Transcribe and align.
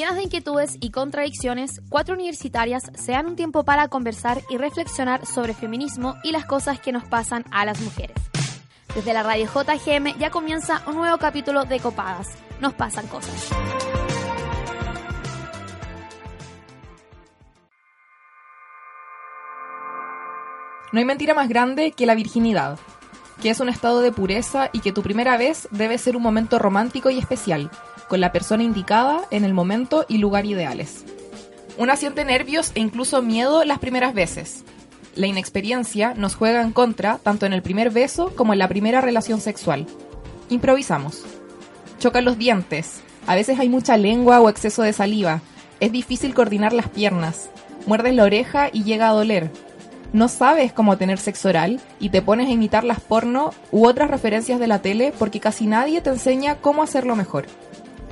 Llenas 0.00 0.16
de 0.16 0.22
inquietudes 0.22 0.78
y 0.80 0.92
contradicciones, 0.92 1.82
cuatro 1.90 2.14
universitarias 2.14 2.84
se 2.94 3.12
dan 3.12 3.26
un 3.26 3.36
tiempo 3.36 3.64
para 3.64 3.88
conversar 3.88 4.40
y 4.48 4.56
reflexionar 4.56 5.26
sobre 5.26 5.52
feminismo 5.52 6.16
y 6.24 6.32
las 6.32 6.46
cosas 6.46 6.80
que 6.80 6.90
nos 6.90 7.04
pasan 7.04 7.44
a 7.50 7.66
las 7.66 7.82
mujeres. 7.82 8.16
Desde 8.94 9.12
la 9.12 9.22
radio 9.22 9.44
JGM 9.44 10.18
ya 10.18 10.30
comienza 10.30 10.82
un 10.86 10.94
nuevo 10.94 11.18
capítulo 11.18 11.66
de 11.66 11.80
Copadas. 11.80 12.28
Nos 12.62 12.72
pasan 12.72 13.08
cosas. 13.08 13.50
No 20.92 20.98
hay 20.98 21.04
mentira 21.04 21.34
más 21.34 21.50
grande 21.50 21.92
que 21.92 22.06
la 22.06 22.14
virginidad, 22.14 22.78
que 23.42 23.50
es 23.50 23.60
un 23.60 23.68
estado 23.68 24.00
de 24.00 24.12
pureza 24.12 24.70
y 24.72 24.80
que 24.80 24.92
tu 24.92 25.02
primera 25.02 25.36
vez 25.36 25.68
debe 25.70 25.98
ser 25.98 26.16
un 26.16 26.22
momento 26.22 26.58
romántico 26.58 27.10
y 27.10 27.18
especial, 27.18 27.70
con 28.10 28.20
la 28.20 28.32
persona 28.32 28.64
indicada 28.64 29.20
en 29.30 29.44
el 29.44 29.54
momento 29.54 30.04
y 30.08 30.18
lugar 30.18 30.44
ideales. 30.44 31.04
Una 31.78 31.94
siente 31.94 32.24
nervios 32.24 32.72
e 32.74 32.80
incluso 32.80 33.22
miedo 33.22 33.62
las 33.64 33.78
primeras 33.78 34.14
veces. 34.14 34.64
La 35.14 35.28
inexperiencia 35.28 36.14
nos 36.14 36.34
juega 36.34 36.60
en 36.60 36.72
contra 36.72 37.18
tanto 37.18 37.46
en 37.46 37.52
el 37.52 37.62
primer 37.62 37.90
beso 37.90 38.34
como 38.34 38.52
en 38.52 38.58
la 38.58 38.66
primera 38.66 39.00
relación 39.00 39.40
sexual. 39.40 39.86
Improvisamos. 40.48 41.22
Chocan 42.00 42.24
los 42.24 42.36
dientes. 42.36 43.00
A 43.28 43.36
veces 43.36 43.60
hay 43.60 43.68
mucha 43.68 43.96
lengua 43.96 44.40
o 44.40 44.48
exceso 44.48 44.82
de 44.82 44.92
saliva. 44.92 45.40
Es 45.78 45.92
difícil 45.92 46.34
coordinar 46.34 46.72
las 46.72 46.88
piernas. 46.88 47.48
Muerdes 47.86 48.16
la 48.16 48.24
oreja 48.24 48.70
y 48.72 48.82
llega 48.82 49.08
a 49.08 49.12
doler. 49.12 49.52
No 50.12 50.26
sabes 50.26 50.72
cómo 50.72 50.98
tener 50.98 51.18
sexo 51.18 51.50
oral 51.50 51.80
y 52.00 52.08
te 52.08 52.22
pones 52.22 52.48
a 52.48 52.52
imitar 52.52 52.82
las 52.82 52.98
porno 52.98 53.52
u 53.70 53.86
otras 53.86 54.10
referencias 54.10 54.58
de 54.58 54.66
la 54.66 54.82
tele 54.82 55.12
porque 55.16 55.38
casi 55.38 55.68
nadie 55.68 56.00
te 56.00 56.10
enseña 56.10 56.56
cómo 56.56 56.82
hacerlo 56.82 57.14
mejor. 57.14 57.46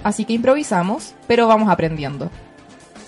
Así 0.04 0.24
que 0.24 0.32
improvisamos, 0.34 1.14
pero 1.26 1.46
vamos 1.48 1.68
aprendiendo. 1.68 2.30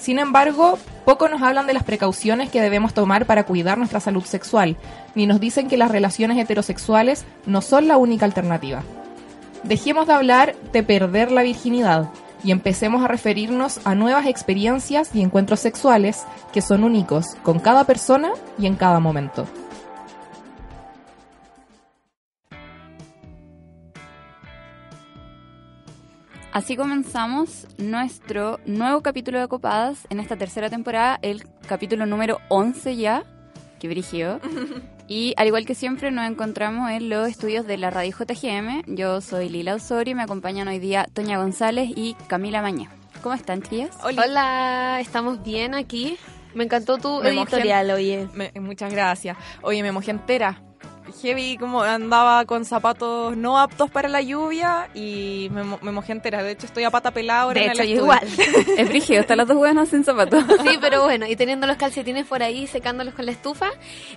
Sin 0.01 0.19
embargo, 0.19 0.79
poco 1.05 1.29
nos 1.29 1.43
hablan 1.43 1.66
de 1.66 1.74
las 1.74 1.85
precauciones 1.85 2.51
que 2.51 2.63
debemos 2.63 2.95
tomar 2.95 3.27
para 3.27 3.45
cuidar 3.45 3.77
nuestra 3.77 4.01
salud 4.01 4.24
sexual, 4.24 4.77
ni 5.15 5.27
nos 5.27 5.41
dicen 5.41 5.69
que 5.69 5.77
las 5.77 5.91
relaciones 5.91 6.38
heterosexuales 6.38 7.24
no 7.47 7.60
son 7.60 7.87
la 7.87 7.99
única 7.99 8.24
alternativa. 8.24 8.82
Dejemos 9.63 10.07
de 10.07 10.15
hablar 10.15 10.57
de 10.73 10.82
perder 10.82 11.30
la 11.30 11.43
virginidad 11.43 12.09
y 12.43 12.51
empecemos 12.51 13.04
a 13.04 13.09
referirnos 13.09 13.80
a 13.85 13.95
nuevas 13.95 14.27
experiencias 14.27 15.10
y 15.15 15.21
encuentros 15.21 15.60
sexuales 15.60 16.25
que 16.52 16.63
son 16.63 16.85
únicos 16.85 17.35
con 17.43 17.59
cada 17.59 17.85
persona 17.85 18.30
y 18.59 18.66
en 18.66 18.77
cada 18.77 19.01
momento. 19.01 19.47
Así 26.52 26.76
comenzamos 26.76 27.68
nuestro 27.79 28.59
nuevo 28.66 29.02
capítulo 29.02 29.38
de 29.38 29.46
Copadas 29.46 30.09
en 30.10 30.18
esta 30.18 30.34
tercera 30.34 30.68
temporada, 30.68 31.20
el 31.23 31.45
capítulo 31.68 32.07
número 32.07 32.40
11 32.48 32.96
ya, 32.96 33.23
que 33.79 33.88
brígido. 33.88 34.40
Y 35.07 35.34
al 35.37 35.48
igual 35.48 35.66
que 35.66 35.74
siempre 35.74 36.12
nos 36.12 36.30
encontramos 36.30 36.88
en 36.92 37.09
los 37.09 37.29
estudios 37.29 37.66
de 37.66 37.76
la 37.76 37.90
radio 37.90 38.16
JGM. 38.16 38.95
Yo 38.95 39.20
soy 39.20 39.48
Lila 39.48 39.74
Osorio 39.74 40.12
y 40.12 40.15
me 40.15 40.23
acompañan 40.23 40.68
hoy 40.68 40.79
día 40.79 41.09
Toña 41.12 41.37
González 41.37 41.90
y 41.96 42.15
Camila 42.29 42.62
Maña. 42.62 42.92
¿Cómo 43.20 43.35
están, 43.35 43.60
tías? 43.60 43.90
Hola, 44.04 44.98
estamos 45.01 45.42
bien 45.42 45.74
aquí. 45.74 46.16
Me 46.54 46.62
encantó 46.62 46.98
tu 46.98 47.23
editorial, 47.23 47.90
oye. 47.90 48.29
muchas 48.60 48.92
gracias. 48.92 49.37
Oye, 49.62 49.82
me 49.82 49.90
mojé 49.90 50.12
entera 50.12 50.62
heavy 51.23 51.56
como 51.56 51.82
andaba 51.82 52.45
con 52.45 52.65
zapatos 52.65 53.37
no 53.37 53.59
aptos 53.59 53.90
para 53.90 54.09
la 54.09 54.23
lluvia 54.23 54.88
y 54.95 55.48
me, 55.52 55.65
me 55.65 55.92
mojé 55.92 56.12
entera. 56.12 56.42
De 56.42 56.52
hecho, 56.52 56.66
estoy 56.66 56.84
a 56.84 56.90
pata 56.90 57.10
pelada 57.10 57.42
ahora 57.42 57.60
de 57.60 57.66
en 57.66 57.73
hecho, 57.73 57.82
el 57.82 57.90
igual. 57.90 58.20
es 58.76 58.88
brígido, 58.88 59.20
están 59.20 59.38
las 59.38 59.48
dos 59.48 59.57
buenas 59.57 59.88
sin 59.88 60.04
zapatos. 60.04 60.45
Sí, 60.60 60.79
pero 60.80 61.04
bueno, 61.04 61.26
y 61.26 61.37
teniendo 61.37 61.66
los 61.66 61.76
calcetines 61.76 62.26
por 62.26 62.42
ahí, 62.42 62.66
secándolos 62.66 63.15
con 63.15 63.24
la 63.24 63.32
estufa. 63.32 63.70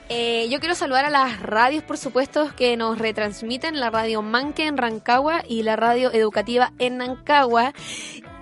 Eh, 0.09 0.47
yo 0.49 0.59
quiero 0.59 0.75
saludar 0.75 1.05
a 1.05 1.09
las 1.09 1.39
radios, 1.39 1.83
por 1.83 1.97
supuesto, 1.97 2.51
que 2.55 2.75
nos 2.75 2.97
retransmiten, 2.97 3.79
la 3.79 3.89
radio 3.89 4.21
Manque 4.21 4.65
en 4.65 4.77
Rancagua 4.77 5.43
y 5.47 5.63
la 5.63 5.75
radio 5.75 6.11
educativa 6.11 6.73
en 6.79 6.97
Nancagua. 6.97 7.73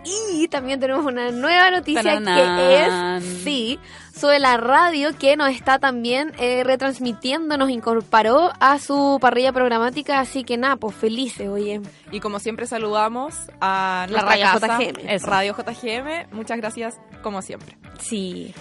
Y 0.03 0.47
también 0.47 0.79
tenemos 0.79 1.05
una 1.05 1.31
nueva 1.31 1.69
noticia 1.69 2.19
que 2.19 2.85
es, 2.85 3.23
sí, 3.43 3.79
sobre 4.15 4.39
la 4.39 4.57
radio 4.57 5.15
que 5.17 5.37
nos 5.37 5.49
está 5.49 5.77
también 5.77 6.33
eh, 6.39 6.63
retransmitiendo, 6.63 7.57
nos 7.57 7.69
incorporó 7.69 8.51
a 8.59 8.79
su 8.79 9.19
parrilla 9.21 9.53
programática, 9.53 10.19
así 10.19 10.43
que 10.43 10.57
nada, 10.57 10.75
pues 10.77 10.95
felices, 10.95 11.47
oye. 11.49 11.81
Y 12.11 12.19
como 12.19 12.39
siempre 12.39 12.65
saludamos 12.65 13.35
a 13.59 14.07
la 14.09 14.21
radio 14.21 14.45
JGM. 14.55 15.07
Es 15.07 15.23
Radio 15.23 15.55
JGM, 15.55 16.35
muchas 16.35 16.57
gracias 16.57 16.99
como 17.21 17.41
siempre. 17.41 17.77
Sí. 17.99 18.53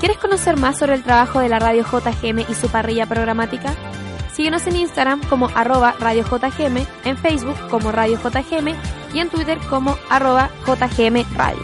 ¿Quieres 0.00 0.18
conocer 0.18 0.56
más 0.56 0.78
sobre 0.78 0.94
el 0.94 1.02
trabajo 1.02 1.40
de 1.40 1.48
la 1.48 1.58
radio 1.58 1.84
JGM 1.84 2.40
y 2.48 2.54
su 2.54 2.68
parrilla 2.68 3.06
programática? 3.06 3.74
Síguenos 4.40 4.66
en 4.66 4.76
Instagram 4.76 5.20
como 5.28 5.50
arroba 5.54 5.94
Radio 6.00 6.24
JGM, 6.24 6.86
en 7.04 7.18
Facebook 7.18 7.56
como 7.68 7.92
Radio 7.92 8.18
JGM 8.18 8.74
y 9.12 9.18
en 9.18 9.28
Twitter 9.28 9.58
como 9.68 9.98
arroba 10.08 10.48
JGM 10.64 11.26
Radio. 11.36 11.60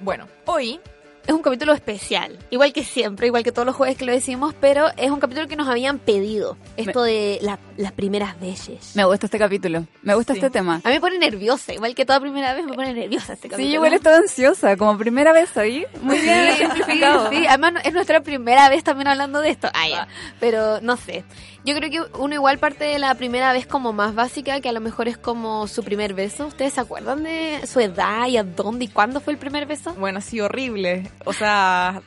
Bueno, 0.00 0.26
hoy 0.46 0.80
es 1.26 1.34
un 1.34 1.42
capítulo 1.42 1.72
especial, 1.72 2.38
igual 2.50 2.72
que 2.72 2.84
siempre, 2.84 3.26
igual 3.26 3.42
que 3.42 3.52
todos 3.52 3.66
los 3.66 3.74
jueves 3.74 3.96
que 3.96 4.04
lo 4.04 4.12
decimos, 4.12 4.54
pero 4.60 4.88
es 4.96 5.10
un 5.10 5.18
capítulo 5.18 5.48
que 5.48 5.56
nos 5.56 5.68
habían 5.68 5.98
pedido, 5.98 6.56
esto 6.76 7.02
de 7.02 7.40
las 7.76 7.92
primeras 7.92 8.38
veces. 8.40 8.92
Me 8.94 9.04
gusta 9.04 9.26
este 9.26 9.38
capítulo, 9.38 9.86
me 10.02 10.14
gusta 10.14 10.34
este 10.34 10.50
tema. 10.50 10.80
A 10.84 10.88
mí 10.88 10.94
me 10.94 11.00
pone 11.00 11.18
nerviosa, 11.18 11.74
igual 11.74 11.94
que 11.94 12.04
toda 12.04 12.20
primera 12.20 12.54
vez 12.54 12.64
me 12.64 12.74
pone 12.74 12.94
nerviosa 12.94 13.32
este 13.32 13.48
capítulo. 13.48 13.68
Sí, 13.68 13.74
igual 13.74 13.92
estoy 13.92 14.14
ansiosa, 14.14 14.76
como 14.76 14.96
primera 14.96 15.32
vez 15.32 15.56
ahí, 15.56 15.84
muy 16.00 16.18
bien 16.18 16.56
simplificado. 16.56 17.30
Sí, 17.30 17.44
además 17.46 17.74
es 17.84 17.92
nuestra 17.92 18.20
primera 18.20 18.68
vez 18.68 18.84
también 18.84 19.08
hablando 19.08 19.40
de 19.40 19.50
esto, 19.50 19.68
ah, 19.74 20.06
pero 20.38 20.80
no 20.80 20.96
sé. 20.96 21.24
Yo 21.66 21.74
creo 21.74 21.90
que 21.90 22.18
uno 22.20 22.32
igual 22.32 22.58
parte 22.58 22.84
de 22.84 23.00
la 23.00 23.12
primera 23.16 23.52
vez 23.52 23.66
como 23.66 23.92
más 23.92 24.14
básica, 24.14 24.60
que 24.60 24.68
a 24.68 24.72
lo 24.72 24.80
mejor 24.80 25.08
es 25.08 25.18
como 25.18 25.66
su 25.66 25.82
primer 25.82 26.14
beso. 26.14 26.46
¿Ustedes 26.46 26.74
se 26.74 26.80
acuerdan 26.80 27.24
de 27.24 27.66
su 27.66 27.80
edad 27.80 28.28
y 28.28 28.36
a 28.36 28.44
dónde 28.44 28.84
y 28.84 28.88
cuándo 28.88 29.20
fue 29.20 29.32
el 29.32 29.38
primer 29.40 29.66
beso? 29.66 29.92
Bueno, 29.94 30.20
sí, 30.20 30.40
horrible. 30.40 31.10
O 31.24 31.32
sea, 31.32 32.02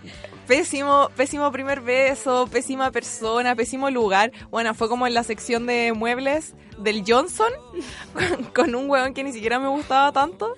pésimo, 0.47 1.09
pésimo 1.18 1.52
primer 1.52 1.81
beso, 1.81 2.47
pésima 2.50 2.90
persona, 2.92 3.53
pésimo 3.53 3.90
lugar. 3.90 4.31
Bueno, 4.50 4.74
fue 4.74 4.88
como 4.88 5.08
en 5.08 5.14
la 5.14 5.25
sección 5.25 5.66
de 5.66 5.91
muebles 5.91 6.56
del 6.78 7.03
Johnson, 7.06 7.52
con, 8.56 8.74
un 8.76 8.90
hueón 8.90 9.14
que 9.14 9.26
ni 9.26 9.34
siquiera 9.34 9.59
me 9.59 9.68
gustaba 9.68 10.14
tanto. 10.14 10.56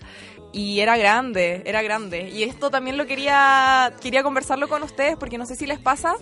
Y 0.53 0.79
era 0.79 0.95
grande, 0.95 1.63
era 1.65 1.81
grande. 1.81 2.29
Y 2.29 2.43
esto 2.43 2.69
también 2.69 2.97
lo 2.97 3.07
quería, 3.07 3.93
quería 3.99 4.21
conversarlo 4.21 4.69
con 4.69 4.83
ustedes 4.83 5.17
porque 5.17 5.39
no 5.39 5.47
sé 5.47 5.55
si 5.55 5.65
les 5.65 5.79
pasa 5.79 6.13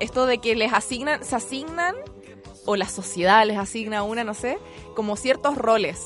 esto 0.00 0.26
de 0.26 0.38
que 0.38 0.54
les 0.54 0.72
asignan, 0.72 1.24
se 1.24 1.36
asignan, 1.36 1.94
o 2.64 2.76
la 2.76 2.88
sociedad 2.88 3.46
les 3.46 3.56
asigna 3.56 4.02
una, 4.02 4.24
no 4.24 4.34
sé, 4.34 4.58
como 4.94 5.16
ciertos 5.16 5.56
roles. 5.56 6.00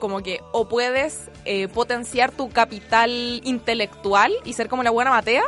Como 0.00 0.22
que 0.22 0.40
o 0.52 0.68
puedes 0.68 1.30
eh, 1.46 1.68
potenciar 1.68 2.30
tu 2.30 2.50
capital 2.50 3.40
intelectual 3.44 4.32
y 4.44 4.52
ser 4.52 4.68
como 4.68 4.82
la 4.82 4.90
buena 4.90 5.10
matea, 5.10 5.44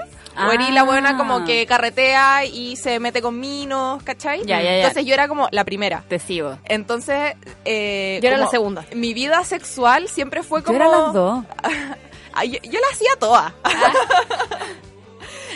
o 0.47 0.53
eres 0.53 0.71
la 0.71 0.85
buena 0.85 1.17
como 1.17 1.39
ah. 1.39 1.45
que 1.45 1.67
carretea 1.67 2.45
y 2.45 2.77
se 2.77 3.01
mete 3.01 3.21
con 3.21 3.41
minos, 3.41 4.03
¿cachai? 4.03 4.43
Entonces 4.47 5.05
yo 5.05 5.15
era 5.15 5.27
como 5.27 5.49
la 5.51 5.65
primera. 5.65 6.05
Te 6.09 6.19
sigo. 6.19 6.59
Entonces... 6.65 7.35
Eh, 7.65 8.21
yo 8.23 8.29
era 8.29 8.39
la 8.39 8.47
segunda. 8.47 8.85
Mi 8.95 9.15
vida 9.15 9.43
sexual 9.45 10.09
siempre 10.09 10.43
fue 10.43 10.63
como... 10.63 10.79
Yo 10.79 10.85
era 10.85 10.99
las 10.99 11.13
dos. 11.13 11.45
yo, 12.49 12.81
la 12.81 12.87
hacía 12.93 13.11
toda. 13.19 13.55
Ah. 13.65 13.93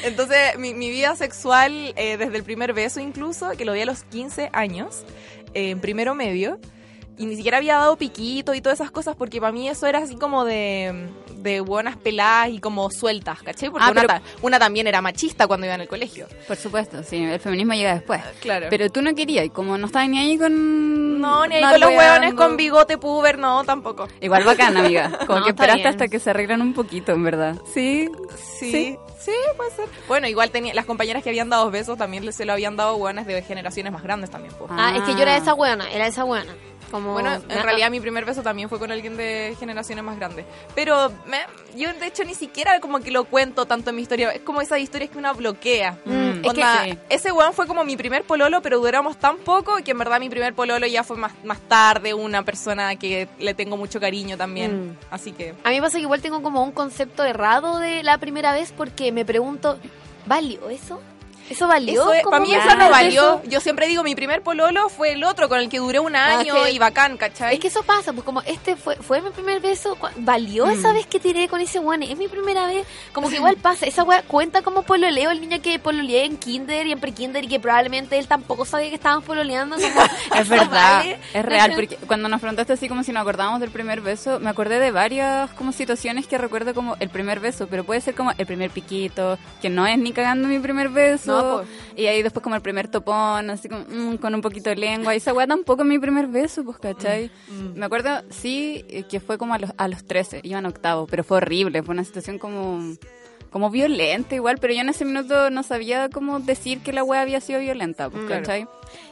Entonces, 0.03 0.59
mi, 0.59 0.73
vida 0.73 1.15
sexual, 1.17 1.93
eh, 1.97 2.17
desde 2.17 2.37
el 2.37 2.45
primer 2.45 2.73
beso 2.73 3.01
incluso, 3.01 3.51
que 3.57 3.65
lo 3.65 3.73
di 3.73 3.81
a 3.81 3.87
los 3.87 4.03
15 4.05 4.51
años, 4.53 5.05
en 5.55 5.81
primero 5.81 6.15
medio, 6.15 6.59
y 7.19 7.27
ni 7.27 7.37
siquiera 7.37 7.59
había 7.59 7.79
dado 7.79 7.97
piquito 7.97 8.55
y 8.55 8.61
todas 8.61 8.81
esas 8.81 8.91
cosas, 8.91 9.15
porque 9.17 9.41
para 9.41 9.53
mí 9.53 9.69
eso 9.69 9.87
era 9.87 9.99
así 9.99 10.17
como 10.17 10.45
de, 10.45 11.09
de 11.43 11.61
buenas 11.61 11.97
peladas 11.97 12.51
y 12.51 12.61
como 12.61 12.91
sueltas, 12.91 13.43
¿caché? 13.43 13.71
Porque 13.71 13.87
ah, 13.87 14.21
una, 14.43 14.59
también 14.59 14.87
era 14.87 15.01
machista 15.01 15.47
cuando 15.47 15.67
iba 15.67 15.75
en 15.75 15.83
el 15.83 15.89
colegio. 15.89 16.27
Por 16.47 16.57
supuesto, 16.57 17.03
sí, 17.03 17.17
el 17.17 17.41
feminismo 17.41 17.75
llega 17.75 17.95
después. 17.95 18.21
Ah, 18.25 18.31
claro. 18.41 18.67
Pero 18.71 18.91
tú 18.91 19.03
no 19.03 19.15
querías, 19.15 19.47
y 19.47 19.51
como 19.51 19.77
no 19.79 19.87
estabas 19.87 20.09
ni 20.09 20.19
ahí 20.19 20.39
con... 20.39 21.21
No, 21.21 21.47
ni 21.47 21.57
ahí 21.57 21.63
con 21.63 21.81
los 21.81 21.91
hueones 21.91 22.35
con 22.35 22.57
bigote 22.57 22.99
puber, 22.99 23.39
no, 23.39 23.65
tampoco. 23.65 24.09
Igual 24.21 24.45
bacán, 24.45 24.77
amiga. 24.77 25.19
Como 25.27 25.45
que 25.45 25.51
esperaste 25.51 25.89
hasta 25.89 26.09
que 26.09 26.19
se 26.19 26.31
arreglan 26.31 26.61
un 26.61 26.75
poquito, 26.75 27.13
en 27.13 27.23
verdad. 27.23 27.57
Sí, 27.73 28.09
sí. 28.59 28.99
Sí, 29.19 29.33
puede 29.57 29.71
ser. 29.71 29.89
Bueno, 30.09 30.27
igual 30.27 30.51
tenía 30.51 30.75
las 30.75 30.85
compañeras 30.85 31.23
que 31.23 31.29
habían 31.29 31.49
dado 31.49 31.71
besos 31.71 31.97
también 31.97 32.33
se 32.33 32.45
lo 32.45 32.53
habían 32.53 32.77
dado 32.77 32.97
hueones 32.97 33.27
de 33.27 33.41
generaciones 33.43 33.93
más 33.93 34.03
grandes 34.03 34.31
también. 34.31 34.53
Ah, 34.71 34.95
es 34.97 35.03
que 35.05 35.13
yo 35.15 35.23
era 35.23 35.37
esa 35.37 35.55
hueona, 35.55 35.91
era 35.93 36.07
esa 36.07 36.25
hueona. 36.25 36.53
Como, 36.93 37.15
Bueno, 37.15 37.33
en 37.49 37.63
realidad 37.63 37.91
mi 37.91 37.99
primer 38.01 38.25
beso 38.27 38.43
también 38.43 38.69
fue 38.69 38.79
con 38.79 38.93
alguien 38.93 39.17
de 39.17 39.57
generaciones 39.59 40.05
más 40.05 40.17
grandes. 40.19 40.45
Pero 40.75 41.11
me- 41.27 41.41
yo 41.75 41.93
de 41.95 42.07
hecho 42.07 42.23
ni 42.23 42.35
siquiera 42.35 42.79
como 42.81 43.01
que 43.01 43.11
lo 43.11 43.25
cuento 43.25 43.65
tanto 43.67 43.91
en 43.91 43.97
mi 43.97 44.03
historia. 44.03 44.31
Es 44.31 44.43
como 44.43 44.61
esas 44.61 44.79
historias 44.79 45.11
que 45.11 45.17
uno 45.19 45.35
bloquea. 45.35 45.97
Mm, 46.05 46.45
es 46.45 46.53
que- 46.53 46.91
sí. 46.93 46.99
Ese 47.09 47.33
weón 47.33 47.55
fue 47.55 47.67
como 47.67 47.83
mi 47.83 47.97
primer 47.97 48.25
pololo, 48.25 48.61
pero 48.63 48.79
duramos 48.79 49.17
tan 49.17 49.39
poco 49.39 49.77
que 49.83 49.93
en 49.93 49.99
verdad 49.99 50.21
mi 50.21 50.29
primer 50.29 50.53
pololo 50.55 50.87
ya 50.87 51.03
fue 51.03 51.17
más, 51.17 51.33
más 51.45 51.61
tarde, 51.61 52.13
una 52.15 52.45
persona 52.45 52.95
que 52.97 53.27
le 53.39 53.55
tengo 53.55 53.77
mucho 53.79 53.99
cariño 53.99 54.37
también. 54.37 54.91
Mm. 54.91 54.97
Así 55.11 55.33
que... 55.33 55.55
A 55.65 55.71
mí 55.71 55.77
me 55.77 55.81
pasa 55.81 55.97
que 55.97 56.03
igual 56.03 56.21
tengo 56.21 56.43
como 56.43 56.63
un 56.63 56.73
concepto 56.73 57.25
errado 57.25 57.79
de 57.79 58.03
la 58.03 58.19
primera 58.19 58.53
vez 58.53 58.71
porque 58.77 59.13
me 59.13 59.25
pregunto, 59.25 59.79
¿valió 60.27 60.69
eso? 60.69 61.01
¿Eso 61.53 61.69
valió? 61.69 61.93
Eso 62.03 62.13
es- 62.13 62.23
para 62.25 62.41
mí 62.41 62.55
eso 62.55 62.75
no 62.77 62.91
valió. 62.91 63.43
Yo 63.45 63.61
siempre 63.61 63.87
digo, 63.87 64.03
mi 64.03 64.15
primer 64.15 64.43
pololo 64.43 64.89
fue 64.89 65.13
el 65.13 65.25
otro 65.25 65.49
con 65.49 65.59
el 65.61 65.69
que 65.69 65.79
duré 65.79 65.99
un 66.01 66.17
Ah, 66.17 66.39
año 66.39 66.57
es 66.57 66.63
que- 66.65 66.71
y 66.73 66.79
bacán, 66.79 67.17
¿cachai? 67.17 67.55
Es 67.55 67.61
que 67.61 67.69
eso 67.69 67.83
pasa, 67.83 68.13
pues 68.13 68.25
como 68.25 68.43
este 68.43 68.77
fue 68.77 68.97
fue 68.97 69.21
mi 69.21 69.31
primer 69.31 69.61
beso, 69.61 69.97
¿valió 70.17 70.67
esa 70.69 70.93
vez 70.93 71.07
que 71.07 71.19
tiré 71.21 71.49
con 71.49 71.61
ese 71.61 71.79
weón? 71.79 72.03
Es 72.03 72.17
mi 72.17 72.29
primera 72.29 72.67
vez, 72.67 72.87
como 73.13 73.29
que 73.29 73.37
igual 73.37 73.57
pasa, 73.57 73.87
esa 73.87 74.03
weá 74.05 74.23
cuenta 74.23 74.63
como 74.63 74.83
pololeo, 74.83 75.31
el 75.31 75.41
niño 75.41 75.61
que 75.63 75.79
pololeé 75.79 76.25
en 76.25 76.37
kinder 76.37 76.87
y 76.87 76.93
en 76.93 77.01
pre-kinder 77.01 77.45
y 77.45 77.49
que 77.49 77.61
probablemente 77.61 78.19
él 78.19 78.27
tampoco 78.29 78.65
sabía 78.65 78.89
que 78.89 78.95
estábamos 78.97 79.25
pololeando, 79.25 79.77
como, 79.77 79.87
Es 80.41 80.49
verdad, 80.49 80.99
¿vale? 80.99 81.19
es 81.35 81.45
real, 81.45 81.73
porque 81.75 81.97
cuando 82.07 82.29
nos 82.29 82.41
preguntaste 82.41 82.73
así 82.73 82.89
como 82.89 83.03
si 83.03 83.13
nos 83.13 83.21
acordábamos 83.23 83.61
del 83.61 83.71
primer 83.71 84.01
beso, 84.01 84.41
me 84.41 84.51
acordé 84.51 84.79
de 84.79 84.91
varias 84.91 85.51
como 85.53 85.73
situaciones 85.73 86.27
que 86.27 86.39
recuerdo 86.39 86.75
como 86.75 86.97
el 87.01 87.09
primer 87.11 87.41
beso, 87.41 87.67
pero 87.69 87.85
puede 87.85 88.01
ser 88.01 88.15
como 88.15 88.33
el 88.37 88.47
primer 88.47 88.71
piquito, 88.71 89.39
que 89.61 89.69
no 89.69 89.87
es 89.87 89.99
ni 89.99 90.13
cagando 90.13 90.49
mi 90.49 90.59
primer 90.59 90.89
beso, 90.89 91.42
No, 91.42 91.42
y 91.97 92.07
ahí 92.07 92.23
después 92.23 92.43
como 92.43 92.55
el 92.57 92.63
primer 92.63 92.89
topón, 92.89 93.51
así 93.51 93.69
como 93.69 93.85
mm, 93.89 94.17
con 94.19 94.35
un 94.35 94.41
poquito 94.41 94.71
de 94.71 94.77
lengua, 94.77 95.15
y 95.15 95.19
esa 95.19 95.33
weá 95.35 95.47
tampoco 95.47 95.83
es 95.83 95.89
mi 95.89 95.99
primer 95.99 96.27
beso, 96.27 96.65
pues, 96.65 96.79
¿cachai? 96.79 97.31
Mm. 97.49 97.79
Me 97.79 97.87
acuerdo, 97.87 98.23
sí, 98.31 98.85
que 99.11 99.21
fue 99.21 99.39
como 99.39 99.55
a 99.55 99.59
los, 99.59 99.71
a 99.77 99.89
los 99.89 100.05
13, 100.05 100.41
iba 100.43 100.59
en 100.59 100.67
octavo, 100.67 101.07
pero 101.07 101.25
fue 101.25 101.39
horrible, 101.39 101.83
fue 101.83 101.93
una 101.95 102.05
situación 102.05 102.39
como... 102.39 102.81
Como 103.51 103.69
violenta 103.69 104.35
igual, 104.35 104.57
pero 104.59 104.73
yo 104.73 104.81
en 104.81 104.89
ese 104.89 105.05
minuto 105.05 105.51
no 105.51 105.63
sabía 105.63 106.09
cómo 106.09 106.41
decir 106.41 106.79
que 106.81 106.91
la 106.91 107.05
wea 107.05 107.21
había 107.21 107.39
sido 107.43 107.61
violenta, 107.61 108.09
pues, 108.09 108.25
Mm. 108.25 108.29
¿cachai? 108.29 108.67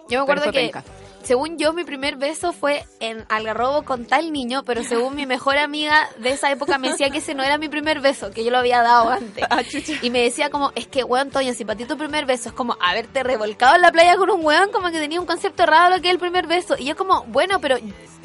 Yo 0.08 0.18
me 0.20 0.22
acuerdo 0.22 0.50
que. 0.50 0.72
Según 1.22 1.58
yo, 1.58 1.72
mi 1.72 1.84
primer 1.84 2.16
beso 2.16 2.52
fue 2.52 2.84
en 2.98 3.24
Algarrobo 3.28 3.82
con 3.82 4.04
tal 4.06 4.32
niño, 4.32 4.62
pero 4.64 4.82
según 4.82 5.14
mi 5.14 5.26
mejor 5.26 5.58
amiga 5.58 6.08
de 6.18 6.30
esa 6.30 6.50
época 6.50 6.78
me 6.78 6.90
decía 6.90 7.10
que 7.10 7.18
ese 7.18 7.34
no 7.34 7.42
era 7.42 7.58
mi 7.58 7.68
primer 7.68 8.00
beso, 8.00 8.30
que 8.30 8.44
yo 8.44 8.50
lo 8.50 8.58
había 8.58 8.82
dado 8.82 9.10
antes. 9.10 9.44
Ah. 9.50 9.62
Y 10.02 10.10
me 10.10 10.22
decía 10.22 10.50
como, 10.50 10.72
es 10.74 10.86
que, 10.86 11.04
weón, 11.04 11.30
Toño, 11.30 11.52
si 11.54 11.64
para 11.64 11.76
ti 11.76 11.84
tu 11.84 11.96
primer 11.96 12.26
beso 12.26 12.48
es 12.48 12.54
como 12.54 12.76
haberte 12.80 13.22
revolcado 13.22 13.76
en 13.76 13.82
la 13.82 13.92
playa 13.92 14.16
con 14.16 14.30
un 14.30 14.44
weón, 14.44 14.70
como 14.70 14.90
que 14.90 14.98
tenía 14.98 15.20
un 15.20 15.26
concepto 15.26 15.62
errado 15.62 15.90
de 15.90 15.96
lo 15.96 16.02
que 16.02 16.08
es 16.08 16.14
el 16.14 16.20
primer 16.20 16.46
beso. 16.46 16.76
Y 16.78 16.84
yo 16.84 16.96
como, 16.96 17.24
bueno, 17.24 17.60
pero 17.60 17.76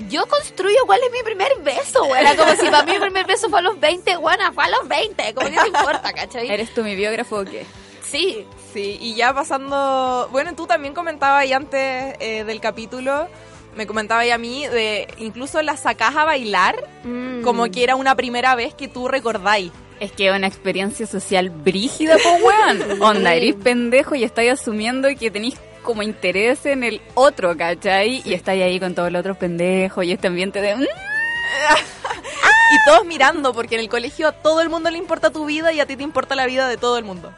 yo 0.10 0.26
construyo 0.28 0.80
cuál 0.86 1.02
es 1.04 1.12
mi 1.12 1.24
primer 1.24 1.52
beso, 1.64 2.04
weón. 2.04 2.20
Era 2.20 2.36
como 2.36 2.52
si 2.54 2.70
para 2.70 2.84
mí 2.84 2.94
el 2.94 3.02
primer 3.02 3.26
beso 3.26 3.50
fue 3.50 3.60
a 3.60 3.62
los 3.62 3.80
20, 3.80 4.18
weón, 4.18 4.40
fue 4.54 4.64
a 4.64 4.70
los 4.70 4.88
20, 4.88 5.34
como 5.34 5.50
que 5.50 5.56
no 5.56 5.68
importa, 5.68 6.14
¿cachai? 6.14 6.50
¿Eres 6.50 6.74
tú 6.74 6.84
mi 6.84 6.96
biógrafo 6.96 7.40
o 7.40 7.46
qué? 7.46 7.66
Sí. 8.12 8.46
Sí, 8.74 8.98
y 9.02 9.16
ya 9.16 9.34
pasando, 9.34 10.28
bueno, 10.32 10.54
tú 10.56 10.68
también 10.68 10.94
comentabas 10.94 11.42
ahí 11.44 11.54
antes 11.54 12.16
eh, 12.20 12.44
del 12.46 12.60
capítulo, 12.60 13.28
me 13.76 13.88
comentabas 13.88 14.24
ahí 14.24 14.32
a 14.32 14.38
mí 14.38 14.68
de 14.68 15.08
incluso 15.18 15.62
la 15.62 15.78
sacás 15.78 16.16
a 16.16 16.26
bailar 16.26 16.76
Mm. 17.04 17.42
como 17.44 17.66
que 17.72 17.84
era 17.84 17.96
una 17.96 18.16
primera 18.16 18.54
vez 18.56 18.74
que 18.74 18.88
tú 18.88 19.08
recordáis. 19.08 19.72
Es 20.02 20.12
que 20.12 20.30
una 20.32 20.48
experiencia 20.48 21.08
social 21.08 21.50
brígida, 21.50 22.18
po 22.18 22.30
weón. 22.46 23.02
Onda, 23.02 23.34
eres 23.34 23.56
pendejo 23.56 24.16
y 24.16 24.24
estáis 24.26 24.52
asumiendo 24.52 25.08
que 25.18 25.32
tenéis 25.32 25.56
como 25.84 26.02
interés 26.04 26.66
en 26.66 26.84
el 26.84 27.00
otro, 27.14 27.56
¿cachai? 27.56 28.22
Y 28.26 28.34
estáis 28.34 28.62
ahí 28.64 28.78
con 28.80 28.94
todos 28.96 29.10
los 29.12 29.20
otros 29.22 29.38
pendejos 29.38 30.04
y 30.04 30.12
este 30.12 30.28
ambiente 30.28 30.60
de... 30.62 30.76
"Mm". 30.76 30.82
Y 32.72 32.90
todos 32.90 33.06
mirando, 33.06 33.54
porque 33.54 33.76
en 33.76 33.82
el 33.82 33.90
colegio 33.90 34.28
a 34.28 34.32
todo 34.32 34.60
el 34.60 34.70
mundo 34.70 34.90
le 34.90 34.98
importa 34.98 35.30
tu 35.30 35.46
vida 35.46 35.72
y 35.72 35.80
a 35.80 35.86
ti 35.86 35.96
te 35.96 36.04
importa 36.04 36.36
la 36.36 36.46
vida 36.48 36.68
de 36.68 36.78
todo 36.78 36.98
el 36.98 37.06
mundo. 37.06 37.32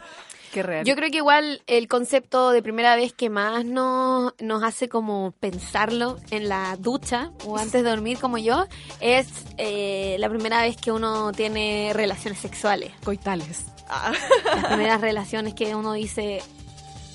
Qué 0.52 0.62
real. 0.62 0.84
Yo 0.84 0.94
creo 0.96 1.10
que 1.10 1.18
igual 1.18 1.62
el 1.66 1.88
concepto 1.88 2.50
de 2.50 2.62
primera 2.62 2.96
vez 2.96 3.12
que 3.12 3.30
más 3.30 3.64
nos, 3.64 4.34
nos 4.40 4.62
hace 4.62 4.88
como 4.88 5.32
pensarlo 5.40 6.18
en 6.30 6.48
la 6.48 6.76
ducha 6.76 7.30
o 7.44 7.58
antes 7.58 7.82
de 7.84 7.90
dormir 7.90 8.18
como 8.18 8.38
yo 8.38 8.66
es 9.00 9.28
eh, 9.56 10.16
la 10.18 10.28
primera 10.28 10.62
vez 10.62 10.76
que 10.76 10.92
uno 10.92 11.32
tiene 11.32 11.92
relaciones 11.94 12.40
sexuales. 12.40 12.92
Coitales. 13.04 13.66
Ah. 13.88 14.12
Las 14.44 14.66
primeras 14.66 15.00
relaciones 15.00 15.54
que 15.54 15.74
uno 15.74 15.92
dice, 15.92 16.42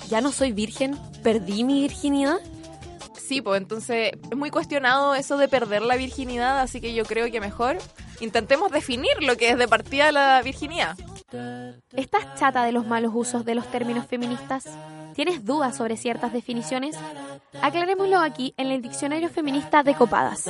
ya 0.08 0.20
no 0.20 0.32
soy 0.32 0.52
virgen, 0.52 0.98
perdí 1.22 1.64
mi 1.64 1.80
virginidad. 1.82 2.38
Sí, 3.16 3.40
pues 3.40 3.60
entonces 3.60 4.12
es 4.30 4.36
muy 4.36 4.50
cuestionado 4.50 5.14
eso 5.14 5.38
de 5.38 5.48
perder 5.48 5.82
la 5.82 5.96
virginidad, 5.96 6.60
así 6.60 6.80
que 6.80 6.92
yo 6.94 7.04
creo 7.04 7.30
que 7.30 7.40
mejor 7.40 7.78
intentemos 8.20 8.70
definir 8.70 9.22
lo 9.22 9.36
que 9.36 9.50
es 9.50 9.58
de 9.58 9.66
partida 9.66 10.12
la 10.12 10.42
virginidad. 10.42 10.96
¿Estás 11.92 12.34
chata 12.38 12.64
de 12.64 12.72
los 12.72 12.86
malos 12.86 13.12
usos 13.14 13.44
de 13.44 13.54
los 13.54 13.66
términos 13.70 14.06
feministas? 14.06 14.68
¿Tienes 15.14 15.44
dudas 15.44 15.76
sobre 15.76 15.96
ciertas 15.96 16.32
definiciones? 16.32 16.96
Aclarémoslo 17.62 18.18
aquí 18.18 18.54
en 18.56 18.68
el 18.68 18.82
Diccionario 18.82 19.28
Feminista 19.28 19.82
de 19.82 19.94
Copadas. 19.94 20.48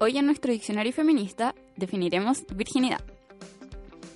Hoy 0.00 0.16
en 0.16 0.26
nuestro 0.26 0.52
diccionario 0.52 0.92
feminista 0.92 1.54
definiremos 1.76 2.44
virginidad. 2.54 3.00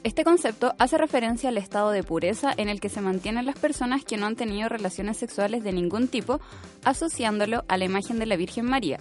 Este 0.04 0.25
concepto 0.25 0.75
hace 0.81 0.99
referencia 0.99 1.50
al 1.50 1.58
estado 1.58 1.93
de 1.93 2.02
pureza 2.02 2.52
en 2.56 2.69
el 2.69 2.81
que 2.81 2.88
se 2.88 3.00
mantienen 3.00 3.46
las 3.46 3.56
personas 3.56 4.04
que 4.04 4.16
no 4.16 4.26
han 4.26 4.34
tenido 4.34 4.69
relaciones 4.69 5.16
sexuales 5.16 5.62
de 5.62 5.72
ningún 5.72 6.08
tipo, 6.08 6.40
asociándolo 6.84 7.64
a 7.69 7.76
la 7.76 7.84
imagen 7.84 8.19
de 8.19 8.26
la 8.26 8.37
Virgen 8.37 8.64
María, 8.64 8.99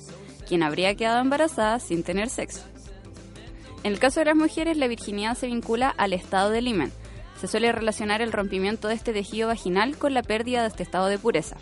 quien 0.48 0.62
habría 0.62 0.94
quedado 0.94 1.20
embarazada 1.20 1.80
sin 1.80 2.04
tener 2.04 2.30
sexo. 2.30 2.62
En 3.84 3.94
el 3.94 4.00
caso 4.00 4.20
de 4.20 4.28
las 4.28 4.36
mujeres, 4.36 4.78
la 4.78 4.88
virginidad 4.88 5.36
se 5.36 5.48
vincula 5.48 5.90
al 5.90 6.14
estado 6.14 6.52
del 6.52 6.68
himen. 6.68 6.92
Se 7.40 7.48
suele 7.48 7.72
relacionar 7.72 8.22
el 8.22 8.32
rompimiento 8.32 8.88
de 8.88 8.94
este 8.94 9.12
tejido 9.12 9.48
vaginal 9.48 9.98
con 9.98 10.14
la 10.14 10.22
pérdida 10.22 10.62
de 10.62 10.68
este 10.68 10.84
estado 10.84 11.08
de 11.08 11.18
pureza. 11.18 11.58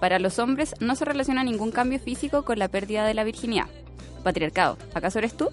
Para 0.00 0.18
los 0.18 0.38
hombres 0.38 0.74
no 0.80 0.96
se 0.96 1.06
relaciona 1.06 1.44
ningún 1.44 1.70
cambio 1.70 1.98
físico 1.98 2.44
con 2.44 2.58
la 2.58 2.68
pérdida 2.68 3.06
de 3.06 3.14
la 3.14 3.24
virginidad. 3.24 3.68
Patriarcado, 4.22 4.76
¿acaso 4.92 5.18
eres 5.18 5.34
tú? 5.34 5.48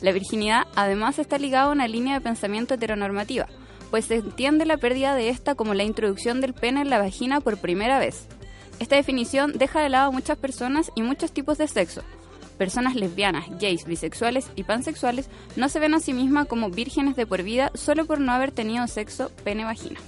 La 0.00 0.12
virginidad 0.12 0.66
además 0.74 1.18
está 1.18 1.38
ligada 1.38 1.66
a 1.66 1.72
una 1.72 1.88
línea 1.88 2.14
de 2.14 2.20
pensamiento 2.20 2.74
heteronormativa, 2.74 3.46
pues 3.90 4.06
se 4.06 4.16
entiende 4.16 4.66
la 4.66 4.76
pérdida 4.76 5.14
de 5.14 5.28
esta 5.30 5.54
como 5.54 5.74
la 5.74 5.84
introducción 5.84 6.40
del 6.40 6.54
pene 6.54 6.82
en 6.82 6.90
la 6.90 6.98
vagina 6.98 7.40
por 7.40 7.58
primera 7.58 7.98
vez. 7.98 8.26
Esta 8.78 8.96
definición 8.96 9.52
deja 9.56 9.80
de 9.80 9.88
lado 9.88 10.08
a 10.08 10.12
muchas 10.12 10.38
personas 10.38 10.90
y 10.94 11.02
muchos 11.02 11.32
tipos 11.32 11.58
de 11.58 11.66
sexo. 11.66 12.02
Personas 12.58 12.96
lesbianas, 12.96 13.46
gays, 13.60 13.84
bisexuales 13.84 14.50
y 14.56 14.64
pansexuales 14.64 15.28
no 15.56 15.68
se 15.68 15.78
ven 15.78 15.94
a 15.94 16.00
sí 16.00 16.12
mismas 16.12 16.46
como 16.46 16.70
vírgenes 16.70 17.16
de 17.16 17.26
por 17.26 17.42
vida 17.42 17.70
solo 17.74 18.04
por 18.04 18.20
no 18.20 18.32
haber 18.32 18.50
tenido 18.50 18.86
sexo 18.86 19.30
pene-vagina. 19.44 20.00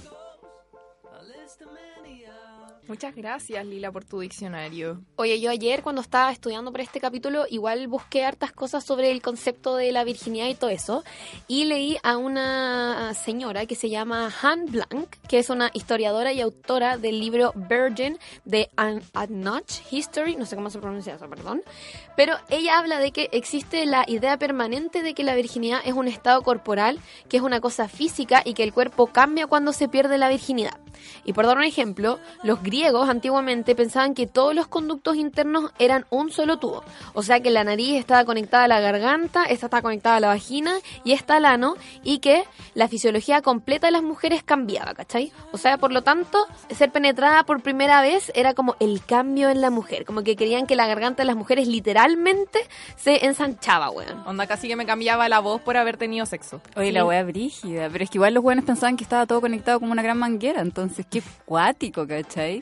Muchas 2.91 3.15
gracias, 3.15 3.65
Lila, 3.65 3.89
por 3.89 4.03
tu 4.03 4.19
diccionario. 4.19 4.99
Oye, 5.15 5.39
yo 5.39 5.49
ayer 5.49 5.81
cuando 5.81 6.01
estaba 6.01 6.29
estudiando 6.29 6.73
para 6.73 6.83
este 6.83 6.99
capítulo, 6.99 7.45
igual 7.49 7.87
busqué 7.87 8.25
hartas 8.25 8.51
cosas 8.51 8.83
sobre 8.83 9.11
el 9.11 9.21
concepto 9.21 9.77
de 9.77 9.93
la 9.93 10.03
virginidad 10.03 10.49
y 10.49 10.55
todo 10.55 10.69
eso. 10.69 11.05
Y 11.47 11.63
leí 11.63 11.97
a 12.03 12.17
una 12.17 13.13
señora 13.13 13.65
que 13.65 13.75
se 13.75 13.89
llama 13.89 14.29
Han 14.41 14.65
Blanc, 14.65 15.07
que 15.29 15.39
es 15.39 15.49
una 15.49 15.71
historiadora 15.73 16.33
y 16.33 16.41
autora 16.41 16.97
del 16.97 17.21
libro 17.21 17.53
Virgin 17.55 18.19
de 18.43 18.69
An 18.75 19.01
Notch 19.29 19.79
History, 19.89 20.35
no 20.35 20.45
sé 20.45 20.57
cómo 20.57 20.69
se 20.69 20.79
pronuncia 20.79 21.15
eso, 21.15 21.29
perdón. 21.29 21.61
Pero 22.17 22.35
ella 22.49 22.77
habla 22.77 22.99
de 22.99 23.13
que 23.13 23.29
existe 23.31 23.85
la 23.85 24.03
idea 24.05 24.37
permanente 24.37 25.01
de 25.01 25.13
que 25.13 25.23
la 25.23 25.35
virginidad 25.35 25.79
es 25.85 25.93
un 25.93 26.09
estado 26.09 26.41
corporal, 26.41 26.99
que 27.29 27.37
es 27.37 27.43
una 27.43 27.61
cosa 27.61 27.87
física 27.87 28.41
y 28.43 28.53
que 28.53 28.63
el 28.63 28.73
cuerpo 28.73 29.07
cambia 29.07 29.47
cuando 29.47 29.71
se 29.71 29.87
pierde 29.87 30.17
la 30.17 30.27
virginidad. 30.27 30.77
Y 31.25 31.33
por 31.33 31.45
dar 31.45 31.57
un 31.57 31.63
ejemplo, 31.63 32.19
los 32.43 32.61
griegos 32.63 33.09
antiguamente 33.09 33.75
pensaban 33.75 34.13
que 34.13 34.27
todos 34.27 34.55
los 34.55 34.67
conductos 34.67 35.15
internos 35.15 35.71
eran 35.79 36.05
un 36.09 36.31
solo 36.31 36.57
tubo. 36.57 36.83
O 37.13 37.23
sea 37.23 37.39
que 37.41 37.49
la 37.51 37.63
nariz 37.63 37.95
estaba 37.97 38.25
conectada 38.25 38.65
a 38.65 38.67
la 38.67 38.79
garganta, 38.79 39.43
esta 39.45 39.67
estaba 39.67 39.81
conectada 39.81 40.15
a 40.17 40.19
la 40.19 40.27
vagina 40.27 40.73
y 41.03 41.13
esta 41.13 41.35
al 41.37 41.45
ano, 41.45 41.75
y 42.03 42.19
que 42.19 42.43
la 42.73 42.87
fisiología 42.87 43.41
completa 43.41 43.87
de 43.87 43.91
las 43.91 44.03
mujeres 44.03 44.43
cambiaba, 44.43 44.93
¿cachai? 44.93 45.31
O 45.51 45.57
sea, 45.57 45.77
por 45.77 45.91
lo 45.91 46.01
tanto, 46.03 46.45
ser 46.69 46.91
penetrada 46.91 47.43
por 47.43 47.61
primera 47.61 48.01
vez 48.01 48.31
era 48.35 48.53
como 48.53 48.75
el 48.79 49.03
cambio 49.05 49.49
en 49.49 49.61
la 49.61 49.69
mujer, 49.69 50.05
como 50.05 50.23
que 50.23 50.35
querían 50.35 50.67
que 50.67 50.75
la 50.75 50.87
garganta 50.87 51.23
de 51.23 51.27
las 51.27 51.35
mujeres 51.35 51.67
literalmente 51.67 52.59
se 52.97 53.25
ensanchaba, 53.25 53.89
weón. 53.89 54.23
Onda, 54.25 54.47
casi 54.47 54.67
que 54.67 54.75
me 54.75 54.85
cambiaba 54.85 55.27
la 55.29 55.39
voz 55.39 55.61
por 55.61 55.77
haber 55.77 55.97
tenido 55.97 56.25
sexo. 56.25 56.61
Oye, 56.75 56.87
Sí. 56.87 56.91
la 56.93 57.05
wea 57.05 57.23
brígida, 57.23 57.89
pero 57.91 58.03
es 58.03 58.09
que 58.09 58.17
igual 58.17 58.33
los 58.33 58.43
buenos 58.43 58.65
pensaban 58.65 58.97
que 58.97 59.03
estaba 59.03 59.25
todo 59.25 59.39
conectado 59.41 59.79
como 59.79 59.91
una 59.91 60.01
gran 60.01 60.17
manguera, 60.17 60.61
entonces 60.61 60.80
qué 61.09 61.21
cuático, 61.45 62.07
¿cachai? 62.07 62.61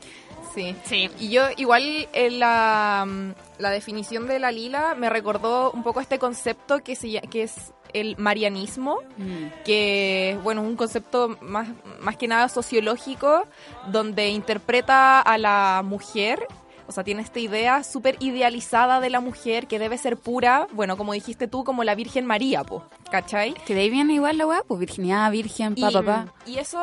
Sí. 0.85 1.09
Y 1.19 1.29
yo 1.29 1.43
igual 1.57 2.07
en 2.11 2.39
la, 2.39 3.05
mm, 3.07 3.33
la 3.59 3.69
definición 3.69 4.27
de 4.27 4.39
la 4.39 4.51
lila 4.51 4.95
me 4.95 5.09
recordó 5.09 5.71
un 5.71 5.83
poco 5.83 6.01
este 6.01 6.19
concepto 6.19 6.79
que, 6.83 6.95
se, 6.95 7.21
que 7.29 7.43
es 7.43 7.71
el 7.93 8.17
marianismo, 8.17 8.97
Mm. 9.17 9.63
que 9.63 10.38
bueno, 10.43 10.61
es 10.61 10.67
un 10.67 10.75
concepto 10.75 11.38
más, 11.41 11.69
más 12.01 12.17
que 12.17 12.27
nada 12.27 12.49
sociológico, 12.49 13.43
donde 13.88 14.29
interpreta 14.29 15.21
a 15.21 15.38
la 15.38 15.81
mujer, 15.85 16.45
o 16.88 16.91
sea, 16.91 17.03
tiene 17.03 17.21
esta 17.21 17.39
idea 17.39 17.83
súper 17.83 18.17
idealizada 18.19 18.99
de 18.99 19.09
la 19.11 19.19
mujer 19.19 19.67
que 19.67 19.79
debe 19.79 19.97
ser 19.97 20.17
pura, 20.17 20.67
bueno, 20.73 20.97
como 20.97 21.13
dijiste 21.13 21.47
tú, 21.47 21.63
como 21.63 21.83
la 21.83 21.95
Virgen 21.95 22.25
María, 22.25 22.63
po, 22.63 22.83
¿cachai? 23.11 23.53
Que 23.65 23.75
de 23.75 23.81
ahí 23.81 23.89
viene 23.91 24.13
igual 24.15 24.38
la 24.39 24.47
weá, 24.47 24.63
pues 24.67 24.79
virginidad, 24.79 25.31
virgen, 25.31 25.75
pa, 25.75 25.89
y, 25.89 25.93
pa, 25.93 26.01
pa. 26.01 26.33
y 26.47 26.57
eso 26.57 26.79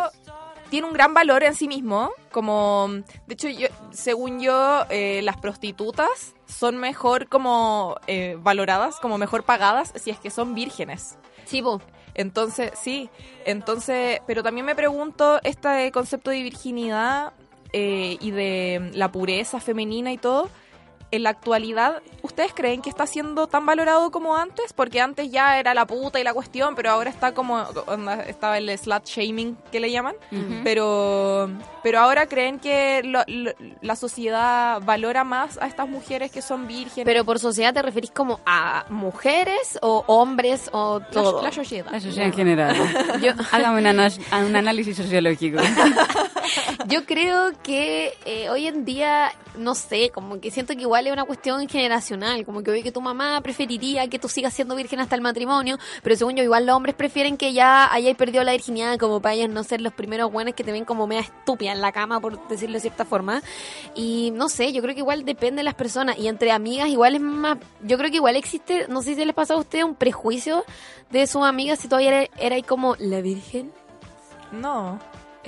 tiene 0.70 0.87
un 0.87 0.92
gran 0.92 1.14
valor 1.14 1.42
en 1.42 1.54
sí 1.54 1.68
mismo, 1.68 2.11
como, 2.30 2.88
de 3.26 3.35
hecho, 3.35 3.49
yo, 3.49 3.68
según 3.90 4.40
yo, 4.40 4.85
eh, 4.90 5.20
las 5.23 5.37
prostitutas 5.37 6.35
son 6.46 6.76
mejor 6.76 7.28
como 7.28 7.96
eh, 8.06 8.37
valoradas, 8.40 8.96
como 9.00 9.18
mejor 9.18 9.44
pagadas 9.44 9.92
si 9.96 10.11
es 10.11 10.18
que 10.18 10.30
son 10.30 10.54
vírgenes. 10.54 11.18
Sí, 11.44 11.62
po. 11.62 11.80
Entonces, 12.14 12.73
sí, 12.80 13.11
entonces, 13.44 14.20
pero 14.26 14.42
también 14.42 14.64
me 14.64 14.75
pregunto, 14.75 15.38
este 15.42 15.92
concepto 15.92 16.30
de 16.30 16.42
virginidad 16.42 17.35
eh, 17.73 18.16
y 18.20 18.30
de 18.30 18.90
la 18.94 19.12
pureza 19.12 19.61
femenina 19.61 20.12
y 20.12 20.18
todo, 20.18 20.49
en 21.10 21.22
la 21.22 21.30
actualidad, 21.30 22.02
¿ustedes 22.22 22.52
creen 22.54 22.82
que 22.82 22.90
está 22.90 23.06
siendo 23.06 23.46
tan 23.46 23.64
valorado 23.66 24.10
como 24.10 24.36
antes? 24.36 24.72
Porque 24.72 25.00
antes 25.00 25.30
ya 25.30 25.58
era 25.58 25.72
la 25.75 25.86
puta 25.86 26.18
y 26.20 26.25
la 26.25 26.34
cuestión, 26.34 26.75
pero 26.75 26.90
ahora 26.90 27.10
está 27.10 27.32
como, 27.32 27.64
estaba 28.26 28.58
el 28.58 28.68
slut 28.78 29.04
shaming 29.04 29.56
que 29.70 29.80
le 29.80 29.90
llaman, 29.90 30.14
pero, 30.64 31.48
pero 31.82 32.00
ahora 32.00 32.26
creen 32.26 32.58
que 32.58 33.02
lo- 33.04 33.22
lo- 33.26 33.52
la 33.82 33.96
sociedad 33.96 34.80
valora 34.82 35.22
más 35.25 35.58
a 35.58 35.66
estas 35.66 35.88
mujeres 35.88 36.30
que 36.30 36.42
son 36.42 36.66
vírgenes. 36.66 37.04
Pero 37.04 37.25
por 37.25 37.38
sociedad 37.38 37.72
te 37.72 37.82
referís 37.82 38.10
como 38.10 38.40
a 38.44 38.84
mujeres 38.88 39.78
o 39.82 40.02
hombres 40.06 40.68
o 40.72 40.98
La- 41.00 41.06
todo. 41.10 41.42
la 41.42 41.52
sociedad. 41.52 41.90
La 41.92 42.00
sociedad 42.00 42.26
en 42.26 42.32
general. 42.32 42.76
Yo, 43.22 43.32
hágame 43.52 43.80
un 43.80 44.56
análisis 44.56 44.96
sociológico. 44.96 45.58
Yo 46.88 47.04
creo 47.04 47.50
que 47.62 48.14
eh, 48.25 48.48
hoy 48.50 48.66
en 48.68 48.84
día, 48.84 49.32
no 49.58 49.75
sé, 49.75 50.10
como 50.10 50.40
que 50.40 50.50
siento 50.50 50.75
que 50.75 50.82
igual 50.82 50.95
es 51.04 51.12
una 51.12 51.24
cuestión 51.24 51.68
generacional, 51.68 52.44
como 52.44 52.62
que 52.62 52.70
hoy 52.70 52.82
que 52.82 52.92
tu 52.92 53.00
mamá 53.00 53.40
preferiría 53.40 54.06
que 54.08 54.18
tú 54.18 54.28
sigas 54.28 54.54
siendo 54.54 54.76
virgen 54.76 55.00
hasta 55.00 55.16
el 55.16 55.20
matrimonio, 55.20 55.78
pero 56.02 56.14
según 56.14 56.36
yo 56.36 56.44
igual 56.44 56.66
los 56.66 56.76
hombres 56.76 56.94
prefieren 56.94 57.36
que 57.36 57.52
ya 57.52 57.92
hayáis 57.92 58.16
perdido 58.16 58.44
la 58.44 58.52
virginidad 58.52 58.96
como 58.98 59.20
para 59.20 59.34
ellos 59.34 59.50
no 59.50 59.64
ser 59.64 59.80
los 59.80 59.92
primeros 59.92 60.30
buenos 60.30 60.54
que 60.54 60.64
te 60.64 60.72
ven 60.72 60.84
como 60.84 61.06
media 61.06 61.22
estúpida 61.22 61.72
en 61.72 61.80
la 61.80 61.90
cama, 61.90 62.20
por 62.20 62.46
decirlo 62.48 62.74
de 62.74 62.80
cierta 62.80 63.04
forma. 63.04 63.42
Y 63.94 64.30
no 64.34 64.48
sé, 64.48 64.72
yo 64.72 64.82
creo 64.82 64.94
que 64.94 65.00
igual 65.00 65.24
depende 65.24 65.60
de 65.60 65.64
las 65.64 65.74
personas 65.74 66.16
y 66.18 66.28
entre 66.28 66.52
amigas 66.52 66.88
igual 66.88 67.16
es 67.16 67.20
más, 67.20 67.58
yo 67.82 67.98
creo 67.98 68.10
que 68.10 68.16
igual 68.16 68.36
existe, 68.36 68.86
no 68.88 69.02
sé 69.02 69.14
si 69.14 69.24
les 69.24 69.34
pasa 69.34 69.54
a 69.54 69.56
ustedes 69.56 69.84
un 69.84 69.96
prejuicio 69.96 70.64
de 71.10 71.26
sus 71.26 71.44
amigas 71.44 71.80
si 71.80 71.88
todavía 71.88 72.22
era, 72.22 72.30
era 72.38 72.56
ahí 72.56 72.62
como 72.62 72.94
la 72.98 73.20
virgen. 73.20 73.72
No. 74.52 74.98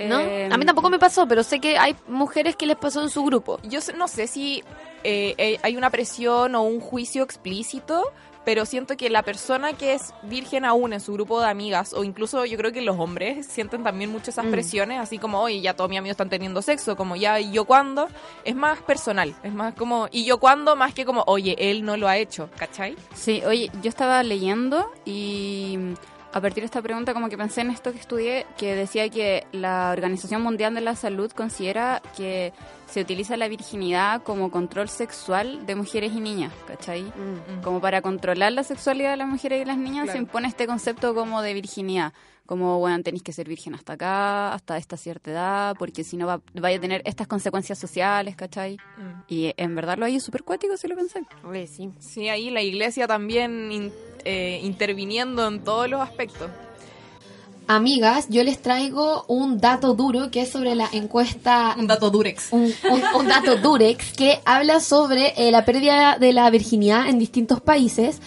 ¿No? 0.07 0.19
Eh, 0.19 0.49
a 0.51 0.57
mí 0.57 0.65
tampoco 0.65 0.89
me 0.89 0.99
pasó, 0.99 1.27
pero 1.27 1.43
sé 1.43 1.59
que 1.59 1.77
hay 1.77 1.95
mujeres 2.07 2.55
que 2.55 2.65
les 2.65 2.77
pasó 2.77 3.01
en 3.01 3.09
su 3.09 3.23
grupo. 3.23 3.59
Yo 3.63 3.79
no 3.97 4.07
sé 4.07 4.27
si 4.27 4.63
eh, 5.03 5.35
eh, 5.37 5.59
hay 5.63 5.75
una 5.77 5.89
presión 5.89 6.55
o 6.55 6.63
un 6.63 6.79
juicio 6.79 7.23
explícito, 7.23 8.03
pero 8.45 8.65
siento 8.65 8.97
que 8.97 9.09
la 9.09 9.21
persona 9.21 9.73
que 9.73 9.93
es 9.93 10.13
virgen 10.23 10.65
aún 10.65 10.93
en 10.93 11.01
su 11.01 11.13
grupo 11.13 11.39
de 11.41 11.47
amigas, 11.47 11.93
o 11.93 12.03
incluso 12.03 12.45
yo 12.45 12.57
creo 12.57 12.71
que 12.71 12.81
los 12.81 12.97
hombres 12.97 13.45
sienten 13.51 13.83
también 13.83 14.09
mucho 14.11 14.31
esas 14.31 14.45
Mm. 14.45 14.51
presiones, 14.51 14.99
así 14.99 15.17
como, 15.19 15.39
oye, 15.41 15.61
ya 15.61 15.75
todos 15.75 15.89
mis 15.89 15.99
amigos 15.99 16.13
están 16.13 16.29
teniendo 16.29 16.61
sexo, 16.61 16.95
como 16.95 17.15
ya, 17.15 17.39
¿y 17.39 17.51
yo 17.51 17.65
cuándo? 17.65 18.07
Es 18.45 18.55
más 18.55 18.79
personal, 18.81 19.35
es 19.43 19.53
más 19.53 19.73
como, 19.75 20.07
¿y 20.11 20.23
yo 20.25 20.39
cuándo? 20.39 20.75
Más 20.75 20.93
que 20.93 21.05
como, 21.05 21.23
oye, 21.27 21.55
él 21.59 21.83
no 21.83 21.97
lo 21.97 22.07
ha 22.07 22.17
hecho, 22.17 22.49
¿cachai? 22.57 22.95
Sí, 23.13 23.43
oye, 23.45 23.69
yo 23.83 23.89
estaba 23.89 24.23
leyendo 24.23 24.89
y 25.05 25.77
a 26.31 26.41
partir 26.41 26.61
de 26.61 26.65
esta 26.65 26.81
pregunta 26.81 27.13
como 27.13 27.27
que 27.29 27.37
pensé 27.37 27.61
en 27.61 27.71
esto 27.71 27.91
que 27.91 27.99
estudié, 27.99 28.45
que 28.57 28.75
decía 28.75 29.09
que 29.09 29.47
la 29.51 29.91
Organización 29.91 30.41
Mundial 30.43 30.75
de 30.75 30.81
la 30.81 30.95
Salud 30.95 31.31
considera 31.31 32.01
que 32.15 32.53
se 32.87 33.01
utiliza 33.01 33.35
la 33.37 33.47
virginidad 33.47 34.21
como 34.23 34.51
control 34.51 34.89
sexual 34.89 35.65
de 35.65 35.75
mujeres 35.75 36.11
y 36.13 36.19
niñas, 36.19 36.53
¿cachai? 36.67 37.03
Mm. 37.03 37.61
Como 37.63 37.81
para 37.81 38.01
controlar 38.01 38.51
la 38.51 38.63
sexualidad 38.63 39.11
de 39.11 39.17
las 39.17 39.27
mujeres 39.27 39.61
y 39.61 39.65
las 39.65 39.77
niñas 39.77 40.03
Claro. 40.05 40.11
se 40.13 40.17
impone 40.19 40.47
este 40.47 40.67
concepto 40.67 41.15
como 41.15 41.41
de 41.41 41.53
virginidad. 41.53 42.13
Como, 42.49 42.79
bueno, 42.79 43.03
tenéis 43.03 43.21
que 43.21 43.31
ser 43.31 43.47
virgen 43.47 43.75
hasta 43.75 43.93
acá, 43.93 44.53
hasta 44.55 44.75
esta 44.77 44.97
cierta 44.97 45.29
edad, 45.29 45.75
porque 45.77 46.03
si 46.03 46.17
no 46.17 46.25
va, 46.25 46.41
vaya 46.55 46.77
a 46.77 46.81
tener 46.81 47.03
estas 47.05 47.27
consecuencias 47.27 47.77
sociales, 47.77 48.35
¿cachai? 48.35 48.77
Y 49.27 49.53
en 49.55 49.75
verdad 49.75 49.99
lo 49.99 50.05
hay 50.05 50.15
es 50.15 50.23
súper 50.23 50.41
cuático 50.43 50.75
si 50.75 50.87
lo 50.87 50.95
pensé. 50.95 51.21
Oye, 51.47 51.67
sí. 51.67 51.91
Sí, 51.99 52.27
ahí 52.27 52.49
la 52.49 52.63
iglesia 52.63 53.05
también 53.05 53.71
in- 53.71 53.93
eh, 54.25 54.61
interviniendo 54.63 55.47
en 55.47 55.63
todos 55.63 55.87
los 55.87 56.01
aspectos. 56.01 56.49
Amigas, 57.67 58.25
yo 58.29 58.43
les 58.43 58.59
traigo 58.63 59.25
un 59.27 59.59
dato 59.59 59.93
duro 59.93 60.31
que 60.31 60.41
es 60.41 60.49
sobre 60.49 60.73
la 60.73 60.89
encuesta 60.91 61.75
Un 61.77 61.85
dato 61.85 62.09
durex. 62.09 62.51
un, 62.51 62.61
un- 62.89 63.03
un 63.15 63.27
dato 63.27 63.57
Durex 63.57 64.11
que 64.13 64.39
habla 64.43 64.79
sobre 64.79 65.33
eh, 65.37 65.51
la 65.51 65.65
pérdida 65.65 66.17
de 66.19 66.33
la 66.33 66.49
virginidad 66.49 67.07
en 67.07 67.19
distintos 67.19 67.61
países. 67.61 68.23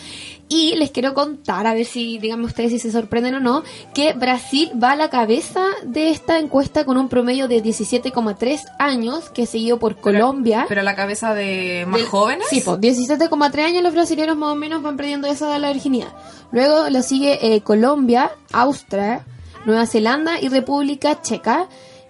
Y 0.49 0.75
les 0.77 0.91
quiero 0.91 1.15
contar, 1.15 1.67
a 1.67 1.73
ver 1.73 1.87
si, 1.87 2.19
díganme 2.19 2.45
ustedes 2.45 2.73
si 2.73 2.79
se 2.79 2.93
sorprenden 2.93 3.35
o 3.37 3.41
no, 3.41 3.63
que 3.95 4.13
Brasil 4.13 4.71
va 4.83 4.91
a 4.93 4.97
la 4.97 5.09
cabeza 5.09 5.65
de 5.83 6.11
esta 6.11 6.39
encuesta 6.39 6.85
con 6.85 6.99
un 6.99 7.09
promedio 7.09 7.49
de 7.49 7.63
17,3 7.63 8.61
años, 8.79 9.31
que 9.31 9.43
es 9.45 9.49
seguido 9.49 9.79
por 9.79 9.97
Colombia. 9.97 10.67
Pero 10.69 10.83
a 10.83 10.85
la 10.85 10.95
cabeza 10.95 11.33
de 11.33 11.85
más 11.89 12.01
Del- 12.01 12.09
jóvenes. 12.09 12.47
Sí, 12.51 12.61
pues 12.63 12.79
17,3 12.81 13.65
años 13.65 13.83
los 13.83 13.95
brasileños 13.95 14.37
más 14.37 14.53
o 14.53 14.55
menos 14.55 14.83
van 14.83 14.99
perdiendo 14.99 15.27
esa 15.27 15.51
de 15.51 15.59
la 15.59 15.73
virginidad. 15.73 16.09
Luego 16.51 16.91
lo 16.91 17.01
sigue 17.03 17.55
eh, 17.55 17.63
Colombia, 17.63 18.31
Austria, 18.53 19.25
Nueva 19.65 19.87
Zelanda 19.87 20.39
y 20.39 20.49
República 20.49 21.23
Checa. 21.23 21.67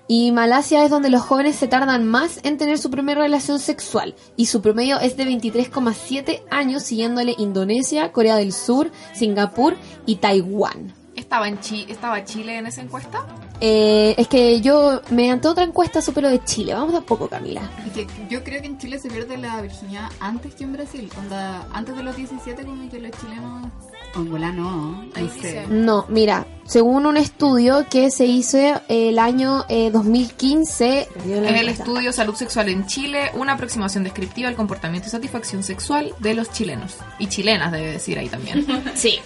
Y 0.08 0.32
Malasia 0.32 0.84
es 0.84 0.90
donde 0.90 1.08
los 1.10 1.22
jóvenes 1.22 1.56
se 1.56 1.68
tardan 1.68 2.06
más 2.06 2.40
en 2.42 2.58
tener 2.58 2.78
su 2.78 2.90
primera 2.90 3.22
relación 3.22 3.58
sexual. 3.58 4.14
Y 4.36 4.46
su 4.46 4.60
promedio 4.60 4.98
es 5.00 5.16
de 5.16 5.24
23,7 5.24 6.42
años, 6.50 6.82
siguiéndole 6.82 7.34
Indonesia, 7.38 8.12
Corea 8.12 8.36
del 8.36 8.52
Sur, 8.52 8.90
Singapur 9.14 9.76
y 10.06 10.16
Taiwán. 10.16 10.94
¿Estaba, 11.14 11.46
en 11.46 11.60
Chi- 11.60 11.86
¿Estaba 11.88 12.24
Chile 12.24 12.56
en 12.58 12.66
esa 12.66 12.80
encuesta? 12.82 13.26
Eh, 13.60 14.14
es 14.18 14.28
que 14.28 14.60
yo, 14.60 15.00
mediante 15.10 15.46
otra 15.46 15.62
encuesta, 15.64 16.02
supe 16.02 16.20
lo 16.22 16.28
de 16.30 16.42
Chile. 16.44 16.74
Vamos 16.74 16.94
a 16.94 17.02
poco, 17.02 17.28
Camila. 17.28 17.60
Es 17.86 17.92
que 17.92 18.06
yo 18.28 18.42
creo 18.42 18.60
que 18.60 18.66
en 18.66 18.78
Chile 18.78 18.98
se 18.98 19.08
pierde 19.10 19.36
la 19.36 19.60
virginidad 19.60 20.08
antes 20.20 20.54
que 20.54 20.64
en 20.64 20.72
Brasil. 20.72 21.10
Onda, 21.18 21.66
antes 21.72 21.96
de 21.96 22.02
los 22.02 22.16
17 22.16 22.64
como 22.64 22.90
que 22.90 22.98
los 22.98 23.12
chilenos... 23.20 23.70
Angola 24.14 24.52
no, 24.52 25.04
Ahí 25.14 25.24
no 25.24 25.30
sé. 25.30 25.36
dice. 25.36 25.66
No, 25.68 26.06
mira, 26.08 26.46
según 26.64 27.06
un 27.06 27.16
estudio 27.16 27.86
que 27.90 28.10
se 28.10 28.26
hizo 28.26 28.58
el 28.88 29.18
año 29.18 29.64
eh, 29.68 29.90
2015... 29.90 31.08
En 31.26 31.46
el 31.46 31.68
estudio 31.68 32.12
Salud 32.12 32.34
Sexual 32.34 32.68
en 32.68 32.86
Chile, 32.86 33.30
una 33.34 33.54
aproximación 33.54 34.04
descriptiva 34.04 34.48
al 34.48 34.56
comportamiento 34.56 35.08
y 35.08 35.10
satisfacción 35.10 35.62
sexual 35.62 36.14
de 36.18 36.34
los 36.34 36.50
chilenos. 36.50 36.96
Y 37.18 37.28
chilenas, 37.28 37.72
debe 37.72 37.92
decir 37.92 38.18
ahí 38.18 38.28
también. 38.28 38.66
Sí. 38.94 39.18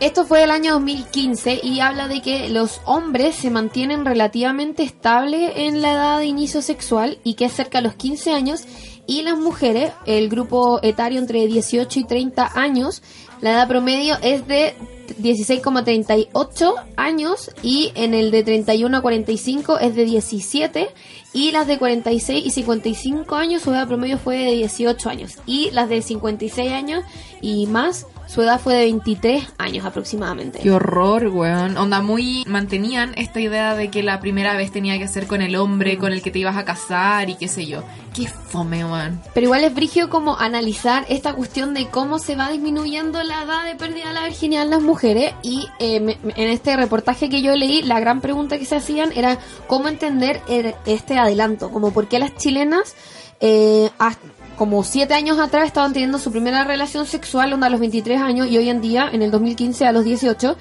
Esto 0.00 0.24
fue 0.24 0.44
el 0.44 0.52
año 0.52 0.74
2015 0.74 1.58
y 1.60 1.80
habla 1.80 2.06
de 2.06 2.22
que 2.22 2.48
los 2.50 2.80
hombres 2.84 3.34
se 3.34 3.50
mantienen 3.50 4.04
relativamente 4.04 4.84
estables 4.84 5.52
en 5.56 5.82
la 5.82 5.92
edad 5.92 6.18
de 6.20 6.26
inicio 6.26 6.62
sexual 6.62 7.18
y 7.24 7.34
que 7.34 7.46
es 7.46 7.52
cerca 7.52 7.78
de 7.78 7.88
los 7.88 7.94
15 7.94 8.32
años 8.32 8.62
y 9.08 9.22
las 9.22 9.38
mujeres, 9.38 9.90
el 10.06 10.28
grupo 10.28 10.78
etario 10.82 11.18
entre 11.18 11.46
18 11.46 11.98
y 11.98 12.04
30 12.04 12.52
años, 12.54 13.02
la 13.40 13.52
edad 13.52 13.68
promedio 13.68 14.16
es 14.22 14.46
de 14.46 14.74
16,38 15.20 16.74
años 16.96 17.50
y 17.62 17.92
en 17.94 18.14
el 18.14 18.30
de 18.30 18.42
31 18.42 18.96
a 18.96 19.00
45 19.00 19.78
es 19.78 19.94
de 19.94 20.04
17 20.04 20.88
y 21.32 21.50
las 21.52 21.66
de 21.66 21.78
46 21.78 22.44
y 22.44 22.50
55 22.50 23.34
años 23.34 23.62
su 23.62 23.70
edad 23.70 23.88
promedio 23.88 24.18
fue 24.18 24.36
de 24.38 24.52
18 24.52 25.08
años 25.08 25.36
y 25.46 25.70
las 25.70 25.88
de 25.88 26.02
56 26.02 26.72
años 26.72 27.04
y 27.40 27.66
más 27.66 28.06
su 28.28 28.42
edad 28.42 28.60
fue 28.60 28.74
de 28.74 28.80
23 28.84 29.44
años 29.58 29.84
aproximadamente. 29.86 30.58
Qué 30.62 30.70
horror, 30.70 31.28
weón. 31.28 31.76
Onda, 31.78 32.02
muy 32.02 32.44
mantenían 32.46 33.14
esta 33.16 33.40
idea 33.40 33.74
de 33.74 33.90
que 33.90 34.02
la 34.02 34.20
primera 34.20 34.54
vez 34.54 34.70
tenía 34.70 34.98
que 34.98 35.08
ser 35.08 35.26
con 35.26 35.40
el 35.40 35.56
hombre 35.56 35.96
con 35.96 36.12
el 36.12 36.20
que 36.22 36.30
te 36.30 36.38
ibas 36.38 36.56
a 36.58 36.64
casar 36.66 37.30
y 37.30 37.36
qué 37.36 37.48
sé 37.48 37.66
yo. 37.66 37.82
Qué 38.14 38.26
fome, 38.28 38.84
weón. 38.84 39.20
Pero 39.32 39.44
igual 39.46 39.64
es 39.64 39.74
brigio 39.74 40.10
como 40.10 40.36
analizar 40.38 41.06
esta 41.08 41.32
cuestión 41.32 41.72
de 41.72 41.86
cómo 41.88 42.18
se 42.18 42.36
va 42.36 42.50
disminuyendo 42.50 43.22
la 43.22 43.44
edad 43.44 43.64
de 43.64 43.76
pérdida 43.76 44.08
de 44.08 44.14
la 44.14 44.24
virginidad 44.24 44.64
en 44.64 44.70
las 44.70 44.82
mujeres. 44.82 45.32
Y 45.42 45.66
eh, 45.78 46.00
me- 46.00 46.18
en 46.36 46.48
este 46.50 46.76
reportaje 46.76 47.30
que 47.30 47.40
yo 47.40 47.56
leí, 47.56 47.80
la 47.82 47.98
gran 47.98 48.20
pregunta 48.20 48.58
que 48.58 48.66
se 48.66 48.76
hacían 48.76 49.10
era 49.16 49.38
cómo 49.66 49.88
entender 49.88 50.42
el- 50.48 50.74
este 50.84 51.16
adelanto. 51.16 51.70
Como 51.70 51.92
por 51.92 52.08
qué 52.08 52.18
las 52.18 52.36
chilenas, 52.36 52.94
eh, 53.40 53.88
hasta- 53.98 54.26
como 54.58 54.82
siete 54.82 55.14
años 55.14 55.38
atrás, 55.38 55.66
estaban 55.66 55.92
teniendo 55.92 56.18
su 56.18 56.32
primera 56.32 56.64
relación 56.64 57.06
sexual, 57.06 57.52
onda 57.52 57.68
a 57.68 57.70
los 57.70 57.78
23 57.78 58.20
años, 58.20 58.48
y 58.48 58.58
hoy 58.58 58.68
en 58.68 58.80
día, 58.80 59.08
en 59.10 59.22
el 59.22 59.30
2015, 59.30 59.86
a 59.86 59.92
los 59.92 60.04
18. 60.04 60.56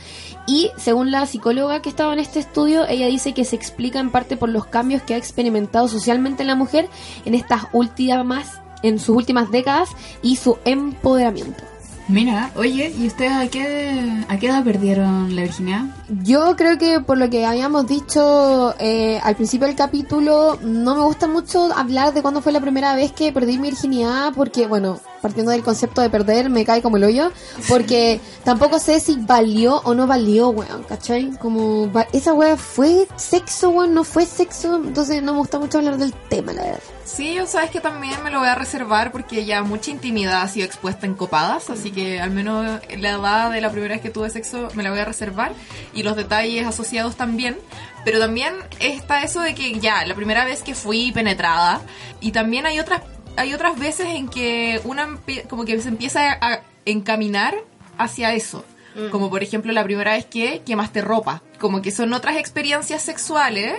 Y 0.45 0.69
según 0.77 1.09
la 1.09 1.25
psicóloga 1.25 1.81
que 1.81 1.89
estaba 1.89 2.13
en 2.13 2.19
este 2.19 2.39
estudio, 2.39 2.87
ella 2.87 3.07
dice 3.07 3.33
que 3.33 3.43
se 3.43 3.55
explica 3.55 3.99
en 3.99 4.11
parte 4.11 4.37
por 4.37 4.49
los 4.49 4.67
cambios 4.67 5.01
que 5.01 5.15
ha 5.15 5.17
experimentado 5.17 5.87
socialmente 5.87 6.43
la 6.43 6.55
mujer 6.55 6.87
en 7.25 7.33
estas 7.33 7.63
últimas, 7.73 8.61
en 8.83 8.99
sus 8.99 9.15
últimas 9.17 9.49
décadas 9.49 9.89
y 10.21 10.35
su 10.35 10.59
empoderamiento. 10.63 11.76
Mira, 12.09 12.51
oye, 12.55 12.93
¿y 12.97 13.07
ustedes 13.07 13.33
a 13.33 13.47
qué, 13.47 14.23
a 14.29 14.37
qué 14.37 14.47
edad 14.47 14.63
perdieron 14.63 15.35
la 15.35 15.41
virginidad? 15.41 15.85
Yo 16.23 16.55
creo 16.55 16.77
que 16.77 17.01
por 17.01 17.17
lo 17.17 17.29
que 17.29 17.45
habíamos 17.45 17.85
dicho 17.85 18.73
eh, 18.79 19.19
al 19.23 19.35
principio 19.35 19.67
del 19.67 19.75
capítulo, 19.75 20.57
no 20.61 20.95
me 20.95 21.03
gusta 21.03 21.27
mucho 21.27 21.69
hablar 21.75 22.13
de 22.13 22.21
cuándo 22.21 22.41
fue 22.41 22.53
la 22.53 22.61
primera 22.61 22.95
vez 22.95 23.11
que 23.11 23.33
perdí 23.33 23.57
mi 23.57 23.69
virginidad, 23.69 24.31
porque, 24.33 24.67
bueno, 24.67 25.01
partiendo 25.21 25.51
del 25.51 25.63
concepto 25.63 26.01
de 26.01 26.09
perder, 26.09 26.49
me 26.49 26.65
cae 26.65 26.81
como 26.81 26.97
el 26.97 27.03
hoyo, 27.03 27.31
porque 27.67 28.19
tampoco 28.43 28.79
sé 28.79 28.99
si 28.99 29.17
valió 29.19 29.81
o 29.83 29.93
no 29.93 30.07
valió, 30.07 30.49
weón, 30.49 30.83
¿cachai? 30.83 31.31
Como, 31.39 31.91
esa 32.13 32.33
wea 32.33 32.57
fue 32.57 33.07
sexo, 33.15 33.69
weón, 33.69 33.93
no 33.93 34.03
fue 34.03 34.25
sexo, 34.25 34.75
entonces 34.75 35.21
no 35.23 35.33
me 35.33 35.39
gusta 35.39 35.59
mucho 35.59 35.77
hablar 35.79 35.97
del 35.97 36.13
tema, 36.13 36.53
la 36.53 36.63
verdad. 36.63 36.79
Sí, 37.07 37.35
yo 37.35 37.47
sabes 37.47 37.71
que 37.71 37.79
también 37.79 38.21
me 38.21 38.31
lo 38.31 38.39
voy 38.39 38.49
a 38.49 38.55
reservar 38.55 39.13
porque 39.13 39.45
ya 39.45 39.63
mucha 39.63 39.91
intimidad 39.91 40.41
ha 40.41 40.47
sido 40.49 40.65
expuesta 40.65 41.05
en 41.05 41.13
copadas, 41.13 41.69
así 41.69 41.91
que 41.91 42.19
al 42.19 42.31
menos 42.31 42.81
la 42.97 43.11
edad 43.11 43.49
de 43.49 43.61
la 43.61 43.71
primera 43.71 43.95
vez 43.95 44.01
que 44.01 44.09
tuve 44.09 44.29
sexo 44.29 44.67
me 44.73 44.83
la 44.83 44.89
voy 44.89 44.99
a 44.99 45.05
reservar 45.05 45.53
y 45.93 46.03
los 46.03 46.17
detalles 46.17 46.67
asociados 46.67 47.15
también. 47.15 47.57
Pero 48.03 48.19
también 48.19 48.53
está 48.79 49.23
eso 49.23 49.41
de 49.41 49.55
que 49.55 49.79
ya, 49.79 50.05
la 50.05 50.15
primera 50.15 50.45
vez 50.45 50.61
que 50.63 50.75
fui 50.75 51.11
penetrada 51.11 51.81
y 52.21 52.31
también 52.31 52.65
hay 52.65 52.79
otras 52.79 53.01
hay 53.37 53.53
otras 53.53 53.79
veces 53.79 54.07
en 54.07 54.27
que 54.27 54.81
una 54.83 55.19
como 55.49 55.63
que 55.63 55.79
se 55.79 55.89
empieza 55.89 56.37
a 56.41 56.61
encaminar 56.85 57.55
hacia 57.97 58.33
eso. 58.33 58.65
Como 59.11 59.29
por 59.29 59.43
ejemplo 59.43 59.71
la 59.73 59.83
primera 59.83 60.13
vez 60.13 60.25
que 60.25 60.63
quemaste 60.65 61.01
ropa. 61.01 61.43
Como 61.59 61.83
que 61.83 61.91
son 61.91 62.13
otras 62.13 62.35
experiencias 62.37 63.03
sexuales 63.03 63.75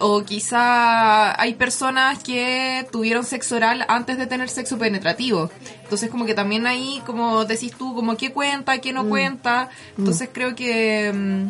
o 0.00 0.22
quizá 0.22 1.40
hay 1.40 1.54
personas 1.54 2.22
que 2.22 2.86
tuvieron 2.92 3.24
sexo 3.24 3.56
oral 3.56 3.86
antes 3.88 4.18
de 4.18 4.26
tener 4.26 4.50
sexo 4.50 4.78
penetrativo. 4.78 5.50
Entonces 5.82 6.10
como 6.10 6.26
que 6.26 6.34
también 6.34 6.66
ahí, 6.66 7.02
como 7.06 7.46
decís 7.46 7.72
tú, 7.76 7.94
como 7.94 8.18
qué 8.18 8.32
cuenta, 8.32 8.78
qué 8.78 8.92
no 8.92 9.08
cuenta. 9.08 9.70
Entonces 9.96 10.28
creo 10.30 10.54
que 10.54 11.10
mm, 11.12 11.48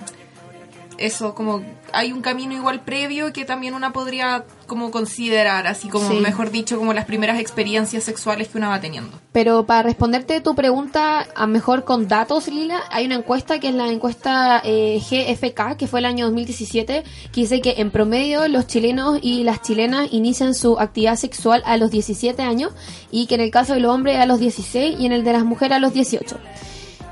eso, 1.01 1.35
como 1.35 1.63
hay 1.93 2.13
un 2.13 2.21
camino 2.23 2.55
igual 2.55 2.81
previo 2.85 3.33
que 3.33 3.45
también 3.45 3.75
una 3.75 3.93
podría 3.93 4.45
como 4.67 4.91
considerar, 4.91 5.67
así 5.67 5.89
como, 5.89 6.09
Sí. 6.09 6.21
mejor 6.21 6.51
dicho, 6.53 6.79
como 6.79 6.93
las 6.93 7.07
primeras 7.07 7.41
experiencias 7.41 8.05
sexuales 8.05 8.49
que 8.49 8.59
una 8.59 8.69
va 8.69 8.81
teniendo. 8.81 9.19
Pero 9.33 9.67
para 9.67 9.83
responderte 9.83 10.41
tu 10.41 10.55
pregunta, 10.55 11.27
a 11.35 11.47
mejor 11.47 11.85
con 11.85 12.07
datos, 12.07 12.47
Lila, 12.49 12.81
hay 12.91 13.07
una 13.07 13.17
encuesta 13.17 13.59
que 13.59 13.69
es 13.69 13.75
la 13.75 13.89
encuesta 13.89 14.61
eh, 14.65 15.01
GFK, 15.01 15.77
que 15.77 15.87
fue 15.89 15.99
el 16.01 16.05
año 16.07 16.27
2017, 16.27 17.03
que 17.33 17.41
dice 17.41 17.61
que 17.61 17.75
en 17.79 17.91
promedio 17.91 18.47
los 18.49 18.67
chilenos 18.67 19.19
y 19.23 19.43
las 19.43 19.63
chilenas 19.63 20.09
inician 20.13 20.55
su 20.55 20.79
actividad 20.79 21.17
sexual 21.17 21.63
a 21.65 21.77
los 21.77 21.91
17 21.91 22.43
años 22.43 22.73
y 23.11 23.27
que 23.27 23.35
en 23.35 23.41
el 23.41 23.51
caso 23.51 23.75
de 23.75 23.81
los 23.81 23.93
hombres 23.93 24.19
a 24.19 24.27
los 24.27 24.39
16 24.39 25.01
y 25.01 25.07
en 25.07 25.13
el 25.13 25.25
de 25.25 25.33
las 25.33 25.45
mujeres 25.45 25.77
a 25.77 25.81
los 25.81 25.93
18. 25.95 26.37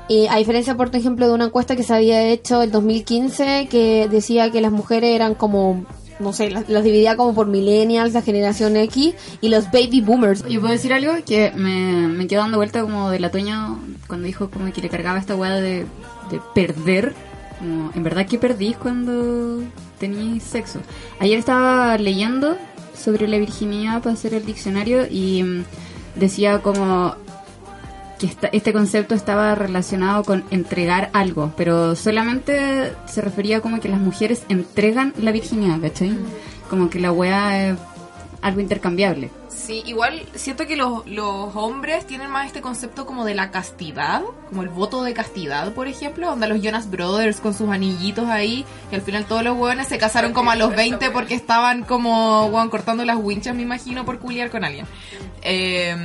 Eh, 0.09 0.27
a 0.27 0.37
diferencia, 0.37 0.75
por 0.75 0.93
ejemplo, 0.95 1.27
de 1.27 1.33
una 1.35 1.45
encuesta 1.45 1.75
que 1.75 1.83
se 1.83 1.93
había 1.93 2.23
hecho 2.23 2.63
el 2.63 2.71
2015 2.71 3.67
que 3.69 4.07
decía 4.09 4.49
que 4.51 4.59
las 4.59 4.71
mujeres 4.71 5.15
eran 5.15 5.35
como, 5.35 5.85
no 6.19 6.33
sé, 6.33 6.49
las, 6.49 6.67
las 6.67 6.83
dividía 6.83 7.15
como 7.15 7.35
por 7.35 7.45
millennials, 7.45 8.13
la 8.13 8.23
generación 8.23 8.75
X 8.75 9.13
y 9.39 9.49
los 9.49 9.65
baby 9.71 10.01
boomers. 10.01 10.43
Yo 10.47 10.61
puedo 10.61 10.73
decir 10.73 10.93
algo 10.93 11.13
que 11.27 11.51
me, 11.55 12.07
me 12.07 12.25
quedó 12.25 12.41
dando 12.41 12.57
vuelta 12.57 12.81
como 12.81 13.11
del 13.11 13.23
otoño 13.23 13.79
cuando 14.07 14.25
dijo 14.25 14.49
como 14.49 14.73
que 14.73 14.81
le 14.81 14.89
cargaba 14.89 15.19
esta 15.19 15.35
weá 15.35 15.53
de, 15.55 15.85
de 16.31 16.41
perder. 16.55 17.13
Como, 17.59 17.91
en 17.93 18.01
verdad 18.01 18.25
que 18.25 18.39
perdís 18.39 18.77
cuando 18.77 19.61
tenéis 19.99 20.41
sexo. 20.41 20.79
Ayer 21.19 21.37
estaba 21.37 21.95
leyendo 21.99 22.57
sobre 22.97 23.27
la 23.27 23.37
virginidad 23.37 24.01
para 24.01 24.13
hacer 24.13 24.33
el 24.33 24.43
diccionario 24.43 25.05
y 25.05 25.43
mm, 25.43 25.65
decía 26.15 26.63
como 26.63 27.15
que 28.19 28.27
esta- 28.27 28.47
este 28.51 28.73
concepto 28.73 29.15
estaba 29.15 29.55
relacionado 29.55 30.23
con 30.23 30.43
entregar 30.51 31.09
algo, 31.13 31.51
pero 31.57 31.95
solamente 31.95 32.93
se 33.07 33.21
refería 33.21 33.61
como 33.61 33.79
que 33.79 33.87
las 33.89 33.99
mujeres 33.99 34.43
entregan 34.49 35.13
la 35.17 35.31
virginidad, 35.31 35.79
¿cachai? 35.81 36.15
Como 36.69 36.89
que 36.89 36.99
la 36.99 37.11
weá 37.11 37.69
es 37.69 37.77
algo 38.41 38.59
intercambiable. 38.61 39.31
Sí, 39.47 39.83
igual 39.85 40.21
siento 40.35 40.65
que 40.67 40.77
los, 40.77 41.05
los 41.05 41.53
hombres 41.55 42.05
tienen 42.07 42.29
más 42.29 42.47
este 42.47 42.61
concepto 42.61 43.05
como 43.05 43.25
de 43.25 43.35
la 43.35 43.51
castidad, 43.51 44.21
como 44.47 44.63
el 44.63 44.69
voto 44.69 45.03
de 45.03 45.13
castidad, 45.13 45.73
por 45.73 45.87
ejemplo, 45.87 46.27
donde 46.29 46.47
los 46.47 46.61
Jonas 46.61 46.89
Brothers 46.89 47.39
con 47.41 47.53
sus 47.53 47.69
anillitos 47.69 48.27
ahí, 48.29 48.65
y 48.91 48.95
al 48.95 49.01
final 49.01 49.25
todos 49.25 49.43
los 49.43 49.57
hueones 49.57 49.87
se 49.87 49.97
casaron 49.97 50.31
como 50.33 50.51
a 50.51 50.55
los 50.55 50.73
20 50.75 51.09
porque 51.11 51.35
estaban 51.35 51.83
como, 51.83 52.45
hueón, 52.45 52.69
cortando 52.69 53.03
las 53.03 53.17
winchas, 53.17 53.53
me 53.55 53.63
imagino, 53.63 54.05
por 54.05 54.19
culiar 54.19 54.49
con 54.49 54.63
alguien. 54.63 54.85
Eh, 55.41 55.95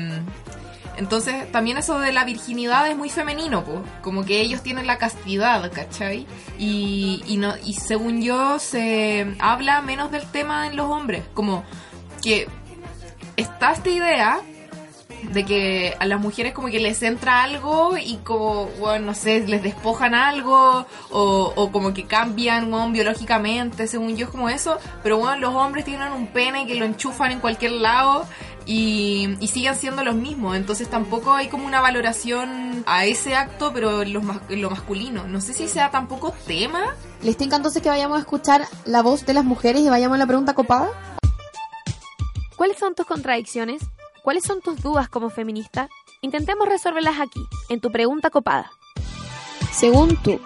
entonces, 0.96 1.50
también 1.50 1.76
eso 1.76 1.98
de 1.98 2.12
la 2.12 2.24
virginidad 2.24 2.88
es 2.88 2.96
muy 2.96 3.10
femenino, 3.10 3.64
po. 3.64 3.82
como 4.02 4.24
que 4.24 4.40
ellos 4.40 4.62
tienen 4.62 4.86
la 4.86 4.98
castidad, 4.98 5.70
¿cachai? 5.72 6.26
Y, 6.58 7.22
y, 7.26 7.36
no, 7.36 7.54
y 7.64 7.74
según 7.74 8.22
yo, 8.22 8.58
se 8.58 9.34
habla 9.38 9.80
menos 9.82 10.10
del 10.10 10.26
tema 10.26 10.66
en 10.66 10.76
los 10.76 10.90
hombres, 10.90 11.24
como 11.34 11.64
que 12.22 12.48
está 13.36 13.72
esta 13.72 13.90
idea 13.90 14.40
de 15.32 15.44
que 15.44 15.96
a 15.98 16.06
las 16.06 16.20
mujeres 16.20 16.52
como 16.52 16.68
que 16.68 16.80
les 16.80 17.02
entra 17.02 17.42
algo 17.42 17.96
y 17.96 18.16
como, 18.18 18.66
bueno, 18.78 19.06
no 19.06 19.14
sé, 19.14 19.40
les 19.46 19.62
despojan 19.62 20.14
algo 20.14 20.86
o, 21.10 21.52
o 21.56 21.72
como 21.72 21.94
que 21.94 22.04
cambian, 22.04 22.70
bueno, 22.70 22.90
biológicamente, 22.90 23.86
según 23.86 24.16
yo 24.16 24.26
es 24.26 24.30
como 24.30 24.48
eso, 24.48 24.78
pero 25.02 25.18
bueno, 25.18 25.36
los 25.38 25.54
hombres 25.54 25.84
tienen 25.84 26.12
un 26.12 26.26
pene 26.26 26.66
que 26.66 26.74
lo 26.74 26.84
enchufan 26.84 27.32
en 27.32 27.40
cualquier 27.40 27.72
lado 27.72 28.26
y, 28.66 29.36
y 29.40 29.48
siguen 29.48 29.74
siendo 29.74 30.04
los 30.04 30.14
mismos, 30.14 30.56
entonces 30.56 30.88
tampoco 30.88 31.32
hay 31.34 31.48
como 31.48 31.66
una 31.66 31.80
valoración 31.80 32.82
a 32.86 33.04
ese 33.04 33.34
acto, 33.36 33.72
pero 33.72 34.02
en 34.02 34.12
lo 34.12 34.70
masculino. 34.70 35.26
No 35.26 35.40
sé 35.40 35.54
si 35.54 35.68
sea 35.68 35.90
tampoco 35.90 36.34
tema. 36.46 36.94
¿Les 37.22 37.36
tinca 37.36 37.56
entonces 37.56 37.82
que 37.82 37.88
vayamos 37.88 38.18
a 38.18 38.20
escuchar 38.20 38.66
la 38.84 39.02
voz 39.02 39.26
de 39.26 39.34
las 39.34 39.44
mujeres 39.44 39.82
y 39.82 39.88
vayamos 39.88 40.16
a 40.16 40.18
la 40.18 40.26
pregunta 40.26 40.54
copada? 40.54 40.90
¿Cuáles 42.56 42.78
son 42.78 42.94
tus 42.94 43.06
contradicciones? 43.06 43.82
¿Cuáles 44.22 44.44
son 44.44 44.60
tus 44.60 44.80
dudas 44.80 45.08
como 45.08 45.28
feminista? 45.28 45.88
Intentemos 46.22 46.68
resolverlas 46.68 47.20
aquí, 47.20 47.44
en 47.68 47.80
tu 47.80 47.92
pregunta 47.92 48.30
copada. 48.30 48.70
Según 49.72 50.16
tú, 50.16 50.40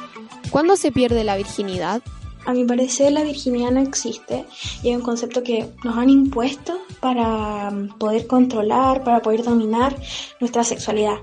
¿cuándo 0.51 0.77
se 0.77 0.91
pierde 0.91 1.23
la 1.23 1.37
virginidad? 1.37 2.03
A 2.49 2.55
mi 2.55 2.65
parecer 2.65 3.13
la 3.13 3.25
virginidad 3.25 3.73
no 3.73 3.81
existe 3.81 4.47
y 4.83 4.89
es 4.89 4.97
un 4.97 5.03
concepto 5.03 5.43
que 5.43 5.69
nos 5.85 5.99
han 5.99 6.09
impuesto 6.09 6.79
para 6.99 7.71
mm, 7.71 7.99
poder 7.99 8.27
controlar, 8.27 9.05
para 9.05 9.21
poder 9.21 9.43
dominar 9.43 9.95
nuestra 10.41 10.65
sexualidad. 10.65 11.19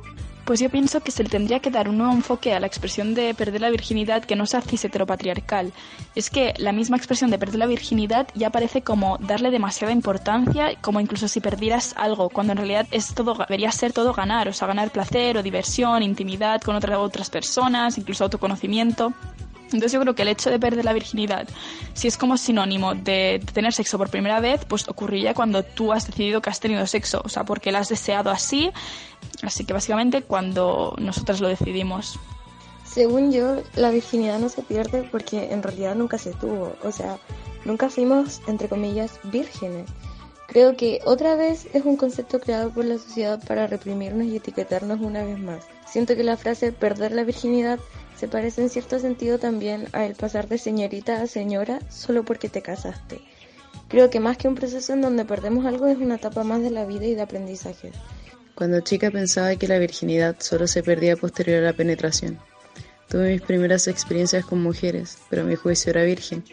Pues 0.46 0.60
yo 0.60 0.70
pienso 0.70 1.02
que 1.02 1.10
se 1.10 1.24
le 1.24 1.30
tendría 1.30 1.62
que 1.62 1.72
dar 1.72 1.90
un 1.90 1.98
nuevo 1.98 2.14
enfoque 2.14 2.54
a 2.54 2.60
la 2.60 2.68
expresión 2.68 3.16
de 3.16 3.34
perder 3.34 3.62
la 3.62 3.72
virginidad 3.72 4.24
que 4.24 4.36
no 4.36 4.46
sea 4.46 4.62
cis 4.62 4.86
heteropatriarcal. 4.86 5.74
Es 6.14 6.30
que 6.30 6.54
la 6.58 6.72
misma 6.72 6.98
expresión 6.98 7.32
de 7.32 7.40
perder 7.40 7.58
la 7.58 7.66
virginidad 7.66 8.28
ya 8.36 8.52
parece 8.52 8.84
como 8.84 9.18
darle 9.18 9.50
demasiada 9.50 9.92
importancia, 9.92 10.76
como 10.80 11.00
incluso 11.00 11.28
si 11.28 11.40
perdieras 11.40 11.96
algo, 11.98 12.30
cuando 12.30 12.54
en 12.54 12.58
realidad 12.58 12.86
es 12.92 13.16
todo, 13.16 13.34
debería 13.34 13.72
ser 13.72 13.94
todo 13.94 14.14
ganar, 14.14 14.48
o 14.48 14.54
sea, 14.54 14.68
ganar 14.68 14.92
placer 14.92 15.38
o 15.38 15.42
diversión, 15.42 16.04
intimidad 16.04 16.62
con 16.62 16.76
otras 16.76 17.00
otras 17.00 17.32
personas, 17.32 17.98
incluso 17.98 18.26
autoconocimiento. 18.26 19.12
Entonces 19.66 19.92
yo 19.92 20.00
creo 20.00 20.16
que 20.16 20.22
el 20.22 20.30
hecho 20.30 20.50
de 20.50 20.60
perder 20.60 20.86
la 20.86 20.94
virginidad, 20.94 21.48
si 21.94 22.08
es 22.08 22.18
como 22.18 22.38
sinónimo 22.38 22.96
de 22.96 23.42
tener 23.54 23.74
sexo 23.74 23.98
por 23.98 24.10
primera 24.10 24.40
vez, 24.40 24.64
pues 24.66 24.88
ocurriría 24.88 25.34
cuando 25.34 25.64
tú 25.64 25.92
has 25.92 26.08
decidido 26.08 26.42
que 26.42 26.50
has 26.50 26.60
tenido 26.60 26.86
sexo, 26.88 27.22
o 27.24 27.30
sea, 27.30 27.46
porque 27.46 27.72
lo 27.72 27.80
has 27.80 27.90
deseado 27.90 28.30
así, 28.30 28.72
así 29.42 29.66
que 29.66 29.74
básicamente 29.74 30.22
cuando 30.22 30.96
nosotras 30.98 31.42
lo 31.42 31.48
decidimos. 31.48 32.20
Según 32.86 33.32
yo, 33.32 33.62
la 33.76 33.90
virginidad 33.90 34.40
no 34.40 34.48
se 34.48 34.62
pierde 34.62 35.04
porque 35.12 35.52
en 35.52 35.64
realidad 35.64 35.96
nunca 35.96 36.18
se 36.18 36.32
tuvo. 36.32 36.76
O 36.84 36.92
sea, 36.92 37.18
nunca 37.66 37.90
fuimos, 37.90 38.42
entre 38.48 38.70
comillas, 38.70 39.20
vírgenes. 39.24 39.90
Creo 40.48 40.78
que 40.78 41.02
otra 41.04 41.36
vez 41.36 41.68
es 41.74 41.84
un 41.84 41.98
concepto 41.98 42.40
creado 42.40 42.70
por 42.70 42.86
la 42.86 42.98
sociedad 42.98 43.44
para 43.46 43.68
reprimirnos 43.68 44.28
y 44.28 44.38
etiquetarnos 44.38 45.02
una 45.02 45.24
vez 45.24 45.40
más. 45.40 45.66
Siento 45.86 46.16
que 46.16 46.24
la 46.24 46.38
frase 46.38 46.72
perder 46.72 47.12
la 47.12 47.24
virginidad 47.24 47.80
se 48.18 48.28
parece 48.28 48.62
en 48.62 48.70
cierto 48.70 49.00
sentido 49.00 49.40
también 49.40 49.88
a 49.92 50.06
el 50.06 50.16
pasar 50.16 50.48
de 50.48 50.58
señorita 50.58 51.22
a 51.22 51.28
señora 51.28 51.80
solo 51.90 52.24
porque 52.24 52.50
te 52.50 52.62
casaste. 52.62 53.22
Creo 53.88 54.10
que 54.10 54.20
más 54.20 54.38
que 54.38 54.48
un 54.48 54.56
proceso 54.56 54.94
en 54.94 55.02
donde 55.02 55.26
perdemos 55.26 55.66
algo 55.66 55.88
es 55.88 55.98
una 55.98 56.16
etapa 56.16 56.44
más 56.44 56.62
de 56.62 56.72
la 56.72 56.86
vida 56.86 57.06
y 57.06 57.16
de 57.16 57.22
aprendizaje. 57.22 57.92
Cuando 58.56 58.80
chica 58.80 59.12
pensaba 59.12 59.56
que 59.58 59.68
la 59.68 59.80
virginidad 59.80 60.38
solo 60.40 60.68
se 60.68 60.82
perdía 60.82 61.18
posterior 61.18 61.60
a 61.60 61.68
la 61.68 61.74
penetración. 61.74 62.40
Tuve 63.10 63.34
mis 63.34 63.42
primeras 63.42 63.88
experiencias 63.88 64.46
con 64.46 64.64
mujeres, 64.64 65.18
pero 65.30 65.44
mi 65.44 65.56
juicio 65.56 65.92
era 65.92 66.04
virgen. 66.04 66.44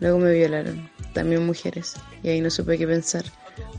Luego 0.00 0.18
me 0.18 0.32
violaron, 0.32 0.90
también 1.12 1.44
mujeres, 1.44 1.94
y 2.22 2.30
ahí 2.30 2.40
no 2.40 2.50
supe 2.50 2.78
qué 2.78 2.86
pensar, 2.86 3.24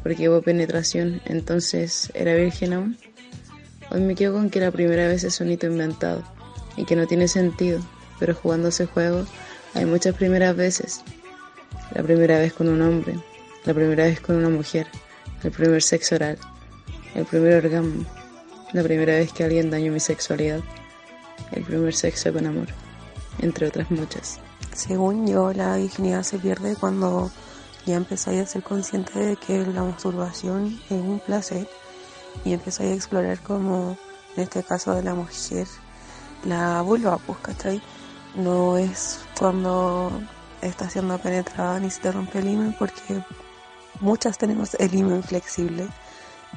porque 0.03 0.29
hubo 0.29 0.41
penetración, 0.41 1.21
entonces 1.25 2.11
¿era 2.13 2.35
virgen 2.35 2.73
aún? 2.73 2.97
Hoy 3.89 4.01
me 4.01 4.15
quedo 4.15 4.33
con 4.33 4.49
que 4.49 4.59
la 4.59 4.71
primera 4.71 5.07
vez 5.07 5.23
es 5.23 5.39
un 5.41 5.51
hito 5.51 5.67
inventado, 5.67 6.23
y 6.79 6.85
que 6.85 6.95
no 6.95 7.05
tiene 7.07 7.27
sentido, 7.27 7.81
pero 8.19 8.33
jugando 8.33 8.69
ese 8.69 8.85
juego 8.85 9.25
hay 9.73 9.85
muchas 9.85 10.15
primeras 10.15 10.55
veces. 10.55 11.01
La 11.93 12.01
primera 12.01 12.39
vez 12.39 12.53
con 12.53 12.69
un 12.69 12.81
hombre, 12.81 13.19
la 13.65 13.73
primera 13.73 14.05
vez 14.05 14.21
con 14.21 14.37
una 14.37 14.49
mujer, 14.49 14.87
el 15.43 15.51
primer 15.51 15.83
sexo 15.83 16.15
oral, 16.15 16.37
el 17.15 17.25
primer 17.25 17.65
orgasmo, 17.65 18.05
la 18.71 18.81
primera 18.81 19.13
vez 19.13 19.33
que 19.33 19.43
alguien 19.43 19.69
dañó 19.69 19.91
mi 19.91 19.99
sexualidad, 19.99 20.61
el 21.51 21.63
primer 21.63 21.93
sexo 21.93 22.31
con 22.31 22.45
amor, 22.45 22.67
entre 23.39 23.67
otras 23.67 23.91
muchas. 23.91 24.39
Según 24.73 25.27
yo, 25.27 25.51
la 25.51 25.75
virginidad 25.75 26.23
se 26.23 26.39
pierde 26.39 26.77
cuando 26.77 27.29
ya 27.85 27.95
empezáis 27.95 28.41
a 28.41 28.45
ser 28.45 28.63
consciente 28.63 29.19
de 29.19 29.35
que 29.35 29.65
la 29.65 29.83
masturbación 29.83 30.79
es 30.85 30.91
un 30.91 31.19
placer 31.19 31.67
y 32.45 32.53
empezáis 32.53 32.91
a 32.91 32.95
explorar 32.95 33.39
como, 33.41 33.97
en 34.37 34.43
este 34.43 34.63
caso 34.63 34.95
de 34.95 35.03
la 35.03 35.13
mujer, 35.13 35.67
la 36.45 36.81
vulva, 36.81 37.17
pues, 37.17 37.39
¿cachai? 37.39 37.81
No 38.35 38.77
es 38.77 39.19
cuando 39.37 40.11
está 40.61 40.89
siendo 40.89 41.17
penetrada 41.17 41.79
ni 41.79 41.89
se 41.89 42.01
te 42.01 42.11
rompe 42.11 42.39
el 42.39 42.49
himen 42.49 42.75
porque 42.77 43.23
muchas 44.01 44.37
tenemos 44.37 44.75
el 44.75 44.93
himen 44.93 45.23
flexible 45.23 45.87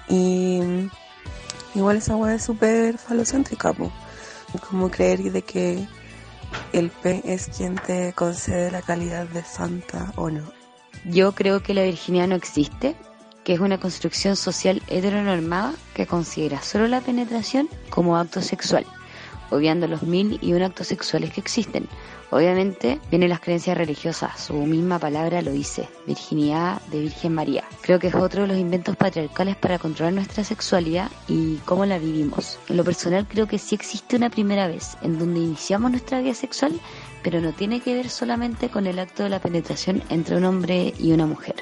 y 0.09 0.61
igual 1.75 1.97
esa 1.97 2.17
hueá 2.17 2.35
es 2.35 2.45
súper 2.45 2.99
falocéntrica, 2.99 3.73
po. 3.73 3.93
como 4.69 4.91
creer 4.91 5.33
de 5.33 5.43
que 5.43 5.87
el 6.73 6.91
P 6.91 7.23
es 7.25 7.49
quien 7.49 7.77
te 7.77 8.13
concede 8.13 8.71
la 8.71 8.83
calidad 8.83 9.27
de 9.27 9.43
santa 9.43 10.13
o 10.17 10.31
no. 10.31 10.45
Yo 11.05 11.33
creo 11.33 11.63
que 11.63 11.75
la 11.75 11.85
virginidad 11.85 12.29
no 12.29 12.37
existe, 12.37 12.97
que 13.45 13.55
es 13.55 13.61
una 13.61 13.81
construcción 13.81 14.37
social 14.37 14.83
heteronormada 14.87 15.75
que 15.95 16.07
considera 16.07 16.63
solo 16.63 16.87
la 16.87 17.01
penetración 17.01 17.69
como 17.91 18.17
acto 18.17 18.41
sexual, 18.41 18.87
obviando 19.53 19.87
los 19.87 20.03
mil 20.03 20.39
y 20.41 20.53
un 20.55 20.63
actos 20.63 20.89
sexuales 20.89 21.33
que 21.33 21.41
existen. 21.41 21.89
Obviamente 22.31 22.99
vienen 23.11 23.29
las 23.29 23.41
creencias 23.41 23.77
religiosas, 23.77 24.41
su 24.41 24.55
misma 24.55 24.99
palabra 24.99 25.43
lo 25.43 25.53
dice, 25.53 25.87
virginidad 26.07 26.81
de 26.91 27.01
Virgen 27.01 27.35
María. 27.35 27.63
Creo 27.83 27.99
que 27.99 28.07
es 28.07 28.15
otro 28.15 28.43
de 28.43 28.49
los 28.49 28.57
inventos 28.57 28.97
patriarcales 28.97 29.55
para 29.57 29.79
controlar 29.79 30.15
nuestra 30.15 30.43
sexualidad 30.43 31.11
y 31.29 31.57
cómo 31.67 31.85
la 31.85 31.99
vivimos. 31.99 32.59
En 32.71 32.79
lo 32.79 32.85
personal 32.85 33.27
creo 33.29 33.47
que 33.47 33.59
sí 33.59 33.75
existe 33.75 34.17
una 34.17 34.31
primera 34.31 34.67
vez 34.67 34.97
en 35.03 35.19
donde 35.19 35.41
iniciamos 35.41 35.91
nuestra 35.91 36.21
vida 36.21 36.33
sexual, 36.33 36.73
pero 37.23 37.43
no 37.43 37.53
tiene 37.53 37.81
que 37.81 37.95
ver 37.95 38.09
solamente 38.09 38.71
con 38.71 38.87
el 38.87 38.99
acto 38.99 39.23
de 39.25 39.29
la 39.29 39.41
penetración 39.41 40.03
entre 40.09 40.37
un 40.37 40.47
hombre 40.47 40.95
y 40.99 41.13
una 41.13 41.27
mujer. 41.27 41.57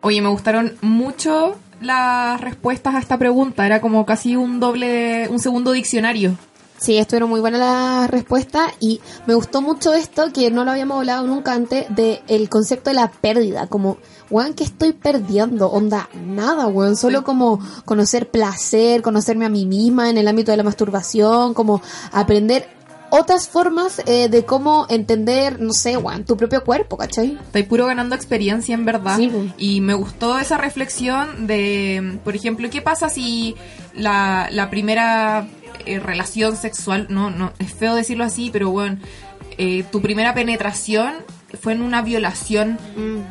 Oye, 0.00 0.22
me 0.22 0.28
gustaron 0.28 0.76
mucho 0.80 1.56
las 1.80 2.40
respuestas 2.40 2.94
a 2.94 2.98
esta 2.98 3.18
pregunta. 3.18 3.66
Era 3.66 3.80
como 3.80 4.04
casi 4.06 4.36
un 4.36 4.60
doble, 4.60 5.28
un 5.28 5.38
segundo 5.38 5.72
diccionario. 5.72 6.36
Sí, 6.78 6.98
estuvieron 6.98 7.30
muy 7.30 7.40
buenas 7.40 7.60
las 7.60 8.10
respuestas 8.10 8.70
y 8.80 9.00
me 9.26 9.34
gustó 9.34 9.62
mucho 9.62 9.94
esto, 9.94 10.30
que 10.30 10.50
no 10.50 10.62
lo 10.62 10.72
habíamos 10.72 10.98
hablado 10.98 11.26
nunca 11.26 11.54
antes, 11.54 11.86
de 11.88 12.22
el 12.28 12.50
concepto 12.50 12.90
de 12.90 12.96
la 12.96 13.10
pérdida, 13.10 13.66
como, 13.66 13.96
weón, 14.28 14.52
¿qué 14.52 14.64
estoy 14.64 14.92
perdiendo? 14.92 15.68
Onda, 15.68 16.10
nada, 16.26 16.66
weón, 16.66 16.96
solo 16.96 17.24
como 17.24 17.60
conocer 17.86 18.30
placer, 18.30 19.00
conocerme 19.00 19.46
a 19.46 19.48
mí 19.48 19.64
misma 19.64 20.10
en 20.10 20.18
el 20.18 20.28
ámbito 20.28 20.50
de 20.50 20.58
la 20.58 20.64
masturbación, 20.64 21.54
como 21.54 21.80
aprender 22.12 22.75
otras 23.18 23.48
formas 23.48 24.02
eh, 24.06 24.28
de 24.28 24.44
cómo 24.44 24.86
entender, 24.88 25.60
no 25.60 25.72
sé, 25.72 25.96
weón, 25.96 26.24
tu 26.24 26.36
propio 26.36 26.64
cuerpo, 26.64 26.96
¿cachai? 26.96 27.38
Estoy 27.40 27.62
puro 27.64 27.86
ganando 27.86 28.14
experiencia, 28.14 28.74
en 28.74 28.84
verdad. 28.84 29.16
Sí. 29.16 29.52
Y 29.58 29.80
me 29.80 29.94
gustó 29.94 30.38
esa 30.38 30.58
reflexión 30.58 31.46
de, 31.46 32.18
por 32.24 32.36
ejemplo, 32.36 32.68
¿qué 32.70 32.82
pasa 32.82 33.08
si 33.08 33.56
la, 33.94 34.48
la 34.50 34.70
primera 34.70 35.46
eh, 35.86 36.00
relación 36.00 36.56
sexual, 36.56 37.06
no, 37.10 37.30
no, 37.30 37.52
es 37.58 37.72
feo 37.72 37.94
decirlo 37.94 38.24
así, 38.24 38.50
pero 38.52 38.70
bueno, 38.70 38.98
eh, 39.56 39.84
tu 39.92 40.02
primera 40.02 40.34
penetración 40.34 41.14
fue 41.60 41.72
en 41.74 41.82
una 41.82 42.02
violación. 42.02 42.78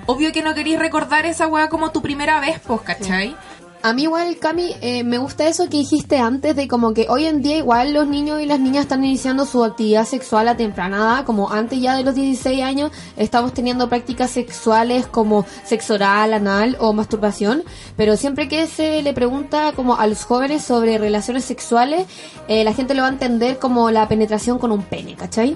Obvio 0.06 0.32
que 0.32 0.42
no 0.42 0.54
queréis 0.56 0.80
recordar 0.80 1.26
esa 1.26 1.48
weá 1.48 1.70
como 1.70 1.92
tu 1.92 2.02
primera 2.02 2.40
vez, 2.40 2.60
pues, 2.66 2.82
¿cachai? 2.82 3.36
A 3.86 3.94
mí 3.94 4.02
igual, 4.02 4.38
Cami, 4.40 4.76
eh, 4.82 5.04
me 5.04 5.20
gusta 5.20 5.48
eso 5.48 5.70
que 5.70 5.78
dijiste 5.78 6.18
antes 6.18 6.56
de 6.56 6.68
como 6.68 6.96
que 6.96 7.06
hoy 7.08 7.26
en 7.26 7.44
día 7.44 7.58
igual 7.58 7.94
los 7.94 8.08
niños 8.08 8.42
y 8.42 8.48
las 8.48 8.60
niñas 8.60 8.86
están 8.86 9.06
iniciando 9.06 9.46
su 9.46 9.64
actividad 9.64 10.06
sexual 10.06 10.48
a 10.48 10.58
temprana 10.58 10.98
edad, 10.98 11.24
como 11.24 11.52
antes 11.52 11.80
ya 11.80 11.96
de 11.96 12.04
los 12.04 12.16
16 12.16 12.64
años 12.64 12.90
estamos 13.16 13.54
teniendo 13.54 13.88
prácticas 13.88 14.32
sexuales 14.32 15.06
como 15.06 15.46
sexo 15.64 15.94
oral, 15.94 16.34
anal 16.34 16.78
o 16.80 16.94
masturbación, 16.94 17.62
pero 17.96 18.18
siempre 18.18 18.48
que 18.48 18.66
se 18.66 19.04
le 19.04 19.14
pregunta 19.14 19.72
como 19.74 19.98
a 19.98 20.08
los 20.08 20.26
jóvenes 20.26 20.64
sobre 20.64 20.98
relaciones 20.98 21.46
sexuales, 21.46 22.08
eh, 22.48 22.64
la 22.64 22.74
gente 22.74 22.96
lo 22.96 23.04
va 23.04 23.10
a 23.10 23.12
entender 23.12 23.60
como 23.60 23.92
la 23.92 24.08
penetración 24.08 24.58
con 24.58 24.72
un 24.72 24.82
pene, 24.82 25.14
¿cachai? 25.14 25.56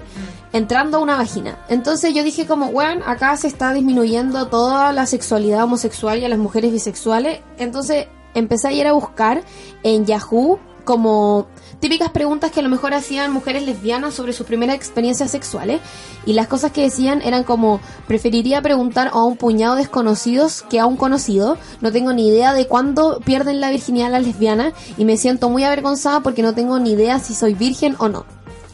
Entrando 0.53 0.97
a 0.97 1.01
una 1.01 1.17
vagina. 1.17 1.57
Entonces 1.67 2.13
yo 2.13 2.23
dije 2.23 2.45
como, 2.45 2.71
bueno, 2.71 3.01
acá 3.07 3.35
se 3.37 3.47
está 3.47 3.73
disminuyendo 3.73 4.49
toda 4.49 4.93
la 4.93 5.07
sexualidad 5.07 5.63
homosexual 5.63 6.19
y 6.19 6.25
a 6.25 6.29
las 6.29 6.37
mujeres 6.37 6.71
bisexuales, 6.71 7.39
entonces 7.57 8.05
empecé 8.33 8.67
a 8.67 8.71
ir 8.71 8.87
a 8.87 8.93
buscar 8.93 9.43
en 9.83 10.05
Yahoo 10.05 10.59
como 10.89 11.47
típicas 11.79 12.09
preguntas 12.09 12.51
que 12.51 12.61
a 12.61 12.63
lo 12.63 12.69
mejor 12.69 12.93
hacían 12.93 13.31
mujeres 13.31 13.63
lesbianas 13.63 14.13
sobre 14.13 14.33
sus 14.33 14.47
primeras 14.47 14.75
experiencias 14.75 15.29
sexuales 15.29 15.81
y 16.25 16.33
las 16.33 16.47
cosas 16.47 16.71
que 16.71 16.81
decían 16.81 17.21
eran 17.21 17.43
como 17.43 17.79
preferiría 18.07 18.61
preguntar 18.61 19.11
a 19.13 19.23
un 19.23 19.37
puñado 19.37 19.75
de 19.75 19.81
desconocidos 19.81 20.63
que 20.63 20.79
a 20.79 20.87
un 20.87 20.97
conocido 20.97 21.57
no 21.81 21.91
tengo 21.91 22.11
ni 22.13 22.27
idea 22.27 22.53
de 22.53 22.67
cuándo 22.67 23.21
pierden 23.23 23.61
la 23.61 23.69
virginidad 23.69 24.11
las 24.11 24.25
lesbianas 24.25 24.73
y 24.97 25.05
me 25.05 25.17
siento 25.17 25.49
muy 25.49 25.63
avergonzada 25.63 26.21
porque 26.21 26.41
no 26.41 26.55
tengo 26.55 26.79
ni 26.79 26.93
idea 26.93 27.19
si 27.19 27.35
soy 27.35 27.53
virgen 27.53 27.95
o 27.99 28.09
no 28.09 28.25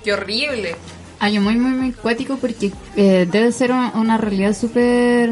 ¡Qué 0.04 0.14
horrible! 0.14 0.76
Ay, 1.20 1.40
muy, 1.40 1.56
muy, 1.56 1.72
muy 1.72 1.92
cuático 1.92 2.38
porque 2.38 2.72
eh, 2.96 3.28
debe 3.30 3.52
ser 3.52 3.72
una, 3.72 3.92
una 3.96 4.18
realidad 4.18 4.56
súper 4.56 5.32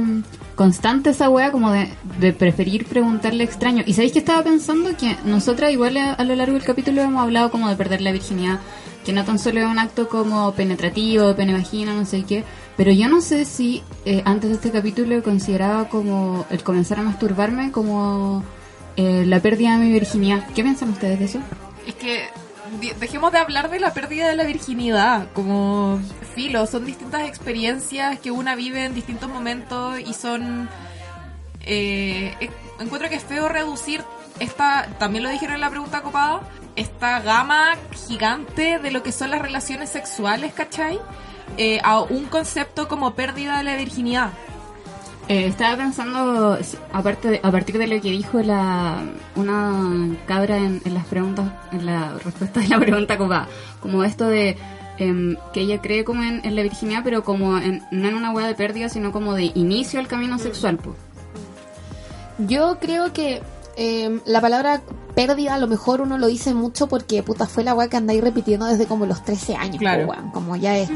constante 0.56 1.12
esa 1.12 1.30
wea 1.30 1.52
como 1.52 1.72
de, 1.72 1.90
de 2.20 2.34
preferir 2.34 2.86
preguntarle 2.86 3.44
extraño. 3.44 3.84
Y 3.86 3.94
sabéis 3.94 4.14
que 4.14 4.20
estaba 4.20 4.44
pensando 4.44 4.96
que 4.98 5.16
nosotras 5.26 5.72
igual 5.72 5.98
a, 5.98 6.24
lo 6.24 6.36
largo 6.36 6.54
del 6.54 6.64
capítulo 6.64 7.02
hemos 7.02 7.22
hablado 7.22 7.52
como 7.52 7.70
de 7.70 7.76
perder 7.76 8.02
la 8.02 8.12
virginidad, 8.12 8.60
que 9.06 9.14
no 9.14 9.24
tan 9.26 9.40
solo 9.40 9.62
es 9.62 9.68
un 9.68 9.80
acto 9.80 10.08
como 10.08 10.54
penetrativo, 10.54 11.36
pene 11.36 11.54
vagina, 11.54 11.94
no 11.94 12.06
sé 12.06 12.24
qué, 12.24 12.44
pero 12.78 12.92
yo 12.92 13.08
no 13.08 13.22
sé 13.22 13.46
si 13.46 13.84
eh, 14.06 14.22
antes 14.26 14.50
de 14.50 14.56
este 14.56 14.72
capítulo 14.72 15.22
consideraba 15.24 15.90
como 15.90 16.46
el 16.50 16.64
comenzar 16.64 17.00
a 17.00 17.04
masturbarme 17.04 17.72
como 17.72 18.44
eh, 18.96 19.24
la 19.26 19.40
pérdida 19.40 19.78
de 19.78 19.86
mi 19.86 19.92
virginidad. 19.92 20.48
¿Qué 20.54 20.64
piensan 20.64 20.90
ustedes 20.90 21.20
de 21.20 21.26
eso? 21.26 21.40
Es 21.88 21.96
que 21.96 22.24
dejemos 23.00 23.32
de 23.32 23.40
hablar 23.40 23.70
de 23.70 23.80
la 23.80 23.94
pérdida 23.94 24.28
de 24.28 24.36
la 24.36 24.44
virginidad, 24.44 25.28
como 25.34 26.00
filo, 26.36 26.66
son 26.68 26.86
distintas 26.86 27.28
experiencias 27.28 28.20
que 28.20 28.32
una 28.32 28.56
vive 28.56 28.86
en 28.86 28.94
distintos 28.94 29.30
momentos 29.30 30.00
y 30.00 30.14
son... 30.14 30.70
eh, 31.66 32.36
encuentro 32.80 33.10
que 33.10 33.16
es 33.16 33.24
feo 33.24 33.48
reducir 33.50 34.04
esta, 34.40 34.88
también 35.00 35.24
lo 35.24 35.30
dijeron 35.30 35.56
en 35.56 35.62
la 35.62 35.70
pregunta 35.70 36.02
copada, 36.02 36.42
esta 36.76 37.20
gama 37.22 37.76
gigante 38.08 38.80
de 38.80 38.92
lo 38.92 39.04
que 39.04 39.12
son 39.12 39.30
las 39.30 39.42
relaciones 39.42 39.90
sexuales, 39.90 40.54
¿cachai? 40.54 41.00
Eh, 41.58 41.80
a 41.84 42.02
un 42.02 42.26
concepto 42.26 42.88
como 42.88 43.14
pérdida 43.14 43.58
de 43.58 43.64
la 43.64 43.76
virginidad. 43.76 44.32
Eh, 45.30 45.46
estaba 45.48 45.78
pensando, 45.78 46.58
aparte 46.92 47.30
de- 47.30 47.40
a 47.44 47.50
partir 47.52 47.78
de 47.78 47.88
lo 47.88 48.02
que 48.02 48.12
dijo 48.12 48.42
la 48.42 49.02
una 49.36 50.16
cabra 50.28 50.58
en, 50.58 50.82
en 50.84 50.94
las 50.94 51.06
preguntas, 51.06 51.46
en 51.72 51.86
la 51.86 52.14
respuesta 52.24 52.60
de 52.60 52.68
la 52.68 52.78
pregunta 52.80 53.18
copada, 53.18 53.48
como 53.80 54.04
esto 54.04 54.28
de 54.28 54.58
em, 54.98 55.38
que 55.54 55.62
ella 55.62 55.82
cree 55.82 56.04
como 56.04 56.22
en, 56.24 56.42
en 56.46 56.56
la 56.56 56.62
virginidad, 56.62 57.02
pero 57.06 57.24
como 57.24 57.58
en- 57.58 57.82
no 57.92 58.08
en 58.10 58.16
una 58.16 58.32
hueá 58.32 58.48
de 58.48 58.54
pérdida, 58.56 58.90
sino 58.90 59.12
como 59.14 59.34
de 59.34 59.46
inicio 59.56 60.00
al 60.02 60.08
camino 60.08 60.38
sexual. 60.40 60.78
Pues. 60.78 60.98
Yo 62.38 62.78
creo 62.82 63.14
que 63.14 63.42
eh, 63.78 64.20
la 64.26 64.42
palabra 64.42 64.82
pérdida 65.16 65.56
a 65.56 65.58
lo 65.60 65.68
mejor 65.68 66.02
uno 66.02 66.18
lo 66.18 66.28
dice 66.28 66.54
mucho 66.54 66.88
porque 66.88 67.24
puta 67.24 67.48
fue 67.48 67.64
la 67.64 67.74
weá 67.74 67.88
que 67.88 67.98
andáis 67.98 68.22
repitiendo 68.22 68.66
desde 68.66 68.88
como 68.88 69.06
los 69.06 69.24
13 69.24 69.56
años, 69.56 69.78
Claro. 69.78 70.08
po, 70.08 70.14
como 70.34 70.56
ya 70.58 70.78
es. 70.78 70.90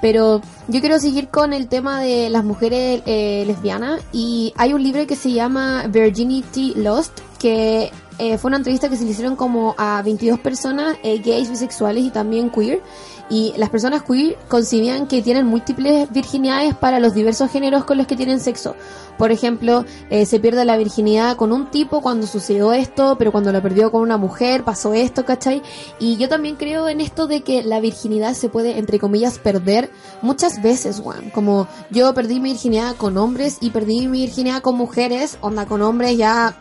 Pero 0.00 0.40
yo 0.68 0.80
quiero 0.80 0.98
seguir 0.98 1.28
con 1.28 1.52
el 1.52 1.68
tema 1.68 2.00
de 2.00 2.30
las 2.30 2.44
mujeres 2.44 3.02
eh, 3.06 3.44
lesbianas. 3.46 4.02
Y 4.12 4.52
hay 4.56 4.72
un 4.72 4.82
libro 4.82 5.06
que 5.06 5.16
se 5.16 5.32
llama 5.32 5.86
Virginity 5.88 6.74
Lost 6.76 7.20
que 7.38 7.90
eh, 8.18 8.36
fue 8.36 8.50
una 8.50 8.58
entrevista 8.58 8.90
que 8.90 8.96
se 8.96 9.04
le 9.04 9.10
hicieron 9.10 9.34
como 9.34 9.74
a 9.78 10.02
22 10.02 10.40
personas 10.40 10.96
eh, 11.02 11.18
gays, 11.24 11.48
bisexuales 11.48 12.04
y 12.04 12.10
también 12.10 12.50
queer 12.50 12.82
y 13.30 13.54
las 13.56 13.70
personas 13.70 14.02
queer 14.02 14.36
concibían 14.48 15.06
que 15.06 15.22
tienen 15.22 15.46
múltiples 15.46 16.10
virginidades 16.10 16.74
para 16.74 17.00
los 17.00 17.14
diversos 17.14 17.50
géneros 17.50 17.84
con 17.84 17.96
los 17.96 18.06
que 18.06 18.16
tienen 18.16 18.40
sexo. 18.40 18.74
Por 19.16 19.30
ejemplo, 19.30 19.84
eh, 20.08 20.26
se 20.26 20.40
pierde 20.40 20.64
la 20.64 20.76
virginidad 20.76 21.36
con 21.36 21.52
un 21.52 21.70
tipo 21.70 22.00
cuando 22.00 22.26
sucedió 22.26 22.72
esto, 22.72 23.16
pero 23.18 23.30
cuando 23.32 23.52
la 23.52 23.62
perdió 23.62 23.92
con 23.92 24.02
una 24.02 24.16
mujer 24.16 24.64
pasó 24.64 24.94
esto, 24.94 25.24
¿cachai? 25.24 25.62
Y 25.98 26.16
yo 26.16 26.28
también 26.28 26.56
creo 26.56 26.88
en 26.88 27.00
esto 27.00 27.26
de 27.26 27.42
que 27.42 27.62
la 27.62 27.80
virginidad 27.80 28.34
se 28.34 28.48
puede, 28.48 28.78
entre 28.78 28.98
comillas, 28.98 29.38
perder 29.38 29.90
muchas 30.22 30.62
veces, 30.62 31.00
Juan. 31.00 31.30
Como 31.30 31.68
yo 31.90 32.12
perdí 32.14 32.40
mi 32.40 32.50
virginidad 32.50 32.96
con 32.96 33.16
hombres 33.16 33.58
y 33.60 33.70
perdí 33.70 34.08
mi 34.08 34.22
virginidad 34.22 34.62
con 34.62 34.76
mujeres, 34.76 35.38
onda 35.40 35.66
con 35.66 35.82
hombres 35.82 36.16
ya 36.16 36.58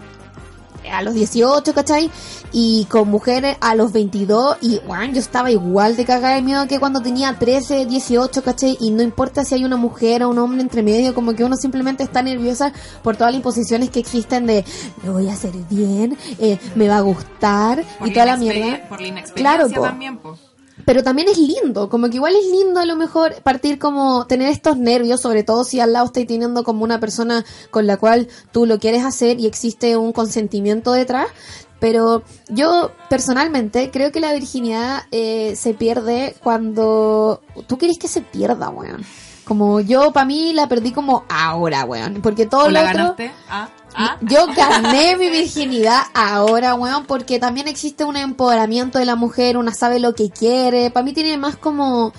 a 0.91 1.01
los 1.01 1.13
18, 1.13 1.73
¿cachai? 1.73 2.09
Y 2.51 2.85
con 2.85 3.09
mujeres 3.09 3.57
a 3.61 3.75
los 3.75 3.91
22 3.91 4.57
y, 4.61 4.79
bueno, 4.87 5.13
yo 5.13 5.19
estaba 5.19 5.51
igual 5.51 5.95
de 5.95 6.05
cagada 6.05 6.35
de 6.35 6.41
miedo 6.41 6.67
que 6.67 6.79
cuando 6.79 7.01
tenía 7.01 7.37
13, 7.37 7.85
18, 7.85 8.43
¿cachai? 8.43 8.77
Y 8.79 8.91
no 8.91 9.03
importa 9.03 9.43
si 9.45 9.55
hay 9.55 9.65
una 9.65 9.77
mujer 9.77 10.23
o 10.23 10.29
un 10.29 10.37
hombre 10.39 10.61
entre 10.61 10.83
medio, 10.83 11.13
como 11.13 11.33
que 11.33 11.43
uno 11.43 11.55
simplemente 11.55 12.03
está 12.03 12.21
nerviosa 12.21 12.73
por 13.03 13.15
todas 13.15 13.33
las 13.33 13.37
imposiciones 13.37 13.89
que 13.89 13.99
existen 13.99 14.45
de, 14.45 14.65
lo 15.03 15.13
voy 15.13 15.29
a 15.29 15.33
hacer 15.33 15.53
bien, 15.69 16.17
eh, 16.39 16.57
me 16.75 16.87
va 16.87 16.97
a 16.97 17.01
gustar 17.01 17.83
Por 17.99 18.07
y 18.07 18.13
toda 18.13 18.25
la 18.25 18.37
mierda. 18.37 18.87
Por 18.87 19.01
la 19.01 19.07
inexperiencia 19.07 19.33
Claro, 19.35 19.69
po. 19.69 19.81
también, 19.81 20.17
po. 20.17 20.37
Pero 20.85 21.03
también 21.03 21.27
es 21.29 21.37
lindo, 21.37 21.89
como 21.89 22.09
que 22.09 22.15
igual 22.15 22.33
es 22.35 22.45
lindo 22.49 22.79
a 22.79 22.85
lo 22.85 22.95
mejor 22.95 23.35
partir 23.43 23.79
como 23.79 24.25
tener 24.27 24.49
estos 24.49 24.77
nervios, 24.77 25.21
sobre 25.21 25.43
todo 25.43 25.63
si 25.63 25.79
al 25.79 25.93
lado 25.93 26.07
estáis 26.07 26.27
teniendo 26.27 26.63
como 26.63 26.83
una 26.83 26.99
persona 26.99 27.45
con 27.69 27.85
la 27.85 27.97
cual 27.97 28.27
tú 28.51 28.65
lo 28.65 28.79
quieres 28.79 29.03
hacer 29.03 29.39
y 29.39 29.45
existe 29.45 29.97
un 29.97 30.13
consentimiento 30.13 30.91
detrás. 30.91 31.27
Pero 31.79 32.23
yo 32.49 32.91
personalmente 33.09 33.89
creo 33.89 34.11
que 34.11 34.19
la 34.19 34.33
virginidad 34.33 35.03
eh, 35.11 35.55
se 35.55 35.73
pierde 35.73 36.35
cuando 36.43 37.41
tú 37.67 37.77
querés 37.77 37.97
que 37.97 38.09
se 38.09 38.21
pierda, 38.21 38.69
weón. 38.69 39.05
Como 39.45 39.79
yo, 39.79 40.11
para 40.11 40.25
mí, 40.25 40.53
la 40.53 40.67
perdí 40.67 40.91
como 40.91 41.23
ahora, 41.29 41.85
weón. 41.85 42.21
Porque 42.21 42.45
todo 42.45 42.65
¿O 42.65 42.67
lo 42.67 42.71
la 42.71 42.81
otro... 42.81 42.93
ganaste? 42.93 43.31
Ah, 43.49 43.69
ah. 43.95 44.17
Yo 44.21 44.47
gané 44.47 45.15
mi 45.15 45.29
virginidad 45.29 46.01
ahora, 46.13 46.75
weón, 46.75 47.05
porque 47.05 47.39
también 47.39 47.67
existe 47.67 48.03
un 48.03 48.17
empoderamiento 48.17 48.99
de 48.99 49.05
la 49.05 49.15
mujer, 49.15 49.57
una 49.57 49.73
sabe 49.73 49.99
lo 49.99 50.15
que 50.15 50.29
quiere. 50.29 50.91
Para 50.91 51.03
mí 51.03 51.13
tiene 51.13 51.37
más 51.37 51.57
como 51.57 52.13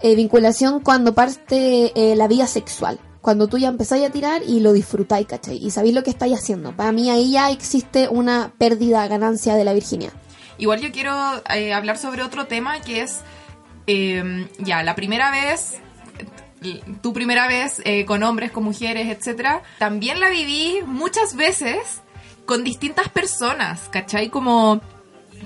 eh, 0.00 0.14
vinculación 0.14 0.80
cuando 0.80 1.14
parte 1.14 1.92
eh, 1.94 2.16
la 2.16 2.28
vida 2.28 2.46
sexual. 2.46 2.98
Cuando 3.20 3.46
tú 3.46 3.56
ya 3.58 3.68
empezáis 3.68 4.04
a 4.04 4.10
tirar 4.10 4.42
y 4.46 4.60
lo 4.60 4.72
disfrutáis, 4.72 5.26
¿cachai? 5.26 5.56
Y 5.56 5.70
sabéis 5.70 5.94
lo 5.94 6.02
que 6.02 6.10
estáis 6.10 6.36
haciendo. 6.36 6.74
Para 6.74 6.90
mí 6.90 7.08
ahí 7.08 7.32
ya 7.32 7.50
existe 7.50 8.08
una 8.08 8.52
pérdida, 8.58 9.06
ganancia 9.06 9.54
de 9.54 9.64
la 9.64 9.72
virginidad. 9.72 10.12
Igual 10.58 10.80
yo 10.80 10.90
quiero 10.90 11.14
eh, 11.54 11.72
hablar 11.72 11.98
sobre 11.98 12.22
otro 12.22 12.46
tema 12.46 12.80
que 12.80 13.02
es, 13.02 13.20
ya, 14.58 14.82
la 14.82 14.94
primera 14.96 15.30
vez, 15.30 15.78
tu 17.00 17.12
primera 17.12 17.48
vez 17.48 17.80
eh, 17.84 18.04
con 18.04 18.22
hombres, 18.22 18.50
con 18.50 18.64
mujeres, 18.64 19.08
etcétera, 19.08 19.62
también 19.78 20.20
la 20.20 20.30
viví 20.30 20.80
muchas 20.86 21.34
veces 21.36 22.02
con 22.46 22.64
distintas 22.64 23.08
personas, 23.08 23.88
¿cachai? 23.90 24.28
Como 24.28 24.80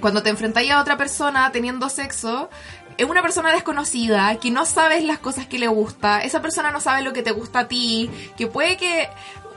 cuando 0.00 0.22
te 0.22 0.30
enfrentáis 0.30 0.70
a 0.70 0.80
otra 0.80 0.96
persona 0.96 1.50
teniendo 1.52 1.88
sexo, 1.88 2.50
es 2.96 3.08
una 3.08 3.22
persona 3.22 3.52
desconocida, 3.52 4.36
que 4.36 4.50
no 4.50 4.64
sabes 4.64 5.04
las 5.04 5.18
cosas 5.18 5.46
que 5.46 5.58
le 5.58 5.68
gusta, 5.68 6.20
esa 6.20 6.40
persona 6.40 6.70
no 6.70 6.80
sabe 6.80 7.02
lo 7.02 7.12
que 7.12 7.22
te 7.22 7.30
gusta 7.30 7.60
a 7.60 7.68
ti, 7.68 8.10
que 8.36 8.46
puede 8.46 8.76
que, 8.76 9.08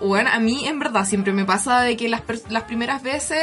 bueno, 0.01 0.29
a 0.33 0.39
mí 0.39 0.67
en 0.67 0.79
verdad 0.79 1.05
siempre 1.05 1.33
me 1.33 1.45
pasa 1.45 1.81
de 1.81 1.95
que 1.95 2.09
las, 2.09 2.23
las 2.49 2.63
primeras 2.63 3.01
veces, 3.01 3.41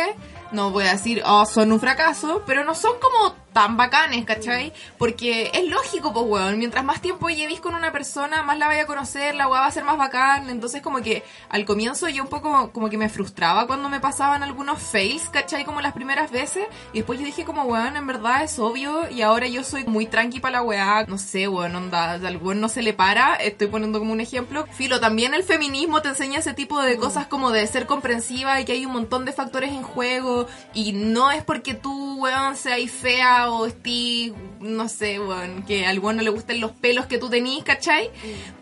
no 0.53 0.71
voy 0.71 0.85
a 0.85 0.93
decir, 0.93 1.23
oh, 1.25 1.47
son 1.47 1.73
un 1.73 1.81
fracaso, 1.81 2.43
pero 2.47 2.65
no 2.65 2.75
son 2.75 2.93
como 3.01 3.35
tan 3.57 3.79
bacanes, 3.79 4.27
¿cachai? 4.27 4.75
Porque 4.99 5.51
es 5.55 5.67
lógico, 5.71 6.13
pues, 6.13 6.27
weón, 6.29 6.59
mientras 6.59 6.85
más 6.85 7.01
tiempo 7.01 7.31
llevís 7.31 7.59
con 7.59 7.75
una 7.75 7.91
persona, 7.91 8.43
más 8.43 8.59
la 8.59 8.67
vaya 8.67 8.83
a 8.83 8.87
conocer, 8.87 9.35
la 9.35 9.49
weá 9.49 9.63
va 9.63 9.67
a 9.67 9.71
ser 9.71 9.83
más 9.83 9.97
bacán, 9.97 10.51
entonces 10.51 10.83
como 10.83 11.01
que 11.01 11.23
al 11.49 11.65
comienzo 11.65 12.07
yo 12.11 12.23
un 12.23 12.29
poco 12.29 12.71
como 12.71 12.91
que 12.91 12.99
me 12.99 13.09
frustraba 13.09 13.67
cuando 13.67 13.89
me 13.89 13.99
pasaban 13.99 14.43
algunos 14.43 14.83
fails, 14.83 15.31
¿cachai? 15.31 15.65
Como 15.65 15.81
las 15.81 15.95
primeras 15.95 16.31
veces, 16.31 16.67
y 16.93 16.99
después 16.99 17.19
yo 17.19 17.25
dije 17.25 17.47
como, 17.47 17.63
weón, 17.63 17.97
en 17.97 18.07
verdad 18.07 18.45
es 18.45 18.59
obvio, 18.59 19.09
y 19.09 19.23
ahora 19.23 19.47
yo 19.47 19.65
soy 19.65 19.87
muy 19.87 20.05
tranqui 20.05 20.39
para 20.39 20.59
la 20.59 20.63
weá, 20.63 21.07
no 21.09 21.17
sé, 21.17 21.49
weón, 21.49 21.75
onda, 21.77 22.13
al 22.13 22.37
weón 22.37 22.61
no 22.61 22.69
se 22.69 22.83
le 22.83 22.93
para, 22.93 23.37
estoy 23.37 23.69
poniendo 23.69 23.99
como 24.01 24.13
un 24.13 24.21
ejemplo. 24.21 24.67
Filo, 24.73 25.01
también 25.01 25.33
el 25.33 25.45
feminismo 25.45 26.03
te 26.03 26.11
enseña 26.11 26.41
ese 26.41 26.53
tipo 26.53 26.83
de 26.83 26.99
cosas 26.99 27.27
como 27.27 27.51
de 27.53 27.67
ser 27.67 27.87
comprensiva 27.87 28.61
y 28.61 28.67
que 28.67 28.73
hay 28.73 28.85
un 28.85 28.93
montón 28.93 29.25
de 29.25 29.33
factores 29.33 29.71
en 29.71 29.83
juego, 29.83 30.47
y 30.75 30.93
no 30.93 31.31
es 31.31 31.43
porque 31.43 31.73
tú, 31.73 32.21
weón, 32.21 32.55
seas 32.55 32.91
fea 32.91 33.46
o 33.53 33.69
no 34.61 34.89
sé, 34.89 35.21
weón, 35.21 35.63
que 35.65 35.87
al 35.87 35.99
weón 35.99 36.17
no 36.17 36.23
le 36.23 36.31
gusten 36.31 36.61
los 36.61 36.73
pelos 36.73 37.07
que 37.07 37.19
tú 37.19 37.29
tenís, 37.29 37.65
¿cachai? 37.65 38.11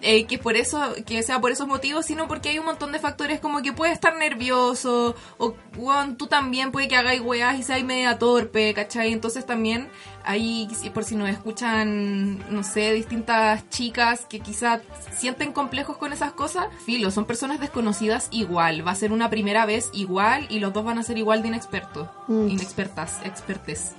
Eh, 0.02 0.24
que 0.26 0.38
por 0.38 0.56
eso, 0.56 0.94
que 1.06 1.22
sea 1.22 1.40
por 1.40 1.50
esos 1.50 1.66
motivos, 1.66 2.06
sino 2.06 2.28
porque 2.28 2.50
hay 2.50 2.58
un 2.58 2.66
montón 2.66 2.92
de 2.92 2.98
factores 2.98 3.40
como 3.40 3.62
que 3.62 3.72
puedes 3.72 3.94
estar 3.94 4.16
nervioso, 4.16 5.14
o 5.38 5.54
weón, 5.76 6.16
tú 6.16 6.26
también 6.26 6.72
puede 6.72 6.88
que 6.88 6.96
hagáis 6.96 7.20
weas 7.20 7.58
y 7.58 7.62
seáis 7.62 7.84
media 7.84 8.18
torpe, 8.18 8.74
¿cachai? 8.74 9.12
Entonces 9.12 9.46
también 9.46 9.88
ahí, 10.24 10.68
por 10.92 11.04
si 11.04 11.16
nos 11.16 11.28
escuchan, 11.28 12.44
no 12.52 12.62
sé, 12.62 12.92
distintas 12.92 13.68
chicas 13.70 14.26
que 14.28 14.40
quizás 14.40 14.80
sienten 15.16 15.52
complejos 15.52 15.96
con 15.96 16.12
esas 16.12 16.32
cosas, 16.32 16.66
filo, 16.84 17.10
son 17.10 17.24
personas 17.24 17.60
desconocidas 17.60 18.28
igual, 18.30 18.86
va 18.86 18.92
a 18.92 18.94
ser 18.94 19.12
una 19.12 19.30
primera 19.30 19.66
vez 19.66 19.90
igual 19.92 20.46
y 20.50 20.58
los 20.58 20.72
dos 20.72 20.84
van 20.84 20.98
a 20.98 21.02
ser 21.02 21.18
igual 21.18 21.42
de 21.42 21.48
inexpertos, 21.48 22.08
Mm. 22.26 22.48
inexpertas, 22.48 23.18
expertes. 23.24 23.92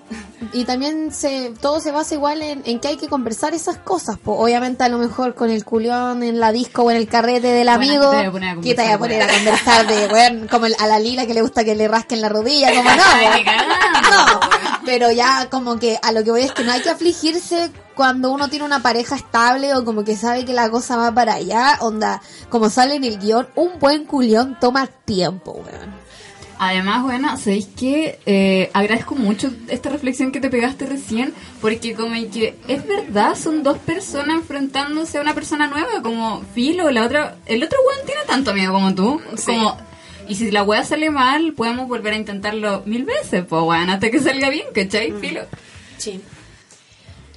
Y 0.51 0.65
también 0.65 1.11
se, 1.13 1.51
todo 1.61 1.79
se 1.79 1.91
basa 1.91 2.15
igual 2.15 2.41
en, 2.41 2.63
en 2.65 2.79
que 2.79 2.87
hay 2.89 2.97
que 2.97 3.07
conversar 3.07 3.53
esas 3.53 3.77
cosas. 3.77 4.17
po. 4.17 4.33
Obviamente 4.37 4.83
a 4.83 4.89
lo 4.89 4.97
mejor 4.97 5.35
con 5.35 5.49
el 5.49 5.63
culión 5.63 6.23
en 6.23 6.39
la 6.39 6.51
disco 6.51 6.83
o 6.83 6.91
en 6.91 6.97
el 6.97 7.07
carrete 7.07 7.47
del 7.47 7.67
Bueno, 7.67 7.73
amigo. 7.83 8.11
¿qué 8.11 8.15
te 8.17 8.17
voy 8.17 8.25
a 8.25 8.31
poner 8.31 8.49
a 8.49 8.61
¿Qué 8.61 8.73
te 8.75 8.81
voy 8.83 8.91
a 8.91 8.97
conversar, 8.97 8.97
poner 8.99 9.21
a 9.21 9.27
conversar 9.27 9.87
de, 9.87 10.07
weón, 10.13 10.47
como 10.47 10.65
el- 10.65 10.75
a 10.79 10.87
la 10.87 10.99
Lila 10.99 11.25
que 11.27 11.33
le 11.33 11.41
gusta 11.41 11.63
que 11.63 11.75
le 11.75 11.87
rasquen 11.87 12.21
la 12.21 12.29
rodilla? 12.29 12.69
Como 12.73 12.89
no. 12.89 12.95
No, 14.09 14.39
pero 14.85 15.11
ya 15.11 15.49
como 15.49 15.77
que 15.79 15.97
a 16.01 16.11
lo 16.11 16.23
que 16.23 16.31
voy 16.31 16.41
es 16.43 16.51
que 16.51 16.63
no 16.63 16.71
hay 16.71 16.81
que 16.81 16.89
afligirse 16.89 17.71
cuando 17.95 18.31
uno 18.31 18.49
tiene 18.49 18.65
una 18.65 18.81
pareja 18.81 19.15
estable 19.15 19.73
o 19.73 19.83
como 19.83 20.03
que 20.03 20.15
sabe 20.15 20.45
que 20.45 20.53
la 20.53 20.69
cosa 20.69 20.95
va 20.97 21.11
para 21.13 21.35
allá. 21.35 21.77
Onda, 21.81 22.21
como 22.49 22.69
sale 22.69 22.95
en 22.95 23.03
el 23.03 23.19
guion, 23.19 23.47
un 23.55 23.79
buen 23.79 24.05
culión 24.05 24.57
toma 24.59 24.87
tiempo, 24.87 25.51
weón. 25.53 26.05
Además, 26.57 27.03
bueno, 27.03 27.37
¿sabéis 27.37 27.67
qué? 27.77 28.17
Eh, 28.25 28.69
agradezco 28.73 29.13
mucho 29.15 29.51
esta 29.67 29.89
reflexión 29.89 30.31
que 30.31 30.39
te 30.39 30.49
pegaste 30.49 30.85
recién, 30.85 31.33
porque 31.59 31.93
como 31.95 32.13
que 32.31 32.57
es 32.69 32.87
verdad, 32.87 33.35
son 33.35 33.61
dos 33.61 33.77
personas 33.79 34.37
enfrentándose 34.37 35.17
a 35.17 35.21
una 35.21 35.33
persona 35.33 35.67
nueva, 35.67 36.01
como 36.01 36.43
Filo, 36.53 36.89
la 36.91 37.03
otra, 37.03 37.35
el 37.45 37.61
otro 37.61 37.77
weón 37.85 38.05
tiene 38.05 38.21
tanto 38.25 38.53
miedo 38.53 38.71
como 38.71 38.95
tú, 38.95 39.19
Sí. 39.35 39.47
como, 39.47 39.77
y 40.27 40.35
si 40.35 40.51
la 40.51 40.63
wea 40.63 40.83
sale 40.83 41.09
mal, 41.09 41.53
podemos 41.53 41.87
volver 41.87 42.13
a 42.13 42.17
intentarlo 42.17 42.83
mil 42.85 43.05
veces, 43.05 43.45
pues 43.47 43.61
weón, 43.63 43.89
hasta 43.89 44.09
que 44.09 44.19
salga 44.19 44.49
bien, 44.49 44.67
¿cachai? 44.73 45.11
Filo. 45.11 45.41
Sí. 45.97 46.21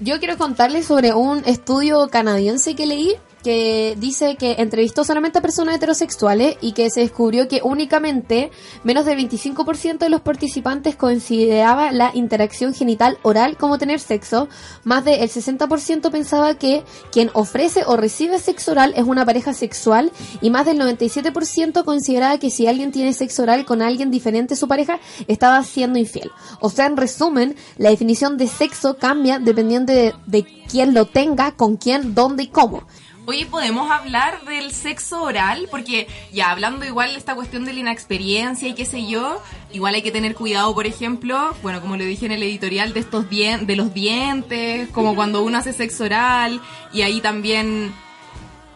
Yo 0.00 0.18
quiero 0.18 0.38
contarles 0.38 0.86
sobre 0.86 1.12
un 1.12 1.42
estudio 1.44 2.08
canadiense 2.08 2.76
que 2.76 2.86
leí 2.86 3.16
que 3.42 3.96
dice 3.98 4.36
que 4.36 4.56
entrevistó 4.58 5.04
solamente 5.04 5.38
a 5.38 5.42
personas 5.42 5.76
heterosexuales 5.76 6.56
y 6.60 6.72
que 6.72 6.90
se 6.90 7.00
descubrió 7.00 7.48
que 7.48 7.60
únicamente 7.62 8.50
menos 8.84 9.04
del 9.04 9.18
25% 9.18 9.98
de 9.98 10.08
los 10.08 10.20
participantes 10.20 10.96
consideraba 10.96 11.92
la 11.92 12.10
interacción 12.14 12.74
genital 12.74 13.18
oral 13.22 13.56
como 13.56 13.78
tener 13.78 14.00
sexo, 14.00 14.48
más 14.84 15.04
del 15.04 15.20
60% 15.20 16.10
pensaba 16.10 16.54
que 16.54 16.82
quien 17.12 17.30
ofrece 17.34 17.84
o 17.86 17.96
recibe 17.96 18.38
sexo 18.38 18.72
oral 18.72 18.94
es 18.96 19.04
una 19.04 19.24
pareja 19.24 19.52
sexual 19.52 20.12
y 20.40 20.50
más 20.50 20.66
del 20.66 20.78
97% 20.78 21.84
consideraba 21.84 22.38
que 22.38 22.50
si 22.50 22.66
alguien 22.66 22.92
tiene 22.92 23.12
sexo 23.12 23.42
oral 23.42 23.64
con 23.64 23.82
alguien 23.82 24.10
diferente 24.10 24.54
a 24.54 24.56
su 24.56 24.68
pareja 24.68 24.98
estaba 25.26 25.62
siendo 25.62 25.98
infiel. 25.98 26.30
O 26.60 26.70
sea, 26.70 26.86
en 26.86 26.96
resumen, 26.96 27.56
la 27.76 27.90
definición 27.90 28.36
de 28.36 28.46
sexo 28.46 28.96
cambia 28.96 29.38
dependiendo 29.38 29.92
de, 29.92 30.14
de 30.26 30.44
quién 30.68 30.94
lo 30.94 31.06
tenga, 31.06 31.52
con 31.52 31.76
quién, 31.76 32.14
dónde 32.14 32.44
y 32.44 32.48
cómo. 32.48 32.84
Oye, 33.28 33.44
¿podemos 33.44 33.90
hablar 33.90 34.40
del 34.46 34.72
sexo 34.72 35.22
oral? 35.22 35.68
Porque 35.70 36.08
ya 36.32 36.50
hablando 36.50 36.86
igual 36.86 37.12
de 37.12 37.18
esta 37.18 37.34
cuestión 37.34 37.66
de 37.66 37.74
la 37.74 37.80
inexperiencia 37.80 38.66
y 38.66 38.72
qué 38.74 38.86
sé 38.86 39.06
yo, 39.06 39.42
igual 39.70 39.94
hay 39.94 40.00
que 40.00 40.10
tener 40.10 40.34
cuidado, 40.34 40.74
por 40.74 40.86
ejemplo, 40.86 41.54
bueno, 41.62 41.82
como 41.82 41.98
le 41.98 42.06
dije 42.06 42.24
en 42.24 42.32
el 42.32 42.42
editorial, 42.42 42.94
de 42.94 43.00
estos 43.00 43.26
dien- 43.28 43.66
de 43.66 43.76
los 43.76 43.92
dientes, 43.92 44.88
como 44.94 45.14
cuando 45.14 45.42
uno 45.42 45.58
hace 45.58 45.74
sexo 45.74 46.04
oral, 46.04 46.62
y 46.90 47.02
ahí 47.02 47.20
también... 47.20 47.92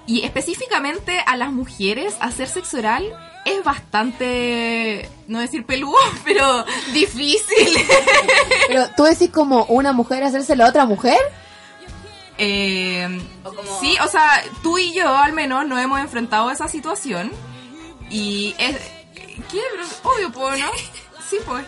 Y 0.06 0.20
específicamente 0.22 1.18
a 1.24 1.38
las 1.38 1.50
mujeres 1.50 2.14
hacer 2.20 2.46
sexo 2.46 2.76
oral 2.76 3.04
es 3.46 3.64
bastante, 3.64 5.08
no 5.28 5.38
decir 5.38 5.64
peludo, 5.64 5.96
pero 6.26 6.66
difícil. 6.92 7.78
Pero 8.68 8.86
tú 8.98 9.04
decís 9.04 9.30
como 9.30 9.64
una 9.64 9.92
mujer 9.92 10.22
hacérselo 10.24 10.66
a 10.66 10.68
otra 10.68 10.84
mujer. 10.84 11.16
Eh, 12.38 13.20
Sí, 13.80 13.96
o 14.02 14.08
sea, 14.08 14.42
tú 14.62 14.78
y 14.78 14.92
yo 14.92 15.16
al 15.16 15.32
menos 15.32 15.66
nos 15.66 15.80
hemos 15.80 16.00
enfrentado 16.00 16.48
a 16.48 16.52
esa 16.52 16.68
situación 16.68 17.32
y 18.10 18.54
es... 18.58 18.76
¿Qué? 19.50 19.60
Obvio, 20.02 20.30
pues, 20.32 20.60
¿no? 20.60 20.66
Sí, 21.28 21.38
pues. 21.46 21.64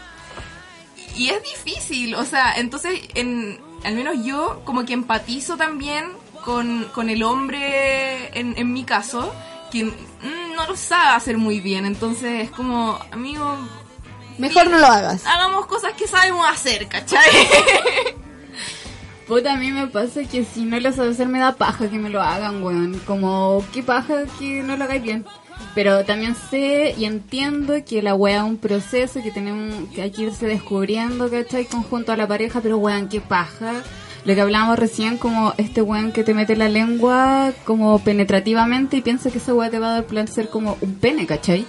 Y 1.17 1.31
es 1.31 1.43
difícil, 1.43 2.15
o 2.17 2.25
sea, 2.25 2.55
entonces, 2.57 3.01
en, 3.15 3.59
al 3.85 3.95
menos 3.95 4.17
yo 4.25 4.61
como 4.65 4.85
que 4.85 4.93
empatizo 4.93 5.57
también 5.57 6.13
con, 6.45 6.85
con 6.93 7.09
el 7.09 7.23
hombre, 7.23 8.39
en, 8.39 8.55
en 8.59 8.73
mi 8.73 8.85
caso, 8.85 9.35
que 9.73 9.85
mm, 9.85 10.55
no 10.55 10.67
lo 10.67 10.77
sabe 10.77 11.17
hacer 11.17 11.39
muy 11.39 11.61
bien, 11.61 11.87
entonces 11.87 12.45
es 12.45 12.51
como, 12.51 12.99
amigo... 13.11 13.57
Mejor 14.39 14.69
no 14.69 14.79
lo 14.79 14.87
hagas. 14.87 15.25
Hagamos 15.25 15.67
cosas 15.67 15.95
que 15.95 16.07
sabemos 16.07 16.47
hacer, 16.49 16.89
¿cachai? 16.89 17.21
Puta, 19.27 19.55
a 19.55 19.57
mí 19.57 19.73
me 19.73 19.87
pasa 19.87 20.23
que 20.25 20.45
si 20.45 20.65
no 20.65 20.79
lo 20.79 20.93
sabes 20.93 21.13
hacer 21.13 21.29
me 21.29 21.39
da 21.39 21.53
paja 21.53 21.89
que 21.89 21.99
me 21.99 22.11
lo 22.11 22.21
hagan, 22.21 22.63
weón. 22.63 23.01
Como, 23.07 23.65
qué 23.73 23.83
paja 23.83 24.25
que 24.39 24.63
no 24.63 24.77
lo 24.77 24.85
hagáis 24.85 25.03
bien. 25.03 25.25
Pero 25.75 26.05
también 26.05 26.37
sé 26.51 26.95
y 26.99 27.05
entiendo 27.07 27.75
que 27.87 28.03
la 28.03 28.15
wea 28.15 28.39
es 28.39 28.43
un 28.43 28.59
proceso 28.59 29.23
que 29.23 29.31
tenemos 29.31 29.89
que 29.95 30.03
hay 30.03 30.11
que 30.11 30.23
irse 30.23 30.47
descubriendo, 30.47 31.31
¿cachai? 31.31 31.65
Conjunto 31.65 32.13
a 32.13 32.17
la 32.17 32.29
pareja, 32.29 32.61
pero 32.61 32.77
weón, 32.77 33.09
qué 33.09 33.21
paja. 33.21 33.73
Lo 34.25 34.35
que 34.35 34.41
hablábamos 34.41 34.79
recién, 34.79 35.17
como 35.17 35.55
este 35.57 35.81
weón 35.81 36.13
que 36.13 36.23
te 36.23 36.35
mete 36.35 36.57
la 36.57 36.69
lengua 36.69 37.53
como 37.65 37.99
penetrativamente 38.01 38.99
y 38.99 39.03
piensa 39.03 39.31
que 39.31 39.39
esa 39.39 39.55
wea 39.55 39.71
te 39.71 39.79
va 39.79 39.89
a 39.89 39.93
dar 39.95 40.05
placer 40.05 40.49
como 40.49 40.77
un 40.81 40.95
pene, 40.97 41.27
¿cachai? 41.27 41.67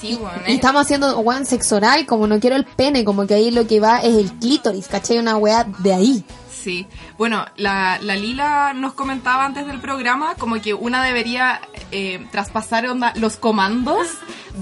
Sí, 0.00 0.16
weón. 0.16 0.42
Y 0.46 0.54
estamos 0.54 0.82
haciendo 0.82 1.16
one 1.18 1.44
sex 1.44 1.72
oral, 1.72 2.06
como 2.06 2.26
no 2.26 2.40
quiero 2.40 2.56
el 2.56 2.64
pene, 2.64 3.04
como 3.04 3.26
que 3.26 3.34
ahí 3.34 3.50
lo 3.50 3.66
que 3.66 3.80
va 3.80 3.98
es 3.98 4.16
el 4.16 4.32
clítoris, 4.32 4.88
¿cachai? 4.88 5.18
Una 5.18 5.36
weá 5.36 5.64
de 5.78 5.94
ahí. 5.94 6.24
Sí, 6.64 6.86
bueno, 7.18 7.44
la, 7.56 7.98
la 8.00 8.16
Lila 8.16 8.72
nos 8.72 8.94
comentaba 8.94 9.44
antes 9.44 9.66
del 9.66 9.80
programa 9.80 10.34
como 10.36 10.58
que 10.62 10.72
una 10.72 11.04
debería 11.04 11.60
eh, 11.92 12.26
traspasar 12.32 12.86
onda, 12.86 13.12
los 13.16 13.36
comandos 13.36 14.08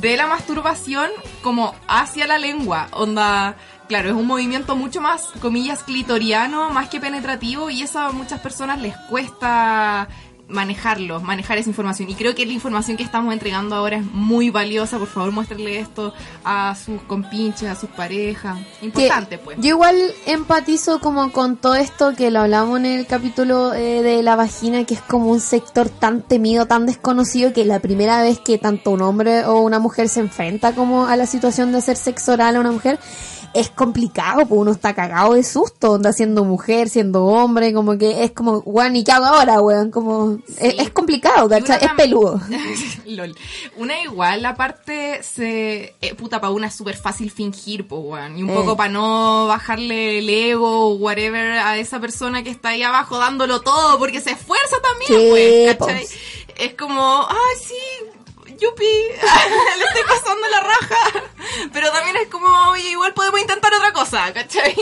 de 0.01 0.17
la 0.17 0.27
masturbación 0.27 1.09
como 1.45 1.77
hacia 1.87 2.27
la 2.27 2.38
lengua, 2.38 2.88
onda, 2.91 3.55
claro, 3.87 4.09
es 4.09 4.17
un 4.17 4.27
movimiento 4.27 4.75
mucho 4.75 5.01
más, 5.01 5.29
comillas, 5.41 5.85
clitoriano, 5.85 6.71
más 6.71 6.88
que 6.88 6.99
penetrativo 6.99 7.71
y 7.71 7.83
eso 7.83 8.01
a 8.01 8.11
muchas 8.11 8.41
personas 8.41 8.83
les 8.83 8.97
cuesta 9.09 10.09
manejarlo, 10.53 11.21
manejar 11.21 11.59
esa 11.59 11.69
información. 11.69 12.09
Y 12.11 12.15
creo 12.15 12.35
que 12.35 12.47
la 12.47 12.53
información 12.53 12.97
que 12.97 13.03
estamos 13.03 13.33
entregando 13.33 13.75
ahora 13.75 13.97
es 13.97 14.05
muy 14.05 14.51
valiosa. 14.51 14.99
Por 14.99 15.09
favor, 15.09 15.33
muéstrenle 15.33 15.81
esto 15.81 16.12
a 16.45 16.75
sus 16.75 17.01
compinches, 17.03 17.69
a 17.69 17.75
sus 17.75 17.91
parejas. 17.91 18.59
Importante, 18.81 19.38
Que 19.38 19.45
pues. 19.45 19.59
Yo 19.61 19.71
igual 19.71 19.97
empatizo 20.27 21.01
como 21.01 21.33
con 21.33 21.57
todo 21.57 21.75
esto 21.75 22.15
que 22.15 22.31
lo 22.31 22.41
hablamos 22.41 22.79
en 22.79 22.87
el 22.87 23.07
capítulo 23.07 23.75
eh, 23.75 24.03
de 24.03 24.23
la 24.23 24.37
vagina, 24.37 24.85
que 24.85 24.95
es 24.95 25.01
como 25.01 25.27
un 25.27 25.41
sector 25.41 25.88
tan 25.88 26.23
temido, 26.23 26.67
tan 26.67 26.87
desconocido, 26.87 27.53
que 27.53 27.65
la 27.65 27.81
primera 27.81 28.23
vez 28.23 28.38
que 28.38 28.59
tanto 28.59 28.91
un 28.91 29.03
hombre 29.03 29.45
o 29.45 29.61
una 29.61 29.79
mujer 29.79 30.09
se 30.09 30.21
enfrenta 30.21 30.75
como 30.75 31.07
a 31.07 31.17
la 31.17 31.27
situación 31.27 31.73
de 31.73 31.79
hacer 31.79 31.97
sexo 31.97 32.33
oral 32.33 32.57
a 32.57 32.61
una 32.61 32.73
mujer, 32.73 32.99
es 33.55 33.71
complicado, 33.71 34.47
pues 34.47 34.61
uno 34.61 34.71
está 34.73 34.95
cagado 34.95 35.35
de 35.35 35.45
susto, 35.45 35.93
onda 35.93 36.12
siendo 36.12 36.45
mujer, 36.45 36.88
siendo 36.88 37.25
hombre, 37.27 37.73
como 37.73 37.99
que 37.99 38.25
es 38.25 38.33
como, 38.33 38.59
weón, 38.61 38.97
¿y 38.97 39.05
qué 39.05 39.12
hago 39.12 39.27
ahora, 39.27 39.61
weón? 39.61 39.91
Como, 39.91 40.38
es, 40.59 40.75
es 40.79 40.91
complicado, 40.91 41.49
¿cachai? 41.49 41.79
Es 41.85 41.91
peludo. 41.97 42.41
Lol. 43.07 43.35
Una 43.77 44.01
igual, 44.03 44.45
aparte, 44.47 45.23
se. 45.23 45.95
eh, 46.01 46.15
puta, 46.17 46.41
para 46.41 46.53
una 46.53 46.69
es 46.69 46.75
súper 46.75 46.97
fácil 46.97 47.31
fingir, 47.31 47.87
pues, 47.87 48.01
weón. 48.05 48.38
Y 48.38 48.43
un 48.43 48.51
Eh. 48.51 48.55
poco 48.55 48.77
para 48.77 48.91
no 48.93 49.47
bajarle 49.47 50.19
el 50.19 50.29
ego 50.31 50.88
o 50.88 50.95
whatever 50.95 51.53
a 51.59 51.77
esa 51.79 52.01
persona 52.01 52.43
que 52.43 52.51
está 52.51 52.71
ahí 52.71 52.83
abajo 52.83 53.19
dándolo 53.19 53.61
todo, 53.61 53.99
porque 53.99 54.21
se 54.21 54.31
esfuerza 54.33 54.77
también, 54.83 55.21
Sí, 55.21 55.29
pues, 55.31 55.77
¿cachai? 55.77 55.95
pues. 56.07 56.15
Es 56.59 56.75
como, 56.75 57.27
ay, 57.29 57.59
sí, 57.67 57.75
yupi, 58.62 58.85
le 59.79 59.85
estoy 59.85 60.03
pasando 60.09 60.46
la 60.48 60.61
raja. 60.61 61.25
Pero 61.72 61.90
también 61.90 62.16
es 62.16 62.29
como, 62.29 62.46
oye, 62.70 62.90
igual 62.90 63.12
podemos 63.14 63.40
intentar 63.40 63.72
otra 63.75 63.92
cosa, 63.92 64.33
¿cachai? 64.33 64.75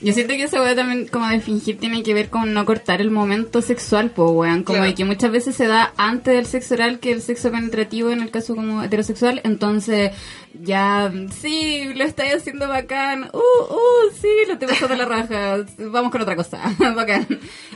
Yo 0.00 0.12
siento 0.12 0.34
que 0.34 0.42
esa 0.42 0.60
weá 0.60 0.74
también 0.74 1.08
como 1.08 1.26
de 1.28 1.40
fingir 1.40 1.78
tiene 1.78 2.02
que 2.02 2.12
ver 2.12 2.28
con 2.28 2.52
no 2.52 2.66
cortar 2.66 3.00
el 3.00 3.10
momento 3.10 3.62
sexual, 3.62 4.10
pues 4.10 4.30
weón, 4.32 4.62
como 4.62 4.76
Claro. 4.78 4.90
de 4.90 4.94
que 4.94 5.04
muchas 5.06 5.30
veces 5.30 5.56
se 5.56 5.66
da 5.66 5.94
antes 5.96 6.34
del 6.34 6.44
sexo 6.46 6.74
oral 6.74 6.98
que 7.00 7.10
el 7.12 7.22
sexo 7.22 7.50
penetrativo 7.50 8.10
en 8.10 8.20
el 8.20 8.30
caso 8.30 8.54
como 8.54 8.82
heterosexual, 8.82 9.40
entonces 9.44 10.12
ya, 10.60 11.12
sí, 11.40 11.92
lo 11.94 12.04
estáis 12.04 12.34
haciendo 12.34 12.68
bacán, 12.68 13.30
uh, 13.32 13.38
uh, 13.38 14.12
sí, 14.20 14.28
lo 14.48 14.58
te 14.58 14.66
pasando 14.66 14.94
la 14.94 15.04
raja, 15.04 15.64
vamos 15.78 16.12
con 16.12 16.22
otra 16.22 16.36
cosa, 16.36 16.60
bacán. 16.94 17.26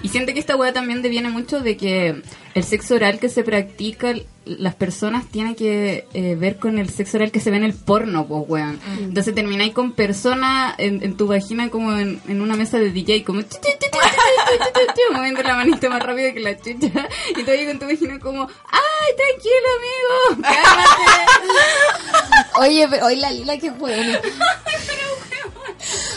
Y 0.03 0.09
siente 0.09 0.33
que 0.33 0.41
esta 0.41 0.57
weá 0.57 0.73
también 0.73 1.03
deviene 1.03 1.29
mucho 1.29 1.61
de 1.61 1.77
que 1.77 2.23
el 2.55 2.65
sexo 2.65 2.95
oral 2.95 3.19
que 3.19 3.29
se 3.29 3.43
practica, 3.43 4.15
las 4.45 4.75
personas 4.75 5.27
tienen 5.29 5.55
que 5.55 6.07
eh, 6.15 6.35
ver 6.37 6.59
con 6.59 6.79
el 6.79 6.89
sexo 6.89 7.19
oral 7.19 7.31
que 7.31 7.41
se 7.41 7.51
ve 7.51 7.59
en 7.59 7.65
el 7.65 7.75
porno, 7.75 8.27
pues 8.27 8.45
weón. 8.47 8.81
Entonces 9.01 9.35
termináis 9.35 9.75
con 9.75 9.93
persona 9.93 10.75
en, 10.79 11.17
tu 11.17 11.27
vagina 11.27 11.71
como 11.71 11.93
en, 11.97 12.21
una 12.41 12.55
mesa 12.57 12.79
de 12.79 12.91
DJ, 12.91 13.25
como 13.25 13.43
moviendo 15.13 15.43
la 15.43 15.57
manita 15.57 15.89
más 15.89 16.03
rápido 16.03 16.33
que 16.33 16.41
la 16.41 16.57
chucha, 16.57 17.09
y 17.37 17.43
todavía 17.43 17.67
con 17.67 17.79
tu 17.79 17.87
vagina 17.87 18.19
como, 18.19 18.43
¡ay, 18.43 19.15
tranquilo, 19.17 19.69
amigo! 19.79 20.43
¡Cálmate! 20.43 21.29
Oye, 22.69 22.87
pero 22.87 23.07
hoy 23.07 23.17
la 23.17 23.31
lila 23.31 23.57
que 23.57 23.71
buena. 23.71 24.21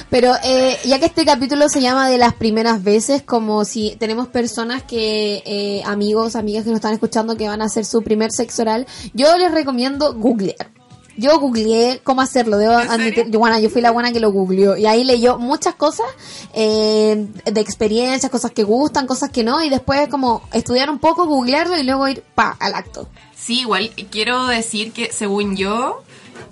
Pero 0.09 0.33
eh, 0.43 0.77
ya 0.83 0.99
que 0.99 1.05
este 1.05 1.23
capítulo 1.23 1.69
se 1.69 1.79
llama 1.79 2.09
de 2.09 2.17
las 2.17 2.33
primeras 2.33 2.83
veces, 2.83 3.21
como 3.21 3.63
si 3.63 3.95
tenemos 3.97 4.27
personas 4.27 4.83
que, 4.83 5.41
eh, 5.45 5.81
amigos, 5.85 6.35
amigas 6.35 6.65
que 6.65 6.71
nos 6.71 6.79
están 6.79 6.91
escuchando 6.91 7.37
que 7.37 7.47
van 7.47 7.61
a 7.61 7.65
hacer 7.65 7.85
su 7.85 8.01
primer 8.01 8.33
sexo 8.33 8.63
oral, 8.63 8.85
yo 9.13 9.37
les 9.37 9.49
recomiendo 9.53 10.13
googlear. 10.13 10.69
Yo 11.15 11.39
googleé 11.39 12.01
cómo 12.03 12.19
hacerlo, 12.21 12.57
debo 12.57 12.73
admitir, 12.73 13.29
yo, 13.29 13.39
bueno, 13.39 13.57
yo 13.59 13.69
fui 13.69 13.81
la 13.81 13.91
buena 13.91 14.11
que 14.11 14.19
lo 14.19 14.33
googleó 14.33 14.75
y 14.75 14.85
ahí 14.85 15.05
leyó 15.05 15.37
muchas 15.37 15.75
cosas 15.75 16.07
eh, 16.53 17.27
de 17.45 17.61
experiencias, 17.61 18.29
cosas 18.29 18.51
que 18.51 18.63
gustan, 18.63 19.07
cosas 19.07 19.29
que 19.29 19.45
no 19.45 19.63
y 19.63 19.69
después 19.69 20.09
como 20.09 20.41
estudiar 20.51 20.89
un 20.89 20.99
poco, 20.99 21.25
googlearlo 21.25 21.77
y 21.77 21.83
luego 21.83 22.07
ir 22.09 22.23
pa 22.35 22.57
al 22.59 22.75
acto. 22.75 23.07
Sí, 23.37 23.61
igual 23.61 23.91
quiero 24.09 24.47
decir 24.47 24.91
que 24.91 25.11
según 25.11 25.55
yo, 25.55 26.03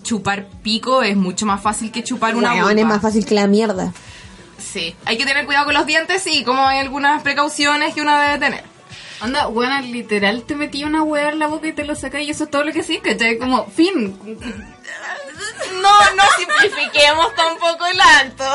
chupar 0.04 0.48
pico 0.64 1.04
es 1.04 1.16
mucho 1.16 1.46
más 1.46 1.62
fácil 1.62 1.92
que 1.92 2.04
chupar 2.04 2.36
una 2.36 2.54
vulva. 2.54 2.72
es 2.72 2.86
más 2.86 3.02
fácil 3.02 3.26
que 3.26 3.36
la 3.36 3.48
mierda. 3.48 3.94
Sí, 4.58 4.96
hay 5.06 5.18
que 5.18 5.26
tener 5.26 5.46
cuidado 5.46 5.66
con 5.66 5.74
los 5.74 5.86
dientes, 5.86 6.22
sí, 6.22 6.44
como 6.44 6.66
hay 6.66 6.80
algunas 6.80 7.22
precauciones 7.24 7.94
que 7.94 8.02
uno 8.02 8.18
debe 8.18 8.38
tener. 8.38 8.64
Onda, 9.22 9.48
buena, 9.48 9.82
literal, 9.82 10.44
te 10.44 10.56
metí 10.56 10.84
una 10.84 11.04
weá 11.04 11.30
en 11.30 11.40
la 11.40 11.48
boca 11.48 11.68
y 11.68 11.74
te 11.74 11.84
lo 11.86 11.96
sacas 11.96 12.22
y 12.22 12.30
eso 12.30 12.46
es 12.46 12.50
todo 12.50 12.64
lo 12.64 12.72
que 12.72 12.84
sí, 12.84 13.00
¿cachai? 13.00 13.38
Como, 13.38 13.66
fin. 13.68 14.18
No, 15.82 16.16
no 16.16 16.24
simplifiquemos 16.38 17.36
tampoco 17.36 17.86
el 17.86 18.00
acto. 18.00 18.44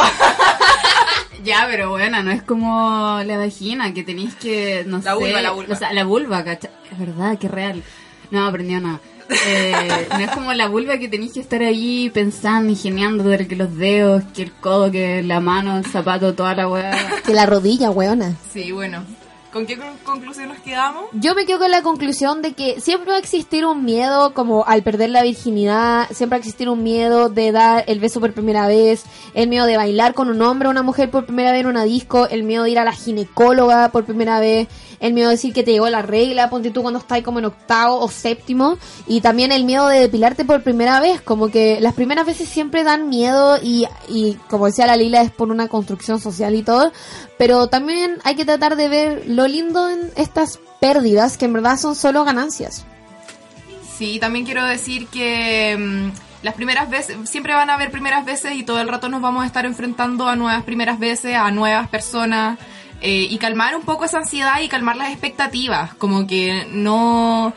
Ya, 1.43 1.67
pero 1.71 1.91
bueno, 1.91 2.23
no 2.23 2.31
es 2.31 2.43
como 2.43 3.21
la 3.23 3.37
vagina, 3.37 3.93
que 3.93 4.03
tenéis 4.03 4.35
que, 4.35 4.83
no 4.87 4.97
La 5.05 5.13
sé... 5.13 5.19
vulva, 5.19 5.43
la 5.43 5.51
vulva. 5.51 5.75
O 5.75 5.77
sea, 5.79 5.93
la 5.93 6.05
vulva, 6.05 6.43
¿cachai? 6.43 6.71
Es 6.91 6.99
verdad, 6.99 7.37
que 7.39 7.49
real. 7.49 7.83
No, 8.31 8.47
aprendió 8.47 8.81
nada. 8.81 8.99
Eh, 9.47 10.07
no 10.11 10.19
es 10.19 10.31
como 10.31 10.53
la 10.53 10.69
vulva 10.69 10.99
que 10.99 11.09
tenéis 11.09 11.33
que 11.33 11.41
estar 11.41 11.63
ahí 11.63 12.11
pensando, 12.11 12.71
ingeniando, 12.71 13.25
de 13.25 13.47
que 13.47 13.57
los 13.57 13.77
dedos, 13.77 14.23
que 14.35 14.43
el 14.43 14.53
codo, 14.53 14.91
que 14.91 15.23
la 15.23 15.41
mano, 15.41 15.79
el 15.79 15.87
zapato, 15.87 16.35
toda 16.35 16.55
la 16.55 16.69
weá. 16.69 17.23
Que 17.25 17.33
la 17.33 17.47
rodilla, 17.47 17.91
weona. 17.91 18.37
Sí, 18.53 18.73
bueno. 18.73 19.05
¿Con 19.55 19.67
qué 19.67 19.79
con- 19.79 19.97
conclusión 19.99 20.49
nos 20.49 20.59
quedamos? 20.59 21.05
Yo 21.13 21.37
me 21.37 21.47
quedo 21.47 21.61
con 21.61 21.71
la 21.71 21.81
conclusión 21.83 22.43
de 22.43 22.55
que 22.55 22.81
siempre 22.81 23.11
va 23.13 23.17
a 23.19 23.21
existir 23.21 23.65
un 23.65 23.85
miedo 23.85 24.35
como 24.35 24.65
al 24.67 24.83
perder 24.83 25.11
la 25.11 25.23
virginidad, 25.23 26.09
siempre 26.11 26.37
va 26.37 26.39
a 26.39 26.41
existir 26.41 26.69
un 26.69 26.83
miedo 26.83 27.29
de 27.29 27.53
dar 27.53 27.85
el 27.87 28.01
beso 28.01 28.19
por 28.19 28.33
primera 28.35 28.67
vez, 28.67 29.05
el 29.33 29.49
miedo 29.49 29.67
de 29.67 29.77
bailar 29.77 30.13
con 30.13 30.29
un 30.29 30.43
hombre 30.43 30.67
o 30.67 30.73
una 30.73 30.83
mujer 30.83 31.09
por 31.09 31.25
primera 31.25 31.53
vez 31.53 31.61
en 31.61 31.69
una 31.69 31.85
disco, 31.85 32.27
el 32.29 32.43
miedo 32.43 32.65
de 32.65 32.71
ir 32.71 32.81
a 32.81 32.85
la 32.85 32.91
ginecóloga 32.93 33.91
por 33.91 34.05
primera 34.05 34.41
vez, 34.41 34.67
el 34.99 35.13
miedo 35.13 35.29
de 35.29 35.37
decir 35.37 35.53
que 35.55 35.63
te 35.63 35.71
llegó 35.71 35.89
la 35.89 36.03
regla, 36.03 36.51
ponte 36.51 36.73
tú 36.73 36.83
cuando 36.83 36.99
estás 36.99 37.23
como 37.23 37.39
en 37.39 37.45
octavo 37.45 38.01
o 38.01 38.09
séptimo, 38.09 38.77
y 39.07 39.21
también 39.21 39.53
el 39.53 39.65
miedo 39.65 39.87
de 39.87 40.01
depilarte 40.01 40.45
por 40.45 40.65
primera 40.65 40.99
vez, 40.99 41.21
como 41.21 41.47
que 41.49 41.79
las 41.81 41.95
primeras 41.95 42.27
veces 42.27 42.49
siempre 42.49 42.83
dan 42.83 43.09
miedo 43.09 43.59
y, 43.63 43.87
y 44.09 44.35
como 44.51 44.67
decía 44.67 44.87
la 44.87 44.97
Lila 44.97 45.21
es 45.23 45.31
por 45.31 45.51
una 45.53 45.69
construcción 45.69 46.19
social 46.21 46.57
y 46.57 46.63
todo, 46.65 46.91
pero 47.39 47.67
también 47.69 48.19
hay 48.25 48.35
que 48.37 48.45
tratar 48.45 48.77
de 48.77 48.89
ver 48.89 49.25
lo 49.27 49.47
lindo 49.49 49.89
en 49.89 50.11
estas 50.17 50.59
pérdidas 50.81 51.37
que 51.37 51.45
en 51.47 51.53
verdad 51.55 51.77
son 51.79 51.95
solo 51.97 52.25
ganancias. 52.25 52.85
Sí, 53.97 54.19
también 54.19 54.45
quiero 54.45 54.65
decir 54.65 55.07
que 55.09 55.77
mm, 55.79 56.45
las 56.45 56.55
primeras 56.55 56.91
veces, 56.91 57.17
siempre 57.29 57.55
van 57.55 57.71
a 57.71 57.75
haber 57.75 57.91
primeras 57.91 58.25
veces 58.25 58.55
y 58.57 58.63
todo 58.65 58.81
el 58.81 58.89
rato 58.89 59.09
nos 59.09 59.23
vamos 59.23 59.45
a 59.45 59.47
estar 59.47 59.65
enfrentando 59.67 60.29
a 60.29 60.37
nuevas 60.37 60.65
primeras 60.65 60.99
veces, 60.99 61.37
a 61.37 61.51
nuevas 61.51 61.89
personas 61.89 62.59
eh, 63.01 63.27
y 63.31 63.39
calmar 63.39 63.77
un 63.77 63.83
poco 63.83 64.05
esa 64.05 64.19
ansiedad 64.19 64.61
y 64.63 64.69
calmar 64.69 64.97
las 64.97 65.11
expectativas, 65.11 65.95
como 65.95 66.27
que 66.27 66.67
no, 66.71 67.53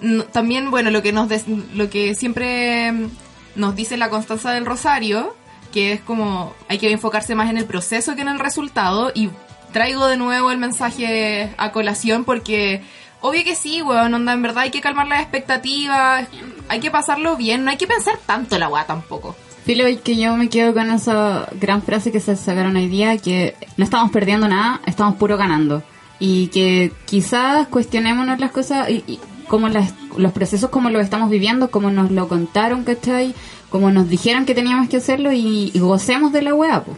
no- 0.00 0.24
también 0.24 0.70
bueno 0.70 0.90
lo 0.90 1.02
que 1.02 1.12
nos 1.12 1.28
lo 1.74 1.90
que 1.90 2.14
siempre 2.14 2.92
mm, 2.92 3.08
nos 3.56 3.74
dice 3.76 3.96
la 3.96 4.10
Constanza 4.10 4.52
del 4.52 4.66
Rosario, 4.66 5.34
que 5.76 5.92
es 5.92 6.00
como 6.00 6.54
hay 6.68 6.78
que 6.78 6.90
enfocarse 6.90 7.34
más 7.34 7.50
en 7.50 7.58
el 7.58 7.66
proceso 7.66 8.14
que 8.14 8.22
en 8.22 8.28
el 8.28 8.38
resultado 8.38 9.12
y 9.14 9.28
traigo 9.74 10.06
de 10.06 10.16
nuevo 10.16 10.50
el 10.50 10.56
mensaje 10.56 11.52
a 11.58 11.70
colación 11.70 12.24
porque 12.24 12.80
obvio 13.20 13.44
que 13.44 13.54
sí, 13.54 13.82
weón, 13.82 14.14
onda, 14.14 14.32
en 14.32 14.40
verdad 14.40 14.62
hay 14.62 14.70
que 14.70 14.80
calmar 14.80 15.06
las 15.06 15.20
expectativas, 15.20 16.28
hay 16.68 16.80
que 16.80 16.90
pasarlo 16.90 17.36
bien, 17.36 17.62
no 17.62 17.70
hay 17.70 17.76
que 17.76 17.86
pensar 17.86 18.18
tanto 18.24 18.58
la 18.58 18.70
weá 18.70 18.86
tampoco. 18.86 19.36
Filo, 19.66 19.84
que 20.02 20.16
yo 20.16 20.34
me 20.38 20.48
quedo 20.48 20.72
con 20.72 20.90
esa 20.90 21.46
gran 21.60 21.82
frase 21.82 22.10
que 22.10 22.20
se 22.20 22.36
sacaron 22.36 22.74
hoy 22.76 22.88
día, 22.88 23.18
que 23.18 23.54
no 23.76 23.84
estamos 23.84 24.10
perdiendo 24.10 24.48
nada, 24.48 24.80
estamos 24.86 25.16
puro 25.16 25.36
ganando. 25.36 25.82
Y 26.18 26.46
que 26.46 26.90
quizás 27.04 27.68
cuestionémonos 27.68 28.40
las 28.40 28.50
cosas 28.50 28.88
y, 28.88 29.04
y 29.06 29.20
como 29.46 29.68
las, 29.68 29.92
los 30.16 30.32
procesos 30.32 30.70
como 30.70 30.88
los 30.88 31.02
estamos 31.02 31.28
viviendo, 31.28 31.70
como 31.70 31.90
nos 31.90 32.10
lo 32.10 32.28
contaron, 32.28 32.84
¿cachai? 32.84 33.34
Como 33.70 33.90
nos 33.90 34.08
dijeron 34.08 34.46
que 34.46 34.54
teníamos 34.54 34.88
que 34.88 34.98
hacerlo 34.98 35.32
y, 35.32 35.70
y 35.74 35.78
gocemos 35.78 36.32
de 36.32 36.42
la 36.42 36.54
weá, 36.54 36.82
pues. 36.84 36.96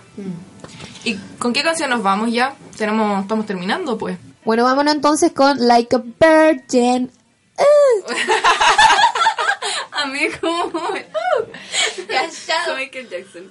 ¿Y 1.05 1.14
con 1.39 1.53
qué 1.53 1.62
canción 1.62 1.91
nos 1.91 2.03
vamos 2.03 2.33
ya? 2.33 2.55
Tenemos, 2.77 3.23
estamos 3.23 3.47
terminando, 3.47 3.97
pues. 3.97 4.19
Bueno, 4.45 4.64
vámonos 4.64 4.95
entonces 4.95 5.33
con 5.33 5.59
Like 5.66 5.97
a 5.97 6.03
Virgin. 6.21 7.11
A 9.93 10.07
mí 10.07 10.21
como... 10.41 10.71
Callado. 12.09 12.77
Michael 12.77 13.09
Jackson. 13.09 13.51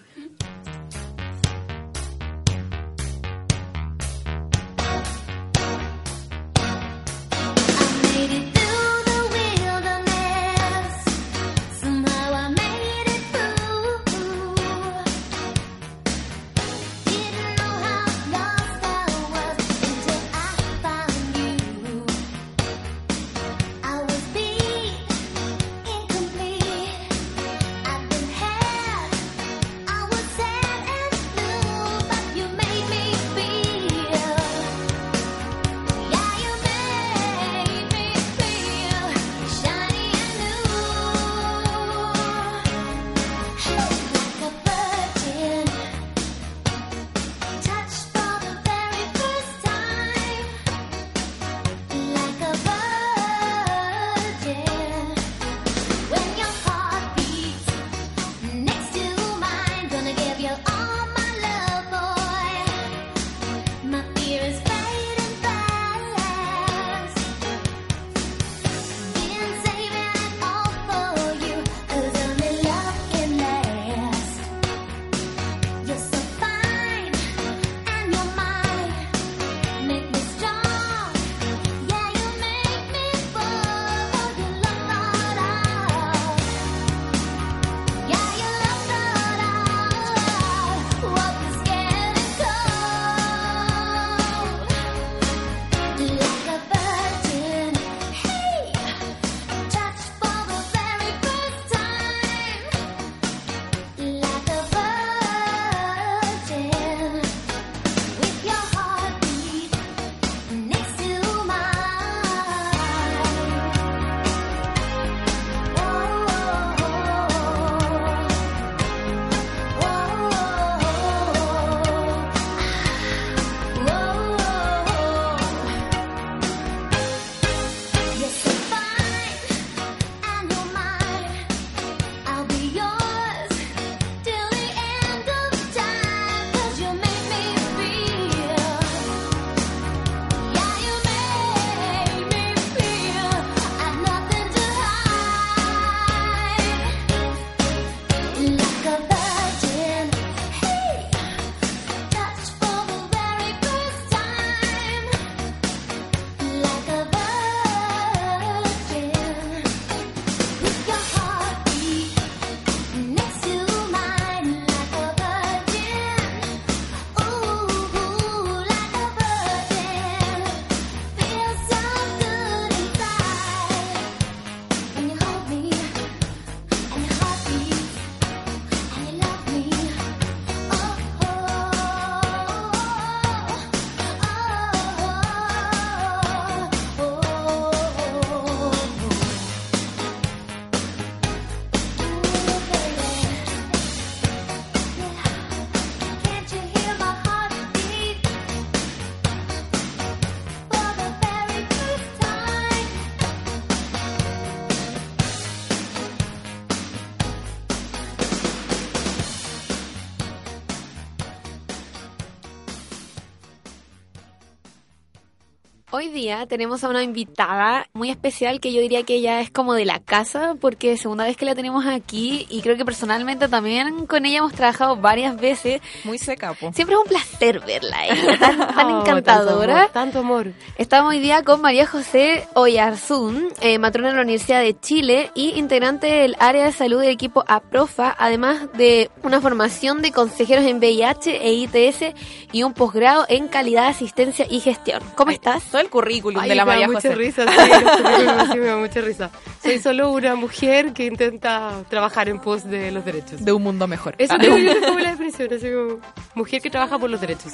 Día 216.17 216.47
tenemos 216.47 216.83
a 216.83 216.89
una 216.89 217.03
invitada 217.03 217.86
muy 217.97 218.09
especial 218.11 218.59
que 218.59 218.71
yo 218.71 218.79
diría 218.81 219.03
que 219.03 219.15
ella 219.15 219.41
es 219.41 219.49
como 219.49 219.73
de 219.73 219.83
la 219.85 219.99
casa 219.99 220.55
porque 220.61 220.95
segunda 220.97 221.25
vez 221.25 221.35
que 221.35 221.45
la 221.45 221.55
tenemos 221.55 221.85
aquí 221.85 222.45
y 222.49 222.61
creo 222.61 222.77
que 222.77 222.85
personalmente 222.85 223.47
también 223.47 224.05
con 224.05 224.25
ella 224.25 224.37
hemos 224.39 224.53
trabajado 224.53 224.95
varias 224.97 225.39
veces. 225.39 225.81
Muy 226.03 226.17
seca, 226.17 226.53
po. 226.53 226.71
Siempre 226.73 226.95
es 226.95 227.01
un 227.01 227.07
placer 227.07 227.59
verla, 227.61 228.05
ella 228.05 228.37
tan, 228.39 228.57
tan 228.57 228.87
Oh, 228.87 229.01
encantadora. 229.01 229.89
Tanto 229.91 230.19
amor. 230.19 230.47
Tanto 230.47 230.53
amor. 230.53 230.53
Estamos 230.77 231.11
hoy 231.11 231.19
día 231.19 231.43
con 231.43 231.61
María 231.61 231.85
José 231.87 232.47
Oyarzún, 232.53 233.49
eh, 233.61 233.79
matrona 233.79 234.09
de 234.09 234.15
la 234.15 234.21
Universidad 234.21 234.61
de 234.61 234.79
Chile 234.79 235.31
y 235.33 235.57
integrante 235.57 236.07
del 236.07 236.35
área 236.39 236.65
de 236.65 236.71
salud 236.71 237.01
del 237.01 237.09
equipo 237.09 237.43
APROFA, 237.47 238.15
además 238.17 238.71
de 238.73 239.09
una 239.23 239.41
formación 239.41 240.01
de 240.01 240.11
consejeros 240.11 240.65
en 240.65 240.77
VIH 240.77 241.45
e 241.45 241.53
ITS 241.53 242.13
y 242.51 242.63
un 242.63 242.73
posgrado 242.73 243.25
en 243.27 243.47
calidad, 243.47 243.87
asistencia 243.87 244.45
y 244.49 244.59
gestión. 244.59 245.01
¿Cómo 245.15 245.31
estás? 245.31 245.63
Todo 245.71 245.81
el 245.81 245.89
currículum 245.89 246.39
Ay, 246.41 246.49
de 246.49 246.55
la 246.55 246.65
María 246.65 246.87
José. 246.87 247.15
risa, 247.15 247.45
sí, 247.51 247.71
sí 248.51 248.57
me 248.59 248.65
da 248.65 248.77
mucha 248.77 249.01
risa. 249.01 249.29
Soy 249.61 249.79
solo 249.79 250.11
una 250.11 250.35
mujer 250.35 250.93
que 250.93 251.05
intenta 251.05 251.71
trabajar 251.89 252.29
en 252.29 252.39
pos 252.39 252.63
de 252.63 252.91
los 252.91 253.03
derechos. 253.05 253.43
De 253.43 253.51
un 253.51 253.63
mundo 253.63 253.87
mejor. 253.87 254.15
Eso 254.17 254.33
Ah. 254.33 254.37
creo 254.39 254.57
yo 254.57 254.71
es 254.71 254.85
como 254.85 254.99
la 254.99 255.09
expresión, 255.09 255.53
así 255.53 255.69
como 255.71 255.99
mujer 256.35 256.61
que 256.61 256.69
trabaja 256.69 256.97
por 256.99 257.09
los 257.09 257.19
derechos. 257.21 257.53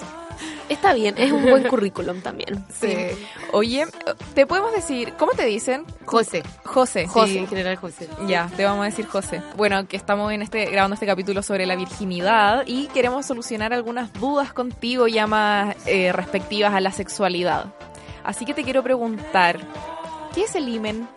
Está 0.70 0.94
bien, 0.94 1.16
es 1.18 1.32
un 1.32 1.44
buen 1.44 1.64
currículum 1.68 2.22
también. 2.22 2.66
Sí. 2.80 2.96
Oye, 3.52 3.86
te 4.34 4.46
podemos 4.48 4.72
decir, 4.74 5.14
¿cómo 5.18 5.34
te 5.34 5.46
dicen? 5.46 5.84
José. 6.06 6.42
José. 6.64 7.08
Sí, 7.26 7.38
en 7.38 7.48
general 7.48 7.76
José. 7.76 8.08
Ya, 8.28 8.50
te 8.56 8.64
vamos 8.66 8.82
a 8.84 8.86
decir 8.86 9.06
José. 9.06 9.42
Bueno, 9.56 9.88
que 9.88 9.98
estamos 9.98 10.32
en 10.32 10.42
este 10.42 10.66
grabando 10.66 10.94
este 10.96 11.06
capítulo 11.06 11.44
sobre 11.44 11.66
la 11.66 11.76
virginidad 11.76 12.64
y 12.66 12.88
queremos 12.88 13.26
solucionar 13.26 13.74
algunas 13.74 14.12
dudas 14.14 14.54
contigo 14.54 15.08
ya 15.08 15.28
más 15.28 15.76
eh, 15.86 16.12
respectivas 16.14 16.74
a 16.74 16.80
la 16.80 16.92
sexualidad. 16.92 17.66
Así 18.24 18.46
que 18.46 18.54
te 18.54 18.64
quiero 18.64 18.82
preguntar, 18.84 19.60
¿qué 20.34 20.44
es 20.44 20.56
el 20.56 20.68
himen? 20.68 21.08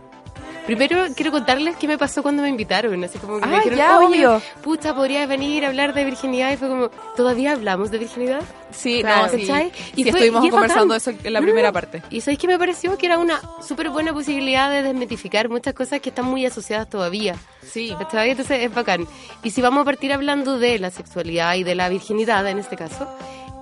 Primero 0.66 1.04
quiero 1.14 1.30
contarles 1.30 1.76
qué 1.76 1.86
me 1.86 1.96
pasó 1.96 2.24
cuando 2.24 2.42
me 2.42 2.48
invitaron. 2.48 3.02
Así 3.04 3.18
como 3.20 3.38
que 3.38 3.46
me 3.46 3.54
Ah, 3.54 3.58
dijeron, 3.58 3.78
ya, 3.78 3.98
oye, 4.00 4.26
obvio. 4.26 4.42
pucha, 4.64 4.96
podrías 4.96 5.28
venir 5.28 5.64
a 5.64 5.68
hablar 5.68 5.94
de 5.94 6.04
virginidad. 6.04 6.52
Y 6.52 6.56
fue 6.56 6.66
como, 6.68 6.88
¿todavía 7.16 7.52
hablamos 7.52 7.92
de 7.92 7.98
virginidad? 7.98 8.40
Sí, 8.72 8.98
Claro, 9.00 9.26
no, 9.26 9.38
sí. 9.38 9.46
¿cachai? 9.46 9.70
Sí, 9.94 10.02
fue- 10.02 10.10
estuvimos 10.10 10.42
y 10.42 10.46
es 10.48 10.52
conversando 10.52 10.94
bacán. 10.94 11.14
eso 11.14 11.24
en 11.28 11.32
la 11.32 11.40
No, 11.40 11.44
primera 11.46 11.70
parte. 11.70 12.02
Y 12.10 12.20
sabéis 12.20 12.40
que 12.40 12.48
me 12.48 12.58
pareció 12.58 12.98
que 12.98 13.06
era 13.06 13.16
una 13.18 13.40
súper 13.62 13.90
buena 13.90 14.12
posibilidad 14.12 14.68
de 14.68 14.82
desmitificar 14.82 15.48
muchas 15.48 15.72
cosas 15.72 16.00
que 16.00 16.08
están 16.08 16.24
muy 16.24 16.44
asociadas 16.44 16.90
todavía. 16.90 17.36
Sí. 17.62 17.94
¿Cachai? 17.96 18.30
Entonces 18.30 18.62
es 18.64 18.74
bacán. 18.74 19.06
Y 19.44 19.50
si 19.50 19.62
vamos 19.62 19.82
a 19.82 19.84
partir 19.84 20.12
hablando 20.12 20.58
de 20.58 20.80
la 20.80 20.90
sexualidad 20.90 21.54
y 21.54 21.62
de 21.62 21.76
la 21.76 21.88
virginidad 21.88 22.44
en 22.48 22.58
este 22.58 22.76
caso, 22.76 23.08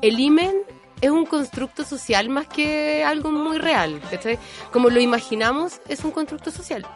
el 0.01 0.19
imen 0.19 0.55
es 1.01 1.11
un 1.11 1.27
constructo 1.27 1.85
social 1.85 2.29
más 2.29 2.47
que 2.47 3.05
algo 3.05 3.31
muy 3.31 3.59
real. 3.59 4.01
¿cachai? 4.11 4.39
Como 4.73 4.91
lo 4.91 5.01
imaginamos, 5.01 5.81
es 5.89 6.05
un 6.05 6.11
constructo 6.11 6.51
social. 6.51 6.87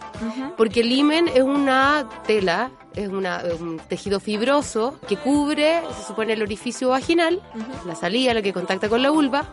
Porque 0.57 0.80
el 0.80 0.92
imen 0.92 1.28
es 1.28 1.42
una 1.42 2.09
tela, 2.26 2.70
es 2.94 3.09
una, 3.09 3.38
es 3.38 3.61
un 3.61 3.78
tejido 3.78 4.20
fibroso 4.20 4.99
que 5.07 5.16
cubre, 5.16 5.82
se 5.96 6.07
supone, 6.09 6.32
el 6.32 6.42
orificio 6.42 6.90
vaginal, 6.90 7.42
la 7.86 7.94
salida, 7.94 8.34
lo 8.34 8.42
que 8.42 8.53
contacta 8.53 8.88
con 8.88 9.03
la 9.03 9.11
vulva, 9.11 9.44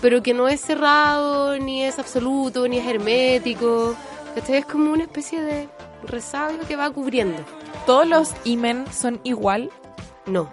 pero 0.00 0.22
que 0.22 0.34
no 0.34 0.48
es 0.48 0.60
cerrado, 0.60 1.58
ni 1.58 1.82
es 1.84 1.98
absoluto, 1.98 2.68
ni 2.68 2.78
es 2.78 2.86
hermético. 2.86 3.94
¿cachai? 4.34 4.58
Es 4.58 4.66
como 4.66 4.92
una 4.92 5.04
especie 5.04 5.40
de 5.40 5.68
resabio 6.06 6.60
que 6.66 6.76
va 6.76 6.90
cubriendo. 6.90 7.42
¿Todos 7.86 8.06
los 8.06 8.30
imen 8.44 8.84
son 8.92 9.20
igual? 9.24 9.70
No. 10.26 10.50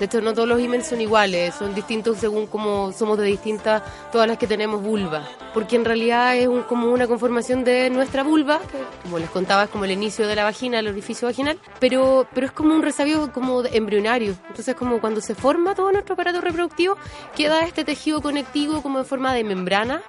De 0.00 0.06
hecho, 0.06 0.20
no 0.22 0.32
todos 0.32 0.48
los 0.48 0.58
imens 0.60 0.86
son 0.88 1.00
iguales, 1.02 1.54
son 1.54 1.74
distintos 1.74 2.16
según 2.16 2.46
cómo 2.46 2.90
somos 2.90 3.18
de 3.18 3.24
distintas, 3.26 3.82
todas 4.10 4.26
las 4.26 4.38
que 4.38 4.46
tenemos 4.46 4.82
vulva. 4.82 5.22
Porque 5.52 5.76
en 5.76 5.84
realidad 5.84 6.34
es 6.36 6.48
un- 6.48 6.62
como 6.62 6.88
una 6.90 7.06
conformación 7.06 7.64
de 7.64 7.90
nuestra 7.90 8.22
vulva, 8.22 8.60
que 8.60 8.78
como 9.02 9.18
les 9.18 9.28
contaba 9.28 9.64
es 9.64 9.68
como 9.70 9.84
el 9.84 9.90
inicio 9.90 10.26
de 10.26 10.34
la 10.36 10.44
vagina, 10.44 10.78
el 10.78 10.88
orificio 10.88 11.28
vaginal, 11.28 11.58
pero, 11.78 12.26
pero 12.34 12.46
es 12.46 12.52
como 12.52 12.74
un 12.74 12.82
resabio 12.82 13.30
como 13.30 13.62
embrionario. 13.64 14.34
Entonces, 14.48 14.74
como 14.74 15.00
cuando 15.02 15.20
se 15.20 15.34
forma 15.34 15.74
todo 15.74 15.92
nuestro 15.92 16.14
aparato 16.14 16.40
reproductivo, 16.40 16.96
queda 17.36 17.60
este 17.66 17.84
tejido 17.84 18.22
conectivo 18.22 18.80
como 18.80 19.00
en 19.00 19.04
forma 19.04 19.34
de 19.34 19.44
membrana 19.44 20.00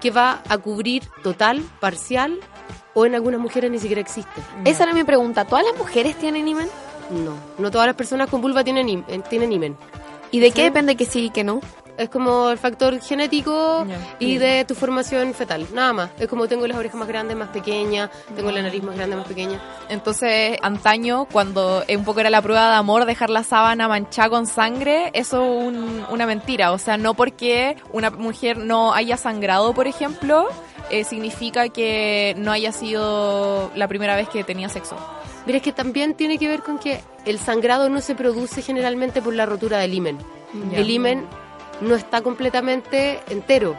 que 0.00 0.12
va 0.12 0.42
a 0.48 0.58
cubrir 0.58 1.02
total, 1.24 1.60
parcial 1.80 2.38
o 2.94 3.04
en 3.04 3.16
algunas 3.16 3.40
mujeres 3.40 3.68
ni 3.70 3.78
siquiera 3.80 4.00
existe. 4.00 4.40
Esa 4.64 4.84
era 4.84 4.94
mi 4.94 5.02
pregunta. 5.04 5.44
¿Todas 5.44 5.64
las 5.64 5.76
mujeres 5.76 6.16
tienen 6.16 6.46
imen? 6.46 6.68
No, 7.10 7.34
no 7.58 7.70
todas 7.70 7.86
las 7.86 7.96
personas 7.96 8.30
con 8.30 8.40
vulva 8.40 8.64
tienen, 8.64 9.04
eh, 9.08 9.20
tienen 9.28 9.52
imen. 9.52 9.76
¿Y 10.30 10.40
de 10.40 10.52
qué 10.52 10.62
depende 10.64 10.96
que 10.96 11.04
sí 11.04 11.26
y 11.26 11.30
que 11.30 11.44
no? 11.44 11.60
Es 12.00 12.08
como 12.08 12.48
el 12.50 12.56
factor 12.58 12.98
genético 13.00 13.84
y 14.18 14.38
de 14.38 14.64
tu 14.64 14.74
formación 14.74 15.34
fetal, 15.34 15.66
nada 15.74 15.92
más. 15.92 16.10
Es 16.18 16.28
como 16.28 16.48
tengo 16.48 16.66
las 16.66 16.78
orejas 16.78 16.98
más 16.98 17.06
grandes, 17.08 17.36
más 17.36 17.48
pequeñas, 17.50 18.08
tengo 18.34 18.50
la 18.50 18.62
nariz 18.62 18.82
más 18.82 18.96
grande, 18.96 19.16
más 19.16 19.26
pequeña. 19.26 19.60
Entonces, 19.90 20.56
antaño, 20.62 21.26
cuando 21.30 21.84
un 21.88 22.04
poco 22.04 22.20
era 22.20 22.30
la 22.30 22.40
prueba 22.40 22.70
de 22.70 22.76
amor, 22.76 23.04
dejar 23.04 23.28
la 23.28 23.42
sábana 23.42 23.86
manchada 23.86 24.30
con 24.30 24.46
sangre, 24.46 25.10
eso 25.12 25.42
es 25.44 25.66
un- 25.66 26.04
una 26.10 26.24
mentira. 26.26 26.72
O 26.72 26.78
sea, 26.78 26.96
no 26.96 27.12
porque 27.14 27.76
una 27.92 28.08
mujer 28.10 28.56
no 28.56 28.94
haya 28.94 29.16
sangrado, 29.18 29.74
por 29.74 29.86
ejemplo, 29.86 30.48
eh, 30.90 31.04
significa 31.04 31.68
que 31.68 32.34
no 32.38 32.50
haya 32.50 32.72
sido 32.72 33.70
la 33.74 33.88
primera 33.88 34.16
vez 34.16 34.28
que 34.28 34.42
tenía 34.44 34.68
sexo. 34.68 34.96
Mira, 35.46 35.58
es 35.58 35.62
que 35.62 35.72
también 35.72 36.14
tiene 36.14 36.38
que 36.38 36.48
ver 36.48 36.62
con 36.62 36.78
que 36.78 37.00
el 37.24 37.38
sangrado 37.38 37.88
no 37.88 38.00
se 38.00 38.14
produce 38.14 38.62
generalmente 38.62 39.20
por 39.22 39.34
la 39.34 39.44
rotura 39.46 39.78
del 39.78 39.92
himen. 39.94 40.18
El 40.72 40.90
himen 40.90 41.24
no 41.80 41.94
está 41.94 42.22
completamente 42.22 43.20
entero. 43.28 43.76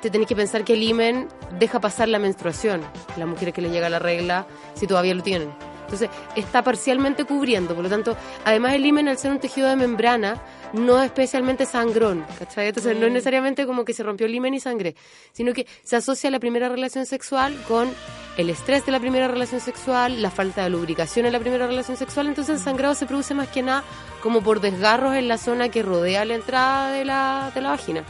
Te 0.00 0.10
tenés 0.10 0.26
que 0.26 0.36
pensar 0.36 0.64
que 0.64 0.74
el 0.74 0.82
himen 0.82 1.28
deja 1.58 1.80
pasar 1.80 2.08
la 2.08 2.18
menstruación, 2.18 2.82
las 3.16 3.26
mujeres 3.26 3.54
que 3.54 3.62
les 3.62 3.72
llega 3.72 3.88
la 3.88 3.98
regla, 3.98 4.46
si 4.74 4.86
todavía 4.86 5.14
lo 5.14 5.22
tienen. 5.22 5.50
Entonces, 5.94 6.10
está 6.34 6.62
parcialmente 6.62 7.24
cubriendo, 7.24 7.74
por 7.74 7.84
lo 7.84 7.90
tanto, 7.90 8.16
además 8.44 8.74
el 8.74 8.84
himen 8.84 9.08
al 9.08 9.18
ser 9.18 9.30
un 9.30 9.38
tejido 9.38 9.68
de 9.68 9.76
membrana, 9.76 10.42
no 10.72 10.98
es 10.98 11.06
especialmente 11.06 11.66
sangrón, 11.66 12.24
¿cachai? 12.38 12.68
Entonces, 12.68 12.96
no 12.98 13.06
es 13.06 13.12
necesariamente 13.12 13.64
como 13.66 13.84
que 13.84 13.92
se 13.92 14.02
rompió 14.02 14.26
el 14.26 14.34
himen 14.34 14.54
y 14.54 14.60
sangre, 14.60 14.96
sino 15.32 15.52
que 15.52 15.66
se 15.82 15.96
asocia 15.96 16.30
la 16.30 16.40
primera 16.40 16.68
relación 16.68 17.06
sexual 17.06 17.56
con 17.68 17.88
el 18.36 18.50
estrés 18.50 18.84
de 18.84 18.90
la 18.90 18.98
primera 18.98 19.28
relación 19.28 19.60
sexual, 19.60 20.20
la 20.20 20.30
falta 20.30 20.64
de 20.64 20.70
lubricación 20.70 21.26
en 21.26 21.32
la 21.32 21.38
primera 21.38 21.68
relación 21.68 21.96
sexual, 21.96 22.26
entonces 22.26 22.56
el 22.56 22.60
sangrado 22.60 22.94
se 22.94 23.06
produce 23.06 23.34
más 23.34 23.48
que 23.48 23.62
nada 23.62 23.84
como 24.20 24.40
por 24.42 24.60
desgarros 24.60 25.14
en 25.14 25.28
la 25.28 25.38
zona 25.38 25.68
que 25.68 25.82
rodea 25.82 26.24
la 26.24 26.34
entrada 26.34 26.90
de 26.90 27.04
la, 27.04 27.52
de 27.54 27.60
la 27.60 27.70
vagina. 27.70 28.04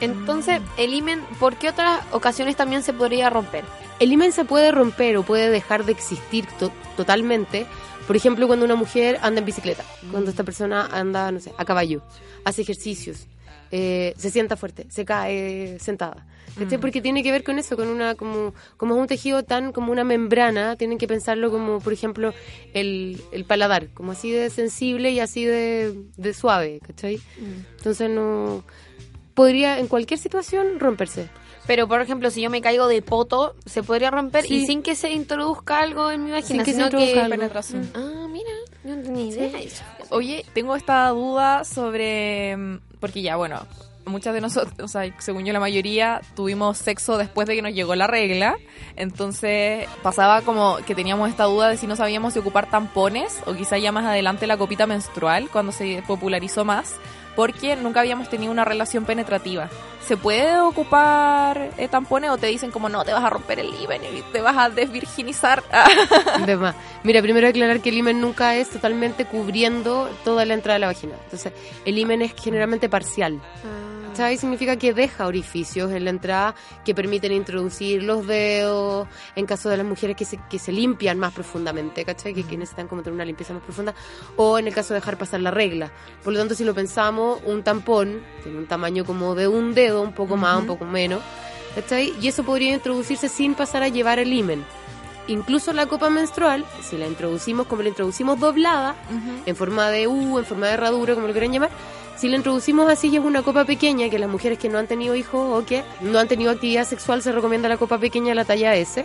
Entonces, 0.00 0.60
el 0.76 0.94
imen, 0.94 1.20
¿por 1.38 1.56
qué 1.56 1.68
otras 1.68 2.00
ocasiones 2.12 2.56
también 2.56 2.82
se 2.82 2.92
podría 2.92 3.30
romper? 3.30 3.64
El 3.98 4.12
himen 4.12 4.32
se 4.32 4.44
puede 4.44 4.72
romper 4.72 5.16
o 5.18 5.22
puede 5.22 5.50
dejar 5.50 5.84
de 5.84 5.92
existir 5.92 6.46
to- 6.58 6.72
totalmente. 6.96 7.66
Por 8.06 8.16
ejemplo, 8.16 8.46
cuando 8.46 8.64
una 8.64 8.74
mujer 8.76 9.18
anda 9.22 9.40
en 9.40 9.44
bicicleta, 9.46 9.84
cuando 10.10 10.30
esta 10.30 10.42
persona 10.42 10.86
anda, 10.90 11.30
no 11.30 11.38
sé, 11.38 11.52
a 11.56 11.64
caballo, 11.64 12.02
hace 12.44 12.62
ejercicios, 12.62 13.26
eh, 13.70 14.14
se 14.16 14.30
sienta 14.30 14.56
fuerte, 14.56 14.86
se 14.88 15.04
cae 15.04 15.78
sentada. 15.78 16.26
¿cachai? 16.58 16.78
Mm. 16.78 16.80
Porque 16.80 17.00
tiene 17.00 17.22
que 17.22 17.30
ver 17.30 17.44
con 17.44 17.58
eso, 17.60 17.76
con 17.76 17.86
una, 17.86 18.16
como, 18.16 18.52
como 18.76 18.94
es 18.96 19.00
un 19.00 19.06
tejido 19.06 19.44
tan 19.44 19.70
como 19.70 19.92
una 19.92 20.02
membrana, 20.02 20.74
tienen 20.74 20.98
que 20.98 21.06
pensarlo 21.06 21.52
como, 21.52 21.78
por 21.78 21.92
ejemplo, 21.92 22.34
el, 22.74 23.20
el 23.30 23.44
paladar, 23.44 23.88
como 23.94 24.10
así 24.12 24.32
de 24.32 24.50
sensible 24.50 25.12
y 25.12 25.20
así 25.20 25.44
de, 25.44 25.94
de 26.16 26.34
suave, 26.34 26.80
¿cachai? 26.84 27.20
Entonces 27.76 28.10
no 28.10 28.64
podría 29.34 29.78
en 29.78 29.86
cualquier 29.88 30.18
situación 30.18 30.78
romperse. 30.80 31.28
Pero, 31.66 31.86
por 31.86 32.00
ejemplo, 32.00 32.30
si 32.30 32.40
yo 32.42 32.50
me 32.50 32.60
caigo 32.60 32.88
de 32.88 33.00
poto, 33.02 33.54
se 33.64 33.82
podría 33.82 34.10
romper 34.10 34.44
Sí. 34.44 34.54
y 34.56 34.66
sin 34.66 34.82
que 34.82 34.94
se 34.96 35.10
introduzca 35.12 35.78
algo 35.78 36.10
en 36.10 36.24
mi 36.24 36.30
vagina. 36.32 36.64
Sin 36.64 36.64
que 36.64 36.72
se 36.72 36.82
introduzca 36.82 37.24
algo. 37.26 37.36
Penetración. 37.36 37.90
Ah, 37.94 38.26
mira, 38.28 38.50
no 38.82 39.00
tenía 39.02 39.26
idea 39.26 39.48
de 39.50 39.64
eso. 39.64 39.84
Oye, 40.10 40.44
tengo 40.52 40.74
esta 40.74 41.08
duda 41.10 41.64
sobre. 41.64 42.56
mm, 42.56 42.78
Porque 42.98 43.22
ya, 43.22 43.36
bueno, 43.36 43.60
muchas 44.06 44.34
de 44.34 44.40
nosotros, 44.40 44.74
o 44.82 44.88
sea, 44.88 45.14
según 45.20 45.44
yo 45.44 45.52
la 45.52 45.60
mayoría, 45.60 46.20
tuvimos 46.34 46.76
sexo 46.78 47.16
después 47.18 47.46
de 47.46 47.54
que 47.54 47.62
nos 47.62 47.72
llegó 47.72 47.94
la 47.94 48.06
regla. 48.08 48.56
Entonces 48.96 49.86
pasaba 50.02 50.42
como 50.42 50.78
que 50.86 50.94
teníamos 50.94 51.30
esta 51.30 51.44
duda 51.44 51.68
de 51.68 51.76
si 51.76 51.86
no 51.86 51.94
sabíamos 51.96 52.32
si 52.32 52.38
ocupar 52.40 52.68
tampones 52.70 53.40
o 53.46 53.54
quizá 53.54 53.78
ya 53.78 53.92
más 53.92 54.04
adelante 54.04 54.46
la 54.46 54.56
copita 54.56 54.86
menstrual 54.86 55.48
cuando 55.50 55.72
se 55.72 56.02
popularizó 56.06 56.64
más. 56.64 56.94
Porque 57.36 57.76
nunca 57.76 58.00
habíamos 58.00 58.28
tenido 58.28 58.52
una 58.52 58.64
relación 58.64 59.04
penetrativa. 59.04 59.68
¿Se 60.06 60.16
puede 60.16 60.58
ocupar 60.60 61.70
eh, 61.76 61.86
tampones 61.86 62.30
o 62.30 62.38
te 62.38 62.48
dicen 62.48 62.70
como 62.70 62.88
no, 62.88 63.04
te 63.04 63.12
vas 63.12 63.22
a 63.22 63.30
romper 63.30 63.60
el 63.60 63.68
himen 63.68 64.02
y 64.02 64.22
te 64.32 64.40
vas 64.40 64.56
a 64.56 64.68
desvirginizar? 64.70 65.62
De 66.46 66.56
más. 66.56 66.74
Mira, 67.04 67.22
primero 67.22 67.46
aclarar 67.46 67.80
que 67.80 67.90
el 67.90 67.98
himen 67.98 68.20
nunca 68.20 68.56
es 68.56 68.70
totalmente 68.70 69.24
cubriendo 69.24 70.10
toda 70.24 70.44
la 70.44 70.54
entrada 70.54 70.74
de 70.74 70.80
la 70.80 70.86
vagina. 70.88 71.14
Entonces, 71.24 71.52
el 71.84 71.98
himen 71.98 72.22
es 72.22 72.34
generalmente 72.34 72.88
parcial. 72.88 73.40
¿Sabes? 74.14 74.40
Significa 74.40 74.76
que 74.76 74.92
deja 74.92 75.26
orificios 75.28 75.92
en 75.92 76.04
la 76.04 76.10
entrada 76.10 76.54
que 76.84 76.94
permiten 76.94 77.30
introducir 77.32 78.02
los 78.02 78.26
dedos, 78.26 79.06
en 79.36 79.46
caso 79.46 79.68
de 79.68 79.76
las 79.76 79.86
mujeres 79.86 80.16
que 80.16 80.24
se, 80.24 80.38
que 80.50 80.58
se 80.58 80.72
limpian 80.72 81.18
más 81.18 81.32
profundamente, 81.32 82.04
¿cachai? 82.04 82.34
Que, 82.34 82.42
que 82.42 82.56
necesitan 82.56 82.88
como 82.88 83.02
tener 83.02 83.14
una 83.14 83.24
limpieza 83.24 83.54
más 83.54 83.62
profunda, 83.62 83.94
o 84.36 84.58
en 84.58 84.66
el 84.66 84.74
caso 84.74 84.94
de 84.94 85.00
dejar 85.00 85.16
pasar 85.16 85.40
la 85.40 85.52
regla. 85.52 85.92
Por 86.24 86.32
lo 86.32 86.40
tanto, 86.40 86.56
si 86.56 86.64
lo 86.64 86.74
pensamos, 86.74 87.29
un 87.38 87.62
tampón 87.62 88.22
tiene 88.42 88.58
un 88.58 88.66
tamaño 88.66 89.04
como 89.04 89.34
de 89.34 89.48
un 89.48 89.74
dedo, 89.74 90.02
un 90.02 90.12
poco 90.12 90.36
más, 90.36 90.58
un 90.58 90.66
poco 90.66 90.84
menos, 90.84 91.22
¿cachai? 91.74 92.12
Y 92.20 92.28
eso 92.28 92.42
podría 92.42 92.74
introducirse 92.74 93.28
sin 93.28 93.54
pasar 93.54 93.82
a 93.82 93.88
llevar 93.88 94.18
el 94.18 94.32
himen. 94.32 94.64
Incluso 95.28 95.72
la 95.72 95.86
copa 95.86 96.10
menstrual, 96.10 96.64
si 96.82 96.96
la 96.96 97.06
introducimos 97.06 97.66
como 97.66 97.82
la 97.82 97.88
introducimos 97.88 98.40
doblada, 98.40 98.96
en 99.46 99.54
forma 99.54 99.90
de 99.90 100.08
U, 100.08 100.38
en 100.38 100.44
forma 100.44 100.66
de 100.66 100.74
herradura, 100.74 101.14
como 101.14 101.26
lo 101.28 101.32
quieran 101.32 101.52
llamar, 101.52 101.70
si 102.16 102.28
la 102.28 102.36
introducimos 102.36 102.90
así 102.90 103.08
y 103.08 103.16
es 103.16 103.24
una 103.24 103.42
copa 103.42 103.64
pequeña, 103.64 104.10
que 104.10 104.18
las 104.18 104.28
mujeres 104.28 104.58
que 104.58 104.68
no 104.68 104.78
han 104.78 104.86
tenido 104.86 105.14
hijos 105.14 105.56
o 105.56 105.64
que 105.64 105.84
no 106.00 106.18
han 106.18 106.28
tenido 106.28 106.50
actividad 106.50 106.84
sexual 106.84 107.22
se 107.22 107.32
recomienda 107.32 107.68
la 107.68 107.76
copa 107.76 107.98
pequeña, 107.98 108.34
la 108.34 108.44
talla 108.44 108.74
S. 108.74 109.04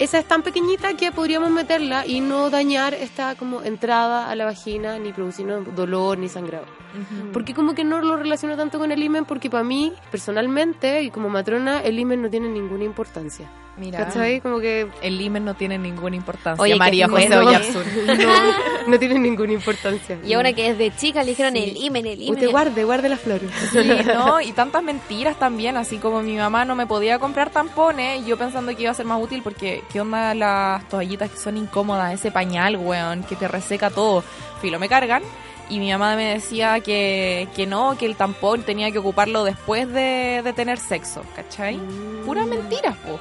Esa 0.00 0.18
es 0.18 0.24
tan 0.24 0.42
pequeñita 0.42 0.94
que 0.94 1.12
podríamos 1.12 1.50
meterla 1.50 2.06
y 2.06 2.20
no 2.22 2.48
dañar 2.48 2.94
esta 2.94 3.34
como 3.34 3.60
entrada 3.60 4.30
a 4.30 4.34
la 4.34 4.46
vagina, 4.46 4.98
ni 4.98 5.12
producirnos 5.12 5.74
dolor 5.76 6.16
ni 6.16 6.30
sangrado. 6.30 6.64
Porque 7.34 7.52
como 7.52 7.74
que 7.74 7.84
no 7.84 8.00
lo 8.00 8.16
relaciono 8.16 8.56
tanto 8.56 8.78
con 8.78 8.92
el 8.92 9.02
himen, 9.02 9.26
porque 9.26 9.50
para 9.50 9.62
mí, 9.62 9.92
personalmente, 10.10 11.02
y 11.02 11.10
como 11.10 11.28
matrona, 11.28 11.82
el 11.82 11.98
himen 11.98 12.22
no 12.22 12.30
tiene 12.30 12.48
ninguna 12.48 12.84
importancia. 12.84 13.46
Mira. 13.80 14.04
¿Cachai? 14.04 14.42
Como 14.42 14.60
que... 14.60 14.86
El 15.00 15.18
himen 15.18 15.42
no 15.42 15.54
tiene 15.54 15.78
ninguna 15.78 16.14
importancia. 16.14 16.62
Oye, 16.62 16.76
María 16.76 17.08
José 17.08 17.28
bueno. 17.28 17.48
Oyarzún. 17.48 17.82
No, 18.20 18.88
no 18.88 18.98
tiene 18.98 19.18
ninguna 19.18 19.52
importancia. 19.54 20.18
Y 20.22 20.34
ahora 20.34 20.52
que 20.52 20.74
desde 20.74 20.94
chica 20.96 21.22
le 21.22 21.30
dijeron 21.30 21.56
el 21.56 21.74
imen, 21.76 22.04
el 22.04 22.20
imen. 22.20 22.34
Usted 22.34 22.50
guarde, 22.50 22.84
guarde 22.84 23.08
las 23.08 23.20
flores. 23.20 23.50
Sí, 23.72 23.78
¿no? 24.14 24.40
Y 24.42 24.52
tantas 24.52 24.82
mentiras 24.82 25.38
también, 25.38 25.78
así 25.78 25.96
como 25.96 26.20
mi 26.22 26.36
mamá 26.36 26.66
no 26.66 26.74
me 26.74 26.86
podía 26.86 27.18
comprar 27.18 27.48
tampones, 27.48 28.26
yo 28.26 28.36
pensando 28.36 28.76
que 28.76 28.82
iba 28.82 28.90
a 28.90 28.94
ser 28.94 29.06
más 29.06 29.22
útil 29.22 29.40
porque 29.42 29.82
qué 29.90 30.00
onda 30.02 30.34
las 30.34 30.86
toallitas 30.88 31.30
que 31.30 31.38
son 31.38 31.56
incómodas, 31.56 32.12
ese 32.12 32.30
pañal, 32.30 32.76
weón, 32.76 33.22
que 33.22 33.36
te 33.36 33.48
reseca 33.48 33.88
todo. 33.88 34.22
Filo, 34.60 34.78
me 34.78 34.88
cargan. 34.88 35.22
Y 35.70 35.78
mi 35.78 35.90
mamá 35.92 36.16
me 36.16 36.34
decía 36.34 36.80
que, 36.80 37.48
que 37.54 37.64
no, 37.64 37.96
que 37.96 38.04
el 38.04 38.16
tampón 38.16 38.64
tenía 38.64 38.90
que 38.90 38.98
ocuparlo 38.98 39.44
después 39.44 39.88
de, 39.88 40.42
de 40.42 40.52
tener 40.52 40.78
sexo, 40.78 41.22
¿cachai? 41.36 41.78
Puras 42.26 42.46
mentiras, 42.46 42.96
po. 42.96 43.20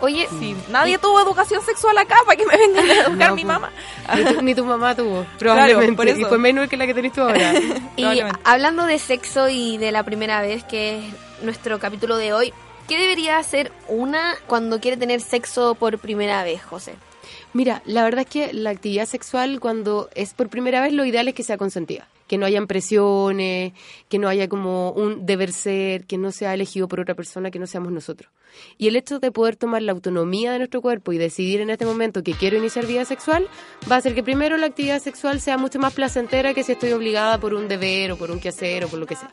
Oye, 0.00 0.28
Sí, 0.38 0.54
nadie 0.70 0.98
tuvo 0.98 1.20
educación 1.20 1.62
sexual 1.64 1.96
acá 1.98 2.16
para 2.26 2.36
que 2.36 2.46
me 2.46 2.56
vengan 2.56 2.88
a 2.90 2.94
educar 3.06 3.28
No, 3.30 3.34
mi 3.36 3.44
pues, 3.44 3.54
mamá. 3.54 3.70
Ni 4.16 4.24
tu, 4.24 4.42
ni 4.42 4.54
tu 4.54 4.64
mamá 4.64 4.94
tuvo, 4.94 5.26
probablemente. 5.38 5.92
por 5.94 6.08
eso. 6.08 6.20
Y 6.20 6.24
fue 6.24 6.38
menor 6.38 6.68
que 6.68 6.76
la 6.76 6.86
que 6.86 6.94
tenés 6.94 7.12
tú 7.12 7.22
ahora. 7.22 7.52
Y 7.96 8.20
hablando 8.44 8.86
de 8.86 8.98
sexo 8.98 9.48
y 9.48 9.78
de 9.78 9.92
la 9.92 10.02
primera 10.02 10.40
vez, 10.42 10.64
que 10.64 10.98
es 10.98 11.04
nuestro 11.42 11.78
capítulo 11.78 12.16
de 12.16 12.32
hoy, 12.32 12.52
¿qué 12.88 12.98
debería 12.98 13.38
hacer 13.38 13.72
una 13.88 14.34
cuando 14.46 14.80
quiere 14.80 14.96
tener 14.96 15.20
sexo 15.20 15.74
por 15.74 15.98
primera 15.98 16.42
vez, 16.44 16.62
José? 16.62 16.94
Mira, 17.52 17.82
la 17.84 18.02
verdad 18.02 18.22
es 18.22 18.26
que 18.30 18.52
la 18.52 18.70
actividad 18.70 19.06
sexual 19.06 19.60
cuando 19.60 20.10
es 20.14 20.34
por 20.34 20.48
primera 20.48 20.80
vez 20.80 20.92
lo 20.92 21.04
ideal 21.04 21.28
es 21.28 21.34
que 21.34 21.44
sea 21.44 21.56
consentida. 21.56 22.08
Que 22.34 22.38
no 22.38 22.46
hayan 22.46 22.66
presiones, 22.66 23.72
que 24.08 24.18
no 24.18 24.28
haya 24.28 24.48
como 24.48 24.90
un 24.90 25.24
deber 25.24 25.52
ser, 25.52 26.04
que 26.04 26.18
no 26.18 26.32
sea 26.32 26.52
elegido 26.52 26.88
por 26.88 26.98
otra 26.98 27.14
persona, 27.14 27.52
que 27.52 27.60
no 27.60 27.68
seamos 27.68 27.92
nosotros. 27.92 28.28
Y 28.76 28.88
el 28.88 28.96
hecho 28.96 29.20
de 29.20 29.30
poder 29.30 29.54
tomar 29.54 29.82
la 29.82 29.92
autonomía 29.92 30.50
de 30.50 30.58
nuestro 30.58 30.82
cuerpo 30.82 31.12
y 31.12 31.18
decidir 31.18 31.60
en 31.60 31.70
este 31.70 31.86
momento 31.86 32.24
que 32.24 32.32
quiero 32.32 32.56
iniciar 32.56 32.86
vida 32.86 33.04
sexual, 33.04 33.46
va 33.88 33.94
a 33.94 33.98
hacer 33.98 34.16
que 34.16 34.24
primero 34.24 34.56
la 34.56 34.66
actividad 34.66 35.00
sexual 35.00 35.40
sea 35.40 35.58
mucho 35.58 35.78
más 35.78 35.92
placentera 35.92 36.54
que 36.54 36.64
si 36.64 36.72
estoy 36.72 36.90
obligada 36.90 37.38
por 37.38 37.54
un 37.54 37.68
deber 37.68 38.10
o 38.10 38.16
por 38.16 38.32
un 38.32 38.40
quehacer 38.40 38.84
o 38.84 38.88
por 38.88 38.98
lo 38.98 39.06
que 39.06 39.14
sea. 39.14 39.30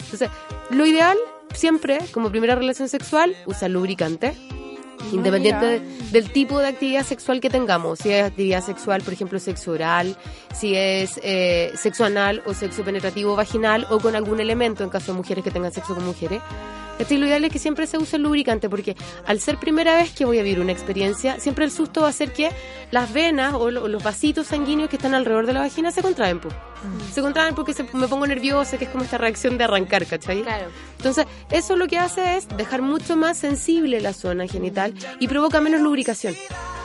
Entonces, 0.00 0.28
lo 0.68 0.84
ideal 0.84 1.16
siempre, 1.54 2.00
como 2.12 2.30
primera 2.30 2.54
relación 2.54 2.88
sexual, 2.88 3.34
usar 3.46 3.70
lubricante. 3.70 4.34
Independiente 5.10 5.66
de- 5.66 5.80
del 6.12 6.30
tipo 6.30 6.58
de 6.58 6.68
actividad 6.68 7.04
sexual 7.04 7.40
que 7.40 7.50
tengamos, 7.50 7.98
si 7.98 8.10
es 8.10 8.24
actividad 8.24 8.62
sexual, 8.62 9.02
por 9.02 9.12
ejemplo, 9.12 9.38
sexo 9.38 9.72
oral, 9.72 10.16
si 10.54 10.74
es 10.74 11.18
eh, 11.22 11.72
sexo 11.74 12.04
anal 12.04 12.42
o 12.46 12.54
sexo 12.54 12.82
penetrativo 12.84 13.34
vaginal 13.36 13.86
o 13.90 13.98
con 13.98 14.14
algún 14.16 14.40
elemento 14.40 14.84
en 14.84 14.90
caso 14.90 15.12
de 15.12 15.18
mujeres 15.18 15.42
que 15.44 15.50
tengan 15.50 15.72
sexo 15.72 15.94
con 15.94 16.04
mujeres. 16.04 16.40
¿Cachai? 17.02 17.18
Lo 17.18 17.26
ideal 17.26 17.44
es 17.44 17.52
que 17.52 17.58
siempre 17.58 17.86
se 17.86 17.98
use 17.98 18.16
el 18.16 18.22
lubricante 18.22 18.68
porque 18.68 18.96
al 19.26 19.40
ser 19.40 19.58
primera 19.58 19.94
vez 19.96 20.12
que 20.12 20.24
voy 20.24 20.38
a 20.38 20.42
vivir 20.42 20.60
una 20.60 20.72
experiencia, 20.72 21.40
siempre 21.40 21.64
el 21.64 21.70
susto 21.70 22.02
va 22.02 22.08
a 22.08 22.12
ser 22.12 22.32
que 22.32 22.50
las 22.90 23.12
venas 23.12 23.54
o, 23.54 23.70
lo- 23.70 23.88
los 23.88 24.02
vasitos 24.02 24.46
sanguíneos 24.46 24.88
que 24.88 24.96
están 24.96 25.14
alrededor 25.14 25.46
de 25.46 25.52
la 25.52 25.60
vagina 25.60 25.90
se 25.90 26.02
contraen. 26.02 26.38
po. 26.40 26.48
Se 27.12 27.20
contraen 27.22 27.54
porque 27.54 27.74
se- 27.74 27.84
me 27.92 28.08
pongo 28.08 28.26
nerviosa, 28.26 28.76
que 28.78 28.84
es 28.84 28.90
como 28.90 29.04
esta 29.04 29.18
reacción 29.18 29.56
de 29.58 29.64
arrancar, 29.64 30.06
¿cachai? 30.06 30.42
Claro. 30.42 30.66
Entonces, 30.96 31.26
eso 31.50 31.76
lo 31.76 31.86
que 31.88 31.98
hace 31.98 32.36
es 32.36 32.48
dejar 32.56 32.82
mucho 32.82 33.16
más 33.16 33.36
sensible 33.38 34.00
la 34.00 34.12
zona 34.12 34.46
genital 34.46 34.94
y 35.18 35.28
provoca 35.28 35.60
menos 35.60 35.80
lubricación. 35.80 36.34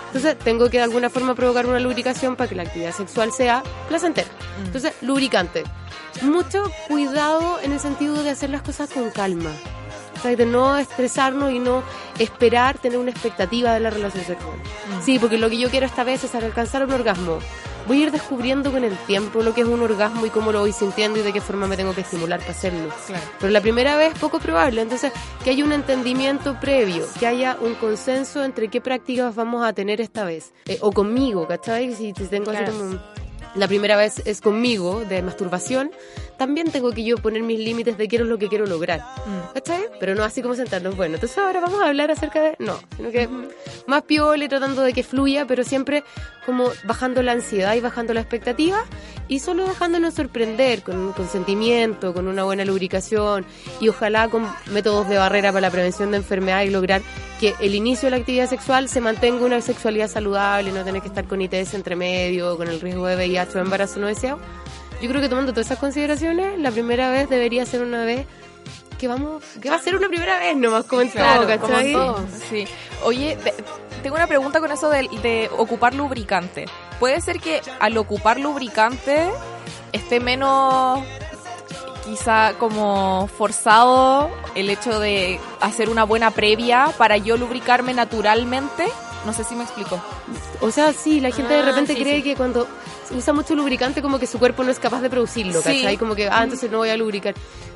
Entonces, 0.07 0.37
tengo 0.39 0.69
que 0.69 0.77
de 0.77 0.83
alguna 0.83 1.09
forma 1.09 1.35
provocar 1.35 1.65
una 1.65 1.79
lubricación 1.79 2.35
para 2.35 2.47
que 2.49 2.55
la 2.55 2.63
actividad 2.63 2.93
sexual 2.95 3.31
sea 3.31 3.61
placentera. 3.89 4.27
Entonces, 4.65 4.93
lubricante. 5.01 5.63
Mucho 6.21 6.63
cuidado 6.87 7.59
en 7.61 7.73
el 7.73 7.79
sentido 7.79 8.23
de 8.23 8.29
hacer 8.31 8.49
las 8.49 8.61
cosas 8.61 8.89
con 8.89 9.09
calma. 9.11 9.51
O 10.17 10.21
sea, 10.21 10.35
de 10.35 10.45
no 10.45 10.77
estresarnos 10.77 11.51
y 11.51 11.59
no 11.59 11.83
esperar 12.19 12.77
tener 12.79 12.97
una 12.97 13.11
expectativa 13.11 13.73
de 13.73 13.79
la 13.79 13.89
relación 13.89 14.23
sexual. 14.23 14.55
Sí, 15.03 15.19
porque 15.19 15.37
lo 15.37 15.49
que 15.49 15.57
yo 15.57 15.69
quiero 15.69 15.85
esta 15.85 16.03
vez 16.03 16.23
es 16.23 16.33
alcanzar 16.35 16.83
un 16.83 16.91
orgasmo. 16.93 17.39
Voy 17.87 18.01
a 18.01 18.03
ir 18.07 18.11
descubriendo 18.11 18.69
con 18.71 18.83
el 18.83 18.97
tiempo 19.05 19.41
lo 19.41 19.53
que 19.53 19.61
es 19.61 19.67
un 19.67 19.81
orgasmo 19.81 20.25
y 20.25 20.29
cómo 20.29 20.51
lo 20.51 20.59
voy 20.59 20.73
sintiendo 20.73 21.19
y 21.19 21.21
de 21.21 21.31
qué 21.31 21.39
forma 21.39 21.67
me 21.67 21.77
tengo 21.77 21.93
que 21.95 22.01
estimular 22.01 22.39
para 22.41 22.51
hacerlo. 22.51 22.89
Pero 23.39 23.49
la 23.49 23.61
primera 23.61 23.95
vez 23.95 24.13
poco 24.19 24.39
probable, 24.39 24.81
entonces 24.81 25.13
que 25.41 25.51
haya 25.51 25.63
un 25.63 25.71
entendimiento 25.71 26.59
previo, 26.59 27.05
que 27.17 27.25
haya 27.27 27.57
un 27.61 27.75
consenso 27.75 28.43
entre 28.43 28.67
qué 28.67 28.81
prácticas 28.81 29.33
vamos 29.35 29.65
a 29.65 29.71
tener 29.71 30.01
esta 30.01 30.25
vez. 30.25 30.51
Eh, 30.65 30.79
o 30.81 30.91
conmigo, 30.91 31.47
¿cachai? 31.47 31.95
Si, 31.95 32.11
tengo 32.11 32.51
así 32.51 32.59
Claro. 32.63 32.73
como 32.77 32.99
la 33.57 33.67
primera 33.67 33.97
vez 33.97 34.21
es 34.25 34.41
conmigo, 34.41 35.01
de 35.01 35.21
masturbación, 35.21 35.91
también 36.37 36.71
tengo 36.71 36.91
que 36.91 37.03
yo 37.03 37.17
poner 37.17 37.41
mis 37.41 37.59
límites 37.59 37.97
de 37.97 38.07
qué 38.07 38.17
es 38.17 38.21
lo 38.21 38.37
que 38.37 38.47
quiero 38.47 38.65
lograr. 38.65 39.01
¿Cachai? 39.53 39.85
Pero 39.99 40.15
no 40.15 40.23
así 40.23 40.41
como 40.41 40.55
sentarnos. 40.55 40.95
Bueno, 40.95 41.15
entonces 41.15 41.37
ahora 41.37 41.59
vamos 41.59 41.81
a 41.81 41.87
hablar 41.87 42.11
acerca 42.11 42.41
de... 42.41 42.55
No, 42.59 42.79
sino 42.95 43.09
que 43.09 43.27
más 43.87 44.03
piole, 44.03 44.47
tratando 44.47 44.83
de 44.83 44.93
que 44.93 45.03
fluya, 45.03 45.45
pero 45.45 45.63
siempre 45.63 46.03
como 46.47 46.71
bajando 46.85 47.21
la 47.21 47.33
ansiedad 47.33 47.75
y 47.75 47.81
bajando 47.81 48.13
la 48.13 48.21
expectativa 48.21 48.85
y 49.27 49.39
solo 49.39 49.67
dejándonos 49.67 50.13
sorprender 50.13 50.81
con 50.81 50.97
un 50.97 51.11
consentimiento, 51.11 52.13
con 52.13 52.25
una 52.29 52.45
buena 52.45 52.63
lubricación 52.63 53.45
y 53.81 53.89
ojalá 53.89 54.29
con 54.29 54.47
métodos 54.71 55.09
de 55.09 55.17
barrera 55.17 55.49
para 55.51 55.59
la 55.67 55.71
prevención 55.71 56.09
de 56.11 56.17
enfermedad 56.17 56.61
y 56.63 56.69
lograr 56.69 57.01
que 57.41 57.53
el 57.59 57.75
inicio 57.75 58.07
de 58.07 58.11
la 58.11 58.17
actividad 58.17 58.47
sexual 58.49 58.87
se 58.87 59.01
mantenga 59.01 59.45
una 59.45 59.59
sexualidad 59.59 60.07
saludable, 60.07 60.71
no 60.71 60.85
tener 60.85 61.01
que 61.01 61.09
estar 61.09 61.25
con 61.25 61.41
ITS 61.41 61.73
entre 61.73 61.97
medio, 61.97 62.55
con 62.55 62.69
el 62.69 62.79
riesgo 62.79 63.05
de 63.07 63.17
VIH 63.17 63.57
o 63.57 63.61
embarazo 63.61 63.99
no 63.99 64.07
deseado. 64.07 64.39
Yo 65.01 65.09
creo 65.09 65.21
que 65.21 65.27
tomando 65.27 65.51
todas 65.51 65.67
esas 65.67 65.79
consideraciones, 65.79 66.57
la 66.59 66.71
primera 66.71 67.11
vez 67.11 67.29
debería 67.29 67.65
ser 67.65 67.81
una 67.81 68.05
vez 68.05 68.25
que 68.97 69.09
vamos, 69.09 69.43
que 69.61 69.69
va 69.69 69.75
a 69.75 69.79
ser 69.79 69.95
una 69.97 70.07
primera 70.07 70.39
vez 70.39 70.55
nomás, 70.55 70.85
como 70.85 71.01
en 71.01 71.09
Claro, 71.09 71.45
todo, 71.45 71.59
como 71.59 71.73
en 71.73 71.77
¿cachai? 71.77 71.93
todo. 71.93 72.25
Sí. 72.49 72.65
Oye, 73.03 73.37
tengo 74.03 74.15
una 74.15 74.27
pregunta 74.27 74.59
con 74.59 74.71
eso 74.71 74.89
de, 74.89 75.07
de 75.21 75.49
ocupar 75.57 75.93
lubricante. 75.93 76.65
¿Puede 76.99 77.21
ser 77.21 77.39
que 77.39 77.61
al 77.79 77.97
ocupar 77.97 78.39
lubricante 78.39 79.29
esté 79.93 80.19
menos 80.19 81.03
quizá 82.05 82.53
como 82.57 83.27
forzado 83.37 84.29
el 84.55 84.69
hecho 84.69 84.99
de 84.99 85.39
hacer 85.61 85.89
una 85.89 86.03
buena 86.05 86.31
previa 86.31 86.91
para 86.97 87.17
yo 87.17 87.37
lubricarme 87.37 87.93
naturalmente? 87.93 88.87
No 89.25 89.33
sé 89.33 89.43
si 89.43 89.55
me 89.55 89.63
explico. 89.63 89.99
O 90.61 90.71
sea, 90.71 90.93
sí, 90.93 91.19
la 91.19 91.31
gente 91.31 91.53
de 91.53 91.61
Ah, 91.61 91.65
repente 91.65 91.93
sí, 91.95 92.01
cree 92.01 92.17
sí. 92.17 92.23
que 92.23 92.35
cuando 92.35 92.65
usa 93.11 93.33
mucho 93.33 93.55
lubricante 93.55 94.01
como 94.01 94.19
que 94.19 94.27
su 94.27 94.39
cuerpo 94.39 94.63
no 94.63 94.71
es 94.71 94.79
capaz 94.79 95.01
de 95.01 95.09
producirlo, 95.09 95.61
Sí. 95.61 95.81
¿cachai? 95.81 95.97
Como 95.97 96.15
que, 96.15 96.29
ah, 96.29 96.43
entonces 96.43 96.71
no 96.71 96.77
voy 96.77 96.89
a 96.89 96.97
lubricar. 96.97 97.33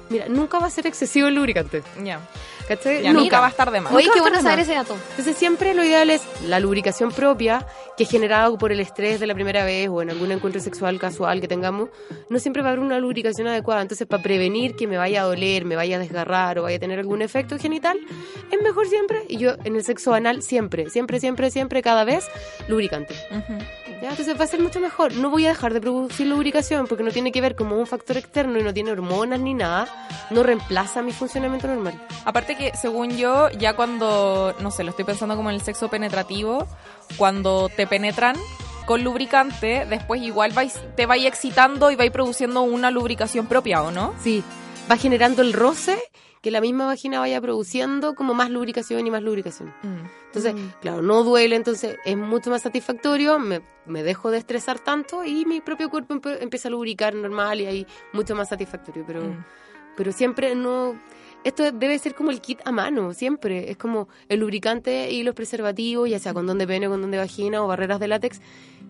Mira, 0.09 0.25
nunca 0.29 0.59
va 0.59 0.67
a 0.67 0.69
ser 0.69 0.87
excesivo 0.87 1.27
el 1.27 1.35
lubricante. 1.35 1.83
Ya. 2.03 2.19
¿Cachai? 2.67 3.03
Ya, 3.03 3.13
nunca 3.13 3.39
va 3.39 3.47
a 3.47 3.49
estar 3.49 3.71
de 3.71 3.81
más. 3.81 3.93
Oye, 3.93 4.09
qué 4.13 4.21
bueno 4.21 4.41
saber 4.41 4.59
ese 4.59 4.73
dato. 4.73 4.95
Entonces 5.11 5.35
siempre 5.35 5.73
lo 5.73 5.83
ideal 5.83 6.09
es 6.09 6.21
la 6.47 6.59
lubricación 6.59 7.11
propia, 7.11 7.65
que 7.97 8.03
es 8.03 8.09
generada 8.09 8.49
por 8.57 8.71
el 8.71 8.79
estrés 8.79 9.19
de 9.19 9.27
la 9.27 9.33
primera 9.33 9.63
vez 9.65 9.89
o 9.89 10.01
en 10.01 10.09
algún 10.09 10.31
encuentro 10.31 10.61
sexual 10.61 10.99
casual 10.99 11.41
que 11.41 11.47
tengamos. 11.47 11.89
No 12.29 12.39
siempre 12.39 12.61
va 12.61 12.69
a 12.69 12.71
haber 12.71 12.83
una 12.83 12.99
lubricación 12.99 13.47
adecuada. 13.47 13.81
Entonces 13.81 14.07
para 14.07 14.23
prevenir 14.23 14.75
que 14.75 14.87
me 14.87 14.97
vaya 14.97 15.21
a 15.21 15.25
doler, 15.25 15.65
me 15.65 15.75
vaya 15.75 15.97
a 15.97 15.99
desgarrar 15.99 16.59
o 16.59 16.63
vaya 16.63 16.77
a 16.77 16.79
tener 16.79 16.99
algún 16.99 17.21
efecto 17.21 17.57
genital, 17.57 17.99
es 18.51 18.61
mejor 18.61 18.87
siempre, 18.87 19.25
y 19.27 19.37
yo 19.37 19.51
en 19.63 19.75
el 19.75 19.83
sexo 19.83 20.13
anal 20.13 20.41
siempre, 20.41 20.89
siempre, 20.89 21.19
siempre, 21.19 21.51
siempre, 21.51 21.81
cada 21.81 22.03
vez, 22.03 22.27
lubricante. 22.67 23.15
¿Ya? 24.01 24.09
Entonces 24.09 24.39
va 24.39 24.45
a 24.45 24.47
ser 24.47 24.59
mucho 24.59 24.79
mejor. 24.79 25.13
No 25.13 25.29
voy 25.29 25.45
a 25.45 25.49
dejar 25.49 25.73
de 25.73 25.81
producir 25.81 26.25
lubricación 26.25 26.87
porque 26.87 27.03
no 27.03 27.11
tiene 27.11 27.31
que 27.31 27.39
ver 27.39 27.55
como 27.55 27.77
un 27.77 27.85
factor 27.85 28.17
externo 28.17 28.59
y 28.59 28.63
no 28.63 28.73
tiene 28.73 28.91
hormonas 28.91 29.39
ni 29.39 29.53
nada. 29.53 29.87
No 30.31 30.41
reemplaza 30.41 31.03
mi 31.03 31.11
funcionamiento 31.11 31.67
normal. 31.67 31.93
Aparte 32.25 32.50
que, 32.55 32.71
según 32.75 33.17
yo, 33.17 33.49
ya 33.51 33.75
cuando, 33.75 34.55
no 34.59 34.71
sé, 34.71 34.83
lo 34.83 34.91
estoy 34.91 35.05
pensando 35.05 35.35
como 35.35 35.49
en 35.49 35.55
el 35.55 35.61
sexo 35.61 35.89
penetrativo, 35.89 36.67
cuando 37.17 37.69
te 37.69 37.87
penetran 37.87 38.35
con 38.85 39.03
lubricante, 39.03 39.85
después 39.89 40.21
igual 40.21 40.51
vais, 40.51 40.79
te 40.95 41.05
vais 41.05 41.25
excitando 41.25 41.91
y 41.91 41.95
vais 41.95 42.11
produciendo 42.11 42.61
una 42.61 42.91
lubricación 42.91 43.47
propia, 43.47 43.83
¿o 43.83 43.91
no? 43.91 44.13
Sí, 44.21 44.43
va 44.89 44.97
generando 44.97 45.41
el 45.41 45.53
roce 45.53 45.97
que 46.41 46.49
la 46.49 46.59
misma 46.59 46.87
vagina 46.87 47.19
vaya 47.19 47.39
produciendo 47.39 48.15
como 48.15 48.33
más 48.33 48.49
lubricación 48.49 49.05
y 49.05 49.11
más 49.11 49.21
lubricación. 49.21 49.73
Entonces, 50.25 50.55
claro, 50.81 51.03
no 51.03 51.23
duele, 51.23 51.55
entonces 51.55 51.97
es 52.03 52.17
mucho 52.17 52.49
más 52.49 52.63
satisfactorio, 52.63 53.37
me, 53.37 53.61
me 53.85 54.01
dejo 54.01 54.31
de 54.31 54.39
estresar 54.39 54.79
tanto 54.79 55.23
y 55.23 55.45
mi 55.45 55.61
propio 55.61 55.89
cuerpo 55.89 56.19
empieza 56.39 56.67
a 56.67 56.71
lubricar 56.71 57.13
normal 57.13 57.61
y 57.61 57.67
ahí 57.67 57.87
mucho 58.11 58.35
más 58.35 58.49
satisfactorio, 58.49 59.03
pero, 59.05 59.21
pero 59.95 60.11
siempre 60.11 60.55
no... 60.55 60.99
Esto 61.43 61.71
debe 61.71 61.97
ser 61.97 62.13
como 62.13 62.29
el 62.29 62.39
kit 62.39 62.59
a 62.65 62.71
mano, 62.71 63.13
siempre. 63.13 63.71
Es 63.71 63.77
como 63.77 64.07
el 64.29 64.39
lubricante 64.39 65.11
y 65.11 65.23
los 65.23 65.33
preservativos, 65.33 66.09
ya 66.09 66.19
sea 66.19 66.33
condón 66.33 66.57
de 66.57 66.67
pene, 66.67 66.87
condón 66.87 67.11
de 67.11 67.17
vagina 67.17 67.63
o 67.63 67.67
barreras 67.67 67.99
de 67.99 68.07
látex. 68.07 68.41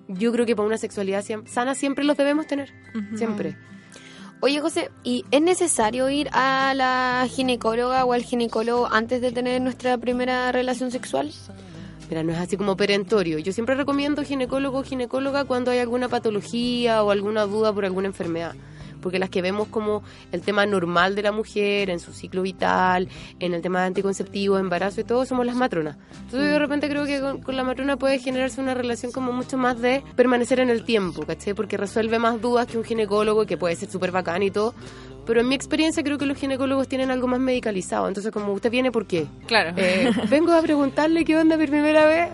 Yo 0.08 0.32
creo 0.32 0.46
que 0.46 0.56
para 0.56 0.68
una 0.68 0.78
sexualidad 0.78 1.24
sana 1.46 1.76
siempre 1.76 2.04
los 2.04 2.18
debemos 2.18 2.48
tener. 2.48 2.74
Siempre. 3.16 3.56
Oye, 4.44 4.60
José, 4.60 4.90
¿y 5.04 5.24
es 5.30 5.42
necesario 5.42 6.10
ir 6.10 6.28
a 6.34 6.74
la 6.76 7.28
ginecóloga 7.30 8.04
o 8.06 8.14
al 8.14 8.24
ginecólogo 8.24 8.88
antes 8.92 9.22
de 9.22 9.32
tener 9.32 9.62
nuestra 9.62 9.98
primera 10.00 10.52
relación 10.52 10.90
sexual? 10.90 11.32
Mira, 12.10 12.24
no 12.24 12.34
es 12.34 12.40
así 12.40 12.58
como 12.58 12.76
perentorio. 12.76 13.38
Yo 13.38 13.54
siempre 13.54 13.76
recomiendo 13.76 14.24
ginecólogo 14.24 14.80
o 14.80 14.84
ginecóloga 14.84 15.46
cuando 15.46 15.72
hay 15.72 15.78
alguna 15.78 16.10
patología 16.10 17.04
o 17.04 17.12
alguna 17.12 17.44
duda 17.44 17.72
por 17.72 17.86
alguna 17.86 18.08
enfermedad. 18.08 18.56
Porque 19.02 19.20
las 19.20 19.30
que 19.30 19.42
vemos 19.42 19.68
como 19.68 20.04
el 20.32 20.42
tema 20.42 20.66
normal 20.66 21.16
de 21.16 21.24
la 21.24 21.32
mujer, 21.32 21.90
en 21.90 22.00
su 22.00 22.14
ciclo 22.14 22.42
vital, 22.42 23.08
en 23.40 23.54
el 23.54 23.62
tema 23.62 23.82
de 23.82 23.88
anticonceptivos, 23.88 24.60
embarazo 24.60 25.02
y 25.02 25.04
todo, 25.04 25.26
somos 25.26 25.46
las 25.46 25.56
matronas. 25.56 25.98
Entonces 26.12 26.40
yo 26.40 26.54
de 26.54 26.60
repente 26.60 26.90
creo 26.90 27.06
que 27.06 27.20
con, 27.20 27.42
con 27.42 27.56
la 27.56 27.64
matrona 27.64 27.98
puede 27.98 28.20
generarse 28.20 28.62
una 28.62 28.74
relación 28.74 29.12
como 29.12 29.32
mucho 29.32 29.58
más 29.58 29.82
de 29.82 30.04
permanecer 30.16 30.60
en 30.60 30.70
el 30.70 30.84
tiempo, 30.84 31.26
¿cachai? 31.26 31.54
Porque 31.54 31.78
resuelve 31.78 32.20
más 32.20 32.42
dudas 32.42 32.68
que 32.68 32.78
un 32.78 32.84
ginecólogo, 32.84 33.46
que 33.46 33.58
puede 33.58 33.76
ser 33.76 33.90
súper 33.90 34.12
bacán 34.12 34.44
y 34.44 34.52
todo, 34.52 34.74
pero 35.26 35.42
en 35.42 35.48
mi 35.48 35.56
experiencia 35.56 36.04
creo 36.04 36.18
que 36.18 36.26
los 36.26 36.38
ginecólogos 36.38 36.88
tienen 36.88 37.12
algo 37.12 37.28
más 37.28 37.40
medicalizado. 37.40 38.08
Entonces, 38.08 38.32
como 38.32 38.52
usted 38.54 38.70
viene, 38.72 38.92
¿por 38.92 39.06
qué? 39.06 39.28
Claro. 39.48 39.74
Eh, 39.78 40.12
vengo 40.30 40.54
a 40.54 40.62
preguntarle 40.62 41.24
qué 41.26 41.38
onda 41.38 41.58
por 41.58 41.68
primera 41.68 42.06
vez. 42.06 42.30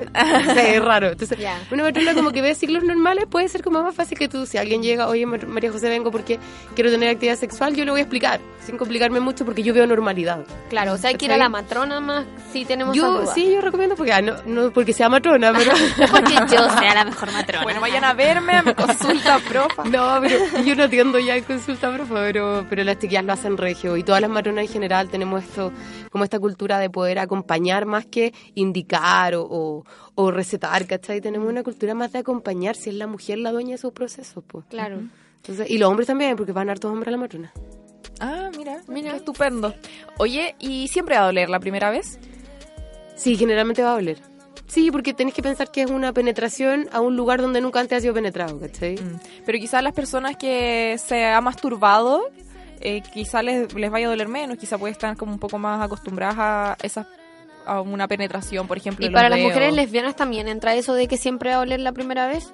Es 0.57 0.83
raro. 0.83 1.09
Entonces, 1.09 1.37
una 1.71 1.83
persona 1.83 2.13
como 2.13 2.31
que 2.31 2.41
ve 2.41 2.55
ciclos 2.55 2.83
normales 2.83 3.25
puede 3.29 3.47
ser 3.49 3.63
como 3.63 3.81
más 3.83 3.95
fácil 3.95 4.17
que 4.17 4.27
tú. 4.27 4.45
Si 4.45 4.57
alguien 4.57 4.81
llega, 4.81 5.07
oye, 5.07 5.25
Mar- 5.25 5.47
María 5.47 5.71
José, 5.71 5.89
vengo 5.89 6.11
porque 6.11 6.39
quiero 6.75 6.89
tener 6.91 7.09
actividad 7.09 7.35
sexual, 7.37 7.75
yo 7.75 7.85
le 7.85 7.91
voy 7.91 7.99
a 7.99 8.03
explicar, 8.03 8.39
sin 8.65 8.77
complicarme 8.77 9.19
mucho, 9.19 9.45
porque 9.45 9.63
yo 9.63 9.73
veo 9.73 9.85
normalidad. 9.87 10.45
Claro, 10.69 10.93
o 10.93 10.97
sea, 10.97 11.09
hay 11.09 11.15
que 11.15 11.25
ir 11.25 11.31
a 11.31 11.37
la 11.37 11.49
matrona 11.49 11.99
más 11.99 12.25
si 12.51 12.65
tenemos 12.65 12.95
Yo, 12.95 13.25
sí, 13.33 13.51
yo 13.53 13.61
recomiendo 13.61 13.95
porque, 13.95 14.13
ah, 14.13 14.21
no, 14.21 14.33
no 14.45 14.71
porque 14.71 14.93
sea 14.93 15.09
matrona, 15.09 15.53
pero... 15.53 15.71
porque 16.11 16.33
yo 16.33 16.69
sea 16.79 16.93
la 16.93 17.05
mejor 17.05 17.31
matrona. 17.31 17.63
Bueno, 17.63 17.81
vayan 17.81 18.03
a 18.03 18.13
verme 18.13 18.53
a 18.53 18.61
mi 18.63 18.73
consulta 18.73 19.39
profa. 19.47 19.83
No, 19.85 20.19
pero 20.21 20.63
yo 20.63 20.75
no 20.75 20.83
atiendo 20.83 21.19
ya 21.19 21.35
en 21.35 21.43
consulta, 21.43 21.91
profe, 21.93 22.13
pero, 22.13 22.65
pero 22.69 22.76
las 22.83 22.99
chiquillas 22.99 23.25
lo 23.25 23.33
hacen 23.33 23.57
regio 23.57 23.97
y 23.97 24.03
todas 24.03 24.21
las 24.21 24.29
matronas 24.29 24.65
en 24.65 24.71
general 24.71 25.09
tenemos 25.09 25.43
esto, 25.43 25.71
como 26.11 26.23
esta 26.23 26.39
cultura 26.39 26.79
de 26.79 26.89
poder 26.89 27.19
acompañar 27.19 27.85
más 27.85 28.05
que 28.05 28.33
indicar 28.55 29.35
o, 29.35 29.43
o, 29.43 29.83
o 30.15 30.31
recetar, 30.31 30.85
¿cachai? 30.87 31.21
Tenemos 31.21 31.49
una 31.49 31.63
cultura 31.63 31.93
más 31.93 32.11
de 32.11 32.19
acompañar 32.19 32.75
si 32.75 32.89
es 32.89 32.95
la 32.95 33.07
mujer 33.07 33.39
la 33.39 33.51
dueña 33.51 33.71
de 33.71 33.77
sus 33.77 33.93
procesos, 33.93 34.43
pues. 34.47 34.65
Claro. 34.69 34.99
Entonces, 35.37 35.69
y 35.69 35.77
los 35.77 35.89
hombres 35.89 36.07
también, 36.07 36.35
porque 36.35 36.51
van 36.51 36.69
hartos 36.69 36.91
hombres 36.91 37.07
a 37.07 37.11
la 37.11 37.17
matrona. 37.17 37.53
Ah, 38.19 38.49
mira, 38.57 38.81
mira, 38.87 39.11
qué 39.11 39.17
estupendo. 39.17 39.73
Oye, 40.17 40.55
¿y 40.59 40.87
siempre 40.87 41.15
va 41.15 41.21
a 41.21 41.25
doler 41.25 41.49
la 41.49 41.59
primera 41.59 41.89
vez? 41.89 42.19
Sí, 43.15 43.35
generalmente 43.35 43.83
va 43.83 43.91
a 43.91 43.95
doler. 43.95 44.19
Sí, 44.67 44.91
porque 44.91 45.13
tenés 45.13 45.33
que 45.33 45.41
pensar 45.41 45.71
que 45.71 45.81
es 45.83 45.89
una 45.89 46.11
penetración 46.11 46.89
a 46.91 46.99
un 46.99 47.15
lugar 47.15 47.41
donde 47.41 47.61
nunca 47.61 47.79
antes 47.79 47.97
ha 47.97 48.01
sido 48.01 48.13
penetrado, 48.13 48.59
¿cachai? 48.59 48.95
Pero 49.45 49.59
quizás 49.59 49.81
las 49.81 49.93
personas 49.93 50.35
que 50.35 50.97
se 50.97 51.25
ha 51.25 51.39
masturbado, 51.39 52.29
eh, 52.81 53.01
quizás 53.13 53.43
les, 53.43 53.73
les 53.73 53.91
vaya 53.91 54.07
a 54.07 54.09
doler 54.09 54.27
menos, 54.27 54.57
quizás 54.57 54.79
puede 54.79 54.91
estar 54.91 55.15
como 55.17 55.31
un 55.31 55.39
poco 55.39 55.57
más 55.57 55.81
acostumbradas 55.81 56.35
a 56.37 56.77
esa 56.83 57.07
a 57.67 57.81
una 57.81 58.07
penetración, 58.07 58.67
por 58.67 58.77
ejemplo. 58.77 59.05
Y 59.05 59.09
para 59.09 59.29
las 59.29 59.39
mujeres 59.39 59.73
lesbianas 59.73 60.15
también 60.15 60.47
entra 60.47 60.73
eso 60.75 60.93
de 60.93 61.07
que 61.07 61.17
siempre 61.17 61.51
va 61.51 61.57
a 61.57 61.59
oler 61.59 61.79
la 61.79 61.91
primera 61.91 62.27
vez. 62.27 62.53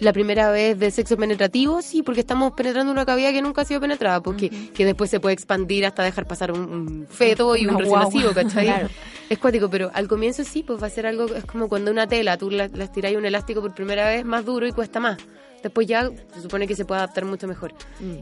La 0.00 0.12
primera 0.12 0.52
vez 0.52 0.78
de 0.78 0.92
sexo 0.92 1.16
penetrativo, 1.16 1.82
sí, 1.82 2.04
porque 2.04 2.20
estamos 2.20 2.52
penetrando 2.52 2.92
una 2.92 3.04
cavidad 3.04 3.32
que 3.32 3.42
nunca 3.42 3.62
ha 3.62 3.64
sido 3.64 3.80
penetrada, 3.80 4.20
porque 4.20 4.48
que 4.48 4.84
después 4.84 5.10
se 5.10 5.18
puede 5.18 5.32
expandir 5.32 5.84
hasta 5.84 6.04
dejar 6.04 6.24
pasar 6.24 6.52
un, 6.52 6.60
un 6.60 7.06
feto 7.08 7.56
y 7.56 7.66
un 7.66 7.76
recién 7.76 7.98
nacido, 7.98 8.32
¿cachai? 8.32 8.66
Claro. 8.66 8.88
Es 9.28 9.38
cuático, 9.38 9.68
pero 9.68 9.90
al 9.92 10.06
comienzo 10.06 10.44
sí, 10.44 10.62
pues 10.62 10.80
va 10.80 10.86
a 10.86 10.90
ser 10.90 11.04
algo, 11.04 11.34
es 11.34 11.44
como 11.44 11.68
cuando 11.68 11.90
una 11.90 12.06
tela, 12.06 12.38
tú 12.38 12.48
la, 12.48 12.68
la 12.68 12.84
estiras 12.84 13.12
un 13.16 13.24
elástico 13.24 13.60
por 13.60 13.74
primera 13.74 14.06
vez 14.06 14.24
más 14.24 14.44
duro 14.44 14.68
y 14.68 14.72
cuesta 14.72 15.00
más. 15.00 15.18
Después 15.62 15.86
ya 15.86 16.08
se 16.34 16.40
supone 16.42 16.66
que 16.66 16.74
se 16.76 16.84
puede 16.84 17.00
adaptar 17.00 17.24
mucho 17.24 17.46
mejor. 17.48 17.74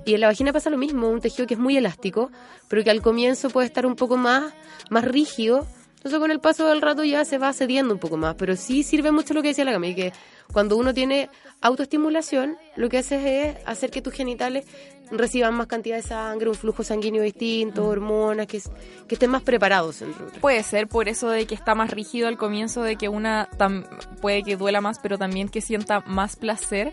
Y 0.05 0.15
en 0.15 0.21
la 0.21 0.29
vagina 0.29 0.53
pasa 0.53 0.71
lo 0.71 0.79
mismo, 0.79 1.09
un 1.09 1.21
tejido 1.21 1.47
que 1.47 1.55
es 1.55 1.61
muy 1.61 1.77
elástico, 1.77 2.31
pero 2.69 2.83
que 2.83 2.91
al 2.91 3.03
comienzo 3.03 3.51
puede 3.51 3.67
estar 3.67 3.85
un 3.87 3.95
poco 3.97 4.17
más, 4.17 4.53
más 4.91 5.05
rígido. 5.05 5.67
Entonces 5.97 6.19
con 6.21 6.31
el 6.31 6.39
paso 6.41 6.69
del 6.69 6.81
rato 6.83 7.03
ya 7.03 7.25
se 7.25 7.37
va 7.37 7.53
cediendo 7.53 7.93
un 7.93 7.99
poco 8.01 8.17
más. 8.17 8.37
Pero 8.37 8.55
sí 8.57 8.83
sirve 8.85 9.11
mucho 9.11 9.35
lo 9.35 9.43
que 9.43 9.49
decía 9.49 9.65
la 9.65 9.73
Cami, 9.73 9.95
que 9.95 10.13
cuando 10.53 10.77
uno 10.77 10.95
tiene 10.95 11.29
autoestimulación, 11.61 12.57
lo 12.77 12.89
que 12.89 12.99
haces 12.99 13.25
es 13.25 13.57
hacer 13.67 13.91
que 13.91 14.01
tus 14.03 14.15
genitales 14.15 14.65
reciban 15.11 15.55
más 15.55 15.67
cantidad 15.69 15.97
de 15.97 16.03
sangre, 16.03 16.49
un 16.49 16.55
flujo 16.55 16.83
sanguíneo 16.83 17.23
distinto, 17.23 17.87
hormonas, 17.87 18.47
que, 18.47 18.61
que 19.07 19.15
estén 19.15 19.31
más 19.31 19.43
preparados. 19.43 20.03
otras. 20.03 20.39
Puede 20.41 20.63
ser 20.63 20.89
por 20.89 21.09
eso 21.09 21.29
de 21.29 21.47
que 21.47 21.55
está 21.55 21.75
más 21.75 21.91
rígido 21.91 22.29
al 22.29 22.37
comienzo, 22.39 22.83
de 22.83 22.97
que 22.97 23.09
una 23.09 23.49
tam- 23.59 23.85
puede 24.21 24.43
que 24.43 24.57
duela 24.57 24.81
más, 24.81 24.99
pero 25.01 25.19
también 25.19 25.49
que 25.49 25.61
sienta 25.61 26.01
más 26.07 26.37
placer. 26.37 26.93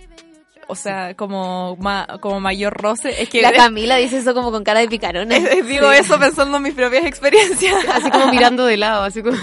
O 0.68 0.76
sea, 0.76 1.14
como, 1.16 1.76
ma- 1.78 2.08
como 2.22 2.40
mayor 2.40 2.74
roce. 2.74 3.22
Es 3.22 3.30
que 3.30 3.42
La 3.42 3.52
Camila 3.56 3.98
dice 3.98 4.18
eso 4.18 4.34
como 4.34 4.52
con 4.52 4.64
cara 4.64 4.80
de 4.80 4.88
picarona. 4.88 5.38
Digo 5.68 5.92
eso 5.92 6.20
pensando 6.20 6.58
en 6.58 6.64
mis 6.64 6.74
propias 6.74 7.06
experiencias. 7.06 7.76
Así 7.90 8.10
como 8.10 8.28
mirando 8.28 8.66
de 8.66 8.78
lado, 8.78 9.04
así 9.04 9.22
como... 9.22 9.38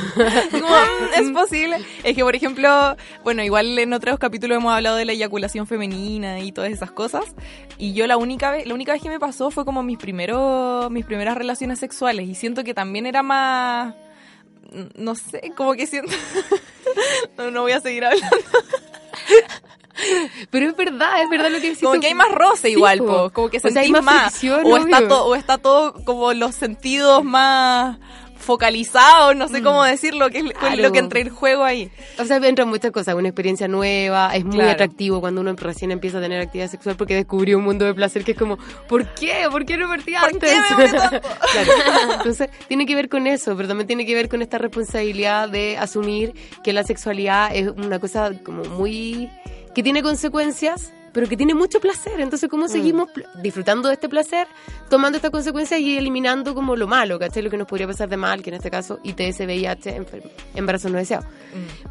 Como, 0.51 0.67
mm, 0.69 1.15
es 1.21 1.31
posible. 1.31 1.77
Es 2.03 2.15
que, 2.17 2.23
por 2.23 2.35
ejemplo, 2.35 2.97
bueno, 3.23 3.43
igual 3.43 3.79
en 3.79 3.93
otros 3.93 4.19
capítulos 4.19 4.57
hemos 4.59 4.73
hablado 4.73 4.97
de 4.97 5.05
la 5.05 5.13
eyaculación 5.13 5.67
femenina 5.67 6.41
y 6.41 6.53
todas 6.53 6.71
esas 6.73 6.91
cosas. 6.91 7.25
Y 7.79 7.93
yo 7.93 8.07
la 8.07 8.17
única 8.17 8.51
vez, 8.51 8.67
la 8.67 8.75
única 8.75 8.93
vez 8.93 9.03
que 9.03 9.09
me 9.09 9.19
pasó 9.21 9.51
fue 9.51 9.65
como 9.65 9.83
mis 9.83 9.99
primeros, 9.99 10.91
mis 10.91 11.05
primeras 11.05 11.37
relaciones 11.37 11.79
sexuales. 11.79 12.29
Y 12.29 12.35
siento 12.35 12.65
que 12.65 12.75
también 12.75 13.07
era 13.07 13.23
más, 13.23 13.95
no 14.97 15.15
sé, 15.15 15.53
como 15.57 15.75
que 15.75 15.87
siento... 15.87 16.13
no, 17.39 17.51
no 17.51 17.63
voy 17.63 17.73
a 17.73 17.81
seguir 17.81 18.05
hablando. 18.05 18.37
Pero 20.51 20.69
es 20.71 20.77
verdad, 20.77 21.23
es 21.23 21.29
verdad 21.31 21.51
lo 21.51 21.61
que 21.61 21.69
decís. 21.71 21.83
Como 21.83 22.01
que 22.01 22.07
hay 22.09 22.15
más 22.15 22.33
roce 22.33 22.71
igual, 22.71 22.99
Sí, 22.99 23.05
po. 23.07 23.31
como 23.31 23.49
que 23.51 23.59
O 23.59 23.61
sea, 23.61 23.69
hay 23.69 23.75
sentís 23.89 23.93
más 23.93 24.03
más. 24.05 24.23
fricción, 24.33 24.61
o, 24.65 24.77
está 24.77 25.09
to- 25.09 25.25
o 25.27 25.35
está 25.35 25.59
todo 25.59 25.95
como 26.05 26.33
los 26.33 26.55
sentidos 26.55 27.25
más 27.25 27.99
focalizados, 28.37 29.37
no 29.37 29.49
sé 29.49 29.63
cómo 29.63 29.85
decirlo, 29.85 30.31
que 30.31 30.39
es 30.39 30.45
Claro. 30.53 30.77
lo 30.83 30.93
que 30.93 30.99
entra 30.99 31.21
en 31.21 31.29
juego 31.29 31.63
ahí. 31.63 31.91
O 32.19 32.25
sea, 32.25 32.39
entran 32.39 32.69
muchas 32.69 32.91
cosas, 32.91 33.15
una 33.15 33.29
experiencia 33.29 33.69
nueva, 33.69 34.35
es 34.35 34.45
muy 34.47 34.57
Claro. 34.57 34.71
atractivo 34.71 35.21
cuando 35.21 35.43
uno 35.43 35.53
recién 35.57 35.91
empieza 35.91 36.19
a 36.19 36.21
tener 36.23 36.41
actividad 36.41 36.71
sexual 36.71 36.97
porque 36.97 37.15
descubrió 37.15 37.59
un 37.59 37.65
mundo 37.65 37.85
de 37.85 37.93
placer 37.93 38.25
que 38.25 38.33
es 38.33 38.39
como, 38.39 38.57
¿por 38.89 39.07
qué? 39.15 39.47
¿Por 39.51 39.67
qué 39.67 39.77
no 39.77 39.89
partí 39.89 40.15
¿Por 40.15 40.25
antes? 40.31 40.51
qué 40.69 40.75
me 40.75 40.85
demoré 40.87 40.99
tanto? 40.99 41.29
Claro. 41.53 42.13
Entonces, 42.15 42.49
tiene 42.67 42.87
que 42.87 42.95
ver 42.95 43.11
con 43.11 43.27
eso, 43.27 43.55
pero 43.57 43.69
también 43.69 43.87
tiene 43.87 44.07
que 44.07 44.15
ver 44.15 44.31
con 44.31 44.41
esta 44.41 44.57
responsabilidad 44.57 45.51
de 45.51 45.77
asumir 45.77 46.33
que 46.65 46.73
la 46.73 46.83
sexualidad 46.83 47.55
es 47.55 47.69
una 47.69 47.99
cosa 47.99 48.33
como 48.43 48.65
muy... 48.65 49.29
que 49.75 49.83
tiene 49.83 50.03
consecuencias, 50.03 50.93
pero 51.13 51.29
que 51.29 51.37
tiene 51.37 51.55
mucho 51.55 51.81
placer. 51.81 52.21
Entonces, 52.21 52.49
¿cómo 52.49 52.69
seguimos 52.69 53.11
pl- 53.11 53.27
disfrutando 53.43 53.89
de 53.89 53.95
este 53.95 54.09
placer, 54.09 54.47
tomando 54.89 55.17
estas 55.17 55.31
consecuencias 55.31 55.81
y 55.81 55.97
eliminando 55.99 56.55
como 56.55 56.77
lo 56.77 56.87
malo, 56.87 57.19
¿cachai? 57.19 57.43
Lo 57.43 57.51
que 57.51 57.57
nos 57.57 57.67
podría 57.67 57.87
pasar 57.87 58.09
de 58.09 58.17
mal, 58.17 58.43
que 58.43 58.51
en 58.51 58.57
este 58.57 58.71
caso 58.71 58.99
ITS, 59.03 59.41
VIH, 59.41 60.03
embarazo 60.55 60.89
no 60.89 60.99
deseado. 60.99 61.25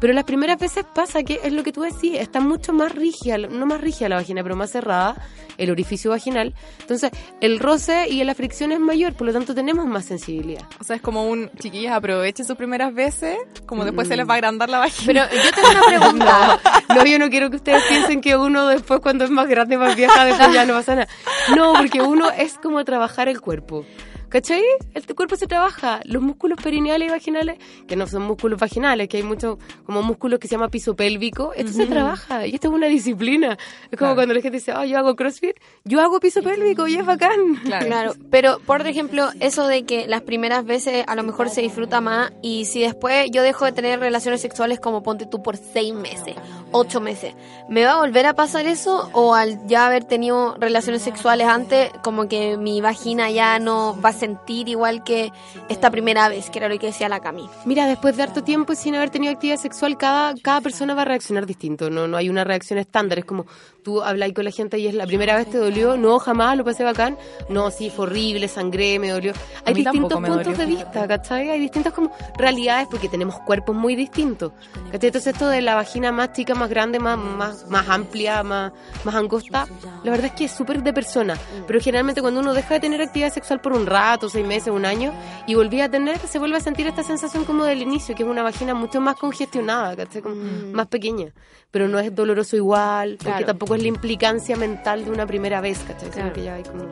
Pero 0.00 0.12
las 0.12 0.24
primeras 0.24 0.58
veces 0.58 0.84
pasa 0.94 1.22
que 1.22 1.40
es 1.42 1.52
lo 1.52 1.62
que 1.62 1.72
tú 1.72 1.82
decís, 1.82 2.14
está 2.18 2.40
mucho 2.40 2.72
más 2.72 2.92
rígida, 2.94 3.36
no 3.38 3.66
más 3.66 3.80
rígida 3.80 4.08
la 4.08 4.16
vagina, 4.16 4.42
pero 4.42 4.56
más 4.56 4.70
cerrada, 4.70 5.16
el 5.58 5.70
orificio 5.70 6.10
vaginal. 6.10 6.54
Entonces, 6.80 7.10
el 7.42 7.58
roce 7.58 8.08
y 8.08 8.24
la 8.24 8.34
fricción 8.34 8.72
es 8.72 8.80
mayor, 8.80 9.12
por 9.14 9.26
lo 9.26 9.32
tanto 9.32 9.54
tenemos 9.54 9.86
más 9.86 10.06
sensibilidad. 10.06 10.62
O 10.80 10.84
sea, 10.84 10.96
es 10.96 11.02
como 11.02 11.28
un, 11.28 11.50
chiquillas, 11.58 11.92
aprovechen 11.94 12.46
sus 12.46 12.56
primeras 12.56 12.94
veces, 12.94 13.36
como 13.66 13.84
después 13.84 14.08
se 14.08 14.16
les 14.16 14.26
va 14.26 14.32
a 14.32 14.36
agrandar 14.36 14.70
la 14.70 14.78
vagina. 14.78 15.28
Pero 15.30 15.42
yo 15.44 15.50
tengo 15.52 15.68
una 15.70 15.82
pregunta. 15.86 16.60
No, 16.90 17.04
yo 17.06 17.18
no 17.20 17.30
quiero 17.30 17.50
que 17.50 17.56
ustedes 17.56 17.84
piensen 17.88 18.20
que 18.20 18.36
uno 18.36 18.66
después 18.66 18.98
cuando 19.10 19.24
es 19.24 19.30
más 19.32 19.48
grande, 19.48 19.76
más 19.76 19.96
vieja, 19.96 20.24
después 20.24 20.52
ya 20.52 20.64
no 20.64 20.74
pasa 20.74 20.94
nada. 20.94 21.08
No, 21.56 21.72
porque 21.72 22.00
uno 22.00 22.30
es 22.30 22.58
como 22.58 22.84
trabajar 22.84 23.26
el 23.26 23.40
cuerpo. 23.40 23.84
¿Cachai? 24.30 24.62
El 24.94 25.06
tu 25.06 25.14
cuerpo 25.14 25.36
se 25.36 25.46
trabaja. 25.46 26.00
Los 26.04 26.22
músculos 26.22 26.58
perineales 26.62 27.08
y 27.08 27.10
vaginales, 27.10 27.58
que 27.86 27.96
no 27.96 28.06
son 28.06 28.22
músculos 28.22 28.58
vaginales, 28.60 29.08
que 29.08 29.16
hay 29.18 29.22
muchos 29.22 29.58
como 29.84 30.02
músculos 30.02 30.38
que 30.38 30.46
se 30.48 30.52
llama 30.54 30.68
piso 30.68 30.94
pélvico, 30.94 31.52
esto 31.54 31.72
se 31.72 31.82
Ujú. 31.82 31.92
trabaja 31.92 32.46
y 32.46 32.54
esto 32.54 32.68
es 32.68 32.74
una 32.74 32.86
disciplina. 32.86 33.58
Es 33.90 33.98
como 33.98 34.10
Claro. 34.10 34.14
cuando 34.14 34.34
la 34.34 34.40
gente 34.40 34.58
dice, 34.58 34.72
oh, 34.72 34.84
yo 34.84 34.98
hago 34.98 35.16
crossfit, 35.16 35.56
yo 35.84 36.00
hago 36.00 36.20
piso 36.20 36.42
pélvico 36.42 36.86
y 36.86 36.94
es 36.96 37.04
bacán. 37.04 37.56
Claro. 37.64 38.14
pero 38.30 38.58
por 38.60 38.86
ejemplo, 38.86 39.28
eso 39.40 39.66
de 39.66 39.84
que 39.84 40.06
las 40.06 40.22
primeras 40.22 40.64
veces 40.64 41.04
a 41.06 41.14
lo 41.16 41.22
mejor 41.24 41.50
se 41.50 41.60
disfruta 41.62 42.00
más 42.00 42.32
y 42.42 42.64
si 42.66 42.80
después 42.80 43.30
yo 43.32 43.42
dejo 43.42 43.64
de 43.64 43.72
tener 43.72 43.98
relaciones 44.00 44.40
sexuales 44.40 44.78
como 44.80 45.02
ponte 45.02 45.26
tú 45.26 45.42
por 45.42 45.56
seis 45.56 45.92
meses, 45.92 46.36
ocho 46.72 47.00
meses, 47.00 47.34
¿me 47.68 47.84
va 47.84 47.92
a 47.94 47.98
volver 47.98 48.26
a 48.26 48.34
pasar 48.34 48.66
eso 48.66 49.10
o 49.12 49.34
al 49.34 49.66
ya 49.66 49.86
haber 49.86 50.04
tenido 50.04 50.54
relaciones 50.58 51.02
sexuales 51.02 51.46
antes, 51.48 51.90
como 52.02 52.28
que 52.28 52.56
mi 52.56 52.80
vagina 52.80 53.30
ya 53.30 53.58
no 53.58 53.98
va 54.00 54.10
a 54.10 54.12
sentir 54.20 54.68
igual 54.68 55.02
que 55.02 55.32
esta 55.68 55.90
primera 55.90 56.28
vez, 56.28 56.50
que 56.50 56.58
era 56.58 56.68
lo 56.68 56.78
que 56.78 56.86
decía 56.86 57.08
la 57.08 57.20
Cami? 57.20 57.48
Mira, 57.64 57.86
después 57.86 58.16
de 58.16 58.22
harto 58.22 58.44
tiempo 58.44 58.74
sin 58.74 58.94
haber 58.94 59.10
tenido 59.10 59.32
actividad 59.32 59.56
sexual, 59.56 59.96
cada, 59.96 60.34
cada 60.42 60.60
persona 60.60 60.94
va 60.94 61.02
a 61.02 61.06
reaccionar 61.06 61.46
distinto. 61.46 61.90
No, 61.90 62.06
no 62.06 62.16
hay 62.16 62.28
una 62.28 62.44
reacción 62.44 62.78
estándar. 62.78 63.18
Es 63.18 63.24
como 63.24 63.46
tú 63.82 64.02
hablas 64.02 64.32
con 64.32 64.44
la 64.44 64.50
gente 64.50 64.78
y 64.78 64.86
es 64.86 64.94
la 64.94 65.06
primera 65.06 65.36
vez 65.36 65.48
te 65.50 65.58
dolió. 65.58 65.96
No, 65.96 66.18
jamás 66.18 66.56
lo 66.56 66.64
pasé 66.64 66.84
bacán. 66.84 67.16
No, 67.48 67.70
sí, 67.70 67.90
fue 67.90 68.06
horrible, 68.06 68.48
sangré, 68.48 68.98
me 68.98 69.10
dolió. 69.10 69.32
Hay 69.64 69.74
distintos 69.74 70.12
puntos 70.20 70.44
dolió, 70.44 70.52
de 70.58 70.66
vista, 70.66 71.06
¿cachai? 71.08 71.50
Hay 71.50 71.60
distintas 71.60 71.92
como 71.92 72.10
realidades 72.38 72.88
porque 72.90 73.08
tenemos 73.08 73.38
cuerpos 73.40 73.74
muy 73.74 73.96
distintos. 73.96 74.52
¿cachai? 74.92 75.08
Entonces 75.08 75.32
esto 75.34 75.48
de 75.48 75.62
la 75.62 75.74
vagina 75.74 76.12
más 76.12 76.32
chica, 76.32 76.54
más 76.54 76.68
grande, 76.70 76.98
más, 76.98 77.18
más, 77.18 77.66
más 77.68 77.88
amplia, 77.88 78.42
más, 78.42 78.72
más 79.04 79.14
angosta, 79.14 79.66
la 80.04 80.10
verdad 80.10 80.26
es 80.26 80.32
que 80.32 80.44
es 80.44 80.52
súper 80.52 80.82
de 80.82 80.92
persona. 80.92 81.34
Pero 81.66 81.80
generalmente 81.80 82.20
cuando 82.20 82.40
uno 82.40 82.54
deja 82.54 82.74
de 82.74 82.80
tener 82.80 83.00
actividad 83.02 83.32
sexual 83.32 83.60
por 83.60 83.72
un 83.72 83.86
rato, 83.86 84.28
seis 84.28 84.46
meses, 84.46 84.68
un 84.72 84.84
año, 84.84 85.12
y 85.46 85.54
volví 85.54 85.80
a 85.80 85.90
tener, 85.90 86.18
se 86.18 86.38
vuelve 86.38 86.56
a 86.56 86.60
sentir 86.60 86.86
esta 86.86 87.02
sensación 87.02 87.44
como 87.44 87.64
del 87.64 87.82
inicio, 87.82 88.14
que 88.14 88.22
es 88.22 88.28
una 88.28 88.42
vagina 88.42 88.74
mucho 88.74 89.00
más 89.00 89.16
congestionada, 89.16 89.96
¿cachai? 89.96 90.22
Como 90.22 90.34
más 90.72 90.86
pequeña. 90.86 91.32
Pero 91.70 91.86
no 91.88 91.98
es 91.98 92.14
doloroso 92.14 92.56
igual, 92.56 93.10
porque 93.16 93.30
Claro. 93.30 93.46
tampoco 93.46 93.69
es 93.74 93.82
la 93.82 93.88
implicancia 93.88 94.56
mental 94.56 95.04
de 95.04 95.10
una 95.10 95.26
primera 95.26 95.60
vez, 95.60 95.78
¿cachai? 95.86 96.10
Sino 96.12 96.32
que 96.32 96.44
ya 96.44 96.54
hay 96.54 96.62
como... 96.62 96.84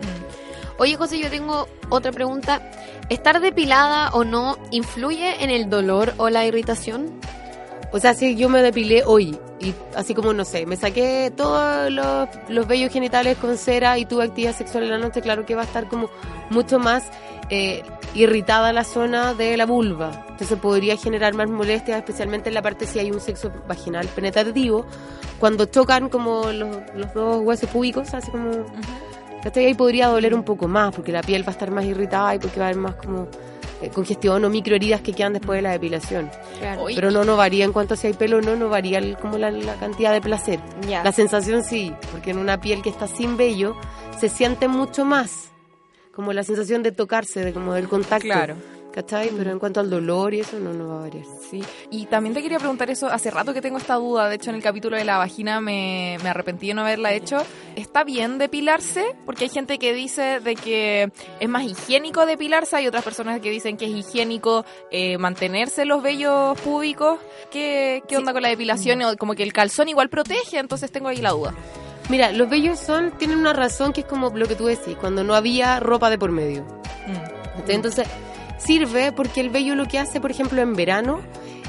Oye, 0.79 0.97
José, 0.97 1.19
yo 1.19 1.29
tengo 1.29 1.69
otra 1.89 2.13
pregunta. 2.13 2.71
¿Estar 3.09 3.41
depilada 3.41 4.11
o 4.11 4.25
no 4.25 4.59
influye 4.71 5.43
en 5.43 5.51
el 5.51 5.69
dolor 5.69 6.15
o 6.19 6.31
la 6.31 6.47
irritación? 6.47 7.21
O 7.91 7.99
sea, 7.99 8.15
si 8.15 8.37
yo 8.37 8.49
me 8.49 8.63
depilé 8.63 9.03
hoy 9.05 9.39
y 9.61 9.75
así 9.97 10.15
como, 10.15 10.33
no 10.33 10.45
sé, 10.45 10.67
me 10.67 10.77
saqué 10.77 11.33
todos 11.35 11.91
los, 11.91 12.29
los 12.49 12.69
vellos 12.69 12.93
genitales 12.93 13.39
con 13.39 13.57
cera 13.57 13.99
y 13.99 14.05
tuve 14.05 14.25
actividad 14.25 14.55
sexual 14.55 14.85
en 14.85 14.91
la 14.91 14.99
noche, 14.99 15.23
claro 15.23 15.47
que 15.47 15.55
va 15.55 15.63
a 15.63 15.65
estar 15.65 15.89
como 15.89 16.11
mucho 16.51 16.79
más 16.79 17.05
eh, 17.51 17.83
irritada 18.15 18.73
la 18.73 18.85
zona 18.85 19.35
de 19.35 19.57
la 19.57 19.67
vulva. 19.67 20.25
Entonces 20.31 20.59
podría 20.59 20.97
generar 20.97 21.35
más 21.35 21.49
molestias, 21.49 21.99
especialmente 21.99 22.49
en 22.51 22.55
la 22.55 22.63
parte 22.63 22.87
si 22.87 22.99
hay 22.99 23.11
un 23.11 23.21
sexo 23.21 23.51
vaginal 23.67 24.07
penetrativo, 24.09 24.87
cuando 25.39 25.67
chocan 25.67 26.09
como 26.09 26.51
los, 26.53 26.77
los 26.95 27.15
dos 27.15 27.41
huesos 27.43 27.69
púbicos, 27.71 28.13
así 28.15 28.31
como... 28.31 28.51
¿cachai? 29.43 29.67
Ahí 29.67 29.75
podría 29.75 30.09
doler 30.09 30.35
un 30.35 30.43
poco 30.43 30.67
más, 30.67 30.93
porque 30.95 31.13
la 31.13 31.23
piel 31.23 31.43
va 31.45 31.49
a 31.49 31.53
estar 31.53 31.71
más 31.71 31.85
irritada 31.85 32.35
y 32.35 32.39
porque 32.41 32.59
va 32.59 32.67
a 32.67 32.69
haber 32.71 32.81
más 32.81 32.97
como 32.97 33.29
eh, 33.81 33.89
congestión 33.95 34.45
o 34.45 34.51
microheridas 34.51 35.01
que 35.01 35.13
quedan 35.13 35.33
después 35.33 35.59
de 35.59 35.63
la 35.63 35.71
depilación. 35.71 36.29
Claro. 36.59 36.87
Pero 36.93 37.13
no, 37.13 37.25
no 37.25 37.37
varía 37.37 37.65
en 37.65 37.73
cuanto 37.73 37.95
a 37.95 37.97
si 37.97 38.09
hay 38.09 38.15
pelo 38.15 38.39
o 38.39 38.41
no, 38.41 38.57
no 38.57 38.69
varía 38.69 38.99
el- 38.99 39.17
como 39.17 39.39
la, 39.39 39.53
la 39.53 39.75
cantidad 39.77 40.13
de 40.13 40.21
placer. 40.21 40.59
La 40.89 41.13
sensación 41.13 41.63
sí, 41.63 41.95
porque 42.11 42.33
en 42.33 42.39
una 42.39 42.61
piel 42.61 42.83
que 42.83 42.91
está 42.91 43.07
sin 43.07 43.37
vello 43.37 43.77
se 44.19 44.29
siente 44.29 44.67
mucho 44.67 45.05
más, 45.05 45.53
como 46.19 46.33
la 46.33 46.43
sensación 46.43 46.83
de 46.83 46.91
tocarse, 46.91 47.45
de 47.45 47.53
como 47.53 47.75
del 47.75 47.87
contacto. 47.87 48.27
Claro. 48.27 48.57
¿Cachai? 48.93 49.31
Pero 49.39 49.53
en 49.53 49.61
cuanto 49.61 49.79
al 49.79 49.89
dolor 49.89 50.35
y 50.35 50.41
eso 50.41 50.59
no, 50.59 50.73
no 50.73 50.89
va 50.89 50.99
a 50.99 51.01
variar. 51.03 51.25
Sí, 51.49 51.63
y 51.93 52.07
también 52.07 52.35
te 52.35 52.43
quería 52.43 52.59
preguntar 52.59 52.91
eso, 52.91 53.07
hace 53.07 53.31
rato 53.31 53.55
que 53.55 53.63
tengo 53.63 53.79
esta 53.79 53.95
duda, 53.95 54.29
de 54.29 54.35
hecho 54.35 54.51
en 54.51 54.57
el 54.57 54.63
capítulo 54.63 54.97
de 54.97 55.05
la 55.05 55.17
vagina 55.17 55.61
me, 55.61 56.17
me 56.21 56.29
arrepentí 56.29 56.67
de 56.67 56.75
no 56.75 56.81
haberla 56.81 57.13
hecho. 57.13 57.39
¿Está 57.77 58.03
bien 58.03 58.39
depilarse? 58.39 59.15
Porque 59.27 59.45
hay 59.45 59.51
gente 59.51 59.79
que 59.79 59.93
dice 59.93 60.41
de 60.41 60.57
que 60.57 61.13
es 61.39 61.49
más 61.49 61.63
higiénico 61.63 62.27
depilarse, 62.27 62.75
hay 62.75 62.89
otras 62.89 63.05
personas 63.05 63.39
que 63.41 63.53
dicen 63.53 63.77
que 63.77 63.85
es 63.85 63.93
higiénico 63.93 64.65
eh, 64.91 65.19
mantenerse 65.19 65.85
los 65.85 66.03
vellos 66.03 66.61
púbicos. 66.63 67.21
¿Qué, 67.53 68.03
qué 68.09 68.17
onda 68.17 68.33
con 68.33 68.43
la 68.43 68.49
depilación? 68.49 69.01
O 69.03 69.17
Como 69.17 69.35
que 69.35 69.45
el 69.45 69.53
calzón 69.53 69.89
igual 69.89 70.09
protege, 70.09 70.59
entonces 70.59 70.91
tengo 70.91 71.07
ahí 71.07 71.19
la 71.19 71.31
duda. 71.31 71.55
Mira, 72.09 72.33
los 72.33 72.49
vellos 72.49 72.79
son, 72.79 73.11
tienen 73.13 73.39
una 73.39 73.53
razón 73.53 73.93
que 73.93 74.01
es 74.01 74.07
como 74.07 74.31
lo 74.31 74.47
que 74.47 74.55
tú 74.55 74.67
decís, 74.67 74.97
cuando 74.99 75.25
no 75.25 75.35
había 75.35 75.79
ropa 75.79 76.09
de 76.09 76.19
por 76.19 76.33
medio. 76.33 76.65
¿Cachai? 77.57 77.75
Entonces, 77.75 78.09
sirve 78.59 79.13
porque 79.13 79.41
el 79.41 79.51
vello 79.51 79.75
lo 79.75 79.87
que 79.87 79.99
hace, 79.99 80.21
por 80.21 80.31
ejemplo, 80.31 80.61
en 80.63 80.75
verano, 80.75 81.21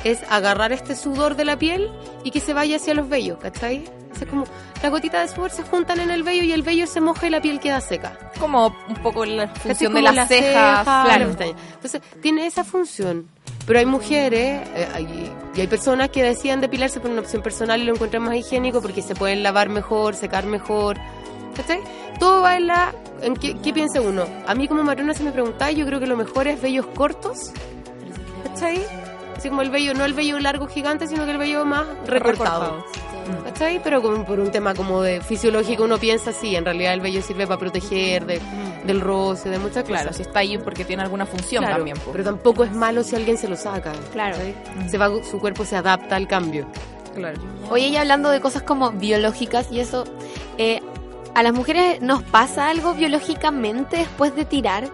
es 0.04 0.24
agarrar 0.30 0.72
este 0.72 0.96
sudor 0.96 1.36
de 1.36 1.46
la 1.46 1.58
piel 1.58 1.92
y 2.24 2.32
que 2.32 2.40
se 2.40 2.54
vaya 2.54 2.78
hacia 2.78 2.94
los 2.94 3.10
vellos, 3.10 3.38
¿cachai? 3.40 3.84
Es 4.14 4.26
como, 4.28 4.44
las 4.82 4.92
gotitas 4.92 5.30
de 5.30 5.36
sudor 5.36 5.52
se 5.52 5.64
juntan 5.64 6.00
en 6.00 6.10
el 6.12 6.24
vello 6.24 6.44
y 6.44 6.52
el 6.52 6.62
vello 6.62 6.88
se 6.88 7.00
moja 7.02 7.28
y 7.28 7.30
la 7.30 7.42
piel 7.42 7.60
queda 7.60 7.80
seca. 7.82 8.18
Como 8.40 8.76
un 8.88 8.96
poco 9.04 9.26
la 9.26 9.48
función 9.48 9.94
de 9.94 10.02
las 10.02 10.16
la 10.16 10.28
cejas. 10.28 10.80
ceja, 10.80 11.04
claro. 11.06 11.36
la. 11.40 11.46
Entonces, 11.46 12.02
tiene 12.22 12.46
esa 12.48 12.64
función. 12.64 13.28
Pero 13.66 13.80
hay 13.80 13.86
mujeres 13.86 14.68
eh, 14.76 14.88
hay- 14.94 15.32
y 15.56 15.62
hay 15.62 15.68
personas 15.68 16.10
que 16.10 16.24
decían 16.24 16.60
depilarse 16.60 17.00
por 17.00 17.12
una 17.12 17.22
opción 17.22 17.42
personal 17.44 17.80
y 17.82 17.86
lo 17.86 17.94
encuentran 17.94 18.24
más 18.24 18.36
higiénico 18.36 18.82
porque 18.82 19.02
se 19.02 19.14
pueden 19.16 19.44
lavar 19.44 19.70
mejor, 19.70 20.16
secar 20.16 20.46
mejor. 20.46 20.98
¿Cachai? 21.56 21.80
Todo 22.20 22.42
va 22.42 22.58
en 22.58 22.68
la... 22.68 22.94
En 23.22 23.36
qué, 23.36 23.58
qué 23.60 23.72
piensa 23.74 24.02
uno? 24.02 24.26
A 24.48 24.56
mí 24.56 24.68
como 24.68 24.84
Marona 24.84 25.14
se 25.14 25.24
me 25.24 25.32
preguntaba, 25.32 25.72
yo 25.72 25.86
creo 25.86 26.00
que 26.00 26.08
lo 26.08 26.18
mejor 26.18 26.48
es 26.48 26.62
vellos 26.62 26.88
cortos. 26.88 27.52
¿Cachai? 28.44 28.82
Así 29.38 29.50
como 29.50 29.62
el 29.62 29.70
vello, 29.70 29.94
no 29.94 30.04
el 30.06 30.14
vello 30.14 30.40
largo 30.40 30.68
gigante, 30.68 31.08
sino 31.08 31.26
que 31.26 31.32
el 31.32 31.38
vello 31.38 31.64
más 31.66 31.86
recortado. 32.08 32.84
¿Cachai? 33.44 33.82
Pero 33.84 34.02
como 34.02 34.26
por 34.26 34.40
un 34.40 34.52
tema 34.52 34.74
como 34.74 35.02
de 35.02 35.22
fisiológico 35.22 35.84
uno 35.84 35.98
piensa 35.98 36.32
así, 36.32 36.56
en 36.56 36.66
realidad 36.66 36.94
el 36.94 37.02
vello 37.02 37.22
sirve 37.22 37.46
para 37.48 37.60
proteger 37.60 38.26
de- 38.26 38.42
del 38.86 39.02
roce, 39.02 39.50
de 39.50 39.60
muchas 39.60 39.84
cosas. 39.84 40.02
Claro, 40.02 40.14
si 40.14 40.22
está 40.24 40.40
ahí 40.40 40.58
porque 40.58 40.86
tiene 40.86 41.04
alguna 41.04 41.26
función 41.26 41.64
Claro, 41.64 41.78
también. 41.78 41.98
po. 41.98 42.12
Pero 42.12 42.24
tampoco 42.24 42.64
es 42.64 42.72
malo 42.72 43.04
si 43.04 43.16
alguien 43.16 43.38
se 43.38 43.48
lo 43.48 43.56
saca. 43.56 43.92
Claro. 44.12 44.38
Se 44.88 44.98
va, 44.98 45.10
su 45.30 45.40
cuerpo 45.40 45.66
se 45.66 45.76
adapta 45.76 46.16
al 46.16 46.28
cambio. 46.28 46.68
Claro. 47.16 47.40
Oye, 47.70 47.88
y 47.88 47.98
hablando 47.98 48.30
de 48.30 48.40
cosas 48.40 48.62
como 48.64 48.92
biológicas 48.92 49.68
y 49.72 49.80
eso, 49.80 50.06
eh, 50.58 50.80
¿a 51.36 51.44
las 51.44 51.54
mujeres 51.54 52.02
nos 52.02 52.24
pasa 52.24 52.70
algo 52.70 52.94
biológicamente 52.94 53.98
después 53.98 54.36
de 54.36 54.46
tirar? 54.46 54.90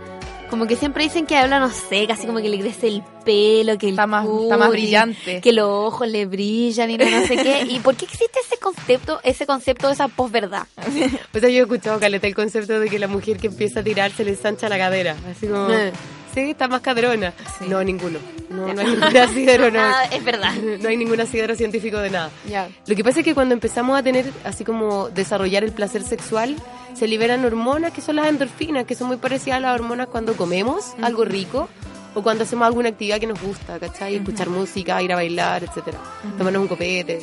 Como 0.49 0.67
que 0.67 0.75
siempre 0.75 1.03
dicen 1.03 1.25
que 1.25 1.35
habla, 1.35 1.59
no 1.59 1.69
sé, 1.71 2.05
casi 2.07 2.27
como 2.27 2.39
que 2.39 2.49
le 2.49 2.59
crece 2.59 2.87
el 2.87 3.03
pelo, 3.25 3.77
que 3.77 3.87
el 3.87 3.93
Está 3.93 4.07
más- 4.07 4.25
está 4.27 4.57
más 4.57 4.69
brillante. 4.69 5.41
que 5.41 5.51
los 5.51 5.67
ojos 5.67 6.07
le 6.07 6.25
brillan 6.27 6.91
y 6.91 6.97
no, 6.97 7.09
no 7.09 7.25
sé 7.27 7.35
qué. 7.37 7.65
¿Y 7.69 7.79
por 7.79 7.95
qué 7.95 8.05
existe 8.05 8.39
ese 8.45 8.57
concepto, 8.57 9.19
ese 9.23 9.45
concepto 9.45 9.87
de 9.87 9.93
esa 9.93 10.07
posverdad? 10.07 10.67
O 10.77 10.81
sea, 11.39 11.49
yo 11.49 11.57
he 11.59 11.61
escuchado, 11.61 11.99
Caleta, 11.99 12.27
el 12.27 12.35
concepto 12.35 12.79
de 12.79 12.89
que 12.89 12.99
la 12.99 13.07
mujer 13.07 13.37
que 13.37 13.47
empieza 13.47 13.79
a 13.79 13.83
tirar 13.83 14.11
se 14.11 14.23
le 14.23 14.31
ensancha 14.31 14.69
la 14.69 14.77
cadera. 14.77 15.15
Así 15.29 15.47
como, 15.47 15.69
Eh. 15.71 15.91
Sí, 16.36 16.51
está 16.51 16.67
más 16.67 16.81
cadrona. 16.81 17.33
No, 17.67 17.83
ninguno. 17.83 18.19
No, 18.49 18.71
no 18.73 18.81
hay 18.81 18.88
ningún 18.88 19.17
asidero, 19.17 19.71
no. 19.71 19.79
Ah, 19.79 20.03
es 20.11 20.23
verdad. 20.23 20.53
No 20.53 20.89
hay 20.89 20.97
ningún 20.97 21.19
asidero 21.19 21.55
científico 21.55 21.97
de 21.97 22.11
nada. 22.11 22.29
Ya. 22.47 22.69
Lo 22.86 22.95
que 22.95 23.03
pasa 23.03 23.19
es 23.19 23.25
que 23.25 23.33
cuando 23.33 23.53
empezamos 23.53 23.97
a 23.97 24.03
tener, 24.03 24.31
así 24.43 24.63
como 24.63 25.09
desarrollar 25.09 25.63
el 25.63 25.71
placer 25.71 26.03
sexual, 26.03 26.55
se 26.93 27.07
liberan 27.07 27.43
hormonas 27.43 27.91
que 27.91 28.01
son 28.01 28.17
las 28.17 28.27
endorfinas, 28.27 28.86
que 28.86 28.95
son 28.95 29.07
muy 29.07 29.17
parecidas 29.17 29.57
a 29.57 29.59
las 29.61 29.75
hormonas 29.75 30.07
cuando 30.07 30.36
comemos 30.36 30.93
algo 31.01 31.25
rico 31.25 31.67
o 32.13 32.21
cuando 32.21 32.43
hacemos 32.43 32.65
alguna 32.65 32.89
actividad 32.89 33.19
que 33.19 33.27
nos 33.27 33.41
gusta, 33.41 33.79
¿cachai? 33.79 34.15
Escuchar 34.15 34.49
música, 34.49 35.01
ir 35.01 35.11
a 35.11 35.15
bailar, 35.15 35.63
etcétera. 35.63 35.97
Tomarnos 36.38 36.61
un 36.61 36.67
copete. 36.67 37.19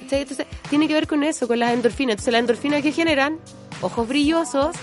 ¿cachai? 0.00 0.22
Entonces, 0.22 0.46
tiene 0.70 0.88
que 0.88 0.94
ver 0.94 1.06
con 1.06 1.22
eso, 1.22 1.46
con 1.46 1.58
las 1.58 1.72
endorfinas. 1.72 2.12
Entonces, 2.12 2.32
las 2.32 2.40
endorfinas 2.40 2.82
que 2.82 2.92
generan 2.92 3.38
ojos 3.82 4.08
brillosos, 4.08 4.76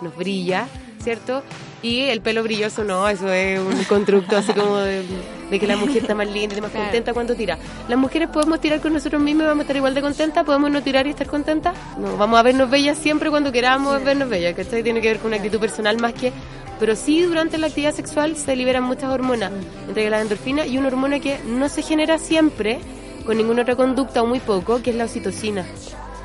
nos 0.00 0.16
brilla, 0.16 0.66
¿cierto? 1.04 1.42
Y 1.82 2.00
el 2.04 2.22
pelo 2.22 2.42
brilloso 2.42 2.82
no, 2.82 3.06
eso 3.08 3.30
es 3.30 3.60
un 3.60 3.84
constructo 3.84 4.36
así 4.38 4.52
como 4.54 4.78
de, 4.78 5.04
de 5.50 5.60
que 5.60 5.66
la 5.66 5.76
mujer 5.76 5.98
está 5.98 6.14
más 6.14 6.28
linda 6.28 6.56
y 6.56 6.60
más 6.62 6.70
Claro. 6.72 6.86
contenta 6.86 7.12
cuando 7.12 7.34
tira. 7.34 7.58
Las 7.88 7.98
mujeres 7.98 8.30
podemos 8.30 8.58
tirar 8.60 8.80
con 8.80 8.94
nosotros 8.94 9.20
mismos 9.20 9.44
y 9.44 9.46
vamos 9.48 9.60
a 9.60 9.62
estar 9.64 9.76
igual 9.76 9.94
de 9.94 10.00
contentas, 10.00 10.44
podemos 10.44 10.70
no 10.70 10.82
tirar 10.82 11.06
y 11.06 11.10
estar 11.10 11.26
contentas. 11.26 11.74
No, 11.98 12.16
vamos 12.16 12.40
a 12.40 12.42
vernos 12.42 12.70
bellas 12.70 12.96
siempre 12.98 13.28
cuando 13.30 13.52
queramos 13.52 14.02
vernos 14.02 14.28
bellas, 14.30 14.54
¿cachai? 14.54 14.82
Tiene 14.82 15.00
que 15.02 15.08
ver 15.08 15.18
con 15.18 15.28
una 15.28 15.36
actitud 15.36 15.60
personal 15.60 15.98
más 15.98 16.14
que... 16.14 16.32
Pero 16.80 16.96
sí, 16.96 17.22
durante 17.22 17.56
la 17.58 17.68
actividad 17.68 17.94
sexual 17.94 18.36
se 18.36 18.56
liberan 18.56 18.82
muchas 18.82 19.10
hormonas, 19.10 19.52
entre 19.86 20.10
las 20.10 20.22
endorfinas 20.22 20.66
y 20.66 20.76
una 20.78 20.88
hormona 20.88 21.20
que 21.20 21.38
no 21.46 21.68
se 21.68 21.82
genera 21.82 22.18
siempre 22.18 22.80
con 23.24 23.36
ninguna 23.36 23.62
otra 23.62 23.76
conducta 23.76 24.22
o 24.22 24.26
muy 24.26 24.40
poco, 24.40 24.82
que 24.82 24.90
es 24.90 24.96
la 24.96 25.04
oxitocina, 25.04 25.64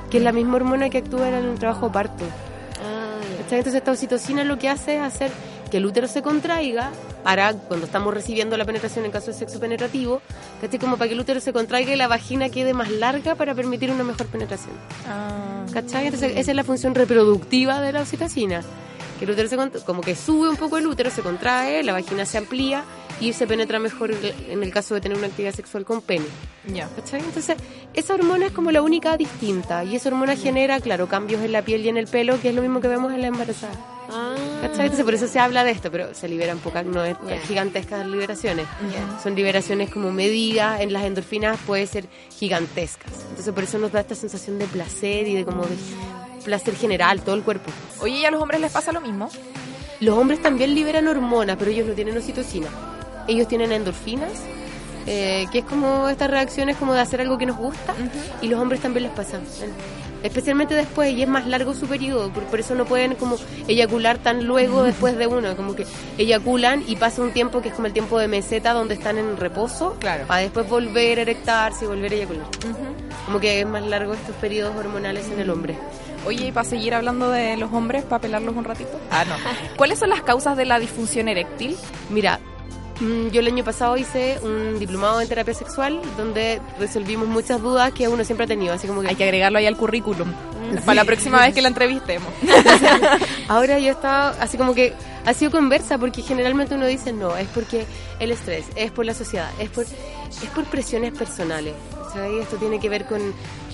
que 0.10 0.18
es 0.18 0.24
la 0.24 0.32
misma 0.32 0.56
hormona 0.56 0.90
que 0.90 0.98
actúa 0.98 1.28
en 1.30 1.36
el 1.36 1.60
trabajo 1.60 1.92
parto. 1.92 2.24
¿Cachai? 3.50 3.60
Entonces 3.62 3.80
esta 3.80 3.92
oxitocina 3.92 4.44
lo 4.44 4.60
que 4.60 4.70
hace 4.70 4.98
es 4.98 5.02
hacer 5.02 5.32
que 5.72 5.78
el 5.78 5.86
útero 5.88 6.08
se 6.08 6.22
contraiga 6.22 6.92
para 7.24 7.54
cuando 7.54 7.88
estamos 7.88 8.14
recibiendo 8.14 8.56
la 8.58 8.66
penetración 8.66 9.06
en 9.06 9.12
caso 9.12 9.28
de 9.28 9.34
sexo 9.34 9.60
penetrativo, 9.60 10.22
¿cachai? 10.62 10.78
Como 10.78 10.98
para 10.98 11.08
que 11.08 11.16
el 11.16 11.20
útero 11.20 11.40
se 11.40 11.52
contraiga 11.52 11.92
y 11.92 11.96
la 11.96 12.08
vagina 12.08 12.50
quede 12.50 12.76
más 12.76 12.92
larga 12.92 13.34
para 13.34 13.56
permitir 13.56 13.90
una 13.90 14.04
mejor 14.04 14.28
penetración. 14.28 14.76
¿Cachai? 15.74 16.06
Entonces 16.06 16.34
esa 16.36 16.52
es 16.52 16.56
la 16.56 16.64
función 16.64 16.94
reproductiva 16.94 17.82
de 17.82 17.92
la 17.92 18.02
oxitocina. 18.02 18.62
Que 19.18 19.26
el 19.26 19.32
útero 19.32 19.50
se 19.50 19.82
como 19.82 20.02
que 20.02 20.16
sube 20.16 20.48
un 20.48 20.56
poco 20.56 20.78
el 20.78 20.86
útero, 20.86 21.10
se 21.10 21.24
contrae, 21.24 21.82
la 21.82 21.94
vagina 21.94 22.28
se 22.28 22.38
amplía 22.38 22.84
y 23.20 23.34
se 23.34 23.46
penetra 23.48 23.80
mejor 23.80 24.12
en 24.12 24.64
el 24.64 24.72
caso 24.72 24.94
de 24.96 25.02
tener 25.02 25.18
una 25.18 25.28
actividad 25.28 25.54
sexual 25.54 25.84
con 25.86 26.02
pene. 26.02 26.26
Ya. 26.74 26.88
¿Cachai? 26.96 27.20
Entonces, 27.22 27.58
esa 27.94 28.14
hormona 28.14 28.46
es 28.48 28.52
como 28.52 28.72
la 28.72 28.82
única 28.82 29.18
distinta. 29.18 29.84
Y 29.84 29.96
esa 29.96 30.10
hormona 30.10 30.36
genera, 30.36 30.80
claro, 30.80 31.08
cambios 31.08 31.42
en 31.42 31.52
la 31.52 31.62
piel 31.64 31.86
y 31.86 31.90
en 31.90 31.98
el 31.98 32.08
pelo, 32.08 32.40
que 32.42 32.50
es 32.50 32.56
lo 32.56 32.62
mismo 32.62 32.80
que 32.82 32.88
vemos 32.88 33.12
en 33.14 33.22
la 33.22 33.28
embarazada. 33.28 33.74
¿Cachai? 34.62 34.86
Entonces, 34.86 35.04
por 35.06 35.14
eso 35.14 35.28
se 35.28 35.38
habla 35.40 35.64
de 35.64 35.72
esto, 35.72 35.92
pero 35.92 36.14
se 36.16 36.28
liberan 36.28 36.58
pocas, 36.60 36.86
no 36.86 37.04
es 37.04 37.16
Ya. 37.28 37.40
gigantescas 37.42 38.06
liberaciones. 38.08 38.66
Son 39.22 39.36
liberaciones 39.36 39.90
como 39.92 40.12
medidas, 40.12 40.82
en 40.82 40.94
las 40.94 41.04
endorfinas 41.04 41.60
puede 41.68 41.86
ser 41.88 42.06
gigantescas. 42.32 43.12
Entonces, 43.30 43.54
por 43.54 43.64
eso 43.64 43.78
nos 43.78 43.92
da 43.92 44.00
esta 44.00 44.16
sensación 44.16 44.58
de 44.60 44.66
placer 44.66 45.28
y 45.28 45.36
de 45.36 45.46
como 45.46 45.64
de 45.66 45.76
placer 46.44 46.76
general, 46.76 47.22
todo 47.22 47.36
el 47.36 47.44
cuerpo. 47.44 47.70
Oye, 48.02 48.20
¿y 48.20 48.26
a 48.26 48.32
los 48.32 48.42
hombres 48.42 48.62
les 48.62 48.72
pasa 48.72 48.92
lo 48.92 49.02
mismo? 49.02 49.30
Los 50.00 50.18
hombres 50.18 50.42
también 50.42 50.74
liberan 50.74 51.08
hormonas, 51.08 51.58
pero 51.60 51.70
ellos 51.70 51.86
no 51.88 51.94
tienen 51.94 52.18
oxitocina. 52.18 52.68
Ellos 53.28 53.48
tienen 53.48 53.72
endorfinas, 53.72 54.32
eh, 55.06 55.46
que 55.52 55.60
es 55.60 55.66
como 55.66 56.10
estas 56.10 56.30
reacciones 56.30 56.78
como 56.78 56.94
de 56.94 57.02
hacer 57.02 57.22
algo 57.22 57.38
que 57.38 57.46
nos 57.46 57.58
gusta, 57.58 57.94
y 58.42 58.48
los 58.48 58.60
hombres 58.60 58.82
también 58.82 59.04
les 59.04 59.12
pasan. 59.12 59.42
Especialmente 60.22 60.74
después, 60.76 61.14
y 61.14 61.22
es 61.22 61.30
más 61.30 61.48
largo 61.48 61.74
su 61.74 61.88
periodo, 61.88 62.30
por, 62.34 62.44
por 62.44 62.60
eso 62.60 62.76
no 62.76 62.84
pueden 62.84 63.16
como 63.16 63.38
eyacular 63.70 64.18
tan 64.18 64.44
luego 64.46 64.84
después 64.84 65.18
de 65.18 65.28
uno, 65.28 65.56
como 65.56 65.76
que 65.76 65.86
eyaculan 66.18 66.84
y 66.86 66.98
pasa 66.98 67.22
un 67.22 67.32
tiempo 67.32 67.62
que 67.62 67.70
es 67.70 67.74
como 67.74 67.88
el 67.88 67.94
tiempo 67.94 68.20
de 68.20 68.28
meseta 68.28 68.74
donde 68.74 68.96
están 68.96 69.18
en 69.18 69.38
reposo, 69.38 69.96
Claro. 70.00 70.26
para 70.28 70.42
después 70.42 70.68
volver 70.68 71.20
a 71.20 71.22
erectarse 71.22 71.86
y 71.86 71.88
volver 71.88 72.12
a 72.12 72.16
eyacular. 72.16 72.48
Como 73.26 73.40
que 73.40 73.62
es 73.62 73.66
más 73.68 73.82
largo 73.84 74.14
estos 74.14 74.36
periodos 74.36 74.76
hormonales 74.76 75.26
en 75.32 75.40
el 75.40 75.50
hombre. 75.50 75.78
Oye, 76.28 76.48
y 76.48 76.52
para 76.52 76.68
seguir 76.68 76.94
hablando 76.96 77.30
de 77.32 77.56
los 77.56 77.72
hombres, 77.72 78.04
para 78.04 78.20
pelarlos 78.20 78.54
un 78.58 78.66
ratito. 78.66 79.00
Ah, 79.10 79.24
no. 79.24 79.36
¿Cuáles 79.78 80.00
son 80.00 80.10
las 80.10 80.22
causas 80.24 80.58
de 80.58 80.66
la 80.66 80.80
disfunción 80.80 81.30
eréctil? 81.30 81.78
Mira, 82.10 82.42
yo 83.00 83.40
el 83.40 83.48
año 83.48 83.64
pasado 83.64 83.98
hice 83.98 84.40
un 84.42 84.78
diplomado 84.78 85.22
en 85.22 85.28
terapia 85.28 85.54
sexual 85.54 86.02
donde 86.18 86.62
resolvimos 86.78 87.28
muchas 87.28 87.62
dudas 87.62 87.94
que 87.94 88.08
uno 88.08 88.24
siempre 88.26 88.44
ha 88.44 88.48
tenido, 88.48 88.74
así 88.74 88.88
como 88.88 89.02
que 89.02 89.08
Hay 89.08 89.16
que 89.16 89.24
agregarlo 89.24 89.58
ahí 89.58 89.66
al 89.66 89.78
currículum. 89.78 90.32
Para 90.86 90.96
la 90.96 91.06
próxima 91.06 91.40
vez 91.42 91.54
que 91.54 91.62
la 91.62 91.70
entrevistemos. 91.70 92.28
ahora 93.48 93.80
yo 93.80 93.92
estaba 93.92 94.30
así 94.42 94.58
como 94.58 94.74
que 94.74 94.94
ha 95.26 95.34
sido 95.34 95.52
conversa 95.52 95.98
porque 95.98 96.22
generalmente 96.22 96.76
uno 96.76 96.86
dice 96.86 97.14
no, 97.14 97.36
es 97.38 97.48
porque 97.48 97.86
el 98.20 98.32
estrés, 98.32 98.66
es 98.76 98.92
por 98.92 99.06
la 99.06 99.14
sociedad, 99.14 99.50
es 99.60 99.70
por 99.70 99.86
es 99.86 100.50
por 100.54 100.66
presiones 100.66 101.14
personales. 101.14 101.74
¿cachai? 102.10 102.40
Esto 102.40 102.58
tiene 102.58 102.80
que 102.80 102.90
ver 102.90 103.06
con, 103.06 103.22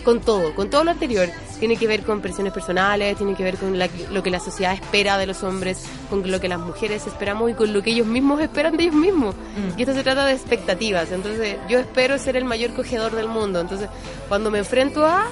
con 0.06 0.22
todo, 0.22 0.56
con 0.56 0.70
todo 0.70 0.84
lo 0.86 0.92
anterior. 0.92 1.28
Tiene 1.60 1.76
que 1.78 1.88
ver 1.88 2.04
con 2.04 2.22
presiones 2.22 2.54
personales, 2.54 3.18
tiene 3.18 3.34
que 3.36 3.44
ver 3.44 3.58
con 3.58 3.78
la- 3.78 3.90
lo 4.12 4.22
que 4.24 4.30
la 4.30 4.40
sociedad 4.40 4.74
espera 4.74 5.18
de 5.18 5.26
los 5.26 5.44
hombres, 5.44 5.84
con 6.10 6.30
lo 6.30 6.40
que 6.40 6.48
las 6.48 6.60
mujeres 6.60 7.06
esperamos 7.08 7.52
y 7.52 7.54
con 7.56 7.74
lo 7.74 7.82
que 7.82 7.90
ellos 7.92 8.06
mismos 8.08 8.40
esperan 8.42 8.78
de 8.78 8.84
ellos 8.84 8.96
mismos. 8.96 9.36
Y 9.76 9.82
esto 9.82 9.94
se 9.94 10.04
trata 10.04 10.26
de 10.26 10.34
expectativas. 10.34 11.12
Entonces, 11.12 11.58
yo 11.68 11.80
espero 11.80 12.18
ser 12.18 12.38
el 12.38 12.46
mayor 12.46 12.72
cogedor 12.74 13.14
del 13.16 13.28
mundo. 13.28 13.60
Entonces, 13.60 13.90
cuando 14.30 14.52
me 14.52 14.60
enfrento 14.60 15.06
a... 15.06 15.28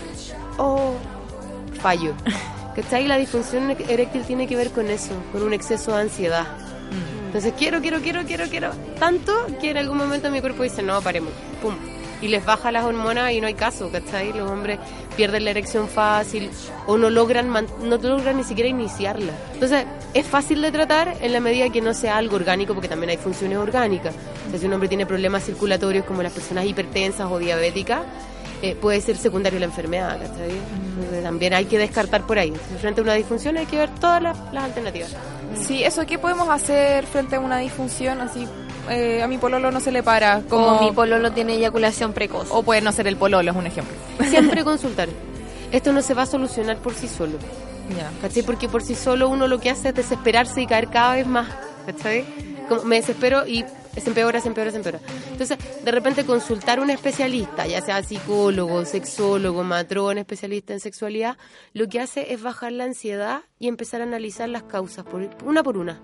Oh, 0.58 0.96
fallo. 1.82 2.14
¿Cachai? 2.76 3.08
La 3.08 3.18
disfunción 3.18 3.70
eréctil 3.88 4.24
tiene 4.24 4.48
que 4.48 4.56
ver 4.56 4.72
con 4.72 4.90
eso, 4.90 5.12
con 5.32 5.44
un 5.44 5.54
exceso 5.54 5.96
de 5.96 6.02
ansiedad. 6.02 6.48
Entonces 7.28 7.54
quiero, 7.58 7.82
quiero, 7.82 8.00
quiero, 8.02 8.22
quiero, 8.26 8.46
quiero. 8.48 8.72
Tanto 9.00 9.32
que 9.60 9.72
en 9.72 9.78
algún 9.78 9.98
momento 9.98 10.30
mi 10.32 10.40
cuerpo 10.42 10.64
dice, 10.64 10.84
no, 10.84 11.02
paremos. 11.02 11.32
Pum. 11.62 11.74
Y 12.24 12.30
les 12.30 12.46
baja 12.46 12.72
las 12.72 12.86
hormonas 12.86 13.34
y 13.34 13.42
no 13.42 13.48
hay 13.48 13.54
caso, 13.54 13.92
¿cachai? 13.92 14.32
Los 14.32 14.50
hombres 14.50 14.80
pierden 15.18 15.44
la 15.44 15.50
erección 15.52 15.90
fácil 15.90 16.50
o 16.88 16.98
no 16.98 17.10
logran, 17.10 17.52
no 17.52 17.98
logran 17.98 18.38
ni 18.38 18.46
siquiera 18.46 18.70
iniciarla. 18.70 19.34
Entonces, 19.54 19.86
es 20.14 20.26
fácil 20.26 20.62
de 20.62 20.72
tratar 20.72 21.18
en 21.20 21.34
la 21.34 21.42
medida 21.42 21.70
que 21.70 21.82
no 21.82 21.94
sea 21.94 22.16
algo 22.16 22.38
orgánico, 22.38 22.74
porque 22.74 22.88
también 22.88 23.10
hay 23.10 23.18
funciones 23.18 23.58
orgánicas. 23.58 24.16
O 24.48 24.52
sea, 24.52 24.58
si 24.58 24.66
un 24.66 24.72
hombre 24.72 24.88
tiene 24.88 25.06
problemas 25.06 25.44
circulatorios 25.44 26.06
como 26.06 26.24
las 26.24 26.32
personas 26.32 26.66
hipertensas 26.66 27.30
o 27.30 27.40
diabéticas, 27.40 28.04
eh, 28.62 28.78
puede 28.80 29.02
ser 29.02 29.18
secundario 29.18 29.60
la 29.60 29.66
enfermedad, 29.66 30.18
¿cachai? 30.18 30.52
Entonces, 30.96 31.24
también 31.24 31.54
hay 31.54 31.66
que 31.66 31.78
descartar 31.78 32.26
por 32.26 32.40
ahí. 32.40 32.54
Frente 32.80 33.02
a 33.02 33.04
una 33.04 33.16
disfunción 33.16 33.58
hay 33.58 33.66
que 33.66 33.78
ver 33.78 33.90
todas 33.96 34.24
las, 34.24 34.38
las 34.54 34.64
alternativas. 34.64 35.14
Sí, 35.62 35.84
eso, 35.84 36.06
¿qué 36.06 36.18
podemos 36.18 36.48
hacer 36.48 37.06
frente 37.06 37.36
a 37.36 37.42
una 37.42 37.58
disfunción? 37.58 38.22
Así, 38.22 38.48
eh, 38.90 39.22
a 39.22 39.28
mi 39.28 39.38
pololo 39.38 39.72
no 39.72 39.80
se 39.80 39.92
le 39.92 40.04
para. 40.04 40.42
Como 40.42 40.82
mi 40.82 40.92
pololo 40.92 41.32
tiene 41.32 41.54
eyaculación 41.54 42.14
precoz. 42.14 42.48
O 42.52 42.64
puede 42.64 42.82
no 42.82 42.92
ser 42.92 43.08
el 43.08 43.16
pololo, 43.16 43.52
es 43.52 43.58
un 43.58 43.68
ejemplo. 43.68 43.94
Siempre 44.30 44.64
consultar. 44.66 45.10
Esto 45.72 45.92
no 45.94 46.02
se 46.02 46.14
va 46.14 46.24
a 46.24 46.26
solucionar 46.26 46.78
por 46.78 46.94
sí 46.94 47.08
solo. 47.08 47.38
Ya. 47.98 48.12
¿Cachai? 48.22 48.44
Porque 48.44 48.70
por 48.70 48.84
sí 48.84 48.96
solo 48.96 49.30
uno 49.30 49.48
lo 49.48 49.60
que 49.60 49.70
hace 49.70 49.90
es 49.90 49.96
desesperarse 49.96 50.62
y 50.62 50.68
caer 50.68 50.90
cada 50.90 51.16
vez 51.16 51.28
más. 51.28 51.48
¿Cachai? 51.86 52.26
Como 52.70 52.84
me 52.84 52.98
desespero 52.98 53.48
y 53.48 53.66
se 54.02 54.10
empeora, 54.10 54.40
se 54.40 54.48
empeora, 54.48 54.72
se 54.72 54.78
empeora. 54.78 55.00
Entonces, 55.32 55.58
de 55.84 55.92
repente 55.92 56.26
consultar 56.26 56.80
a 56.80 56.82
un 56.82 56.90
especialista, 56.90 57.68
ya 57.68 57.82
sea 57.82 58.02
psicólogo, 58.04 58.86
sexólogo, 58.86 59.64
matrón, 59.64 60.18
especialista 60.18 60.74
en 60.74 60.80
sexualidad, 60.80 61.38
lo 61.74 61.88
que 61.88 62.00
hace 62.00 62.34
es 62.34 62.42
bajar 62.42 62.72
la 62.72 62.86
ansiedad 62.86 63.42
y 63.60 63.68
empezar 63.68 64.02
a 64.02 64.06
analizar 64.06 64.50
las 64.50 64.64
causas, 64.64 65.06
por, 65.06 65.30
una 65.46 65.64
por 65.64 65.78
una. 65.78 66.02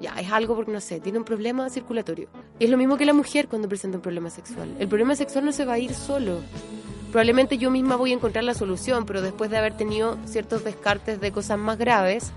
Ya, 0.00 0.14
es 0.18 0.32
algo 0.32 0.56
porque, 0.56 0.72
no 0.72 0.80
sé, 0.80 0.98
tiene 0.98 1.18
un 1.18 1.24
problema 1.24 1.70
circulatorio. 1.70 2.28
Es 2.58 2.68
lo 2.68 2.76
mismo 2.76 2.96
que 2.96 3.06
la 3.06 3.12
mujer 3.12 3.46
cuando 3.46 3.68
presenta 3.68 3.98
un 3.98 4.02
problema 4.02 4.30
sexual. 4.30 4.74
El 4.80 4.88
problema 4.88 5.14
sexual 5.14 5.44
no 5.44 5.52
se 5.52 5.64
va 5.64 5.74
a 5.74 5.78
ir 5.78 5.94
solo. 5.94 6.40
Probablemente 7.12 7.58
yo 7.58 7.70
misma 7.70 7.96
voy 7.96 8.10
a 8.10 8.14
encontrar 8.14 8.42
la 8.42 8.54
solución, 8.54 9.06
pero 9.06 9.22
después 9.22 9.50
de 9.50 9.58
haber 9.58 9.76
tenido 9.76 10.18
ciertos 10.24 10.64
descartes 10.64 11.20
de 11.20 11.30
cosas 11.30 11.58
más 11.58 11.78
graves 11.78 12.32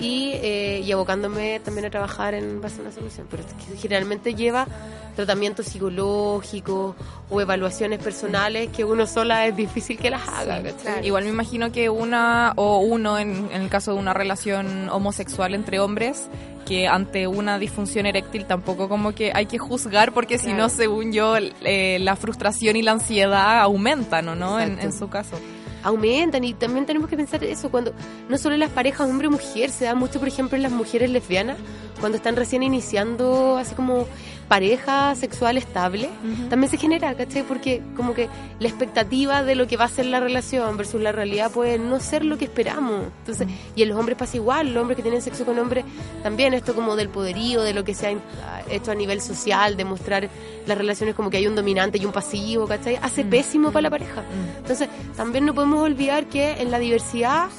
y, 0.00 0.32
eh, 0.34 0.82
y 0.84 0.90
abocándome 0.92 1.60
también 1.60 1.86
a 1.86 1.90
trabajar 1.90 2.34
en 2.34 2.60
base 2.60 2.78
a 2.78 2.82
una 2.82 2.92
solución. 2.92 3.26
Pero 3.30 3.42
es 3.42 3.52
que 3.52 3.76
generalmente 3.76 4.34
lleva 4.34 4.66
tratamiento 5.14 5.62
psicológico 5.62 6.96
o 7.28 7.40
evaluaciones 7.40 8.02
personales 8.02 8.70
que 8.74 8.84
uno 8.84 9.06
sola 9.06 9.46
es 9.46 9.56
difícil 9.56 9.98
que 9.98 10.10
las 10.10 10.26
haga. 10.26 10.62
Igual 11.02 11.24
me 11.24 11.30
imagino 11.30 11.70
que 11.72 11.90
una 11.90 12.52
o 12.56 12.78
uno, 12.78 13.18
en, 13.18 13.48
en 13.52 13.62
el 13.62 13.68
caso 13.68 13.92
de 13.92 13.98
una 13.98 14.14
relación 14.14 14.88
homosexual 14.88 15.54
entre 15.54 15.78
hombres, 15.78 16.28
que 16.66 16.86
ante 16.86 17.26
una 17.26 17.58
disfunción 17.58 18.06
eréctil 18.06 18.46
tampoco 18.46 18.88
como 18.88 19.12
que 19.12 19.32
hay 19.34 19.46
que 19.46 19.58
juzgar 19.58 20.12
porque 20.12 20.38
si 20.38 20.52
no, 20.52 20.68
según 20.68 21.12
yo, 21.12 21.36
eh, 21.36 21.98
la 22.00 22.16
frustración 22.16 22.76
y 22.76 22.82
la 22.82 22.92
ansiedad 22.92 23.60
aumentan, 23.60 24.28
¿o 24.28 24.34
no? 24.34 24.60
En 24.60 24.92
su 24.92 25.08
caso. 25.08 25.36
Aumentan. 25.82 26.44
Y 26.44 26.54
también 26.54 26.86
tenemos 26.86 27.08
que 27.08 27.16
pensar 27.16 27.42
eso 27.44 27.70
cuando 27.70 27.92
no 28.28 28.38
solo 28.38 28.54
en 28.54 28.60
las 28.60 28.70
parejas 28.70 29.08
hombre-mujer, 29.08 29.70
se 29.70 29.84
da 29.84 29.94
mucho 29.94 30.18
por 30.18 30.28
ejemplo 30.28 30.56
en 30.56 30.62
las 30.62 30.72
mujeres 30.72 31.10
lesbianas 31.10 31.58
cuando 32.00 32.16
están 32.16 32.36
recién 32.36 32.62
iniciando 32.62 33.56
así 33.58 33.74
como 33.74 34.06
pareja 34.50 35.14
sexual 35.14 35.56
estable, 35.56 36.10
también 36.48 36.68
se 36.68 36.76
genera, 36.76 37.14
¿cachai? 37.14 37.44
Porque 37.44 37.80
como 37.96 38.14
que 38.14 38.28
la 38.58 38.66
expectativa 38.66 39.44
de 39.44 39.54
lo 39.54 39.68
que 39.68 39.76
va 39.76 39.84
a 39.84 39.88
ser 39.88 40.06
la 40.06 40.18
relación 40.18 40.76
versus 40.76 41.00
la 41.00 41.12
realidad 41.12 41.52
puede 41.52 41.78
no 41.78 42.00
ser 42.00 42.24
lo 42.24 42.36
que 42.36 42.46
esperamos. 42.46 43.04
Entonces, 43.20 43.46
y 43.76 43.82
en 43.82 43.90
los 43.90 43.96
hombres 43.96 44.18
pasa 44.18 44.36
igual, 44.38 44.74
los 44.74 44.80
hombres 44.80 44.96
que 44.96 45.04
tienen 45.04 45.22
sexo 45.22 45.46
con 45.46 45.56
hombres 45.56 45.84
también 46.24 46.52
esto 46.52 46.74
como 46.74 46.96
del 46.96 47.10
poderío, 47.10 47.62
de 47.62 47.72
lo 47.72 47.84
que 47.84 47.94
se 47.94 48.08
ha 48.08 48.64
hecho 48.68 48.90
a 48.90 48.96
nivel 48.96 49.20
social, 49.20 49.76
de 49.76 49.84
mostrar 49.84 50.28
las 50.66 50.76
relaciones 50.76 51.14
como 51.14 51.30
que 51.30 51.36
hay 51.36 51.46
un 51.46 51.54
dominante 51.54 51.98
y 51.98 52.04
un 52.04 52.10
pasivo, 52.10 52.66
¿cachai? 52.66 52.98
Hace 53.00 53.24
pésimo 53.24 53.70
para 53.70 53.82
la 53.82 53.90
pareja. 53.90 54.24
Entonces, 54.58 54.88
también 55.16 55.46
no 55.46 55.54
podemos 55.54 55.80
olvidar 55.80 56.26
que 56.26 56.60
en 56.60 56.72
la 56.72 56.80
diversidad 56.80 57.50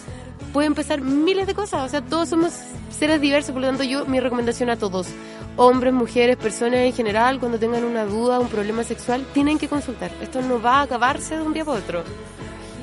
puede 0.52 0.68
empezar 0.68 1.00
miles 1.00 1.48
de 1.48 1.54
cosas. 1.54 1.86
O 1.86 1.90
sea, 1.90 2.02
todos 2.02 2.28
somos 2.28 2.52
seres 2.90 3.22
diversos, 3.22 3.54
por 3.54 3.62
lo 3.62 3.68
tanto, 3.70 3.84
yo, 3.84 4.06
mi 4.08 4.20
recomendación 4.20 4.70
a 4.70 4.76
todos, 4.76 5.08
hombres, 5.56 5.94
mujeres, 5.94 6.38
personas 6.38 6.80
en 6.82 6.94
general, 6.94 7.40
cuando 7.40 7.60
tengan 7.60 7.84
una 7.84 8.06
duda, 8.06 8.40
un 8.40 8.48
problema 8.48 8.84
sexual, 8.84 9.26
tienen 9.34 9.58
que 9.58 9.68
consultar. 9.68 10.12
Esto 10.22 10.42
no 10.42 10.62
va 10.62 10.80
a 10.80 10.82
acabarse 10.84 11.38
de 11.38 11.44
un 11.44 11.54
día 11.54 11.66
para 11.66 11.80
otro. 11.80 12.04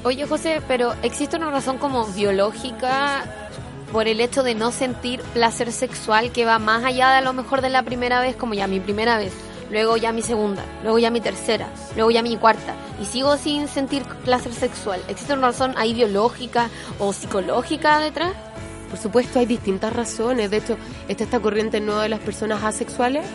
Oye, 0.05 0.27
José, 0.27 0.63
pero 0.69 0.95
¿existe 1.03 1.37
una 1.37 1.51
razón 1.51 1.79
como 1.79 2.07
biológica 2.07 3.25
por 3.93 4.07
el 4.07 4.21
hecho 4.21 4.43
de 4.43 4.55
no 4.55 4.71
sentir 4.71 5.21
placer 5.35 5.73
sexual 5.73 6.31
que 6.31 6.45
va 6.45 6.59
más 6.59 6.85
allá 6.85 7.11
de 7.11 7.17
a 7.17 7.21
lo 7.21 7.33
mejor 7.33 7.63
de 7.63 7.71
la 7.71 7.83
primera 7.83 8.21
vez, 8.21 8.37
como 8.37 8.55
ya 8.55 8.67
mi 8.67 8.81
primera 8.81 9.19
vez, 9.19 9.33
luego 9.71 9.97
ya 9.97 10.13
mi 10.13 10.23
segunda, 10.23 10.63
luego 10.83 10.99
ya 10.99 11.11
mi 11.11 11.21
tercera, 11.21 11.69
luego 11.97 12.11
ya 12.11 12.23
mi 12.23 12.37
cuarta, 12.37 12.75
y 13.01 13.07
sigo 13.07 13.37
sin 13.37 13.67
sentir 13.67 14.03
placer 14.25 14.53
sexual? 14.53 15.01
¿Existe 15.09 15.33
una 15.33 15.49
razón 15.49 15.75
ahí 15.77 15.95
biológica 15.95 16.69
o 16.99 17.13
psicológica 17.13 17.99
detrás? 17.99 18.33
Por 18.89 18.99
supuesto, 18.99 19.39
hay 19.39 19.47
distintas 19.47 19.93
razones. 19.93 20.51
De 20.51 20.59
hecho, 20.59 20.77
está 21.09 21.25
esta 21.25 21.41
corriente 21.41 21.81
nueva 21.81 22.05
de 22.05 22.09
las 22.09 22.21
personas 22.21 22.63
asexuales, 22.65 23.27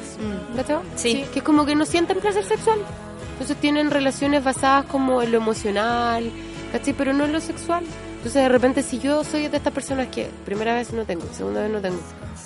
¿cachai? 0.56 0.78
Sí. 0.95 1.26
Que 1.32 1.39
es 1.39 1.43
como 1.43 1.66
que 1.66 1.76
no 1.76 1.86
sienten 1.86 2.20
placer 2.20 2.43
sexual. 2.43 2.80
Entonces 3.34 3.58
tienen 3.58 3.91
relaciones 3.91 4.43
basadas 4.43 4.86
como 4.86 5.22
en 5.22 5.32
lo 5.32 5.38
emocional, 5.38 6.32
¿cachai? 6.72 6.93
Pero 6.93 7.14
no 7.14 7.26
en 7.26 7.34
lo 7.34 7.39
sexual. 7.39 7.84
Entonces, 8.24 8.41
de 8.41 8.49
repente, 8.49 8.84
si 8.84 8.99
yo 8.99 9.24
soy 9.24 9.47
de 9.49 9.58
estas 9.58 9.74
personas 9.74 10.08
que 10.08 10.30
primera 10.45 10.76
vez 10.76 10.93
no 10.93 11.04
tengo, 11.04 11.26
segunda 11.34 11.62
vez 11.62 11.72
no 11.72 11.82
tengo, 11.82 11.99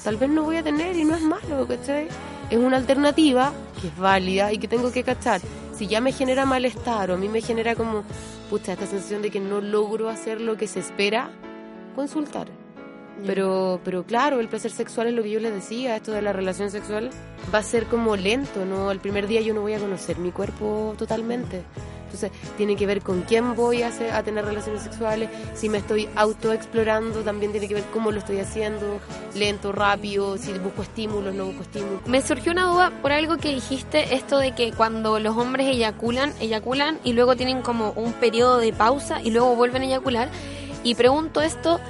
tal 0.04 0.18
vez 0.18 0.30
no 0.30 0.42
voy 0.44 0.58
a 0.58 0.64
tener 0.64 0.96
y 0.98 1.06
no 1.06 1.16
es 1.16 1.22
malo, 1.22 1.68
¿cachai? 1.68 2.08
Es 2.50 2.58
una 2.58 2.78
alternativa 2.78 3.54
que 3.80 3.90
es 3.90 3.98
válida 3.98 4.52
y 4.52 4.58
que 4.58 4.68
tengo 4.68 4.92
que 4.92 5.04
cachar. 5.04 5.40
Si 5.78 5.86
ya 5.86 6.02
me 6.02 6.12
genera 6.12 6.46
malestar 6.46 7.12
o 7.12 7.14
a 7.14 7.18
mí 7.18 7.30
me 7.30 7.42
genera 7.42 7.76
como, 7.76 8.04
pucha, 8.50 8.74
esta 8.74 8.88
sensación 8.88 9.22
de 9.22 9.30
que 9.30 9.40
no 9.40 9.62
logro 9.62 10.10
hacer 10.10 10.42
lo 10.42 10.58
que 10.58 10.68
se 10.68 10.80
espera, 10.80 11.30
consultar. 11.96 12.48
Pero, 13.26 13.80
pero 13.84 14.04
claro, 14.04 14.40
el 14.40 14.48
placer 14.48 14.72
sexual 14.72 15.08
es 15.08 15.14
lo 15.14 15.24
que 15.24 15.32
yo 15.32 15.40
les 15.40 15.54
decía, 15.54 15.96
esto 15.96 16.12
de 16.12 16.22
la 16.22 16.34
relación 16.34 16.70
sexual 16.70 17.10
va 17.54 17.60
a 17.60 17.64
ser 17.64 17.86
como 17.86 18.16
lento, 18.16 18.66
¿no? 18.66 18.92
El 18.92 19.00
primer 19.00 19.28
día 19.28 19.42
yo 19.42 19.54
no 19.54 19.62
voy 19.62 19.74
a 19.74 19.80
conocer 19.80 20.18
mi 20.18 20.32
cuerpo 20.32 20.94
totalmente. 20.98 21.64
Entonces, 22.08 22.32
tiene 22.56 22.78
que 22.78 22.86
ver 22.86 23.02
con 23.02 23.24
quién 23.24 23.54
voy 23.54 23.82
a, 23.82 23.90
hacer, 23.90 24.12
a 24.12 24.24
tener 24.24 24.46
relaciones 24.46 24.82
sexuales, 24.82 25.30
si 25.54 25.68
me 25.68 25.80
estoy 25.80 26.08
autoexplorando, 26.16 27.20
también 27.22 27.52
tiene 27.52 27.68
que 27.68 27.74
ver 27.74 27.84
cómo 27.92 28.12
lo 28.12 28.20
estoy 28.20 28.40
haciendo, 28.40 29.02
lento, 29.36 29.74
rápido, 29.74 30.38
si 30.38 30.54
busco 30.54 30.84
estímulos, 30.84 31.36
no 31.36 31.48
busco 31.48 31.64
estímulos. 31.64 32.08
Me 32.08 32.22
surgió 32.22 32.54
una 32.54 32.68
duda 32.68 32.92
por 33.02 33.12
algo 33.12 33.36
que 33.36 33.54
dijiste, 33.54 34.16
esto 34.16 34.38
de 34.38 34.56
que 34.56 34.72
cuando 34.72 35.20
los 35.20 35.36
hombres 35.36 35.68
eyaculan, 35.68 36.34
eyaculan 36.40 36.98
y 37.04 37.12
luego 37.12 37.36
tienen 37.36 37.62
como 37.62 37.92
un 37.92 38.14
periodo 38.14 38.58
de 38.58 38.72
pausa 38.72 39.22
y 39.22 39.32
luego 39.32 39.56
vuelven 39.56 39.82
a 39.82 39.86
eyacular. 39.86 40.30
Y 40.84 40.96
pregunto 40.96 41.42
esto 41.42 41.82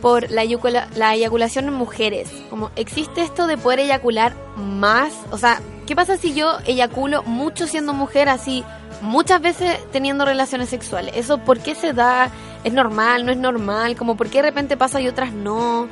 por 0.00 0.30
la, 0.30 0.44
eyacula- 0.44 0.88
la 0.96 1.14
eyaculación 1.14 1.66
en 1.68 1.74
mujeres. 1.74 2.30
Como, 2.50 2.70
¿existe 2.76 3.22
esto 3.22 3.46
de 3.46 3.56
poder 3.58 3.80
eyacular 3.80 4.34
más? 4.56 5.12
O 5.30 5.38
sea, 5.38 5.60
¿qué 5.86 5.94
pasa 5.96 6.16
si 6.16 6.34
yo 6.34 6.58
eyaculo 6.66 7.22
mucho 7.22 7.66
siendo 7.66 7.92
mujer 7.92 8.28
así, 8.28 8.64
muchas 9.02 9.40
veces 9.40 9.78
teniendo 9.92 10.24
relaciones 10.24 10.68
sexuales? 10.68 11.14
¿Eso 11.16 11.38
por 11.38 11.58
qué 11.60 11.74
se 11.74 11.92
da? 11.92 12.30
¿Es 12.64 12.72
normal? 12.72 13.24
¿No 13.26 13.32
es 13.32 13.38
normal? 13.38 13.96
Como, 13.96 14.16
¿por 14.16 14.28
qué 14.28 14.38
de 14.38 14.48
repente 14.48 14.76
pasa 14.76 15.00
y 15.00 15.08
otras 15.08 15.32
no? 15.32 15.88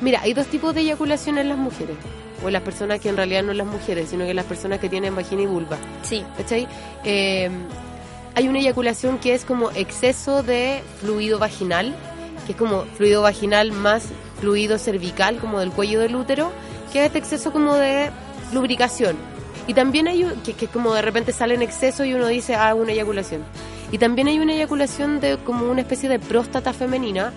Mira, 0.00 0.20
hay 0.22 0.34
dos 0.34 0.46
tipos 0.46 0.74
de 0.74 0.82
eyaculación 0.82 1.38
en 1.38 1.48
las 1.48 1.58
mujeres. 1.58 1.96
O 2.44 2.48
en 2.48 2.52
las 2.52 2.62
personas 2.62 3.00
que 3.00 3.08
en 3.08 3.16
realidad 3.16 3.42
no 3.42 3.54
las 3.54 3.66
mujeres, 3.66 4.10
sino 4.10 4.26
que 4.26 4.34
las 4.34 4.44
personas 4.44 4.78
que 4.78 4.88
tienen 4.90 5.16
vagina 5.16 5.42
y 5.42 5.46
vulva. 5.46 5.78
Sí. 6.02 6.22
¿Cachai? 6.36 6.68
Eh, 7.02 7.48
hay 8.34 8.46
una 8.48 8.58
eyaculación 8.58 9.16
que 9.18 9.32
es 9.32 9.46
como 9.46 9.70
exceso 9.70 10.42
de 10.42 10.82
fluido 11.00 11.38
vaginal, 11.38 11.94
que 12.46 12.52
es 12.52 12.58
como 12.58 12.84
fluido 12.96 13.22
vaginal 13.22 13.72
más 13.72 14.04
fluido 14.40 14.78
cervical, 14.78 15.38
como 15.38 15.60
del 15.60 15.70
cuello 15.70 16.00
del 16.00 16.14
útero, 16.14 16.52
que 16.92 17.00
es 17.00 17.06
este 17.06 17.18
exceso 17.18 17.52
como 17.52 17.74
de 17.74 18.10
lubricación. 18.52 19.16
Y 19.66 19.74
también 19.74 20.06
hay 20.08 20.24
que, 20.44 20.54
que 20.54 20.68
como 20.68 20.94
de 20.94 21.02
repente 21.02 21.32
sale 21.32 21.54
en 21.54 21.62
exceso 21.62 22.04
y 22.04 22.14
uno 22.14 22.28
dice, 22.28 22.54
ah, 22.54 22.74
una 22.74 22.92
eyaculación. 22.92 23.42
Y 23.90 23.98
también 23.98 24.28
hay 24.28 24.38
una 24.38 24.54
eyaculación 24.54 25.20
de 25.20 25.38
como 25.38 25.70
una 25.70 25.80
especie 25.80 26.08
de 26.08 26.18
próstata 26.18 26.72
femenina, 26.72 27.32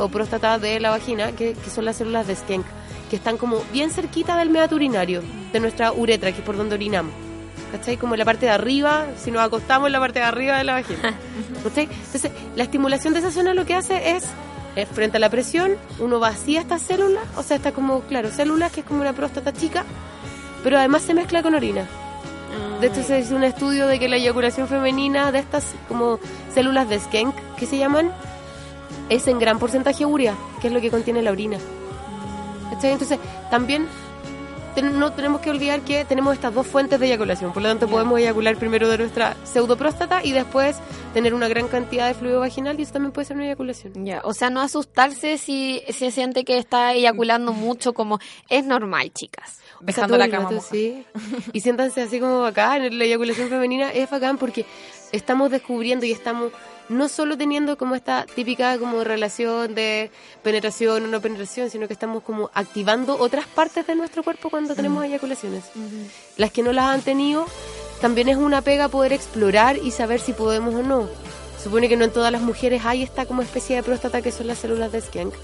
o 0.00 0.08
próstata 0.08 0.58
de 0.58 0.80
la 0.80 0.90
vagina, 0.90 1.32
que, 1.32 1.54
que 1.54 1.70
son 1.70 1.84
las 1.84 1.96
células 1.96 2.26
de 2.26 2.34
Schenck, 2.34 2.66
que 3.10 3.16
están 3.16 3.36
como 3.36 3.62
bien 3.72 3.90
cerquita 3.90 4.36
del 4.36 4.50
meato 4.50 4.74
urinario, 4.74 5.22
de 5.52 5.60
nuestra 5.60 5.92
uretra, 5.92 6.32
que 6.32 6.38
es 6.38 6.44
por 6.44 6.56
donde 6.56 6.74
orinamos. 6.74 7.27
¿Cachai? 7.70 7.96
Como 7.96 8.14
en 8.14 8.18
la 8.18 8.24
parte 8.24 8.46
de 8.46 8.52
arriba, 8.52 9.06
si 9.16 9.30
nos 9.30 9.42
acostamos 9.42 9.86
en 9.86 9.92
la 9.92 10.00
parte 10.00 10.18
de 10.20 10.24
arriba 10.24 10.58
de 10.58 10.64
la 10.64 10.74
vagina. 10.74 11.14
¿cachai? 11.64 11.84
Entonces, 11.84 12.30
la 12.56 12.64
estimulación 12.64 13.12
de 13.12 13.20
esa 13.20 13.30
zona 13.30 13.54
lo 13.54 13.64
que 13.64 13.74
hace 13.74 14.16
es, 14.16 14.24
eh, 14.76 14.86
frente 14.86 15.16
a 15.16 15.20
la 15.20 15.30
presión, 15.30 15.76
uno 15.98 16.18
vacía 16.20 16.60
estas 16.60 16.82
células, 16.82 17.24
o 17.36 17.42
sea, 17.42 17.56
está 17.56 17.72
como, 17.72 18.02
claro, 18.02 18.30
células 18.30 18.72
que 18.72 18.80
es 18.80 18.86
como 18.86 19.00
una 19.00 19.12
próstata 19.12 19.52
chica, 19.52 19.84
pero 20.62 20.78
además 20.78 21.02
se 21.02 21.14
mezcla 21.14 21.42
con 21.42 21.54
orina. 21.54 21.86
De 22.80 22.86
hecho, 22.86 23.02
se 23.02 23.18
hizo 23.18 23.34
un 23.34 23.44
estudio 23.44 23.86
de 23.86 23.98
que 23.98 24.08
la 24.08 24.16
eyaculación 24.16 24.68
femenina 24.68 25.32
de 25.32 25.40
estas 25.40 25.74
como 25.88 26.18
células 26.54 26.88
de 26.88 26.98
Skenk, 26.98 27.34
que 27.56 27.66
se 27.66 27.76
llaman, 27.76 28.12
es 29.08 29.26
en 29.26 29.38
gran 29.38 29.58
porcentaje 29.58 30.06
urea, 30.06 30.34
que 30.60 30.68
es 30.68 30.72
lo 30.72 30.80
que 30.80 30.90
contiene 30.90 31.22
la 31.22 31.32
orina. 31.32 31.58
¿Cachai? 32.70 32.92
Entonces, 32.92 33.18
también 33.50 33.86
no 34.82 35.12
tenemos 35.12 35.40
que 35.40 35.50
olvidar 35.50 35.80
que 35.80 36.04
tenemos 36.04 36.34
estas 36.34 36.54
dos 36.54 36.66
fuentes 36.66 37.00
de 37.00 37.06
eyaculación. 37.06 37.52
Por 37.52 37.62
lo 37.62 37.68
tanto, 37.68 37.88
podemos 37.88 38.18
eyacular 38.18 38.56
primero 38.56 38.88
de 38.88 38.98
nuestra 38.98 39.36
pseudopróstata 39.44 40.24
y 40.24 40.32
después 40.32 40.76
tener 41.14 41.34
una 41.34 41.48
gran 41.48 41.68
cantidad 41.68 42.06
de 42.06 42.14
fluido 42.14 42.40
vaginal 42.40 42.78
y 42.78 42.82
eso 42.82 42.92
también 42.92 43.12
puede 43.12 43.26
ser 43.26 43.36
una 43.36 43.46
eyaculación. 43.46 44.04
Ya, 44.04 44.20
o 44.24 44.32
sea, 44.34 44.50
no 44.50 44.60
asustarse 44.60 45.38
si 45.38 45.82
se 45.88 46.10
siente 46.10 46.44
que 46.44 46.58
está 46.58 46.92
eyaculando 46.92 47.52
mucho, 47.52 47.92
como 47.92 48.18
es 48.48 48.64
normal, 48.64 49.10
chicas. 49.12 49.60
O 49.86 49.92
sea, 49.92 50.06
todo 50.06 50.22
el 50.22 50.32
rato, 50.32 50.60
sí. 50.60 51.04
Y 51.52 51.60
siéntanse 51.60 52.02
así 52.02 52.20
como 52.20 52.40
bacán. 52.40 52.98
La 52.98 53.04
eyaculación 53.04 53.48
femenina 53.48 53.90
es 53.90 54.10
bacán 54.10 54.38
porque 54.38 54.66
estamos 55.12 55.50
descubriendo 55.50 56.04
y 56.06 56.12
estamos 56.12 56.52
no 56.88 57.08
solo 57.08 57.36
teniendo 57.36 57.76
como 57.76 57.94
esta 57.94 58.26
típica 58.26 58.78
como 58.78 59.04
relación 59.04 59.74
de 59.74 60.10
penetración 60.42 61.04
o 61.04 61.08
no 61.08 61.20
penetración, 61.20 61.70
sino 61.70 61.86
que 61.86 61.92
estamos 61.92 62.22
como 62.22 62.50
activando 62.54 63.18
otras 63.18 63.46
partes 63.46 63.86
de 63.86 63.94
nuestro 63.94 64.22
cuerpo 64.22 64.50
cuando 64.50 64.74
tenemos 64.74 65.04
eyaculaciones. 65.04 65.64
Las 66.36 66.50
que 66.52 66.62
no 66.62 66.72
las 66.72 66.86
han 66.86 67.02
tenido, 67.02 67.46
también 68.00 68.28
es 68.28 68.36
una 68.36 68.62
pega 68.62 68.88
poder 68.88 69.12
explorar 69.12 69.76
y 69.76 69.90
saber 69.90 70.20
si 70.20 70.32
podemos 70.32 70.74
o 70.74 70.82
no. 70.82 71.08
Supone 71.62 71.88
que 71.88 71.96
no 71.96 72.04
en 72.04 72.12
todas 72.12 72.30
las 72.30 72.42
mujeres 72.42 72.82
hay 72.84 73.02
esta 73.02 73.26
como 73.26 73.42
especie 73.42 73.76
de 73.76 73.82
próstata 73.82 74.22
que 74.22 74.30
son 74.30 74.46
las 74.46 74.58
células 74.58 74.92
de 74.92 75.00
Skank, 75.00 75.34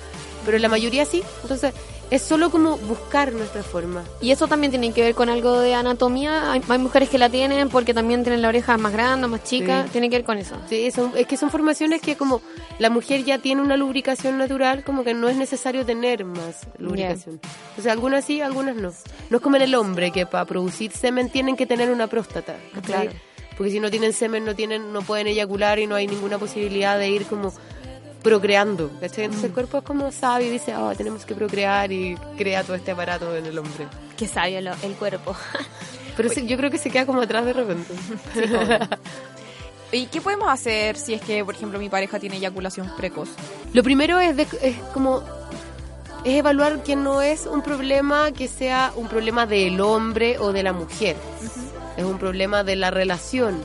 pero 0.44 0.58
la 0.58 0.68
mayoría 0.68 1.04
sí. 1.04 1.22
Entonces, 1.42 1.72
es 2.10 2.22
solo 2.22 2.50
como 2.50 2.76
buscar 2.76 3.32
nuestra 3.32 3.62
forma. 3.62 4.04
Y 4.20 4.30
eso 4.30 4.46
también 4.46 4.70
tiene 4.70 4.92
que 4.92 5.02
ver 5.02 5.14
con 5.14 5.28
algo 5.28 5.58
de 5.60 5.74
anatomía. 5.74 6.52
Hay, 6.52 6.62
hay 6.68 6.78
mujeres 6.78 7.08
que 7.08 7.18
la 7.18 7.28
tienen 7.28 7.68
porque 7.68 7.94
también 7.94 8.22
tienen 8.22 8.42
la 8.42 8.48
oreja 8.48 8.76
más 8.76 8.92
grande, 8.92 9.26
más 9.26 9.42
chica. 9.42 9.84
Sí. 9.84 9.90
Tiene 9.92 10.10
que 10.10 10.16
ver 10.16 10.24
con 10.24 10.38
eso. 10.38 10.56
Sí, 10.68 10.90
son, 10.90 11.12
es 11.16 11.26
que 11.26 11.36
son 11.36 11.50
formaciones 11.50 12.00
que 12.00 12.16
como 12.16 12.40
la 12.78 12.90
mujer 12.90 13.24
ya 13.24 13.38
tiene 13.38 13.62
una 13.62 13.76
lubricación 13.76 14.38
natural, 14.38 14.84
como 14.84 15.04
que 15.04 15.14
no 15.14 15.28
es 15.28 15.36
necesario 15.36 15.84
tener 15.84 16.24
más 16.24 16.68
lubricación. 16.78 17.40
O 17.78 17.82
sea, 17.82 17.92
algunas 17.92 18.24
sí, 18.24 18.40
algunas 18.40 18.76
no. 18.76 18.92
No 19.30 19.36
es 19.38 19.42
como 19.42 19.56
en 19.56 19.62
el 19.62 19.74
hombre, 19.74 20.10
que 20.10 20.26
para 20.26 20.44
producir 20.44 20.92
semen 20.92 21.30
tienen 21.30 21.56
que 21.56 21.66
tener 21.66 21.90
una 21.90 22.06
próstata. 22.06 22.56
Claro. 22.84 23.10
Porque 23.56 23.70
si 23.70 23.80
no 23.80 23.90
tienen 23.90 24.12
semen, 24.12 24.44
no 24.44 24.54
tienen 24.54 24.92
no 24.92 25.02
pueden 25.02 25.26
eyacular 25.26 25.78
y 25.78 25.86
no 25.86 25.94
hay 25.94 26.06
ninguna 26.06 26.38
posibilidad 26.38 26.98
de 26.98 27.08
ir 27.08 27.24
como 27.26 27.52
procreando. 28.24 28.90
¿cachai? 29.00 29.26
Entonces 29.26 29.48
el 29.50 29.52
cuerpo 29.54 29.78
es 29.78 29.84
como 29.84 30.10
sabe 30.10 30.46
y 30.46 30.50
dice, 30.50 30.74
oh, 30.74 30.92
tenemos 30.96 31.24
que 31.24 31.36
procrear 31.36 31.92
y 31.92 32.16
crea 32.36 32.64
todo 32.64 32.74
este 32.74 32.90
aparato 32.90 33.36
en 33.36 33.46
el 33.46 33.56
hombre. 33.56 33.86
Qué 34.16 34.26
sabio 34.26 34.60
lo- 34.60 34.74
el 34.82 34.94
cuerpo. 34.94 35.36
Pero 36.16 36.28
sí, 36.30 36.46
yo 36.46 36.56
creo 36.56 36.70
que 36.70 36.78
se 36.78 36.90
queda 36.90 37.06
como 37.06 37.20
atrás 37.20 37.44
de 37.44 37.52
repente. 37.52 37.92
¿Y 39.92 40.06
qué 40.06 40.20
podemos 40.20 40.48
hacer 40.48 40.96
si 40.96 41.14
es 41.14 41.20
que, 41.22 41.44
por 41.44 41.54
ejemplo, 41.54 41.78
mi 41.78 41.88
pareja 41.88 42.18
tiene 42.18 42.36
eyaculación 42.36 42.90
precoz? 42.96 43.28
Lo 43.72 43.82
primero 43.84 44.18
es, 44.18 44.36
de- 44.36 44.46
es 44.62 44.76
como 44.92 45.22
es 46.24 46.34
evaluar 46.38 46.82
que 46.82 46.96
no 46.96 47.20
es 47.22 47.46
un 47.46 47.62
problema 47.62 48.32
que 48.32 48.48
sea 48.48 48.92
un 48.96 49.08
problema 49.08 49.46
del 49.46 49.80
hombre 49.80 50.38
o 50.38 50.52
de 50.52 50.62
la 50.62 50.72
mujer. 50.72 51.16
Es 51.96 52.04
un 52.04 52.18
problema 52.18 52.64
de 52.64 52.76
la 52.76 52.90
relación. 52.90 53.60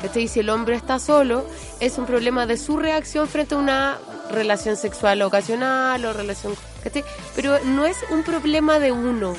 ¿Cachai? 0.00 0.28
Si 0.28 0.40
el 0.40 0.50
hombre 0.50 0.76
está 0.76 0.98
solo, 0.98 1.44
es 1.80 1.98
un 1.98 2.06
problema 2.06 2.46
de 2.46 2.56
su 2.56 2.76
reacción 2.76 3.28
frente 3.28 3.54
a 3.54 3.58
una 3.58 3.98
relación 4.30 4.76
sexual 4.76 5.22
ocasional 5.22 6.04
o 6.04 6.12
relación... 6.12 6.54
¿cachai? 6.82 7.04
Pero 7.34 7.58
no 7.64 7.84
es 7.84 7.96
un 8.10 8.22
problema 8.22 8.78
de 8.78 8.92
uno. 8.92 9.34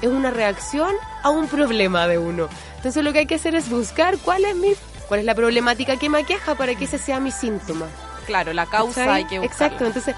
Es 0.00 0.08
una 0.08 0.30
reacción 0.30 0.94
a 1.22 1.30
un 1.30 1.48
problema 1.48 2.06
de 2.06 2.18
uno. 2.18 2.48
Entonces 2.76 3.02
lo 3.04 3.12
que 3.12 3.20
hay 3.20 3.26
que 3.26 3.34
hacer 3.34 3.54
es 3.54 3.68
buscar 3.68 4.16
cuál 4.18 4.44
es 4.44 4.54
mi... 4.54 4.72
cuál 5.08 5.20
es 5.20 5.26
la 5.26 5.34
problemática 5.34 5.96
que 5.96 6.08
me 6.08 6.18
aqueja 6.18 6.54
para 6.54 6.74
que 6.74 6.84
ese 6.84 6.98
sea 6.98 7.18
mi 7.18 7.32
síntoma. 7.32 7.86
Claro, 8.26 8.52
la 8.52 8.66
causa 8.66 9.06
¿Cachai? 9.06 9.22
hay 9.22 9.24
que 9.24 9.38
buscarla. 9.40 9.66
Exacto, 9.66 9.86
entonces 9.86 10.14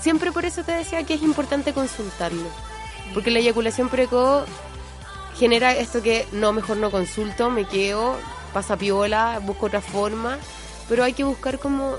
siempre 0.00 0.32
por 0.32 0.44
eso 0.44 0.64
te 0.64 0.72
decía 0.72 1.04
que 1.04 1.14
es 1.14 1.22
importante 1.22 1.72
consultarlo. 1.72 2.46
Porque 3.12 3.30
la 3.30 3.40
eyaculación 3.40 3.88
precoz 3.88 4.46
genera 5.38 5.72
esto 5.72 6.02
que 6.02 6.26
no, 6.32 6.52
mejor 6.52 6.78
no 6.78 6.90
consulto, 6.90 7.50
me 7.50 7.66
quedo, 7.66 8.16
pasa 8.52 8.76
piola, 8.76 9.40
busco 9.42 9.66
otra 9.66 9.80
forma, 9.80 10.38
pero 10.88 11.04
hay 11.04 11.12
que 11.12 11.24
buscar 11.24 11.58
como 11.58 11.96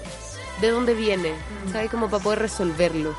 de 0.62 0.70
dónde 0.72 0.94
viene, 0.94 1.34
¿sabes? 1.72 1.90
Como 1.90 2.10
para 2.10 2.24
poder 2.24 2.40
resolverlo. 2.40 3.16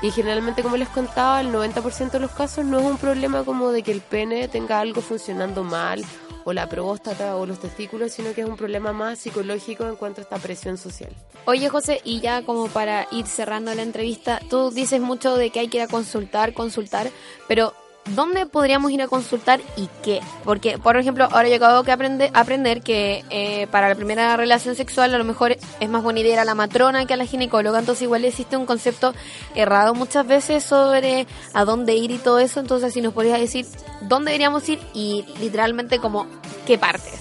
Y 0.00 0.12
generalmente, 0.12 0.62
como 0.62 0.76
les 0.76 0.88
contaba, 0.88 1.40
el 1.40 1.52
90% 1.52 2.10
de 2.12 2.20
los 2.20 2.30
casos 2.30 2.64
no 2.64 2.78
es 2.78 2.84
un 2.84 2.98
problema 2.98 3.44
como 3.44 3.72
de 3.72 3.82
que 3.82 3.90
el 3.90 4.00
pene 4.00 4.46
tenga 4.46 4.78
algo 4.78 5.00
funcionando 5.00 5.64
mal, 5.64 6.04
o 6.44 6.52
la 6.52 6.68
próstata, 6.68 7.36
o 7.36 7.44
los 7.44 7.58
testículos, 7.58 8.12
sino 8.12 8.32
que 8.32 8.42
es 8.42 8.48
un 8.48 8.56
problema 8.56 8.92
más 8.92 9.18
psicológico 9.18 9.86
en 9.86 9.96
cuanto 9.96 10.20
a 10.20 10.24
esta 10.24 10.38
presión 10.38 10.78
social. 10.78 11.10
Oye, 11.44 11.68
José, 11.68 12.00
y 12.04 12.20
ya 12.20 12.42
como 12.42 12.68
para 12.68 13.06
ir 13.10 13.26
cerrando 13.26 13.74
la 13.74 13.82
entrevista, 13.82 14.40
tú 14.48 14.70
dices 14.70 15.00
mucho 15.00 15.34
de 15.36 15.50
que 15.50 15.60
hay 15.60 15.68
que 15.68 15.78
ir 15.78 15.82
a 15.82 15.88
consultar, 15.88 16.54
consultar, 16.54 17.10
pero 17.48 17.74
¿dónde 18.14 18.46
podríamos 18.46 18.90
ir 18.90 19.02
a 19.02 19.08
consultar 19.08 19.60
y 19.76 19.88
qué? 20.02 20.20
Porque, 20.44 20.78
por 20.78 20.96
ejemplo, 20.96 21.28
ahora 21.30 21.48
yo 21.48 21.56
acabo 21.56 21.82
de 21.82 22.30
aprender, 22.32 22.82
que 22.82 23.24
eh, 23.30 23.66
para 23.70 23.88
la 23.88 23.94
primera 23.94 24.36
relación 24.36 24.74
sexual 24.74 25.14
a 25.14 25.18
lo 25.18 25.24
mejor 25.24 25.56
es 25.80 25.88
más 25.88 26.02
buena 26.02 26.20
idea 26.20 26.34
ir 26.34 26.38
a 26.38 26.44
la 26.44 26.54
matrona 26.54 27.06
que 27.06 27.14
a 27.14 27.16
la 27.16 27.24
ginecóloga, 27.24 27.78
entonces 27.78 28.02
igual 28.02 28.24
existe 28.24 28.56
un 28.56 28.66
concepto 28.66 29.14
errado 29.54 29.94
muchas 29.94 30.26
veces 30.26 30.64
sobre 30.64 31.26
a 31.54 31.64
dónde 31.64 31.94
ir 31.94 32.10
y 32.10 32.18
todo 32.18 32.38
eso, 32.38 32.60
entonces 32.60 32.92
si 32.92 33.00
nos 33.00 33.14
podrías 33.14 33.40
decir 33.40 33.66
dónde 34.02 34.32
deberíamos 34.32 34.68
ir 34.68 34.80
y 34.94 35.24
literalmente 35.40 35.98
como 35.98 36.26
qué 36.66 36.78
partes. 36.78 37.14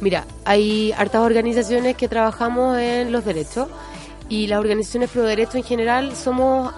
Mira, 0.00 0.24
hay 0.44 0.92
hartas 0.92 1.22
organizaciones 1.22 1.96
que 1.96 2.08
trabajamos 2.08 2.78
en 2.78 3.10
los 3.10 3.24
derechos 3.24 3.68
y 4.28 4.46
las 4.46 4.60
organizaciones 4.60 5.10
pro 5.10 5.22
derechos 5.24 5.56
en 5.56 5.64
general 5.64 6.14
somos, 6.14 6.72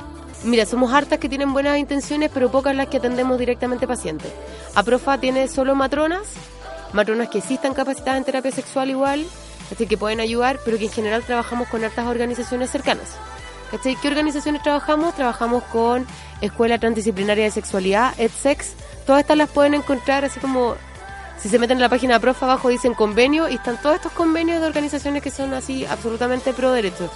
mira, 0.45 0.67
somos 0.67 0.93
hartas 0.93 1.19
que 1.19 1.29
tienen 1.29 1.53
buenas 1.53 1.79
intenciones, 1.79 2.31
pero 2.33 2.51
pocas 2.51 2.75
las 2.75 2.89
que 2.89 2.99
atendemos 2.99 3.39
directamente 3.39 3.87
pacientes. 3.87 4.33
APROFA 4.75 5.19
tiene 5.19 5.49
solo 5.49 5.75
matronas, 5.75 6.29
matronas 6.93 7.29
que 7.29 7.41
sí 7.41 7.55
están 7.55 7.75
capacitadas 7.75 8.19
en 8.19 8.25
terapia 8.25 8.51
sexual 8.51 8.91
igual, 8.91 9.27
así 9.73 9.87
que 9.87 9.97
pueden 9.99 10.21
ayudar, 10.21 10.59
pero 10.65 10.79
que 10.79 10.85
en 10.87 10.93
general 10.93 11.23
trabajamos 11.23 11.69
con 11.69 11.85
hartas 11.85 12.07
organizaciones 12.07 12.71
cercanas. 12.71 13.17
¿Cachai? 13.71 13.95
¿Qué 13.97 14.09
organizaciones 14.09 14.63
trabajamos? 14.63 15.15
Trabajamos 15.15 15.63
con 15.65 16.05
Escuela 16.41 16.79
Transdisciplinaria 16.79 17.45
de 17.45 17.51
Sexualidad, 17.53 18.13
EdSex. 18.19 18.73
Todas 19.07 19.21
estas 19.21 19.37
las 19.37 19.49
pueden 19.51 19.75
encontrar 19.75 20.25
así 20.25 20.41
como 20.41 20.75
si 21.41 21.49
se 21.49 21.59
meten 21.59 21.79
en 21.79 21.83
la 21.83 21.89
página 21.89 22.15
de 22.15 22.21
prof 22.21 22.43
abajo 22.43 22.69
dicen 22.69 22.95
convenio 22.95 23.49
y 23.49 23.55
están 23.55 23.81
todos 23.81 23.97
estos 23.97 24.13
convenios 24.13 24.61
de 24.61 24.67
organizaciones 24.67 25.23
que 25.23 25.31
son 25.31 25.55
así 25.55 25.87
absolutamente 25.87 26.53
pro 26.53 26.73
derechos. 26.73 27.11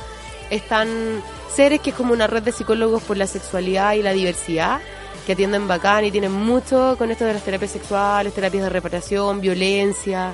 Están 0.55 1.23
Ceres, 1.53 1.81
que 1.81 1.91
es 1.91 1.97
como 1.97 2.13
una 2.13 2.29
red 2.29 2.43
de 2.43 2.53
psicólogos 2.53 3.03
por 3.03 3.17
la 3.17 3.27
sexualidad 3.27 3.95
y 3.95 4.03
la 4.03 4.13
diversidad, 4.13 4.81
que 5.27 5.33
atienden 5.33 5.67
bacán 5.67 6.05
y 6.05 6.13
tienen 6.13 6.33
mucho 6.33 6.95
con 6.97 7.11
esto 7.11 7.25
de 7.25 7.35
las 7.35 7.45
terapias 7.45 7.73
sexuales, 7.73 8.33
terapias 8.33 8.65
de 8.65 8.71
reparación, 8.71 9.41
violencia, 9.41 10.33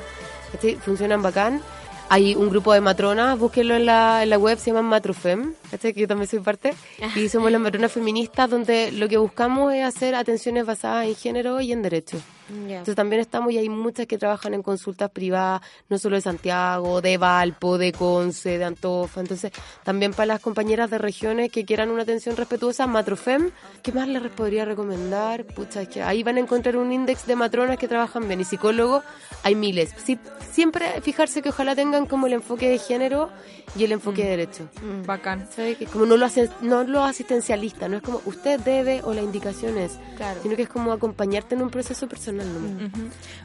¿cachai? 0.52 0.76
funcionan 0.76 1.22
bacán. 1.22 1.62
Hay 2.10 2.34
un 2.34 2.50
grupo 2.50 2.74
de 2.74 2.80
matronas, 2.80 3.38
búsquenlo 3.38 3.76
en 3.76 3.86
la, 3.86 4.22
en 4.22 4.30
la 4.30 4.38
web, 4.38 4.58
se 4.58 4.70
llaman 4.70 4.86
Matrofem, 4.86 5.54
¿cachai? 5.70 5.94
que 5.94 6.00
yo 6.00 6.08
también 6.08 6.28
soy 6.28 6.40
parte, 6.40 6.74
y 7.14 7.28
somos 7.28 7.50
las 7.50 7.60
matronas 7.60 7.92
feministas 7.92 8.50
donde 8.50 8.90
lo 8.92 9.08
que 9.08 9.16
buscamos 9.16 9.72
es 9.72 9.84
hacer 9.84 10.14
atenciones 10.14 10.66
basadas 10.66 11.06
en 11.06 11.14
género 11.14 11.60
y 11.60 11.72
en 11.72 11.82
derechos. 11.82 12.20
Entonces 12.50 12.96
también 12.96 13.20
estamos 13.20 13.52
y 13.52 13.58
hay 13.58 13.68
muchas 13.68 14.06
que 14.06 14.18
trabajan 14.18 14.54
en 14.54 14.62
consultas 14.62 15.10
privadas, 15.10 15.62
no 15.88 15.98
solo 15.98 16.16
de 16.16 16.22
Santiago, 16.22 17.00
de 17.00 17.16
Valpo, 17.16 17.78
de 17.78 17.92
Conce, 17.92 18.58
de 18.58 18.64
Antofa. 18.64 19.20
Entonces 19.20 19.52
también 19.84 20.12
para 20.12 20.26
las 20.26 20.40
compañeras 20.40 20.90
de 20.90 20.98
regiones 20.98 21.50
que 21.50 21.64
quieran 21.64 21.90
una 21.90 22.02
atención 22.02 22.36
respetuosa, 22.36 22.86
Matrofem, 22.86 23.50
¿qué 23.82 23.92
más 23.92 24.08
les 24.08 24.22
podría 24.32 24.64
recomendar? 24.64 25.44
Pucha, 25.44 25.82
es 25.82 25.88
que 25.88 26.02
ahí 26.02 26.22
van 26.22 26.36
a 26.36 26.40
encontrar 26.40 26.76
un 26.76 26.92
índice 26.92 27.26
de 27.26 27.36
matronas 27.36 27.78
que 27.78 27.88
trabajan 27.88 28.26
bien 28.26 28.40
y 28.40 28.44
psicólogos, 28.44 29.04
hay 29.42 29.54
miles. 29.54 29.94
Sí, 30.04 30.18
siempre 30.50 31.00
fijarse 31.02 31.42
que 31.42 31.50
ojalá 31.50 31.74
tengan 31.74 32.06
como 32.06 32.26
el 32.26 32.34
enfoque 32.34 32.68
de 32.68 32.78
género 32.78 33.30
y 33.76 33.84
el 33.84 33.92
enfoque 33.92 34.24
de 34.24 34.30
derecho. 34.30 34.68
Bacán. 35.06 35.48
¿Sabes? 35.54 35.78
Que 35.78 35.86
como 35.86 36.06
no 36.06 36.16
lo 36.16 36.26
hace, 36.26 36.50
no 36.60 36.84
lo 36.84 37.04
asistencialista, 37.04 37.88
no 37.88 37.96
es 37.96 38.02
como 38.02 38.20
usted 38.24 38.60
debe 38.60 39.00
o 39.04 39.14
la 39.14 39.22
indicación 39.22 39.78
es, 39.78 39.98
sino 40.42 40.56
que 40.56 40.62
es 40.62 40.68
como 40.68 40.92
acompañarte 40.92 41.54
en 41.54 41.62
un 41.62 41.70
proceso 41.70 42.08
personal. 42.08 42.39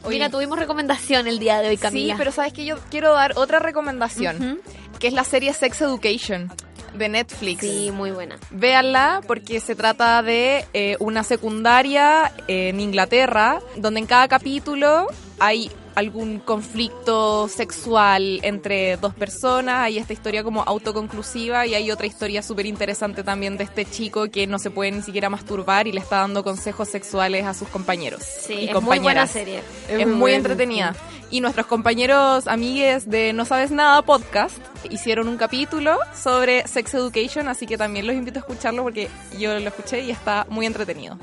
Mira, 0.07 0.29
tuvimos 0.29 0.59
recomendación 0.59 1.27
el 1.27 1.39
día 1.39 1.59
de 1.61 1.69
hoy, 1.69 1.77
Camila. 1.77 2.13
Sí, 2.13 2.17
pero 2.17 2.31
sabes 2.31 2.53
que 2.53 2.65
yo 2.65 2.77
quiero 2.89 3.13
dar 3.13 3.33
otra 3.35 3.59
recomendación, 3.59 4.61
que 4.99 5.07
es 5.07 5.13
la 5.13 5.23
serie 5.23 5.53
Sex 5.53 5.81
Education 5.81 6.51
de 6.93 7.09
Netflix. 7.09 7.61
Sí, 7.61 7.91
muy 7.91 8.11
buena. 8.11 8.37
Véanla 8.51 9.21
porque 9.27 9.59
se 9.59 9.75
trata 9.75 10.21
de 10.21 10.65
eh, 10.73 10.95
una 10.99 11.23
secundaria 11.23 12.31
en 12.47 12.79
Inglaterra, 12.79 13.59
donde 13.75 13.99
en 13.99 14.05
cada 14.05 14.27
capítulo 14.27 15.07
hay 15.39 15.69
algún 15.95 16.39
conflicto 16.39 17.47
sexual 17.47 18.39
entre 18.43 18.97
dos 18.97 19.13
personas, 19.13 19.79
hay 19.85 19.97
esta 19.97 20.13
historia 20.13 20.43
como 20.43 20.61
autoconclusiva 20.63 21.65
y 21.65 21.73
hay 21.75 21.89
otra 21.91 22.05
historia 22.05 22.41
súper 22.41 22.65
interesante 22.65 23.23
también 23.23 23.57
de 23.57 23.63
este 23.63 23.85
chico 23.85 24.29
que 24.29 24.45
no 24.47 24.59
se 24.59 24.71
puede 24.71 24.91
ni 24.91 25.01
siquiera 25.01 25.29
masturbar 25.29 25.87
y 25.87 25.91
le 25.93 25.99
está 26.01 26.17
dando 26.17 26.43
consejos 26.43 26.89
sexuales 26.89 27.45
a 27.45 27.53
sus 27.53 27.67
compañeros 27.69 28.21
Sí, 28.23 28.53
y 28.53 28.55
es 28.55 28.61
muy 28.65 28.73
compañeras. 28.73 29.03
buena 29.03 29.27
serie. 29.27 29.59
Es, 29.87 30.01
Es 30.01 30.07
muy, 30.07 30.15
muy 30.15 30.33
entretenida. 30.33 30.95
Y 31.31 31.41
nuestros 31.41 31.65
compañeros 31.65 32.47
amigues 32.47 33.09
de 33.09 33.33
No 33.33 33.45
Sabes 33.45 33.71
Nada 33.71 34.01
podcast 34.03 34.57
hicieron 34.89 35.27
un 35.27 35.37
capítulo 35.37 35.97
sobre 36.13 36.67
Sex 36.67 36.93
Education, 36.93 37.47
así 37.47 37.65
que 37.65 37.77
también 37.77 38.05
los 38.05 38.15
invito 38.15 38.39
a 38.39 38.41
escucharlo 38.41 38.83
porque 38.83 39.09
yo 39.39 39.57
lo 39.59 39.67
escuché 39.67 40.01
y 40.03 40.11
está 40.11 40.45
muy 40.49 40.65
entretenido. 40.67 41.17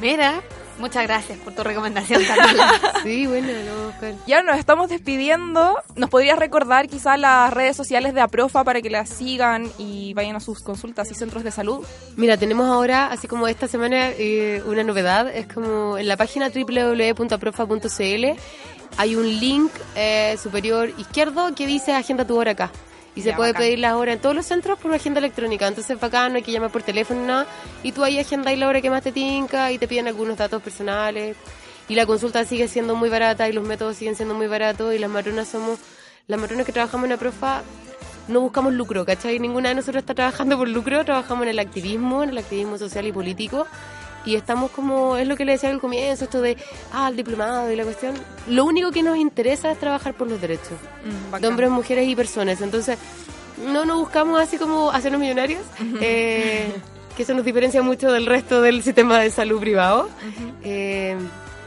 Mira, 0.00 0.40
muchas 0.78 1.04
gracias 1.04 1.38
por 1.38 1.54
tu 1.54 1.62
recomendación. 1.62 2.22
Sí, 3.02 3.26
bueno, 3.26 3.48
lo 3.48 3.74
voy 3.74 3.82
a 3.82 3.86
buscar. 3.86 4.14
Ya 4.26 4.42
nos 4.42 4.56
estamos 4.56 4.88
despidiendo. 4.88 5.76
¿Nos 5.94 6.08
podrías 6.08 6.38
recordar 6.38 6.88
quizás 6.88 7.18
las 7.18 7.52
redes 7.52 7.76
sociales 7.76 8.14
de 8.14 8.22
Aprofa 8.22 8.64
para 8.64 8.80
que 8.80 8.88
las 8.88 9.10
sigan 9.10 9.70
y 9.76 10.14
vayan 10.14 10.36
a 10.36 10.40
sus 10.40 10.60
consultas 10.60 11.10
y 11.10 11.14
centros 11.14 11.44
de 11.44 11.50
salud? 11.50 11.84
Mira, 12.16 12.38
tenemos 12.38 12.66
ahora, 12.66 13.08
así 13.08 13.28
como 13.28 13.46
esta 13.46 13.68
semana, 13.68 14.08
eh, 14.10 14.62
una 14.66 14.82
novedad. 14.84 15.28
Es 15.28 15.46
como 15.46 15.98
en 15.98 16.08
la 16.08 16.16
página 16.16 16.48
www.aprofa.cl 16.48 18.24
hay 18.96 19.16
un 19.16 19.26
link 19.26 19.72
eh, 19.96 20.36
superior 20.42 20.90
izquierdo 20.98 21.54
que 21.54 21.66
dice 21.66 21.92
agenda 21.92 22.26
tu 22.26 22.38
hora 22.38 22.52
acá. 22.52 22.70
Y 23.14 23.22
se 23.22 23.32
puede 23.32 23.52
bacán. 23.52 23.62
pedir 23.62 23.78
la 23.78 23.96
hora 23.96 24.12
en 24.12 24.18
todos 24.18 24.34
los 24.34 24.44
centros 24.44 24.78
por 24.78 24.92
agenda 24.92 25.18
electrónica. 25.18 25.68
Entonces, 25.68 26.02
acá 26.02 26.28
no 26.28 26.36
hay 26.36 26.42
que 26.42 26.50
llamar 26.50 26.70
por 26.70 26.82
teléfono 26.82 27.20
ni 27.20 27.26
nada. 27.26 27.46
Y 27.82 27.92
tú 27.92 28.02
ahí 28.02 28.18
agendáis 28.18 28.58
la 28.58 28.68
hora 28.68 28.80
que 28.80 28.90
más 28.90 29.02
te 29.02 29.12
tinca 29.12 29.70
y 29.70 29.78
te 29.78 29.86
piden 29.86 30.08
algunos 30.08 30.36
datos 30.36 30.60
personales. 30.62 31.36
Y 31.88 31.94
la 31.94 32.06
consulta 32.06 32.44
sigue 32.44 32.66
siendo 32.66 32.96
muy 32.96 33.08
barata 33.08 33.48
y 33.48 33.52
los 33.52 33.64
métodos 33.64 33.96
siguen 33.96 34.16
siendo 34.16 34.34
muy 34.34 34.48
baratos. 34.48 34.94
Y 34.94 34.98
las 34.98 35.10
matronas 35.10 35.48
somos, 35.48 35.78
las 36.26 36.40
matronas 36.40 36.66
que 36.66 36.72
trabajamos 36.72 37.04
en 37.04 37.10
la 37.10 37.16
profa, 37.18 37.62
no 38.26 38.40
buscamos 38.40 38.72
lucro, 38.72 39.04
¿cachai? 39.04 39.38
Ninguna 39.38 39.68
de 39.68 39.76
nosotros 39.76 40.02
está 40.02 40.14
trabajando 40.14 40.56
por 40.56 40.68
lucro, 40.68 41.04
trabajamos 41.04 41.44
en 41.44 41.50
el 41.50 41.58
activismo, 41.58 42.22
en 42.22 42.30
el 42.30 42.38
activismo 42.38 42.78
social 42.78 43.06
y 43.06 43.12
político. 43.12 43.66
Y 44.24 44.36
estamos 44.36 44.70
como, 44.70 45.16
es 45.16 45.28
lo 45.28 45.36
que 45.36 45.44
le 45.44 45.52
decía 45.52 45.70
al 45.70 45.80
comienzo, 45.80 46.24
esto 46.24 46.40
de, 46.40 46.56
ah, 46.92 47.08
el 47.08 47.16
diplomado 47.16 47.70
y 47.70 47.76
la 47.76 47.84
cuestión. 47.84 48.14
Lo 48.48 48.64
único 48.64 48.90
que 48.90 49.02
nos 49.02 49.16
interesa 49.16 49.70
es 49.70 49.78
trabajar 49.78 50.14
por 50.14 50.28
los 50.28 50.40
derechos 50.40 50.78
de 51.40 51.46
hombres, 51.46 51.70
mujeres 51.70 52.08
y 52.08 52.16
personas. 52.16 52.60
Entonces, 52.60 52.98
no 53.66 53.84
nos 53.84 53.98
buscamos 53.98 54.40
así 54.40 54.56
como 54.56 54.90
hacernos 54.90 55.20
millonarios, 55.20 55.62
eh, 56.00 56.72
que 57.16 57.22
eso 57.22 57.34
nos 57.34 57.44
diferencia 57.44 57.82
mucho 57.82 58.10
del 58.10 58.26
resto 58.26 58.60
del 58.62 58.82
sistema 58.82 59.20
de 59.20 59.30
salud 59.30 59.60
privado. 59.60 60.08
Eh, 60.62 61.16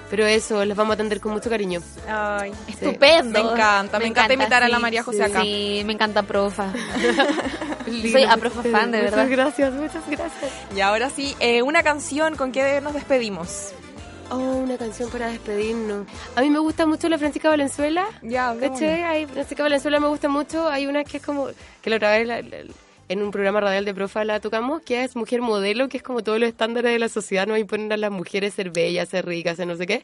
pero 0.09 0.25
eso, 0.25 0.63
les 0.65 0.75
vamos 0.77 0.91
a 0.91 0.93
atender 0.95 1.19
con 1.19 1.33
mucho 1.33 1.49
cariño. 1.49 1.81
Ay, 2.07 2.51
Estupendo. 2.67 3.43
Me 3.43 3.51
encanta, 3.51 3.99
me, 3.99 4.05
encanta, 4.07 4.33
imitar 4.33 4.63
a 4.63 4.67
la 4.69 4.79
María 4.79 5.03
José 5.03 5.17
sí, 5.17 5.23
acá. 5.23 5.41
Sí, 5.41 5.81
me 5.85 5.93
encanta 5.93 6.23
profa. 6.23 6.71
Soy 7.85 8.23
aprofa 8.23 8.57
ustedes. 8.59 8.75
fan, 8.77 8.91
de 8.91 8.97
Muchas 8.99 9.15
verdad. 9.15 9.29
gracias, 9.29 9.73
muchas 9.73 10.03
gracias. 10.09 10.51
Y 10.75 10.81
ahora 10.81 11.09
sí, 11.09 11.35
eh, 11.39 11.61
una 11.61 11.83
canción, 11.83 12.35
¿con 12.35 12.51
qué 12.51 12.81
nos 12.81 12.93
despedimos? 12.93 13.71
Oh, 14.29 14.35
una 14.37 14.77
canción 14.77 15.09
para 15.09 15.27
despedirnos. 15.29 16.05
A 16.35 16.41
mí 16.41 16.49
me 16.49 16.59
gusta 16.59 16.85
mucho 16.85 17.07
la 17.07 17.17
Francisca 17.17 17.47
Valenzuela. 17.49 18.05
Ya, 18.21 18.53
¿Cachai? 18.59 19.03
Hay, 19.03 19.25
Francisca 19.25 19.63
Valenzuela 19.63 20.01
me 20.01 20.07
gusta 20.07 20.27
mucho. 20.27 20.67
Hay 20.69 20.85
una 20.85 21.05
que 21.05 21.17
es 21.17 21.23
como, 21.23 21.47
que 21.81 21.89
la 21.89 21.95
otra 21.95 22.11
vez 22.11 22.27
la- 22.27 22.41
la- 22.41 22.63
en 23.09 23.21
un 23.23 23.31
programa 23.31 23.61
radial 23.61 23.85
de 23.85 23.93
profa 23.93 24.23
la 24.25 24.39
tocamos, 24.39 24.81
que 24.81 25.03
es 25.03 25.15
Mujer 25.15 25.41
Modelo, 25.41 25.87
que 25.87 25.97
es 25.97 26.03
como 26.03 26.23
todos 26.23 26.39
los 26.39 26.49
estándares 26.49 26.91
de 26.91 26.99
la 26.99 27.09
sociedad, 27.09 27.47
nos 27.47 27.57
imponen 27.57 27.91
a 27.91 27.97
las 27.97 28.11
mujeres 28.11 28.53
ser 28.53 28.71
bellas, 28.71 29.09
ser 29.09 29.25
ricas, 29.25 29.57
ser 29.57 29.67
no 29.67 29.75
sé 29.75 29.85
qué. 29.87 30.03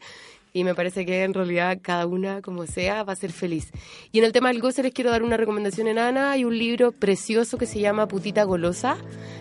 Y 0.56 0.64
me 0.64 0.76
parece 0.76 1.04
que 1.04 1.24
en 1.24 1.34
realidad 1.34 1.80
cada 1.82 2.06
una, 2.06 2.42
como 2.44 2.68
sea, 2.68 3.02
va 3.04 3.14
a 3.14 3.16
ser 3.16 3.32
feliz. 3.32 3.72
Y 4.12 4.20
en 4.20 4.26
el 4.26 4.32
tema 4.32 4.50
del 4.50 4.62
goce 4.62 4.84
les 4.84 4.94
quiero 4.94 5.10
dar 5.10 5.24
una 5.24 5.36
recomendación 5.36 5.88
enana. 5.88 6.32
Hay 6.32 6.46
un 6.46 6.56
libro 6.56 6.92
precioso 6.92 7.58
que 7.58 7.66
se 7.66 7.80
llama 7.80 8.08
Putita 8.08 8.44
Golosa, 8.44 8.96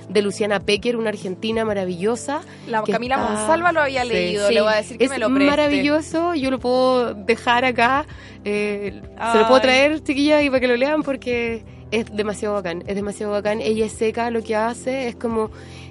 de 0.09 0.23
Luciana 0.23 0.61
Pecker, 0.61 0.97
una 0.97 1.11
argentina 1.11 1.67
maravillosa. 1.67 2.41
La 2.67 2.83
Camila 2.83 3.17
está- 3.17 3.29
Monsalva 3.29 3.73
lo 3.73 3.81
había 3.83 4.05
Sí. 4.05 4.09
leído, 4.09 4.49
Sí. 4.49 4.55
le 4.55 4.63
voy 4.63 4.73
a 4.73 4.77
decir 4.77 4.97
que 4.97 5.05
es 5.05 5.11
me 5.11 5.19
lo 5.19 5.29
preste. 5.29 5.51
maravilloso, 5.51 6.35
yo 6.35 6.51
lo 6.51 6.59
puedo 6.59 7.13
dejar 7.13 7.67
acá, 7.67 8.07
eh, 8.47 9.03
se 9.33 9.39
lo 9.39 9.47
puedo 9.49 9.61
traer, 9.61 10.03
chiquilla, 10.03 10.41
y 10.43 10.49
para 10.49 10.61
que 10.61 10.69
lo 10.69 10.77
lean 10.77 11.03
porque 11.03 11.63
es 11.93 12.07
demasiado 12.15 12.55
bacán, 12.55 12.83
es 12.89 12.97
demasiado 12.97 13.33
bacán. 13.33 13.61
Ella 13.61 13.87
es 13.87 13.93
seca, 13.93 14.31
lo 14.31 14.43
que 14.43 14.57
hace 14.57 15.07
es 15.09 15.15
como 15.15 15.51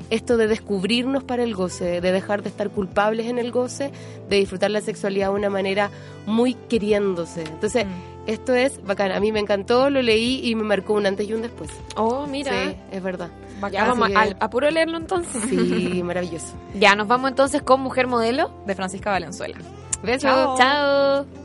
esto 0.10 0.36
de 0.36 0.48
descubrirnos 0.48 1.24
para 1.24 1.44
el 1.44 1.56
goce, 1.56 2.02
de 2.02 2.12
dejar 2.12 2.44
de 2.44 2.50
estar 2.50 2.70
culpables 2.70 3.28
en 3.28 3.38
el 3.40 3.52
goce, 3.52 3.92
de 4.30 4.36
disfrutar 4.36 4.70
la 4.72 4.82
sexualidad 4.82 5.30
de 5.30 5.36
una 5.36 5.50
manera 5.50 5.90
muy 6.26 6.56
queriéndose. 6.56 7.44
Entonces, 7.44 7.86
Mm. 7.86 7.90
esto 8.28 8.54
es 8.54 8.84
bacán, 8.84 9.14
a 9.14 9.20
mí 9.22 9.32
me 9.32 9.40
encantó, 9.40 9.90
lo 9.90 10.02
leí 10.02 10.42
y 10.44 10.54
me 10.56 10.64
marcó 10.64 10.94
un 10.96 11.06
antes 11.06 11.30
y 11.30 11.34
un 11.34 11.42
después. 11.42 11.70
Oh, 11.96 12.28
mira. 12.28 12.52
Sí, 12.52 12.76
es 12.92 13.02
verdad. 13.02 13.30
Ya 13.72 13.86
vamos 13.86 14.06
Así 14.06 14.14
que- 14.14 14.20
al- 14.20 14.38
a 14.40 14.50
puro 14.50 14.70
leerlo 14.70 14.98
entonces. 14.98 15.42
Sí, 15.50 16.02
maravilloso. 16.04 16.56
Ya, 16.74 16.96
nos 16.96 17.08
vamos 17.08 17.30
entonces 17.30 17.62
con 17.62 17.80
Mujer 17.80 18.08
Modelo. 18.08 18.52
De 18.66 18.76
Francisca 18.76 19.12
Valenzuela. 19.12 19.56
Besos. 20.04 20.24
Chao. 20.24 20.58
Chao. 20.58 21.41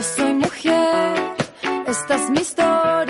Yo 0.00 0.04
soy 0.04 0.32
mujer, 0.32 1.36
esta 1.86 2.14
es 2.14 2.30
mi 2.30 2.40
historia, 2.40 3.09